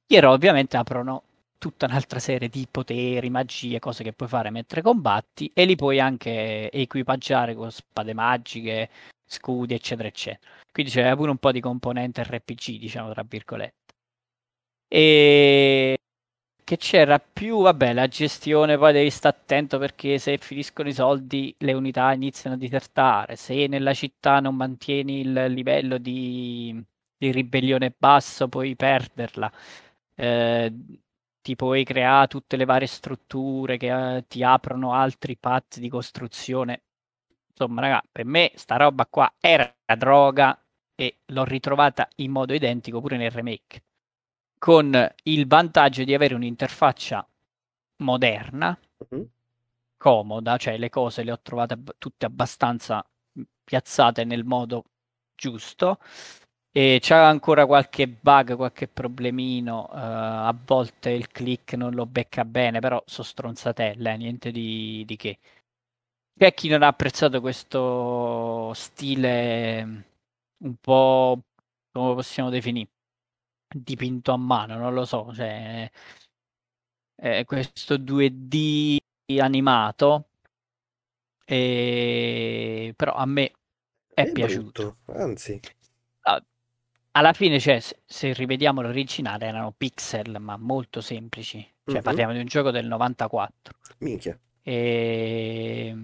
Gli 0.07 0.15
eroi 0.17 0.35
ovviamente 0.35 0.77
aprono 0.77 1.23
tutta 1.61 1.87
un'altra 1.87 2.19
serie 2.19 2.49
di 2.49 2.67
poteri, 2.71 3.31
magie, 3.31 3.79
cose 3.79 4.03
che 4.03 4.13
puoi 4.15 4.29
fare 4.29 4.51
mentre 4.51 4.83
combatti 4.83 5.51
e 5.55 5.65
li 5.67 5.77
puoi 5.77 6.01
anche 6.01 6.71
equipaggiare 6.73 7.55
con 7.55 7.71
spade 7.71 8.15
magiche, 8.15 8.91
scudi, 9.27 9.75
eccetera, 9.75 10.09
eccetera. 10.09 10.51
Quindi 10.73 10.93
c'è 10.93 11.15
pure 11.17 11.31
un 11.31 11.39
po' 11.39 11.53
di 11.53 11.61
componente 11.61 12.23
RPG, 12.25 12.79
diciamo, 12.79 13.13
tra 13.13 13.25
virgolette. 13.29 13.95
E 14.89 15.99
che 16.65 16.77
c'era 16.77 17.19
più, 17.19 17.63
vabbè, 17.63 17.93
la 17.93 18.07
gestione, 18.09 18.79
poi 18.79 18.93
devi 18.93 19.11
stare 19.11 19.37
attento 19.37 19.79
perché 19.79 20.19
se 20.19 20.39
finiscono 20.39 20.89
i 20.89 20.93
soldi 20.95 21.55
le 21.59 21.73
unità 21.75 22.13
iniziano 22.13 22.57
a 22.57 22.59
disertare, 22.59 23.37
se 23.37 23.67
nella 23.67 23.93
città 23.95 24.41
non 24.41 24.55
mantieni 24.57 25.21
il 25.21 25.47
livello 25.49 25.99
di, 25.99 26.83
di 27.17 27.31
ribellione 27.33 27.93
basso 27.97 28.49
puoi 28.49 28.77
perderla, 28.77 29.51
Eh, 30.17 30.73
ti 31.43 31.57
puoi 31.57 31.85
creare 31.85 32.27
tutte 32.29 32.57
le 32.57 32.65
varie 32.65 32.87
strutture 32.87 33.77
che 33.77 34.17
eh, 34.19 34.27
ti 34.29 34.43
aprono 34.43 34.93
altri 34.95 35.37
path 35.37 35.79
di 35.79 35.89
costruzione. 35.89 36.83
Insomma, 37.51 37.81
raga, 37.83 38.03
per 38.11 38.25
me 38.25 38.53
sta 38.55 38.77
roba 38.77 39.07
qua 39.07 39.33
era 39.41 39.73
droga 39.97 40.59
e 40.95 41.21
l'ho 41.27 41.45
ritrovata 41.45 42.09
in 42.17 42.31
modo 42.31 42.55
identico 42.55 43.01
pure 43.01 43.17
nel 43.17 43.31
remake 43.31 43.83
con 44.59 45.15
il 45.25 45.47
vantaggio 45.47 46.05
di 46.05 46.15
avere 46.15 46.35
un'interfaccia 46.35 47.27
moderna, 47.99 48.79
Mhm. 49.01 49.25
comoda, 49.97 50.57
cioè 50.57 50.79
le 50.79 50.89
cose 50.89 51.23
le 51.23 51.33
ho 51.33 51.41
trovate 51.41 51.79
tutte 51.99 52.27
abbastanza 52.27 53.05
piazzate 53.65 54.25
nel 54.25 54.45
modo 54.45 54.85
giusto. 55.35 55.99
E 56.73 56.99
c'è 57.01 57.17
ancora 57.17 57.67
qualche 57.67 58.07
bug, 58.09 58.55
qualche 58.57 58.87
problemino. 58.89 59.89
eh, 59.93 59.97
a 59.99 60.57
volte 60.65 61.11
il 61.11 61.29
click 61.29 61.75
non 61.75 61.95
lo 61.95 62.07
becca 62.07 62.45
bene, 62.45 62.79
però 62.81 63.03
sono 63.07 63.27
stronzatelle, 63.27 64.13
eh, 64.13 64.17
niente 64.17 64.51
di, 64.53 65.03
di 65.07 65.17
che. 65.17 65.39
C'è 66.37 66.55
chi 66.55 66.69
non 66.69 66.83
ha 66.83 66.87
apprezzato 66.89 67.41
questo 67.41 68.73
stile 68.75 69.85
mm, 69.85 70.01
un 70.65 70.77
po' 70.77 71.43
come 71.93 72.15
possiamo 72.15 72.49
definire 72.51 72.91
dipinto 73.75 74.33
a 74.33 74.37
mano, 74.39 74.77
non 74.79 74.95
lo 74.95 75.05
so, 75.05 75.33
cioè 75.35 75.91
eh, 77.23 77.45
questo 77.45 77.97
2D 77.97 78.99
animato, 79.39 80.31
e... 81.47 82.93
però 82.97 83.15
a 83.15 83.27
me 83.27 83.53
è, 84.15 84.27
È 84.27 84.29
piaciuto. 84.29 84.83
brutto, 84.83 84.99
Anzi, 85.09 85.61
Alla 87.13 87.33
fine, 87.33 87.59
cioè, 87.59 87.81
se, 88.05 88.33
rivediamo 88.33 88.83
l'originale, 88.83 89.47
erano 89.47 89.73
pixel, 89.77 90.37
ma 90.41 90.57
molto 90.57 91.01
semplici. 91.01 91.59
Cioè, 91.85 91.97
Mhm. 91.97 92.03
parliamo 92.03 92.33
di 92.33 92.39
un 92.39 92.47
gioco 92.47 92.71
del 92.71 92.87
94. 92.87 93.75
minchia. 93.99 94.39
E... 94.63 95.97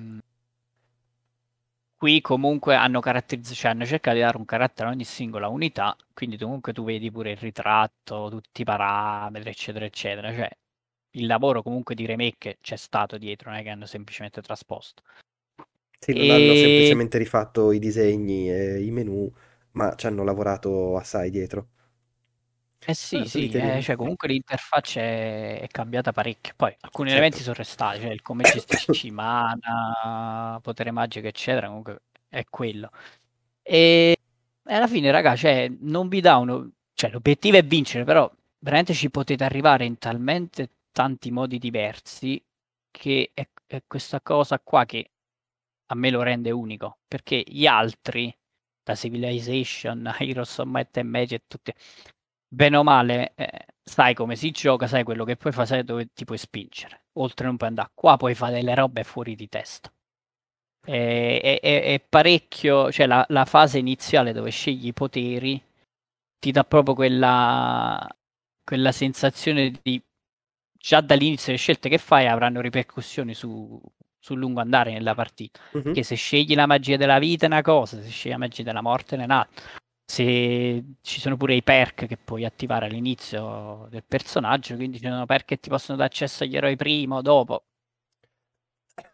Qui 1.99 2.20
comunque 2.20 2.74
hanno 2.74 3.01
caratterizzato, 3.01 3.55
cioè 3.55 3.70
hanno 3.70 3.87
cercato 3.87 4.16
di 4.16 4.23
dare 4.23 4.37
un 4.37 4.45
carattere 4.45 4.89
a 4.89 4.93
ogni 4.93 5.05
singola 5.05 5.49
unità, 5.49 5.97
quindi 6.12 6.37
comunque 6.37 6.73
tu 6.74 6.85
vedi 6.85 7.11
pure 7.11 7.31
il 7.31 7.37
ritratto, 7.39 8.28
tutti 8.28 8.61
i 8.62 8.65
parametri, 8.65 9.49
eccetera, 9.49 9.85
eccetera. 9.87 10.31
Cioè, 10.35 10.51
il 11.12 11.27
lavoro 11.27 11.62
comunque 11.62 11.95
di 11.95 12.05
remake 12.05 12.59
c'è 12.61 12.77
stato 12.77 13.16
dietro, 13.16 13.51
non 13.51 13.61
è 13.61 13.62
che 13.62 13.70
hanno 13.70 13.87
semplicemente 13.87 14.43
trasposto. 14.43 15.03
Sì, 15.99 16.12
non 16.12 16.31
hanno 16.31 16.53
E- 16.53 16.57
semplicemente 16.57 17.16
rifatto 17.16 17.73
i 17.73 17.78
disegni 17.78 18.51
e 18.51 18.83
i 18.83 18.91
menu, 18.91 19.33
ma 19.77 19.94
ci 19.94 20.07
hanno 20.09 20.24
lavorato 20.24 20.97
assai 20.97 21.31
dietro. 21.31 21.69
Eh 22.89 22.94
sì, 22.94 23.24
Ah, 23.24 23.24
sì, 23.27 23.48
eh, 23.51 23.81
cioè 23.82 23.97
comunque 23.97 24.28
l'interfaccia 24.28 25.01
è, 25.01 25.61
è 25.61 25.66
cambiata 25.69 26.12
parecchio. 26.12 26.53
Poi 26.57 26.74
alcuni 26.81 27.09
Certo. 27.09 27.11
elementi 27.11 27.40
sono 27.43 27.55
restati, 27.57 28.01
cioè 28.01 28.11
il 28.12 28.23
come 28.23 28.44
gestisci 28.44 29.11
mana, 29.11 30.61
potere 30.62 30.93
magico, 30.93 31.27
eccetera, 31.27 31.66
comunque 31.66 32.03
è 32.28 32.44
quello. 32.48 32.90
E, 33.62 34.16
e 34.65 34.74
alla 34.74 34.86
fine, 34.86 35.11
raga, 35.11 35.35
cioè, 35.36 35.69
non 35.81 36.09
vi 36.09 36.20
dà 36.20 36.36
uno... 36.36 36.70
Cioè, 36.94 37.11
l'obiettivo 37.11 37.57
è 37.57 37.65
vincere, 37.65 38.05
però 38.05 38.31
veramente 38.61 38.94
ci 38.94 39.11
potete 39.11 39.43
arrivare 39.44 39.85
in 39.85 39.98
talmente 39.98 40.70
tanti 40.93 41.31
modi 41.32 41.59
diversi 41.59 42.43
che 42.90 43.31
è, 43.35 43.48
è 43.66 43.82
questa 43.86 44.20
cosa 44.20 44.61
qua 44.61 44.85
che 44.86 45.11
a 45.86 45.94
me 45.97 46.11
lo 46.11 46.23
rende 46.23 46.51
unico, 46.53 46.98
perché 47.09 47.43
gli 47.47 47.66
altri, 47.66 48.35
da 48.87 48.95
Civilization, 48.95 50.15
Heroes 50.19 50.59
of 50.59 50.67
Might 50.69 50.97
and 50.99 51.09
Magic, 51.11 51.43
tutti, 51.49 51.73
bene 52.49 52.77
o 52.77 52.85
male, 52.85 53.33
eh, 53.35 53.67
sai 53.83 54.15
come 54.15 54.37
si 54.37 54.53
gioca, 54.53 54.87
sai 54.87 55.03
quello 55.03 55.25
che 55.25 55.37
puoi 55.37 55.53
fare, 55.53 55.67
sai 55.67 55.85
dove 55.85 56.09
ti 56.15 56.25
puoi 56.25 56.39
spingere. 56.39 57.07
Oltre 57.15 57.47
non 57.47 57.57
puoi 57.57 57.71
andare. 57.71 57.91
Qua 57.95 58.17
puoi 58.17 58.35
fare 58.35 58.55
delle 58.55 58.75
robe 58.77 59.03
fuori 59.05 59.35
di 59.35 59.49
testa. 59.49 59.93
È, 60.85 61.41
è- 61.43 61.61
è- 61.61 61.83
è 61.95 62.01
parecchio, 62.09 62.93
cioè 62.93 63.07
la, 63.07 63.25
la 63.31 63.45
fase 63.45 63.79
iniziale 63.79 64.33
dove 64.33 64.51
scegli 64.51 64.87
i 64.87 64.93
poteri 64.93 65.61
ti 66.39 66.53
dà 66.53 66.63
proprio 66.65 66.95
quella, 66.95 68.07
quella 68.65 68.93
sensazione 68.93 69.73
di 69.83 70.01
già 70.73 71.01
dall'inizio 71.01 71.53
le 71.53 71.59
scelte 71.59 71.89
che 71.89 71.99
fai 71.99 72.29
avranno 72.29 72.61
ripercussioni 72.61 73.35
su, 73.35 73.81
sul 74.27 74.39
lungo 74.40 74.61
andare 74.61 74.93
nella 74.93 75.15
partita. 75.15 75.61
Mhm. 75.73 75.93
Che 75.94 76.03
se 76.03 76.16
scegli 76.16 76.57
la 76.57 76.66
magia 76.66 76.97
della 76.97 77.20
vita 77.20 77.44
è 77.44 77.48
una 77.48 77.62
cosa, 77.62 78.03
se 78.03 78.09
scegli 78.09 78.32
la 78.32 78.39
magia 78.39 78.65
della 78.65 78.81
morte 78.82 79.15
è 79.16 79.23
un'altra. 79.23 79.62
Se 80.05 80.85
ci 81.03 81.20
sono 81.20 81.36
pure 81.36 81.55
i 81.55 81.62
perk 81.62 82.07
che 82.07 82.16
puoi 82.16 82.44
attivare 82.44 82.86
all'inizio 82.86 83.86
del 83.90 84.03
personaggio, 84.07 84.74
quindi 84.74 84.98
ci 84.98 85.05
sono 85.07 85.27
perk 85.27 85.44
che 85.47 85.61
ti 85.61 85.69
possono 85.69 85.97
dare 85.97 86.09
accesso 86.11 86.43
agli 86.43 86.57
eroi 86.57 86.74
prima 86.77 87.16
o 87.16 87.23
dopo. 87.23 87.62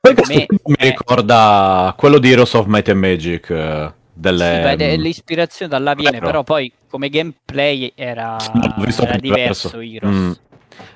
Poi 0.01 0.14
Per 0.14 0.26
me 0.26 0.47
questo 0.47 0.55
mi 0.66 0.74
è- 0.78 0.84
ricorda 0.90 1.94
quello 1.97 2.18
di 2.18 2.30
Heroes 2.30 2.55
of 2.55 2.66
Might 2.66 2.89
and 2.89 2.98
Magic. 3.01 3.51
eh, 3.51 3.93
Delle, 4.14 4.55
Sì, 4.56 4.60
beh, 4.62 4.76
de- 4.76 4.97
l'ispirazione 4.97 5.70
da 5.70 5.78
là 5.78 5.94
viene, 5.94 6.18
però 6.20 6.43
poi 6.43 6.70
come 6.89 7.09
gameplay 7.09 7.90
era, 7.94 8.36
visto 8.76 9.05
era 9.05 9.16
diverso. 9.16 9.80
Heroes. 9.80 10.14
Mm. 10.14 10.32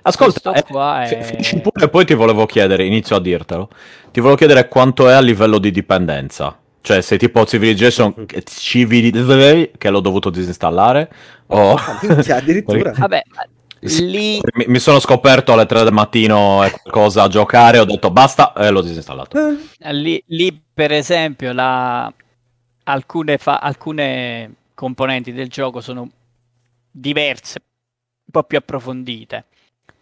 Ascolta, 0.03 0.53
eh, 0.53 1.09
è- 1.09 1.23
finisci 1.23 1.61
pure, 1.61 1.89
poi 1.89 2.05
ti 2.05 2.15
volevo 2.15 2.47
chiedere, 2.47 2.85
inizio 2.85 3.17
a 3.17 3.21
dirtelo. 3.21 3.69
Ti 4.11 4.21
volevo 4.21 4.37
chiedere 4.39 4.69
quanto 4.69 5.09
è 5.09 5.13
a 5.15 5.21
livello 5.21 5.59
di 5.59 5.71
dipendenza. 5.71 6.59
Cioè, 6.81 7.01
se 7.01 7.17
tipo 7.19 7.45
Civilization 7.45 8.15
Mhm. 8.17 8.27
che- 8.27 8.43
Civil- 8.45 9.71
che 9.77 9.91
l'ho 9.91 10.01
dovuto 10.01 10.31
disinstallare 10.31 11.11
o 11.49 11.77
minchia, 12.03 12.37
addirittura. 12.37 12.93
Vabbè, 12.97 13.23
lì 13.81 14.41
mi, 14.55 14.65
mi 14.69 14.79
sono 14.79 15.01
scoperto 15.01 15.53
alle 15.53 15.67
3 15.67 15.83
del 15.83 15.93
mattino 15.93 16.65
qualcosa 16.83 17.25
a 17.25 17.29
giocare, 17.29 17.79
ho 17.81 17.85
detto 17.85 18.11
basta 18.11 18.53
e 18.53 18.71
l'ho 18.71 18.83
disinstallato. 18.83 19.37
Eh, 19.81 19.93
Lì, 19.93 20.23
lì, 20.29 20.63
per 20.73 20.93
esempio, 20.93 21.53
la- 21.53 22.13
alcune, 22.85 23.37
fa- 23.39 23.59
alcune 23.59 24.55
componenti 24.75 25.33
del 25.33 25.49
gioco 25.49 25.81
sono 25.81 26.09
diverse, 26.91 27.59
un 27.61 28.31
po' 28.31 28.45
più 28.45 28.59
approfondite, 28.59 29.45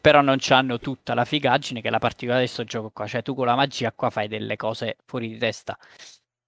però 0.05 0.21
non 0.21 0.37
hanno 0.51 0.79
tutta 0.79 1.15
la 1.15 1.25
figaggine 1.25 1.81
che 1.81 1.89
è 1.89 1.91
la 1.91 1.99
particolarità 1.99 2.47
di 2.47 2.53
questo 2.55 2.65
gioco 2.71 2.91
qua. 2.91 3.07
Cioè, 3.07 3.23
tu 3.23 3.35
con 3.35 3.47
la 3.47 3.55
magia 3.55 3.91
qua 3.91 4.11
fai 4.11 4.29
delle 4.29 4.55
cose 4.57 4.99
fuori 5.07 5.29
di 5.29 5.39
testa. 5.39 5.79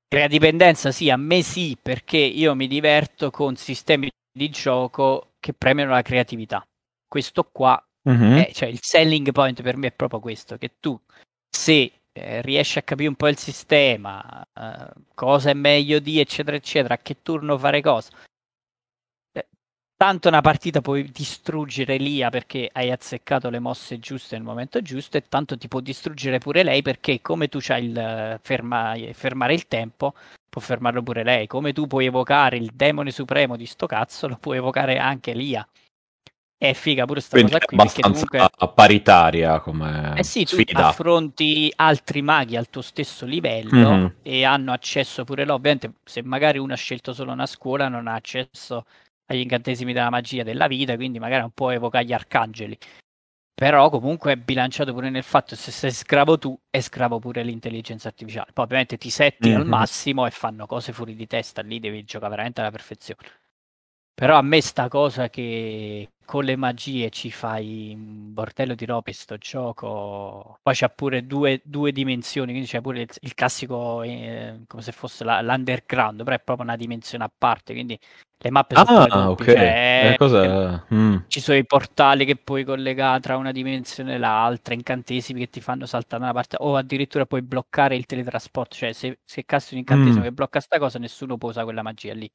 Crea 0.06 0.26
dipendenza, 0.26 0.90
sì, 0.92 1.08
a 1.08 1.16
me 1.16 1.40
sì, 1.40 1.74
perché 1.80 2.18
io 2.18 2.54
mi 2.54 2.66
diverto 2.66 3.30
con 3.30 3.56
sistemi 3.56 4.10
di 4.30 4.50
gioco 4.50 5.32
che 5.40 5.54
premiano 5.54 5.92
la 5.92 6.02
creatività. 6.02 6.62
Questo 7.08 7.44
qua 7.50 7.82
Mhm. 8.02 8.36
eh, 8.36 8.50
cioè 8.52 8.68
il 8.68 8.78
selling 8.82 9.32
point 9.32 9.62
per 9.62 9.76
me 9.78 9.86
è 9.88 9.92
proprio 9.92 10.20
questo, 10.20 10.58
che 10.58 10.76
tu 10.78 11.00
se 11.48 11.92
eh, 12.12 12.42
riesci 12.42 12.78
a 12.78 12.82
capire 12.82 13.08
un 13.08 13.16
po' 13.16 13.26
il 13.28 13.38
sistema, 13.38 14.46
eh, 14.54 14.92
cosa 15.14 15.48
è 15.50 15.54
meglio 15.54 15.98
di, 15.98 16.20
eccetera, 16.20 16.56
eccetera, 16.56 16.94
a 16.94 16.98
che 16.98 17.22
turno 17.22 17.56
fare 17.58 17.80
cosa. 17.80 18.10
Tanto 19.96 20.28
una 20.28 20.42
partita 20.42 20.80
puoi 20.80 21.10
distruggere 21.10 21.96
Lia 21.96 22.28
perché 22.30 22.68
hai 22.72 22.90
azzeccato 22.90 23.48
le 23.48 23.58
mosse 23.58 23.98
giuste 23.98 24.36
nel 24.36 24.44
momento 24.44 24.82
giusto 24.82 25.16
e 25.16 25.22
tanto 25.28 25.56
ti 25.56 25.68
può 25.68 25.80
distruggere 25.80 26.38
pure 26.38 26.62
lei 26.62 26.82
perché 26.82 27.20
come 27.22 27.48
tu 27.48 27.58
c'hai 27.60 27.86
il 27.86 28.38
ferma- 28.42 28.94
fermare 29.12 29.54
il 29.54 29.66
tempo, 29.66 30.14
può 30.48 30.60
fermarlo 30.60 31.02
pure 31.02 31.24
lei. 31.24 31.46
Come 31.46 31.72
tu 31.72 31.86
puoi 31.86 32.06
evocare 32.06 32.56
il 32.56 32.70
demone 32.74 33.10
supremo 33.10 33.56
di 33.56 33.66
sto 33.66 33.86
cazzo, 33.86 34.28
lo 34.28 34.36
puoi 34.36 34.58
evocare 34.58 34.98
anche 34.98 35.32
Lia. 35.32 35.66
È 36.58 36.72
figa 36.72 37.04
pure 37.04 37.20
sta 37.20 37.36
Quindi 37.36 37.52
cosa 37.52 37.64
qui 37.66 37.76
abbastanza 37.76 38.24
comunque 38.26 38.72
paritaria 38.74 39.60
come 39.60 40.14
eh 40.16 40.24
sì, 40.24 40.44
tu 40.44 40.54
sfida. 40.54 40.88
affronti 40.88 41.70
altri 41.76 42.22
maghi 42.22 42.56
al 42.56 42.70
tuo 42.70 42.80
stesso 42.80 43.26
livello 43.26 43.90
Mhm. 43.90 44.14
e 44.22 44.44
hanno 44.44 44.72
accesso 44.72 45.24
pure 45.24 45.44
loro. 45.44 45.56
Ovviamente, 45.56 45.92
se 46.04 46.22
magari 46.22 46.58
uno 46.58 46.72
ha 46.72 46.76
scelto 46.76 47.12
solo 47.12 47.32
una 47.32 47.44
scuola, 47.44 47.88
non 47.88 48.06
ha 48.08 48.14
accesso 48.14 48.86
agli 49.26 49.40
incantesimi 49.40 49.92
della 49.92 50.10
magia 50.10 50.42
della 50.42 50.66
vita, 50.66 50.94
quindi 50.96 51.18
magari 51.18 51.40
non 51.42 51.50
può 51.52 51.70
evocare 51.70 52.04
gli 52.04 52.12
arcangeli. 52.12 52.78
Però 53.54 53.88
comunque 53.90 54.32
è 54.32 54.36
bilanciato 54.36 54.92
pure 54.92 55.10
nel 55.10 55.22
fatto 55.22 55.54
che 55.54 55.60
se 55.60 55.70
sei 55.72 55.90
scravo 55.92 56.38
tu, 56.38 56.58
è 56.70 56.80
scravo 56.80 57.18
pure 57.18 57.42
l'intelligenza 57.42 58.08
artificiale. 58.08 58.52
Poi 58.52 58.64
ovviamente 58.64 58.98
ti 58.98 59.10
setti 59.10 59.52
al 59.52 59.64
Mhm. 59.64 59.68
massimo 59.68 60.26
e 60.26 60.30
fanno 60.30 60.66
cose 60.66 60.92
fuori 60.92 61.14
di 61.14 61.26
testa, 61.26 61.62
lì 61.62 61.80
devi 61.80 62.04
giocare 62.04 62.30
veramente 62.30 62.60
alla 62.60 62.70
perfezione. 62.70 63.20
Però 64.18 64.36
a 64.38 64.42
me 64.42 64.62
sta 64.62 64.88
cosa 64.88 65.28
che 65.28 66.08
con 66.24 66.44
le 66.44 66.56
magie 66.56 67.10
ci 67.10 67.30
fai 67.30 67.92
un 67.94 68.32
bordello 68.32 68.74
di 68.74 68.86
robe 68.86 69.12
sto 69.12 69.36
gioco. 69.36 70.58
Poi 70.62 70.74
c'ha 70.74 70.88
pure 70.88 71.26
due, 71.26 71.60
due 71.62 71.92
dimensioni, 71.92 72.50
quindi 72.52 72.66
c'è 72.68 72.80
pure 72.80 73.02
il, 73.02 73.08
il 73.20 73.34
classico 73.34 74.02
eh, 74.02 74.62
come 74.66 74.82
se 74.82 74.92
fosse 74.92 75.22
la- 75.22 75.42
l'underground, 75.42 76.24
però 76.24 76.34
è 76.34 76.40
proprio 76.40 76.64
una 76.66 76.76
dimensione 76.76 77.24
a 77.24 77.32
parte, 77.36 77.74
quindi 77.74 77.98
le 78.38 78.50
mappe 78.50 78.76
sono 78.76 78.88
pure 78.90 79.10
Ah, 79.10 79.30
ok. 79.30 79.48
cioè, 79.98 80.14
Eh, 80.14 80.16
cos'è? 80.16 80.80
Mm. 80.92 81.16
ci 81.28 81.40
sono 81.40 81.58
i 81.58 81.66
portali 81.66 82.24
che 82.24 82.36
puoi 82.36 82.64
collegare 82.64 83.20
tra 83.20 83.36
una 83.36 83.52
dimensione 83.52 84.14
e 84.14 84.18
l'altra, 84.18 84.74
incantesimi 84.74 85.40
che 85.40 85.50
ti 85.50 85.60
fanno 85.60 85.86
saltare 85.86 86.18
da 86.20 86.24
una 86.30 86.34
parte, 86.34 86.56
o 86.60 86.76
addirittura 86.76 87.26
puoi 87.26 87.42
bloccare 87.42 87.96
il 87.96 88.06
teletrasporto, 88.06 88.76
cioè 88.76 88.92
se, 88.92 89.18
se 89.24 89.44
casti 89.44 89.74
un 89.74 89.80
incantesimo 89.80 90.22
Mm. 90.22 90.26
che 90.28 90.32
blocca 90.32 90.60
sta 90.60 90.78
cosa, 90.78 90.98
nessuno 90.98 91.36
può 91.36 91.48
usare 91.50 91.64
quella 91.66 91.82
magia 91.82 92.14
lì. 92.14 92.30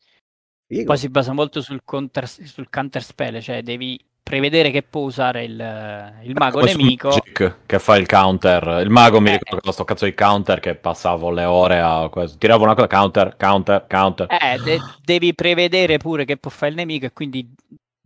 Figo. 0.75 0.85
Poi 0.85 0.97
si 0.97 1.09
basa 1.09 1.33
molto 1.33 1.61
sul 1.61 1.81
counter, 1.83 2.27
sul 2.27 2.69
counter 2.69 3.03
spell, 3.03 3.39
cioè 3.39 3.61
devi 3.61 3.99
prevedere 4.23 4.71
che 4.71 4.83
può 4.83 5.01
usare 5.01 5.43
il, 5.43 6.19
il 6.23 6.33
mago 6.37 6.59
Come 6.59 6.73
nemico. 6.73 7.09
Magic, 7.09 7.57
che 7.65 7.79
fa 7.79 7.97
il 7.97 8.07
counter. 8.07 8.79
Il 8.81 8.89
mago 8.89 9.19
mi 9.19 9.29
Eh. 9.29 9.37
ricordo 9.37 9.65
che 9.65 9.71
sto 9.73 9.83
cazzo 9.83 10.05
di 10.05 10.13
counter 10.13 10.59
che 10.59 10.75
passavo 10.75 11.31
le 11.31 11.43
ore 11.43 11.79
a 11.81 12.07
questo. 12.09 12.37
Tiravo 12.37 12.63
una 12.63 12.73
cosa, 12.75 12.87
counter, 12.87 13.35
counter, 13.35 13.85
counter. 13.87 14.27
Eh, 14.29 14.57
de- 14.63 14.79
devi 15.03 15.33
prevedere 15.33 15.97
pure 15.97 16.23
che 16.23 16.37
può 16.37 16.49
fare 16.49 16.69
il 16.71 16.77
nemico 16.77 17.05
e 17.07 17.11
quindi 17.11 17.53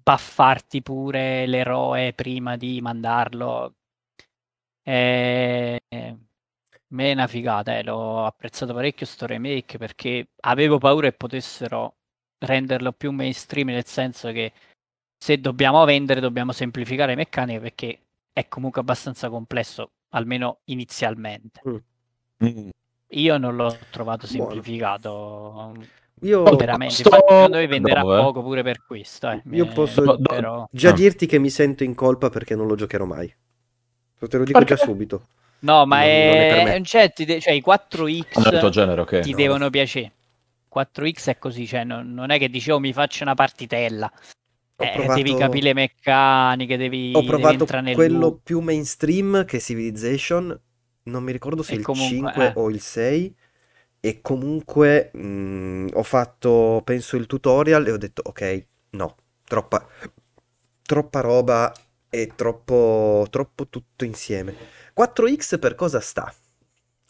buffarti 0.01 0.81
pure 0.81 1.45
l'eroe 1.45 2.13
prima 2.13 2.55
di 2.57 2.79
mandarlo. 2.81 3.73
Eh, 4.87 5.79
me 5.89 7.09
è 7.09 7.13
una 7.13 7.27
figata, 7.27 7.77
eh, 7.77 7.83
l'ho 7.83 8.25
apprezzato 8.25 8.73
parecchio 8.73 9.05
sto 9.05 9.25
remake 9.25 9.77
perché 9.77 10.29
avevo 10.41 10.77
paura 10.77 11.09
che 11.09 11.15
potessero 11.17 11.95
renderlo 12.39 12.91
più 12.91 13.11
mainstream 13.11 13.67
nel 13.69 13.85
senso 13.85 14.31
che 14.31 14.51
se 15.17 15.39
dobbiamo 15.39 15.83
vendere 15.85 16.19
dobbiamo 16.19 16.51
semplificare 16.51 17.11
le 17.11 17.15
meccaniche 17.17 17.59
perché 17.59 17.99
è 18.33 18.47
comunque 18.47 18.81
abbastanza 18.81 19.29
complesso, 19.29 19.91
almeno 20.09 20.59
inizialmente. 20.65 21.61
Mm. 22.43 22.69
Io 23.09 23.37
non 23.37 23.55
l'ho 23.55 23.77
trovato 23.91 24.27
semplificato 24.27 25.73
Io, 26.21 26.43
veramente. 26.55 26.93
sto- 26.95 27.09
Infatti, 27.09 27.31
secondo 27.33 27.57
me 27.57 27.67
venderà 27.67 28.01
dove? 28.01 28.21
poco 28.21 28.41
pure 28.43 28.61
per 28.63 28.83
questo. 28.85 29.29
eh. 29.29 29.41
Io 29.51 29.65
Mi- 29.65 29.71
posso- 29.73 30.01
do- 30.01 30.17
però- 30.21 30.67
già 30.71 30.89
Ah. 30.89 30.93
dirti 30.93 31.25
che 31.25 31.39
mi 31.39 31.49
sento 31.49 31.83
in 31.83 31.95
colpa 31.95 32.29
perché 32.29 32.55
non 32.55 32.67
lo 32.67 32.75
giocherò 32.75 33.05
mai. 33.05 33.33
Te 34.17 34.37
lo 34.37 34.43
dico 34.43 34.57
Perché? 34.59 34.75
già 34.75 34.83
subito. 34.83 35.27
No, 35.59 35.85
ma 35.85 35.99
Non- 35.99 36.05
non 36.07 36.09
è 36.09 36.49
per 36.49 36.67
è, 36.67 36.73
è 36.73 36.77
un 36.77 36.83
cioè, 36.83 37.13
ti 37.13 37.25
de- 37.25 37.39
cioè 37.39 37.53
i 37.53 37.61
4X 37.61 38.37
Ah, 38.45 38.49
nel 38.49 38.59
tuo 38.59 38.69
genere, 38.69 39.01
ok. 39.01 39.19
ti 39.19 39.31
no. 39.31 39.37
devono 39.37 39.69
piacere. 39.69 40.11
4X 40.75 41.29
è 41.29 41.37
così, 41.37 41.67
cioè 41.67 41.83
non, 41.83 42.13
non 42.13 42.29
è 42.31 42.37
che 42.39 42.49
dicevo 42.49 42.79
mi 42.79 42.93
faccio 42.93 43.23
una 43.23 43.33
partitella. 43.35 44.11
Eh, 44.77 44.87
provato- 44.91 45.21
Devi 45.21 45.35
capire 45.35 45.65
le 45.67 45.73
meccaniche, 45.73 46.77
devi, 46.77 47.11
Ho 47.11 47.23
devi 47.23 47.23
provato 47.23 47.53
entrare 47.53 47.83
nel 47.83 47.95
quello 47.95 48.05
loop. 48.05 48.41
più 48.43 48.59
mainstream 48.59 49.45
che 49.45 49.57
è 49.57 49.59
Civilization. 49.59 50.59
Non 51.03 51.23
mi 51.23 51.31
ricordo 51.31 51.63
se 51.63 51.75
E 51.75 51.77
il 51.77 51.81
comunque, 51.81 52.33
5 52.33 52.45
eh. 52.47 52.51
o 52.55 52.69
il 52.69 52.81
6. 52.81 53.35
E 53.99 54.21
comunque 54.21 55.11
mh, 55.13 55.89
ho 55.93 56.03
fatto, 56.03 56.81
penso, 56.83 57.15
il 57.17 57.25
tutorial 57.25 57.87
e 57.87 57.91
ho 57.91 57.97
detto, 57.97 58.21
ok, 58.25 58.67
no, 58.91 59.15
troppa, 59.43 59.87
troppa 60.81 61.21
roba 61.21 61.73
e 62.09 62.33
troppo, 62.35 63.25
troppo 63.29 63.67
tutto 63.67 64.05
insieme. 64.05 64.55
4X 64.93 65.57
per 65.59 65.75
cosa 65.75 65.99
sta? 65.99 66.31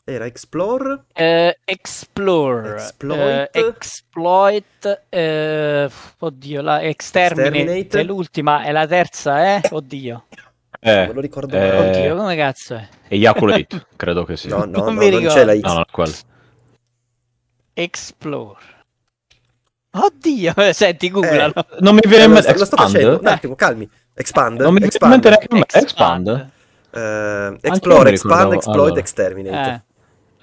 Era 0.07 0.25
Explore? 0.25 1.05
Eh, 1.13 1.57
explore, 1.65 2.75
Exploit. 2.75 3.49
eh, 3.55 3.59
exploit, 3.59 5.05
eh, 5.09 5.89
oddio, 6.19 6.61
la 6.61 6.83
exterminate, 6.83 7.57
Exterminate. 7.57 7.99
è 7.99 8.03
l'ultima, 8.03 8.61
è 8.63 8.71
la 8.71 8.85
terza, 8.85 9.55
eh? 9.55 9.61
Oddio, 9.71 10.25
Eh, 10.79 11.07
Me 11.07 11.13
lo 11.13 11.21
ricordo 11.21 11.55
eh, 11.57 11.77
oddio, 11.89 12.15
come 12.17 12.35
cazzo 12.35 12.75
è? 12.75 12.87
Ejaculate, 13.07 13.87
credo 13.95 14.25
che 14.25 14.37
sia. 14.37 14.55
No, 14.55 14.65
no, 14.65 14.77
non 14.83 14.93
no, 14.93 14.99
mi 15.01 15.09
non 15.09 15.19
ricordo. 15.21 15.33
c'è 15.39 15.43
la 15.43 15.55
X. 15.55 15.61
No, 15.63 15.73
non 15.73 15.81
è 15.81 15.91
quello. 15.91 16.13
Explore. 17.73 18.59
Oddio, 19.89 20.53
senti, 20.73 21.09
googlalo. 21.09 21.53
Non 21.79 21.95
mi 21.95 22.01
viene 22.05 22.23
Eh, 22.23 22.27
in 22.27 22.31
mente 22.33 22.49
sto, 22.49 22.59
lo 22.59 22.65
sto 22.65 22.75
facendo, 22.77 23.07
un 23.07 23.13
Expand? 23.15 23.35
attimo, 23.37 23.55
calmi. 23.55 23.89
Expand, 24.13 24.59
Non 24.61 24.73
mi 24.73 24.79
viene 24.79 24.85
in 24.85 24.91
expand, 24.91 25.25
mente. 25.49 25.77
Expand? 25.79 26.49
eh, 26.91 27.47
io 27.49 27.57
explore, 27.61 28.09
expand, 28.11 28.53
exploit, 28.53 28.77
allora. 28.85 28.99
exterminate. 28.99 29.84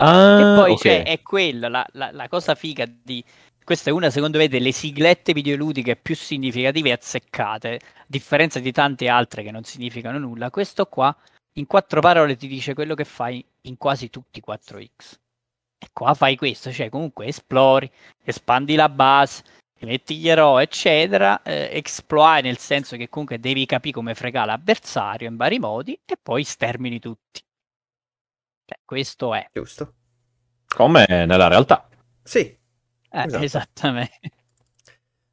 Ah, 0.04 0.40
e 0.40 0.54
poi 0.54 0.72
ok. 0.72 0.80
c'è, 0.80 1.02
è 1.04 1.22
quello, 1.22 1.68
la, 1.68 1.86
la- 1.92 2.10
la 2.12 2.28
cosa 2.28 2.54
figa 2.54 2.86
di... 2.86 3.24
Questa 3.64 3.90
è 3.90 3.92
una, 3.92 4.10
secondo 4.10 4.38
me, 4.38 4.48
delle 4.48 4.72
siglette 4.72 5.32
videoludiche 5.32 5.94
più 5.96 6.16
significative 6.16 6.88
e 6.88 6.92
azzeccate, 6.92 7.74
a 7.74 8.04
differenza 8.06 8.58
di 8.58 8.72
tante 8.72 9.08
altre 9.08 9.42
che 9.44 9.52
non 9.52 9.62
significano 9.64 10.18
nulla. 10.18 10.50
Questo 10.50 10.86
qua, 10.86 11.14
in 11.54 11.66
quattro 11.66 12.00
parole, 12.00 12.36
ti 12.36 12.48
dice 12.48 12.74
quello 12.74 12.94
che 12.94 13.04
fai 13.04 13.44
in 13.62 13.76
quasi 13.76 14.10
tutti 14.10 14.40
i 14.40 14.42
4X. 14.44 15.14
E 15.78 15.88
qua 15.92 16.14
fai 16.14 16.36
questo, 16.36 16.72
cioè 16.72 16.88
comunque 16.88 17.26
esplori, 17.26 17.90
espandi 18.24 18.74
la 18.74 18.88
base, 18.88 19.42
ti 19.78 19.84
metti 19.86 20.16
gli 20.18 20.28
eroi, 20.28 20.62
eccetera, 20.64 21.42
eh, 21.42 21.70
exploit 21.72 22.42
nel 22.44 22.58
senso 22.58 22.96
che 22.96 23.08
comunque 23.08 23.38
devi 23.40 23.66
capire 23.66 23.94
come 23.94 24.14
fregare 24.14 24.46
l'avversario 24.46 25.28
in 25.28 25.36
vari 25.36 25.58
modi 25.58 25.98
e 26.04 26.16
poi 26.20 26.44
stermini 26.44 26.98
tutti. 26.98 27.42
Cioè, 28.72 28.78
questo 28.84 29.34
è. 29.34 29.46
Giusto? 29.52 29.94
Come 30.74 31.04
nella 31.08 31.48
realtà. 31.48 31.86
Sì, 32.22 32.40
Eh, 33.14 33.24
Esatto. 33.24 33.44
Esattamente. 33.44 34.30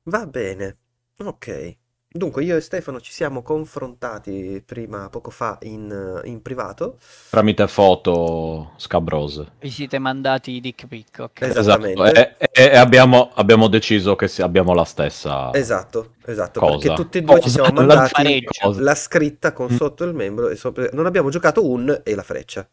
va 0.09 0.25
bene. 0.27 0.77
Ok. 1.23 1.77
Dunque, 2.11 2.43
io 2.43 2.57
e 2.57 2.61
Stefano 2.61 2.99
ci 2.99 3.11
siamo 3.11 3.43
confrontati 3.43 4.61
prima, 4.65 5.09
poco 5.09 5.29
fa, 5.29 5.57
in, 5.61 6.19
in 6.25 6.41
privato. 6.41 6.97
Tramite 7.29 7.67
foto 7.67 8.73
scabrose. 8.77 9.51
Vi 9.59 9.69
siete 9.69 9.99
mandati 9.99 10.51
i 10.53 10.59
dick 10.59 10.87
pic, 10.87 11.19
ok. 11.19 11.41
Esatto. 11.41 11.59
Esattamente. 11.59 12.37
E, 12.39 12.49
e- 12.51 12.63
e 12.71 12.75
abbiamo, 12.77 13.29
abbiamo 13.35 13.67
deciso 13.67 14.15
che 14.15 14.27
si- 14.27 14.41
abbiamo 14.41 14.73
la 14.73 14.85
stessa 14.85 15.53
Esatto, 15.53 16.15
esatto, 16.25 16.59
cosa. 16.59 16.77
perché 16.79 16.93
tutti 16.95 17.17
e 17.19 17.21
due 17.21 17.35
ci 17.35 17.41
Cosa? 17.43 17.63
siamo 17.63 17.81
La 17.81 17.85
mandati 17.95 18.43
cosa. 18.59 18.81
la 18.81 18.95
scritta 18.95 19.53
con 19.53 19.71
Mm. 19.71 19.75
sotto 19.75 20.03
il 20.03 20.13
membro 20.15 20.49
e 20.49 20.55
sopra... 20.55 20.89
Non 20.91 21.05
abbiamo 21.05 21.29
giocato 21.29 21.65
un 21.69 22.01
e 22.03 22.15
la 22.15 22.23
freccia. 22.23 22.67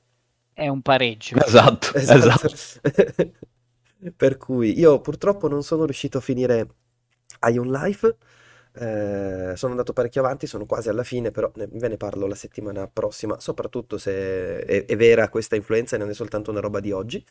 È 0.59 0.69
un 0.69 0.81
pareggio. 0.81 1.37
Esatto, 1.37 1.95
esatto. 1.95 2.47
Esatto. 2.47 2.81
Per 4.17 4.37
cui 4.37 4.79
io 4.79 5.01
purtroppo 5.01 5.49
non 5.49 5.63
sono 5.63 5.85
riuscito 5.85 6.19
a 6.19 6.21
finire 6.21 6.67
Ion 7.51 7.71
Life. 7.71 8.17
Eh, 8.79 9.53
sono 9.57 9.73
andato 9.73 9.93
parecchio 9.93 10.21
avanti, 10.23 10.47
sono 10.47 10.65
quasi 10.67 10.89
alla 10.89 11.03
fine, 11.03 11.31
però 11.31 11.51
ne- 11.57 11.69
ve 11.71 11.89
ne 11.89 11.97
parlo 11.97 12.27
la 12.27 12.35
settimana 12.35 12.87
prossima, 12.89 13.39
soprattutto 13.41 13.99
se 13.99 14.61
è, 14.65 14.85
è 14.87 14.97
vera 14.97 15.29
questa 15.29 15.57
influenza 15.57 15.97
e 15.97 15.99
non 15.99 16.11
è 16.11 16.15
soltanto 16.15 16.51
una 16.51 16.61
roba 16.61 16.81
di 16.81 16.93
oggi. 16.93 17.25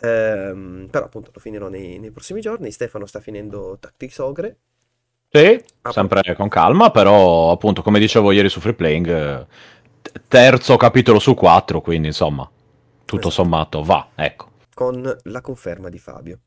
Ehm, 0.00 0.88
però 0.90 1.06
appunto 1.06 1.30
lo 1.34 1.40
finirò 1.40 1.68
nei, 1.68 1.98
nei 1.98 2.10
prossimi 2.10 2.40
giorni. 2.40 2.70
Stefano 2.70 3.06
sta 3.06 3.20
finendo 3.20 3.76
Tactics 3.80 4.18
Ogre. 4.18 4.56
Sì, 5.28 5.62
Ah, 5.82 5.92
sempre 5.92 6.34
con 6.34 6.48
calma, 6.48 6.90
però 6.90 7.50
appunto 7.50 7.82
come 7.82 7.98
dicevo 7.98 8.30
ieri 8.32 8.48
su 8.48 8.60
Free 8.60 8.74
Playing, 8.74 9.06
eh, 9.08 9.46
terzo 10.28 10.76
capitolo 10.76 11.18
su 11.18 11.34
quattro, 11.34 11.80
quindi 11.80 12.08
insomma, 12.08 12.48
tutto 13.04 13.28
Esatto. 13.28 13.42
sommato 13.42 13.82
va, 13.82 14.08
ecco. 14.14 14.50
con 14.74 15.16
la 15.24 15.40
conferma 15.40 15.88
di 15.88 15.98
Fabio. 15.98 16.40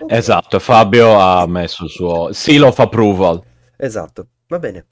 Ok, 0.00 0.12
Esatto, 0.12 0.58
Fabio 0.58 1.18
ha 1.18 1.46
messo 1.46 1.84
il 1.84 1.90
suo 1.90 2.32
seal 2.32 2.62
of 2.62 2.78
approval. 2.78 3.42
Esatto, 3.76 4.26
va 4.48 4.58
bene. 4.58 4.86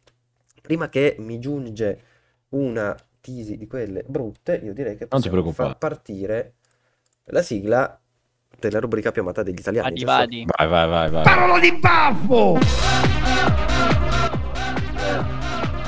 Prima 0.60 0.88
che 0.88 1.16
mi 1.18 1.38
giunge 1.38 2.00
una 2.50 2.94
tisi 3.20 3.56
di 3.56 3.66
quelle 3.66 4.04
brutte, 4.06 4.60
io 4.62 4.72
direi 4.72 4.96
che 4.96 5.06
Non 5.10 5.20
ti 5.20 5.28
possiamo 5.28 5.40
preoccupare. 5.40 5.68
far 5.70 5.78
partire 5.78 6.54
la 7.26 7.42
sigla 7.42 7.98
della 8.58 8.80
rubrica 8.80 9.10
più 9.12 9.22
amata 9.22 9.42
degli 9.42 9.58
italiani, 9.58 10.02
Vadi, 10.02 10.04
vadi. 10.04 10.46
Vai, 10.56 10.68
vai, 10.68 10.88
vai, 10.88 11.10
vai. 11.10 11.22
Parola 11.22 11.58
di 11.58 11.72
baffo! 11.78 12.58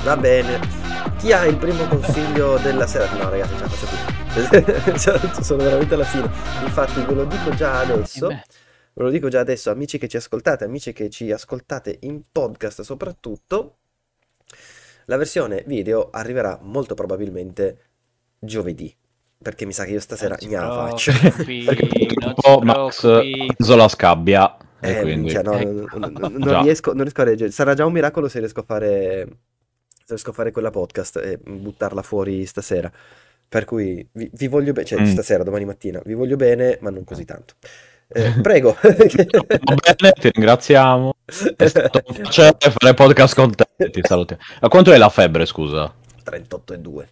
Va 0.03 0.17
bene. 0.17 0.83
Ha 1.31 1.45
il 1.45 1.57
primo 1.57 1.85
consiglio 1.87 2.57
della 2.59 2.87
sera? 2.87 3.11
No, 3.13 3.29
ragazzi, 3.29 3.55
ce 3.55 3.61
la 3.63 3.69
faccio 3.69 3.87
più. 3.87 3.97
Cioè, 4.97 5.43
Sono 5.43 5.63
veramente 5.63 5.93
alla 5.93 6.03
fine. 6.05 6.29
Infatti, 6.63 7.01
ve 7.03 7.13
lo 7.13 7.25
dico 7.25 7.53
già 7.55 7.79
adesso. 7.79 8.27
Beh, 8.27 8.43
Ve 8.93 9.03
lo 9.03 9.09
dico 9.09 9.27
già 9.29 9.39
adesso, 9.39 9.71
amici 9.71 9.97
che 9.97 10.07
ci 10.07 10.17
ascoltate, 10.17 10.63
amici 10.65 10.93
che 10.93 11.09
ci 11.09 11.31
ascoltate 11.31 11.97
in 12.01 12.21
podcast 12.31 12.81
soprattutto, 12.81 13.77
la 15.05 15.17
versione 15.17 15.63
video 15.67 16.09
arriverà 16.11 16.59
molto 16.61 16.93
probabilmente 16.95 17.77
giovedì, 18.39 18.93
perché 19.41 19.65
mi 19.65 19.73
sa 19.73 19.83
che 19.85 19.91
io 19.91 19.99
stasera 19.99 20.37
non 20.41 20.49
ne 20.49 20.57
la 20.57 20.87
faccio. 20.89 21.11
Perché 21.43 21.87
purtroppo 21.87 22.59
Max 22.63 22.99
preoccupi. 23.01 23.45
ha 23.49 23.53
preso 23.53 23.75
la 23.75 23.87
scabbia 23.87 24.57
e 24.79 24.91
Eh, 24.91 25.01
quindi... 25.01 25.29
cioè, 25.29 25.43
no, 25.43 25.53
Ecco. 25.57 25.97
non, 25.99 26.61
riesco, 26.63 26.91
non 26.93 27.01
riesco 27.01 27.21
a 27.21 27.25
reggere. 27.25 27.51
Sarà 27.51 27.73
già 27.73 27.85
un 27.85 27.93
miracolo 27.93 28.27
se 28.27 28.39
riesco 28.39 28.61
a 28.61 28.63
fare, 28.63 29.27
riesco 30.07 30.29
a 30.29 30.33
fare 30.33 30.51
quella 30.51 30.69
podcast 30.69 31.17
e 31.17 31.37
buttarla 31.37 32.01
fuori 32.01 32.45
stasera. 32.45 32.91
Per 33.47 33.65
cui 33.65 34.07
vi, 34.11 34.29
vi 34.33 34.47
voglio 34.47 34.73
bene, 34.73 34.85
cioè 34.85 35.01
Mm. 35.01 35.05
stasera, 35.05 35.43
domani 35.43 35.65
mattina, 35.65 36.01
vi 36.03 36.13
voglio 36.13 36.35
bene, 36.35 36.77
ma 36.81 36.89
non 36.89 37.03
così 37.03 37.25
tanto. 37.25 37.53
Eh, 38.07 38.39
prego. 38.41 38.77
Bene, 38.81 40.11
ti 40.19 40.29
ringraziamo. 40.31 41.15
È 41.25 41.65
stato 41.67 42.01
un 42.05 42.13
piacere 42.13 42.55
fare 42.59 42.93
podcast 42.93 43.33
con 43.33 43.53
te. 43.55 43.65
Ti 43.89 44.01
salutiamo. 44.03 44.41
A 44.59 44.67
quanto 44.67 44.91
è 44.91 44.97
la 44.97 45.09
febbre, 45.09 45.45
scusa? 45.47 45.91
38 46.23 46.73
e 46.73 46.79
2. 46.79 47.09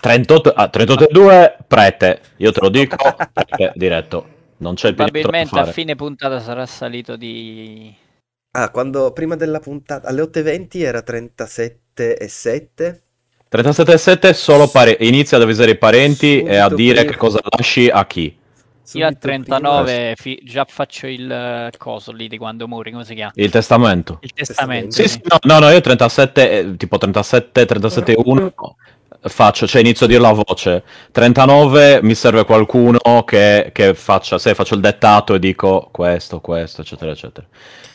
38, 0.00 0.50
ah, 0.50 0.70
38,2 0.72 1.56
prete. 1.66 2.20
Io 2.36 2.52
te 2.52 2.60
lo 2.60 2.68
dico, 2.68 2.96
perché 3.32 3.72
diretto. 3.74 4.38
Non 4.58 4.74
c'è 4.74 4.88
il 4.88 4.94
Probabilmente 4.94 5.58
a 5.58 5.64
fine 5.66 5.96
puntata 5.96 6.38
sarà 6.38 6.64
salito 6.66 7.16
di... 7.16 7.92
Ah, 8.52 8.70
quando 8.70 9.12
prima 9.12 9.36
della 9.36 9.58
puntata 9.58 10.08
alle 10.08 10.22
8.20 10.22 10.82
era 10.82 11.02
37 11.02 11.80
e 12.16 12.28
7. 12.28 13.02
37,7 13.48 14.32
solo 14.32 14.68
pare- 14.68 14.96
inizia 15.00 15.36
ad 15.36 15.42
avvisare 15.42 15.72
i 15.72 15.76
parenti 15.78 16.42
e 16.42 16.56
a 16.56 16.68
Subito 16.68 16.76
dire 16.76 16.94
prima. 16.98 17.10
che 17.12 17.16
cosa 17.18 17.40
lasci 17.42 17.88
a 17.88 18.06
chi. 18.06 18.36
Io 18.94 19.06
a 19.06 19.08
Subito 19.08 19.26
39 19.26 20.14
fi- 20.16 20.40
già 20.44 20.64
faccio 20.68 21.06
il 21.06 21.30
eh, 21.30 21.70
coso 21.76 22.12
lì 22.12 22.28
di 22.28 22.38
quando 22.38 22.66
muori, 22.66 22.90
come 22.90 23.04
si 23.04 23.14
chiama? 23.14 23.32
Il 23.34 23.50
testamento. 23.50 24.18
Il 24.22 24.32
testamento. 24.32 24.90
Sì, 24.90 25.08
sì, 25.08 25.20
no, 25.24 25.38
no, 25.42 25.58
no, 25.60 25.70
io 25.70 25.80
37, 25.80 26.50
eh, 26.50 26.76
tipo 26.76 26.98
37, 26.98 27.66
37, 27.66 28.14
1 28.16 28.52
faccio, 29.22 29.66
cioè 29.66 29.80
inizio 29.82 30.06
a 30.06 30.08
dire 30.08 30.20
la 30.20 30.32
voce. 30.32 30.82
39 31.10 32.00
mi 32.02 32.14
serve 32.14 32.44
qualcuno 32.44 32.98
che, 33.24 33.70
che 33.72 33.94
faccia, 33.94 34.38
se 34.38 34.54
faccio 34.54 34.74
il 34.74 34.80
dettato 34.80 35.34
e 35.34 35.38
dico 35.38 35.88
questo, 35.90 36.40
questo, 36.40 36.80
eccetera, 36.80 37.10
eccetera. 37.10 37.46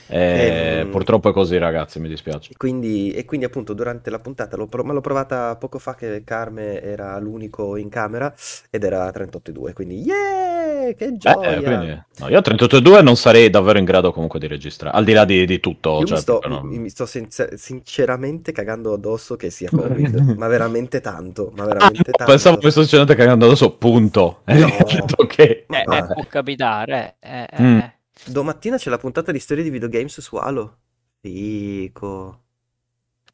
Eh, 0.07 0.81
Ehm. 0.81 0.89
Purtroppo 0.91 1.29
è 1.29 1.33
così, 1.33 1.57
ragazzi, 1.57 1.99
mi 1.99 2.07
dispiace. 2.07 2.53
Quindi, 2.57 3.11
e 3.11 3.25
quindi 3.25 3.45
appunto 3.45 3.73
durante 3.73 4.09
la 4.09 4.19
puntata, 4.19 4.55
l'ho 4.55 4.67
pro- 4.67 4.83
me 4.83 4.93
l'ho 4.93 5.01
provata 5.01 5.55
poco 5.55 5.79
fa 5.79 5.95
che 5.95 6.23
Carme 6.23 6.81
era 6.81 7.17
l'unico 7.19 7.75
in 7.75 7.89
camera 7.89 8.33
ed 8.69 8.83
era 8.83 9.09
38,2, 9.11 9.73
quindi 9.73 10.01
yeah, 10.01 10.44
che 10.93 11.05
Eh, 11.05 11.17
gioia! 11.17 11.61
quindi, 11.61 12.03
no, 12.19 12.29
io 12.29 12.37
a 12.37 12.41
38,2 12.41 13.01
non 13.01 13.15
sarei 13.17 13.49
davvero 13.49 13.79
in 13.79 13.85
grado 13.85 14.11
comunque 14.13 14.39
di 14.39 14.47
registrare, 14.47 14.95
al 14.95 15.03
di 15.03 15.13
là 15.13 15.25
di, 15.25 15.45
di 15.45 15.59
tutto. 15.59 15.99
Io 15.99 16.05
cioè, 16.05 16.17
mi 16.17 16.17
sto, 16.17 16.39
non- 16.45 16.67
mi- 16.67 16.79
mi 16.79 16.89
sto 16.89 17.05
sincer- 17.05 17.55
sinceramente 17.55 18.51
cagando 18.51 18.93
addosso 18.93 19.35
che 19.35 19.49
sia 19.49 19.69
Covid, 19.73 20.35
ma 20.37 20.47
veramente 20.47 21.01
tanto, 21.01 21.51
ma 21.55 21.63
Ah, 21.63 21.65
veramente 21.65 22.13
tanto. 22.15 22.31
pensavo 22.31 22.57
che 22.57 22.65
mi 22.65 22.71
sto 22.71 22.83
succedendo 22.83 23.15
cagando 23.15 23.45
adesso, 23.45 23.75
punto. 23.77 24.41
No. 24.45 24.67
ok. 25.17 25.37
Eh, 25.39 25.65
Ma 25.83 25.97
eh, 25.97 26.09
può 26.11 26.25
capitare. 26.27 27.17
eh, 27.19 27.47
eh, 27.51 27.61
Mm. 27.61 27.77
eh. 27.79 27.93
Domattina 28.27 28.77
c'è 28.77 28.89
la 28.89 28.97
puntata 28.97 29.31
di 29.31 29.39
storie 29.39 29.63
di 29.63 29.69
videogames 29.69 30.19
su 30.21 30.35
Halo. 30.37 30.77
Fico. 31.21 32.44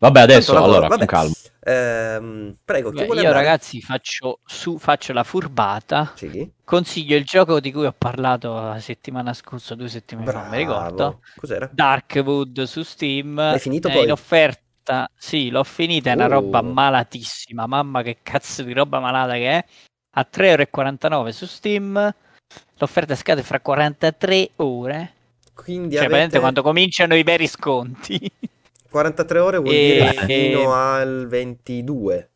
Vabbè, 0.01 0.19
adesso, 0.21 0.53
lavoro. 0.53 0.71
allora, 0.71 0.87
Vabbè. 0.87 1.05
con 1.05 1.15
calma. 1.15 1.33
Ehm, 1.63 2.55
prego, 2.65 2.89
chi 2.89 2.95
Beh, 2.97 3.05
vuole 3.05 3.21
io 3.21 3.27
andare? 3.27 3.45
ragazzi 3.45 3.81
faccio, 3.81 4.39
su, 4.43 4.79
faccio 4.79 5.13
la 5.13 5.23
furbata. 5.23 6.13
Sì, 6.15 6.51
Consiglio 6.63 7.15
il 7.15 7.23
gioco 7.23 7.59
di 7.59 7.71
cui 7.71 7.85
ho 7.85 7.93
parlato 7.95 8.53
la 8.59 8.79
settimana 8.79 9.31
scorsa, 9.33 9.75
due 9.75 9.87
settimane 9.89 10.31
fa, 10.31 10.41
non 10.41 10.49
mi 10.49 10.57
ricordo. 10.57 10.95
bravo. 10.95 11.19
Cos'era? 11.35 11.69
Darkwood 11.71 12.63
su 12.63 12.81
Steam. 12.81 13.35
L'hai 13.35 13.59
finito 13.59 13.89
è 13.89 13.93
poi? 13.93 14.03
in 14.05 14.11
offerta. 14.11 15.07
Sì, 15.15 15.51
l'ho 15.51 15.63
finita, 15.63 16.09
è 16.09 16.15
una 16.15 16.25
Oh. 16.25 16.29
roba 16.29 16.61
malatissima. 16.63 17.67
Mamma 17.67 18.01
che 18.01 18.17
cazzo 18.23 18.63
di 18.63 18.73
roba 18.73 18.99
malata 18.99 19.33
che 19.33 19.49
è. 19.51 19.65
A 20.15 20.27
3,49€ 20.27 21.29
su 21.31 21.45
Steam. 21.45 22.11
L'offerta 22.79 23.13
scade 23.15 23.43
fra 23.43 23.59
43 23.59 24.49
ore. 24.55 25.13
Quindi 25.53 25.95
Cioè, 25.95 26.05
avete 26.05 26.39
quando 26.39 26.63
cominciano 26.63 27.13
i 27.15 27.21
veri 27.21 27.45
sconti. 27.45 28.19
43 28.91 29.39
ore 29.39 29.57
vuol 29.57 29.73
E- 29.75 29.79
dire 29.79 30.27
fino 30.27 30.73
al 30.73 31.27
22, 31.27 32.31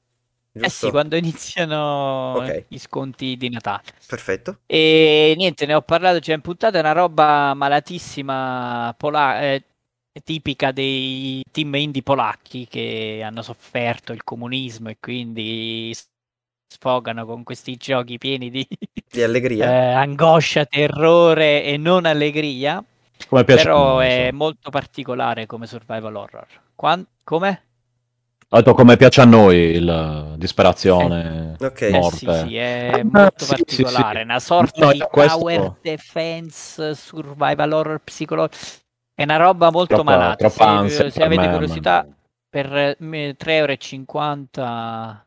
Eh 0.57 0.69
giusto? 0.69 0.87
sì, 0.87 0.89
quando 0.89 1.15
iniziano 1.15 2.37
Ok. 2.39 2.65
i 2.69 2.79
sconti 2.79 3.35
di 3.37 3.49
Natale. 3.49 3.83
Perfetto. 4.07 4.59
E 4.65 5.33
niente, 5.37 5.65
ne 5.67 5.75
ho 5.75 5.81
parlato 5.81 6.19
già 6.19 6.33
in 6.33 6.41
puntata, 6.41 6.77
è 6.77 6.79
una 6.81 6.91
roba 6.93 7.53
malatissima 7.53 8.93
pola- 8.97 9.41
eh, 9.41 9.63
tipica 10.23 10.71
dei 10.71 11.43
team 11.51 11.75
indie 11.75 12.01
polacchi 12.01 12.65
che 12.67 13.21
hanno 13.23 13.41
sofferto 13.43 14.11
il 14.13 14.23
comunismo 14.23 14.89
e 14.89 14.97
quindi 14.99 15.93
sfogano 16.67 17.25
con 17.25 17.43
questi 17.43 17.75
giochi 17.77 18.17
pieni 18.17 18.49
di 18.49 18.67
Di 19.11 19.23
eh, 19.57 19.65
allegria. 19.65 19.79
angoscia, 19.93 20.65
terrore 20.65 21.63
e 21.63 21.77
non 21.77 22.05
allegria. 22.05 22.83
Come 23.27 23.43
piace 23.43 23.63
Però 23.63 23.99
è 23.99 24.31
molto 24.31 24.69
particolare 24.69 25.45
come 25.45 25.65
survival 25.67 26.15
horror. 26.15 26.45
Quan- 26.75 27.05
come? 27.23 27.61
Ho 28.49 28.57
detto 28.57 28.73
come 28.75 28.95
piace 28.97 29.21
a 29.21 29.25
noi 29.25 29.57
il 29.57 30.35
disperazione, 30.37 31.55
Ok. 31.59 31.81
Eh 31.81 31.89
morte. 31.91 32.17
sì, 32.17 32.47
sì, 32.47 32.55
è 32.57 32.91
Ah, 32.93 33.03
molto 33.03 33.43
sì, 33.45 33.45
sì, 33.45 33.81
particolare, 33.83 34.19
sì. 34.19 34.23
una 34.23 34.39
sorta 34.39 34.85
No, 34.85 34.91
di 34.91 34.99
questo- 35.09 35.37
tower 35.39 35.73
defense 35.81 36.93
survival 36.95 37.71
horror 37.71 37.99
psicologico. 38.03 38.63
È 39.15 39.23
una 39.23 39.37
roba 39.37 39.71
molto 39.71 39.95
Troppa- 39.95 40.11
malata. 40.11 40.35
troppa 40.35 40.87
Se, 40.89 41.09
se 41.09 41.23
avete 41.23 41.47
me, 41.47 41.51
curiosità, 41.53 42.05
ma- 42.07 42.13
per 42.49 42.75
eh, 42.75 43.35
3,50 43.35 44.61
euro 44.61 45.24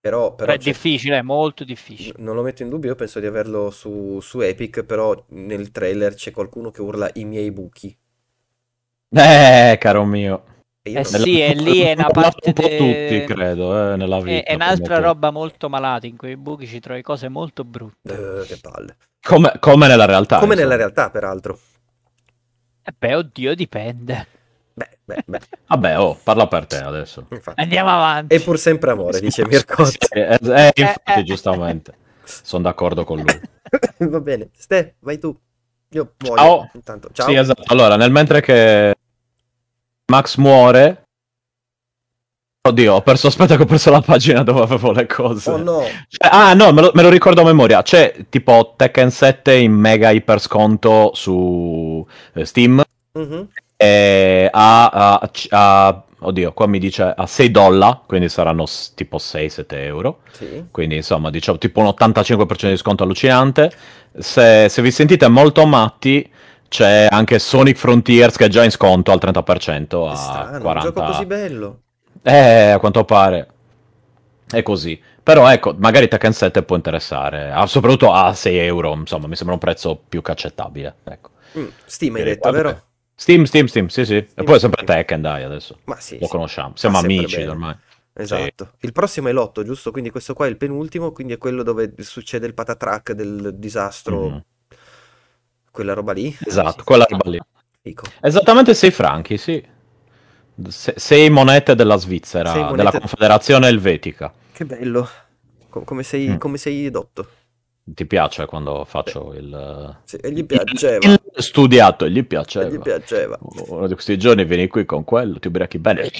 Però, 0.00 0.34
però 0.34 0.52
è 0.52 0.58
c'è- 0.58 0.72
difficile, 0.72 1.18
è 1.18 1.22
molto 1.22 1.64
difficile. 1.64 2.18
non 2.18 2.34
lo 2.34 2.42
metto 2.42 2.62
in 2.62 2.68
dubbio, 2.68 2.90
io 2.90 2.94
penso 2.96 3.20
di 3.20 3.26
averlo 3.26 3.70
su, 3.70 4.20
su 4.20 4.40
Epic, 4.40 4.84
però 4.84 5.24
nel 5.30 5.70
trailer 5.70 6.14
c'è 6.14 6.30
qualcuno 6.30 6.70
che 6.70 6.82
urla 6.82 7.10
i 7.14 7.24
miei 7.24 7.50
buchi. 7.50 7.96
Eh, 9.12 9.76
caro 9.80 10.04
mio. 10.04 10.44
Io 10.88 11.00
Eh 11.00 11.02
non- 11.10 11.20
sì, 11.20 11.40
e 11.40 11.54
lì 11.54 11.80
è 11.80 11.92
una 11.92 12.06
parte 12.10 12.48
un 12.48 12.52
po' 12.54 12.62
de- 12.62 12.76
tutti, 12.76 13.24
credo, 13.34 13.92
eh, 13.92 13.96
nella 13.96 14.18
È, 14.18 14.22
vita. 14.22 14.50
è 14.50 14.54
un'altra 14.54 14.94
molto- 14.94 15.06
roba 15.08 15.30
molto 15.30 15.68
malata. 15.68 16.06
In 16.06 16.16
quei 16.16 16.36
buchi 16.36 16.66
ci 16.66 16.80
trovi 16.80 17.02
cose 17.02 17.28
molto 17.28 17.64
brutte. 17.64 18.40
Eh, 18.42 18.46
che 18.46 18.58
palle. 18.60 18.96
Come, 19.20 19.52
come 19.60 19.86
nella 19.88 20.06
realtà. 20.06 20.38
Come 20.38 20.54
insomma. 20.54 20.68
nella 20.70 20.76
realtà, 20.76 21.10
peraltro. 21.10 21.58
E 22.88 22.92
beh, 22.98 23.14
oddio, 23.14 23.54
dipende. 23.54 24.26
Beh, 24.72 24.98
beh, 25.04 25.22
beh, 25.26 25.40
Vabbè, 25.66 25.98
oh, 25.98 26.18
parla 26.22 26.46
per 26.46 26.66
te 26.66 26.76
adesso. 26.76 27.26
infatti. 27.30 27.60
Andiamo 27.60 27.90
avanti. 27.90 28.34
E 28.34 28.40
pur 28.40 28.58
sempre 28.58 28.90
amore, 28.92 29.20
dice 29.20 29.46
Mircotti. 29.46 29.98
Sì, 30.00 30.18
eh, 30.18 30.38
eh, 30.42 30.72
infatti, 30.74 31.20
eh. 31.20 31.22
giustamente. 31.22 31.94
Sono 32.24 32.62
d'accordo 32.62 33.04
con 33.04 33.18
lui. 33.18 33.40
Va 34.08 34.20
bene. 34.20 34.50
Ste, 34.56 34.96
vai 35.00 35.18
tu. 35.18 35.36
Io 35.90 36.14
muoio. 36.18 36.36
Ciao. 36.36 36.70
Intanto, 36.74 37.10
ciao. 37.12 37.28
Sì, 37.28 37.34
esatto. 37.34 37.62
Allora, 37.66 37.96
nel 37.96 38.10
mentre 38.10 38.40
che 38.40 38.94
Max 40.06 40.36
muore... 40.36 41.04
Oddio, 42.62 42.94
ho 42.94 43.00
perso, 43.00 43.28
aspetta 43.28 43.56
che 43.56 43.62
ho 43.62 43.66
perso 43.66 43.90
la 43.90 44.02
pagina 44.02 44.42
dove 44.42 44.60
avevo 44.60 44.92
le 44.92 45.06
cose. 45.06 45.50
Oh 45.50 45.56
no. 45.56 45.82
Cioè, 46.08 46.28
ah, 46.30 46.52
no, 46.52 46.72
me 46.72 46.82
lo, 46.82 46.90
me 46.94 47.02
lo 47.02 47.08
ricordo 47.08 47.40
a 47.40 47.44
memoria. 47.44 47.82
C'è 47.82 48.26
tipo 48.28 48.74
Tekken 48.76 49.10
7 49.10 49.54
in 49.54 49.72
mega 49.72 50.10
iper 50.10 50.40
sconto 50.40 51.10
su 51.14 52.06
eh, 52.34 52.44
Steam. 52.44 52.82
Mhm. 53.12 53.48
E 53.82 54.46
a, 54.52 54.88
a- 54.88 55.30
a- 55.50 56.02
oddio, 56.18 56.52
qua 56.52 56.66
mi 56.66 56.78
dice 56.78 57.14
a 57.16 57.26
6 57.26 57.50
dollari, 57.50 58.00
quindi 58.06 58.28
saranno 58.28 58.66
s- 58.66 58.92
tipo 58.94 59.16
6-7 59.18 59.82
euro. 59.84 60.18
Sì. 60.32 60.64
Quindi 60.70 60.96
insomma, 60.96 61.30
diciamo 61.30 61.56
tipo 61.56 61.80
un 61.80 61.86
85% 61.86 62.68
di 62.68 62.76
sconto 62.76 63.04
allucinante. 63.04 63.72
Se, 64.18 64.68
se 64.68 64.82
vi 64.82 64.90
sentite 64.90 65.28
molto 65.28 65.64
matti, 65.66 66.30
c'è 66.68 67.06
anche 67.10 67.38
Sonic 67.38 67.76
Frontiers 67.78 68.36
che 68.36 68.44
è 68.44 68.48
già 68.48 68.62
in 68.64 68.70
sconto 68.70 69.12
al 69.12 69.18
30% 69.18 70.06
È 70.08 70.10
a 70.10 70.14
strano, 70.14 70.56
un 70.56 70.60
40. 70.62 70.80
gioco 70.92 71.02
così 71.06 71.24
bello. 71.26 71.80
Eh, 72.22 72.70
a 72.72 72.78
quanto 72.78 73.04
pare 73.06 73.48
è 74.50 74.62
così. 74.62 75.00
Però 75.22 75.48
ecco, 75.50 75.74
magari 75.78 76.06
Tekken 76.08 76.32
7 76.34 76.62
può 76.64 76.76
interessare, 76.76 77.50
ah, 77.50 77.66
soprattutto 77.66 78.12
a 78.12 78.34
6 78.34 78.58
euro, 78.58 78.92
insomma, 78.94 79.26
mi 79.26 79.36
sembra 79.36 79.54
un 79.54 79.60
prezzo 79.60 79.98
più 80.08 80.20
che 80.20 80.32
accettabile. 80.32 80.96
Ecco. 81.04 81.30
Mm, 81.58 81.66
Steam 81.86 82.14
hai 82.16 82.24
detto, 82.24 82.50
vero? 82.50 82.82
Steam, 83.20 83.44
Steam, 83.44 83.66
Steam, 83.66 83.88
sì, 83.88 84.06
sì. 84.06 84.14
E 84.16 84.42
poi 84.44 84.56
è 84.56 84.58
sempre 84.58 84.82
Tekken, 84.82 85.20
dai, 85.20 85.42
adesso. 85.42 85.80
Ma 85.84 85.96
sì, 86.00 86.18
Lo 86.18 86.24
sì. 86.24 86.30
conosciamo, 86.30 86.72
siamo 86.76 86.96
amici 86.98 87.36
bene. 87.36 87.50
ormai. 87.50 87.76
Esatto. 88.14 88.72
Il 88.80 88.92
prossimo 88.92 89.28
è 89.28 89.32
l'otto, 89.32 89.62
giusto? 89.62 89.90
Quindi 89.90 90.08
questo 90.10 90.32
qua 90.32 90.46
è 90.46 90.48
il 90.48 90.56
penultimo, 90.56 91.12
quindi 91.12 91.34
è 91.34 91.38
quello 91.38 91.62
dove 91.62 91.92
succede 91.98 92.46
il 92.46 92.54
patatrack 92.54 93.12
del 93.12 93.52
disastro, 93.56 94.28
Mhm. 94.28 94.44
quella 95.70 95.92
roba 95.92 96.12
lì. 96.12 96.34
Esatto, 96.46 96.78
Sì, 96.78 96.84
quella 96.84 97.04
roba 97.06 97.28
lì. 97.30 97.38
fico. 97.82 98.04
Esattamente 98.22 98.72
6 98.72 98.90
franchi, 98.90 99.36
sì. 99.36 99.62
6 100.68 101.28
monete 101.30 101.74
della 101.74 101.96
Svizzera, 101.96 102.50
Sei 102.52 102.60
monete- 102.62 102.76
della 102.78 102.90
Confederazione 103.00 103.68
Elvetica. 103.68 104.32
Che 104.52 104.64
bello. 104.64 105.08
Co- 105.68 105.82
come 105.82 106.02
sei, 106.02 106.30
Mm. 106.30 106.36
come 106.38 106.56
sei 106.56 106.86
edotto. 106.86 107.28
Ti 107.92 108.06
piace 108.06 108.46
quando 108.46 108.84
faccio 108.84 109.32
il... 109.34 109.98
Sì, 110.04 110.16
e 110.16 110.30
gli 110.32 110.44
piaceva. 110.44 111.06
il 111.06 111.19
studiato, 111.34 112.04
e 112.04 112.10
gli 112.10 112.24
piaceva. 112.24 112.66
e 112.66 112.72
gli 112.72 112.78
piaceva. 112.78 113.38
Uno 113.40 113.86
di 113.86 113.94
questi 113.94 114.18
giorni 114.18 114.44
vieni 114.44 114.68
qui 114.68 114.84
con 114.84 115.04
quello, 115.04 115.38
ti 115.38 115.48
ubriachi 115.48 115.78
bene. 115.78 116.10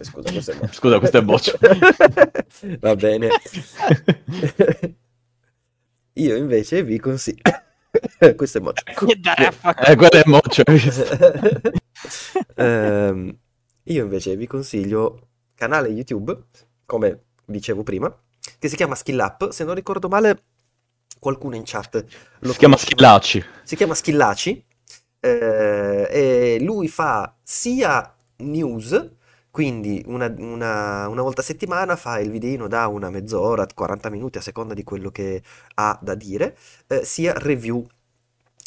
Scusa, 0.00 0.30
questo 0.30 0.50
è 0.50 0.54
mocio. 0.54 0.72
Scusa, 0.72 0.98
questo 0.98 1.18
è 1.18 1.22
boccio. 1.22 1.58
Va 2.80 2.94
bene. 2.96 3.28
Io 6.14 6.36
invece 6.36 6.82
vi 6.82 6.98
consiglio... 6.98 7.40
questo 8.36 8.58
è 8.58 9.50
fa- 9.52 9.74
Eh, 9.76 9.96
quello 9.96 10.10
è 10.10 10.22
moccio, 10.26 10.62
visto? 10.66 11.04
Ehm, 12.54 13.36
io 13.84 14.02
invece 14.02 14.36
vi 14.36 14.46
consiglio 14.46 15.28
canale 15.54 15.88
YouTube, 15.88 16.44
come 16.86 17.24
dicevo 17.44 17.82
prima, 17.82 18.14
che 18.58 18.68
si 18.68 18.76
chiama 18.76 18.94
Skill 18.94 19.18
Up. 19.18 19.50
Se 19.50 19.64
non 19.64 19.74
ricordo 19.74 20.08
male, 20.08 20.42
qualcuno 21.18 21.56
in 21.56 21.62
chat 21.64 22.04
lo 22.40 22.54
Si 22.54 22.58
chiama 22.58 22.76
conosce. 22.76 22.76
Schillacci. 22.76 23.44
Si 23.62 23.76
chiama 23.76 23.94
Schillaci. 23.94 24.64
eh, 25.20 26.08
e 26.10 26.58
lui 26.62 26.88
fa 26.88 27.36
sia 27.42 28.14
news, 28.38 29.10
quindi 29.50 30.02
una, 30.06 30.32
una- 30.38 31.08
una 31.08 31.22
volta 31.22 31.40
a 31.40 31.44
settimana 31.44 31.96
fa 31.96 32.18
il 32.20 32.30
videino 32.30 32.68
da 32.68 32.86
una 32.86 33.10
mezz'ora, 33.10 33.66
40 33.74 34.10
minuti 34.10 34.38
a 34.38 34.40
seconda 34.40 34.74
di 34.74 34.84
quello 34.84 35.10
che 35.10 35.42
ha 35.74 35.98
da 36.02 36.14
dire, 36.14 36.56
eh, 36.86 37.04
sia 37.04 37.34
review 37.36 37.84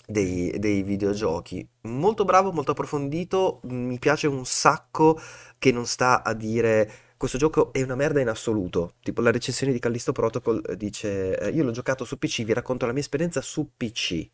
dei, 0.05 0.53
dei 0.59 0.83
videogiochi. 0.83 1.65
Molto 1.83 2.25
bravo, 2.25 2.51
molto 2.51 2.71
approfondito, 2.71 3.59
mi 3.63 3.97
piace 3.99 4.27
un 4.27 4.45
sacco 4.45 5.19
che 5.57 5.71
non 5.71 5.85
sta 5.85 6.23
a 6.23 6.33
dire 6.33 6.91
questo 7.21 7.37
gioco 7.37 7.71
è 7.71 7.83
una 7.83 7.93
merda 7.93 8.19
in 8.19 8.29
assoluto. 8.29 8.95
Tipo 9.03 9.21
la 9.21 9.29
recensione 9.29 9.71
di 9.71 9.77
Callisto 9.77 10.11
Protocol 10.11 10.59
eh, 10.67 10.75
dice 10.75 11.37
eh, 11.37 11.49
io 11.51 11.63
l'ho 11.63 11.69
giocato 11.69 12.03
su 12.03 12.17
PC, 12.17 12.41
vi 12.45 12.53
racconto 12.53 12.87
la 12.87 12.93
mia 12.93 13.01
esperienza 13.01 13.41
su 13.41 13.73
PC. 13.77 14.27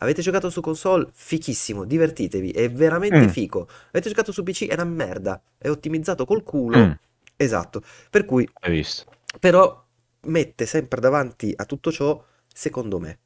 Avete 0.00 0.20
giocato 0.20 0.50
su 0.50 0.60
console? 0.60 1.08
Fichissimo, 1.14 1.84
divertitevi, 1.84 2.50
è 2.50 2.70
veramente 2.70 3.20
Mm. 3.24 3.28
fico. 3.28 3.66
Avete 3.88 4.10
giocato 4.10 4.32
su 4.32 4.42
PC? 4.42 4.66
È 4.66 4.74
una 4.74 4.84
merda, 4.84 5.42
è 5.56 5.70
ottimizzato 5.70 6.26
col 6.26 6.42
culo. 6.42 6.76
Mm, 6.76 6.90
Esatto. 7.36 7.80
Per 8.10 8.26
cui 8.26 8.46
hai 8.60 8.70
visto? 8.70 9.10
però 9.40 9.82
mette 10.26 10.66
sempre 10.66 11.00
davanti 11.00 11.54
a 11.56 11.64
tutto 11.64 11.90
ciò, 11.90 12.22
secondo 12.52 12.98
me. 12.98 13.18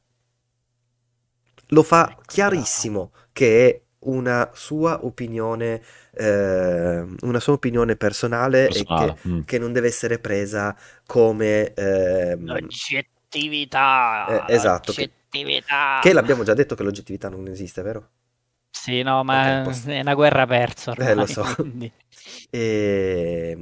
Lo 1.67 1.83
fa 1.83 2.17
chiarissimo 2.25 3.11
che 3.33 3.67
è 3.67 3.80
una 4.01 4.49
sua 4.53 5.05
opinione, 5.05 5.81
eh, 6.13 7.05
una 7.21 7.39
sua 7.39 7.53
opinione 7.53 7.95
personale, 7.95 8.67
Personale, 8.67 9.11
e 9.13 9.13
che, 9.23 9.29
mm. 9.29 9.41
che 9.45 9.59
non 9.59 9.71
deve 9.73 9.87
essere 9.87 10.19
presa 10.19 10.75
come... 11.05 11.73
ehm, 11.73 12.43
L'oggettività. 12.45 14.25
Eh, 14.25 14.43
esatto, 14.47 14.93
che- 14.93 15.11
L'oggettività. 15.31 15.99
che 15.99 16.13
l'abbiamo 16.13 16.43
già 16.43 16.53
detto 16.53 16.75
che 16.75 16.83
l'oggettività 16.83 17.29
non 17.29 17.47
esiste, 17.47 17.81
vero? 17.81 18.09
Sì, 18.69 19.01
no, 19.03 19.23
ma 19.23 19.61
è 19.85 19.99
una 20.01 20.13
guerra 20.15 20.45
persa 20.45 20.91
Eh, 20.95 21.15
lo 21.15 21.25
ormai, 21.25 21.25
so. 21.25 21.43
E, 22.49 23.57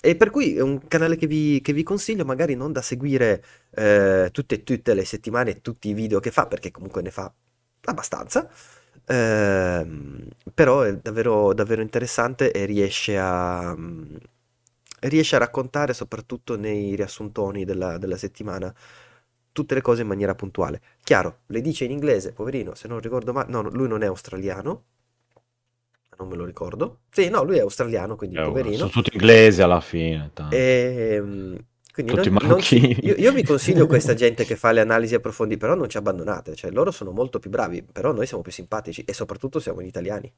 e 0.00 0.16
per 0.16 0.30
cui 0.30 0.56
è 0.56 0.60
un 0.60 0.86
canale 0.86 1.16
che 1.16 1.26
vi, 1.26 1.60
che 1.62 1.72
vi 1.72 1.82
consiglio, 1.82 2.24
magari 2.24 2.54
non 2.54 2.72
da 2.72 2.82
seguire 2.82 3.42
eh, 3.70 4.28
tutte, 4.32 4.62
tutte 4.62 4.94
le 4.94 5.04
settimane 5.04 5.50
e 5.52 5.60
tutti 5.60 5.88
i 5.88 5.94
video 5.94 6.20
che 6.20 6.30
fa, 6.30 6.46
perché 6.46 6.70
comunque 6.70 7.02
ne 7.02 7.10
fa 7.10 7.32
abbastanza. 7.82 8.48
Ehm, 9.10 10.28
però 10.54 10.82
è 10.82 10.96
davvero, 10.96 11.52
davvero 11.54 11.82
interessante 11.82 12.52
e 12.52 12.64
riesce 12.64 13.18
a, 13.18 13.74
riesce 15.00 15.36
a 15.36 15.38
raccontare, 15.38 15.94
soprattutto 15.94 16.56
nei 16.56 16.94
riassuntoni 16.94 17.64
della, 17.64 17.98
della 17.98 18.16
settimana, 18.16 18.72
tutte 19.52 19.74
le 19.74 19.80
cose 19.80 20.02
in 20.02 20.08
maniera 20.08 20.34
puntuale. 20.34 20.80
Chiaro, 21.02 21.40
le 21.46 21.60
dice 21.60 21.84
in 21.84 21.90
inglese, 21.92 22.32
poverino, 22.32 22.74
se 22.74 22.88
non 22.88 23.00
ricordo 23.00 23.32
male, 23.32 23.50
no, 23.50 23.62
lui 23.62 23.88
non 23.88 24.02
è 24.02 24.06
australiano, 24.06 24.84
non 26.18 26.28
me 26.28 26.36
lo 26.36 26.44
ricordo. 26.44 27.00
Sì, 27.10 27.28
no, 27.30 27.42
lui 27.42 27.56
è 27.56 27.60
australiano, 27.60 28.16
quindi 28.16 28.36
Eh, 28.36 28.44
poverino. 28.44 28.76
sono 28.76 28.90
tutti 28.90 29.10
inglesi 29.14 29.62
alla 29.62 29.80
fine. 29.80 30.30
tanto. 30.34 30.56
Ehm, 30.56 31.56
quindi 31.92 32.12
Tutti 32.12 32.28
non- 32.30 32.38
non 32.40 32.48
marocchini. 32.48 32.98
io, 33.02 33.14
io 33.16 33.32
vi 33.32 33.42
consiglio 33.44 33.86
questa 33.88 34.14
gente 34.14 34.44
che 34.44 34.56
fa 34.56 34.72
le 34.72 34.80
analisi 34.80 35.14
approfondite, 35.14 35.58
però 35.60 35.74
non 35.74 35.88
ci 35.88 35.96
abbandonate, 35.96 36.54
cioè 36.54 36.70
loro 36.70 36.90
sono 36.90 37.10
molto 37.10 37.38
più 37.38 37.50
bravi, 37.50 37.82
però 37.82 38.12
noi 38.12 38.26
siamo 38.26 38.42
più 38.42 38.52
simpatici 38.52 39.02
e 39.04 39.12
soprattutto 39.12 39.60
siamo 39.60 39.82
gli 39.82 39.86
italiani. 39.86 40.32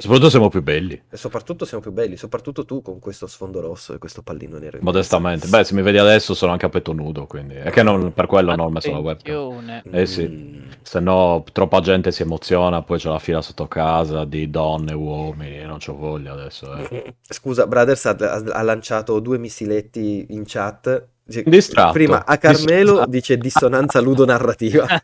Soprattutto 0.00 0.30
siamo 0.30 0.48
più 0.48 0.62
belli, 0.62 1.02
E 1.10 1.16
soprattutto 1.18 1.64
siamo 1.66 1.82
più 1.82 1.92
belli, 1.92 2.16
soprattutto 2.16 2.64
tu 2.64 2.80
con 2.80 2.98
questo 2.98 3.26
sfondo 3.26 3.60
rosso 3.60 3.92
e 3.92 3.98
questo 3.98 4.22
pallino 4.22 4.56
nero. 4.58 4.78
modestamente. 4.80 5.46
Beh, 5.46 5.62
se 5.64 5.74
mi 5.74 5.82
vedi 5.82 5.98
adesso 5.98 6.32
sono 6.32 6.52
anche 6.52 6.64
a 6.64 6.68
petto 6.70 6.92
nudo, 6.94 7.26
quindi 7.26 7.54
è 7.56 7.70
che 7.70 7.82
non, 7.82 8.12
per 8.14 8.24
quello 8.26 8.54
non 8.56 8.66
ho 8.66 8.70
messo 8.70 8.90
la 8.90 8.98
webcam. 8.98 9.82
Eh 9.90 10.06
sì. 10.06 10.26
Mm, 10.26 10.68
Se 10.82 11.00
no, 11.00 11.44
troppa 11.52 11.80
gente 11.80 12.12
si 12.12 12.22
emoziona, 12.22 12.80
poi 12.82 12.98
c'è 12.98 13.10
la 13.10 13.18
fila 13.18 13.42
sotto 13.42 13.68
casa 13.68 14.24
di 14.24 14.48
donne, 14.48 14.94
uomini, 14.94 15.58
e 15.58 15.64
non 15.66 15.76
c'ho 15.78 15.94
voglia 15.94 16.32
adesso. 16.32 16.74
eh. 16.76 17.14
Scusa, 17.28 17.66
Brothers 17.66 18.06
ha, 18.06 18.16
ha- 18.18 18.62
lanciato 18.62 19.20
due 19.20 19.36
missiletti 19.38 20.26
in 20.30 20.44
chat. 20.46 21.08
Distratto. 21.44 21.92
Prima 21.92 22.24
a 22.24 22.38
Carmelo 22.38 22.84
Distratto. 22.90 23.10
dice 23.10 23.36
dissonanza 23.38 24.00
ludonarrativa. 24.00 24.86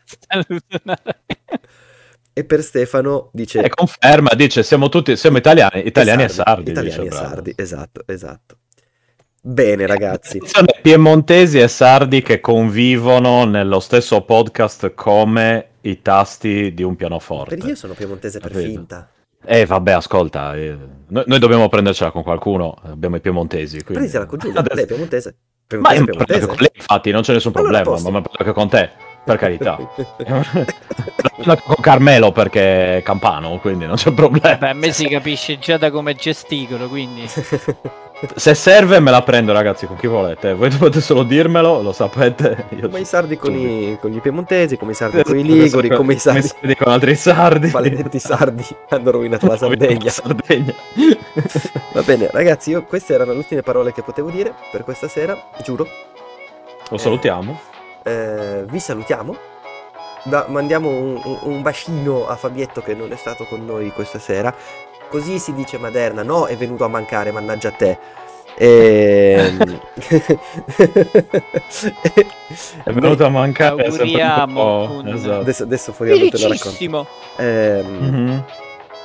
E 2.37 2.43
per 2.43 2.61
Stefano 2.61 3.29
dice... 3.33 3.63
E 3.63 3.69
conferma, 3.69 4.29
dice 4.35 4.61
siamo 4.61 4.89
tutti, 4.89 5.17
siamo 5.17 5.37
italiani, 5.37 5.87
italiani 5.87 6.21
e 6.21 6.27
sardi. 6.27 6.69
Italiani 6.69 7.03
dice, 7.09 7.15
e 7.15 7.17
sardi, 7.17 7.53
esatto, 7.55 8.03
esatto. 8.05 8.57
Bene 9.41 9.87
ragazzi. 9.87 10.39
Sono 10.43 10.67
piemontesi 10.79 11.57
e 11.59 11.67
sardi 11.67 12.21
che 12.21 12.39
convivono 12.39 13.45
nello 13.45 13.79
stesso 13.79 14.21
podcast 14.21 14.93
come 14.93 15.69
i 15.81 16.03
tasti 16.03 16.75
di 16.75 16.83
un 16.83 16.95
pianoforte. 16.95 17.55
Perché 17.55 17.69
io 17.71 17.75
sono 17.75 17.95
piemontese 17.95 18.37
per 18.39 18.51
Capito. 18.51 18.69
finta. 18.69 19.09
Eh, 19.43 19.65
vabbè, 19.65 19.93
ascolta, 19.93 20.55
eh, 20.55 20.77
noi, 21.07 21.23
noi 21.25 21.39
dobbiamo 21.39 21.67
prendercela 21.69 22.11
con 22.11 22.21
qualcuno, 22.21 22.77
abbiamo 22.83 23.15
i 23.15 23.19
piemontesi. 23.19 23.77
Quindi... 23.77 23.93
Prenditela 23.93 24.27
con 24.27 24.37
Giulia, 24.37 24.59
Adesso- 24.59 24.75
lei 24.75 24.83
è 24.83 24.87
piemontese. 24.87 25.35
Ma 25.79 25.89
Piemontese, 25.89 25.95
io 25.95 25.99
mi 25.99 26.05
prendo 26.05 26.25
piemontese. 26.25 26.45
con 26.45 26.55
lei, 26.59 26.71
infatti, 26.75 27.09
non 27.11 27.21
c'è 27.23 27.33
nessun 27.33 27.51
Allora, 27.55 27.81
problema, 27.81 28.09
ma 28.11 28.21
prendo 28.21 28.37
anche 28.37 28.53
con 28.53 28.69
te, 28.69 28.91
per 29.27 29.37
carità. 29.37 29.77
Con 31.63 31.75
Carmelo 31.81 32.31
perché 32.31 32.97
è 32.97 33.01
campano, 33.03 33.59
quindi 33.59 33.85
non 33.85 33.95
c'è 33.95 34.11
problema. 34.11 34.55
Beh, 34.55 34.69
a 34.69 34.73
me 34.73 34.91
si 34.93 35.07
capisce 35.07 35.59
già 35.59 35.77
da 35.77 35.91
come 35.91 36.15
gesticolo, 36.15 36.87
quindi... 36.87 37.29
Se 38.35 38.55
serve 38.55 38.99
me 38.99 39.11
la 39.11 39.21
prendo, 39.21 39.53
ragazzi, 39.53 39.85
con 39.85 39.95
chi 39.95 40.07
volete. 40.07 40.55
Voi 40.55 40.69
dovete 40.69 41.01
solo 41.01 41.21
dirmelo, 41.21 41.83
lo 41.83 41.91
sapete. 41.91 42.65
Io 42.69 42.89
come 42.89 43.01
i 43.01 43.05
sardi 43.05 43.37
con 43.37 43.53
i, 43.53 43.95
con 44.01 44.11
i 44.11 44.19
piemontesi, 44.19 44.75
come 44.75 44.93
i 44.93 44.95
sardi 44.95 45.21
con 45.21 45.37
i 45.37 45.43
liguri, 45.43 45.89
come 45.89 46.13
i 46.13 46.17
sardi 46.17 46.75
con 46.75 46.91
altri 46.91 47.15
sardi. 47.15 47.69
maledetti 47.69 48.17
sardi 48.17 48.65
hanno 48.89 49.11
rovinato 49.11 49.45
la 49.45 49.57
Sardegna. 49.57 50.09
Sardegna. 50.09 50.73
Va 51.93 52.01
bene, 52.01 52.29
ragazzi, 52.31 52.71
io 52.71 52.83
queste 52.85 53.13
erano 53.13 53.33
le 53.33 53.37
ultime 53.37 53.61
parole 53.61 53.93
che 53.93 54.01
potevo 54.01 54.31
dire 54.31 54.51
per 54.71 54.83
questa 54.83 55.07
sera, 55.07 55.37
giuro. 55.63 55.85
Lo 56.89 56.97
salutiamo. 56.97 57.51
Eh, 57.51 57.76
vi 58.69 58.79
salutiamo. 58.79 59.35
Da- 60.23 60.45
mandiamo 60.49 60.89
un, 60.89 61.21
un- 61.23 61.39
un 61.43 61.61
bacino 61.61 62.27
a 62.27 62.35
Fabietto 62.35 62.81
che 62.81 62.93
non 62.93 63.11
è 63.11 63.15
stato 63.15 63.45
con 63.45 63.65
noi 63.65 63.91
questa 63.91 64.19
sera. 64.19 64.53
Così 65.09 65.39
si 65.39 65.53
dice 65.53 65.77
Maderna, 65.77 66.21
no, 66.23 66.45
è 66.47 66.55
venuto 66.57 66.83
a 66.83 66.89
mancare, 66.89 67.31
mannaggia 67.31 67.69
a 67.69 67.71
te. 67.71 67.97
Ehm, 68.59 69.79
È 72.83 72.91
venuto 72.91 73.25
a 73.25 73.29
mancare. 73.29 73.85
Auguriamo 73.85 75.03
esatto. 75.05 75.39
adesso, 75.39 75.63
adesso 75.63 75.93
fuori 75.93 76.11
te 76.11 76.17
lo 76.17 76.47
racconto. 76.47 76.47
Felicissimo 76.47 77.07
Ehm, 77.37 77.85
Mhm. 77.87 78.43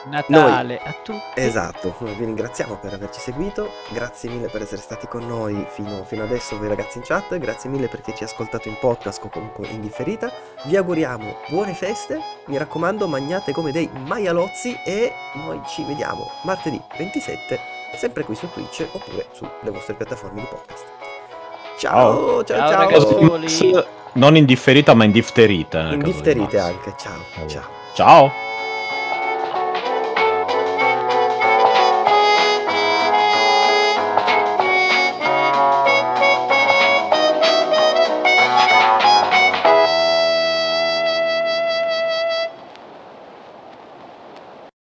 Natale 0.05 0.79
a 0.79 0.95
tutti. 1.03 1.21
Esatto, 1.35 1.95
vi 2.01 2.25
ringraziamo 2.25 2.77
per 2.77 2.95
averci 2.95 3.21
seguito, 3.21 3.71
grazie 3.91 4.31
mille 4.31 4.49
per 4.49 4.63
essere 4.63 4.81
stati 4.81 5.07
con 5.07 5.27
noi 5.27 5.65
fino, 5.69 6.05
fino 6.05 6.23
adesso 6.25 6.59
voi 6.59 6.69
ragazzi 6.69 6.99
in 6.99 7.05
chat, 7.05 7.37
grazie 7.39 7.71
mille 7.71 7.89
perché 7.89 8.15
ci 8.15 8.25
ascoltate 8.25 8.69
in 8.69 8.77
podcast 8.81 9.23
o 9.25 9.29
comunque 9.29 9.67
in 9.69 9.81
differita, 9.81 10.33
vi 10.65 10.77
auguriamo 10.77 11.37
buone 11.49 11.75
feste, 11.75 12.21
mi 12.47 12.59
raccomando 12.59 13.07
magnate 13.07 13.53
come 13.53 13.73
dei 13.73 13.89
maialozzi 14.07 14.77
e 14.85 15.13
noi 15.35 15.61
ci 15.67 15.85
vediamo 15.85 16.31
martedì 16.45 16.81
27 16.97 17.81
sempre 17.97 18.25
qui 18.25 18.35
su 18.35 18.49
Twitch 18.51 18.87
oppure 18.91 19.27
sulle 19.33 19.71
vostre 19.71 19.95
piattaforme 19.95 20.41
di 20.41 20.47
podcast. 20.49 20.85
Ciao, 21.79 22.45
ciao, 22.45 22.59
Ciao, 22.59 22.71
ciao, 22.71 22.79
ragazzi. 22.79 23.85
Non 24.15 24.37
indifferita, 24.37 24.95
ma 24.95 25.05
indifterita. 25.05 25.91
nel 25.91 26.03
caso 26.03 26.21
di 26.21 26.31
indifferite 26.31 26.57
Max. 26.57 26.67
anche, 26.67 26.95
ciao, 26.99 27.49
ciao. 27.49 27.69
Ciao. 27.95 28.62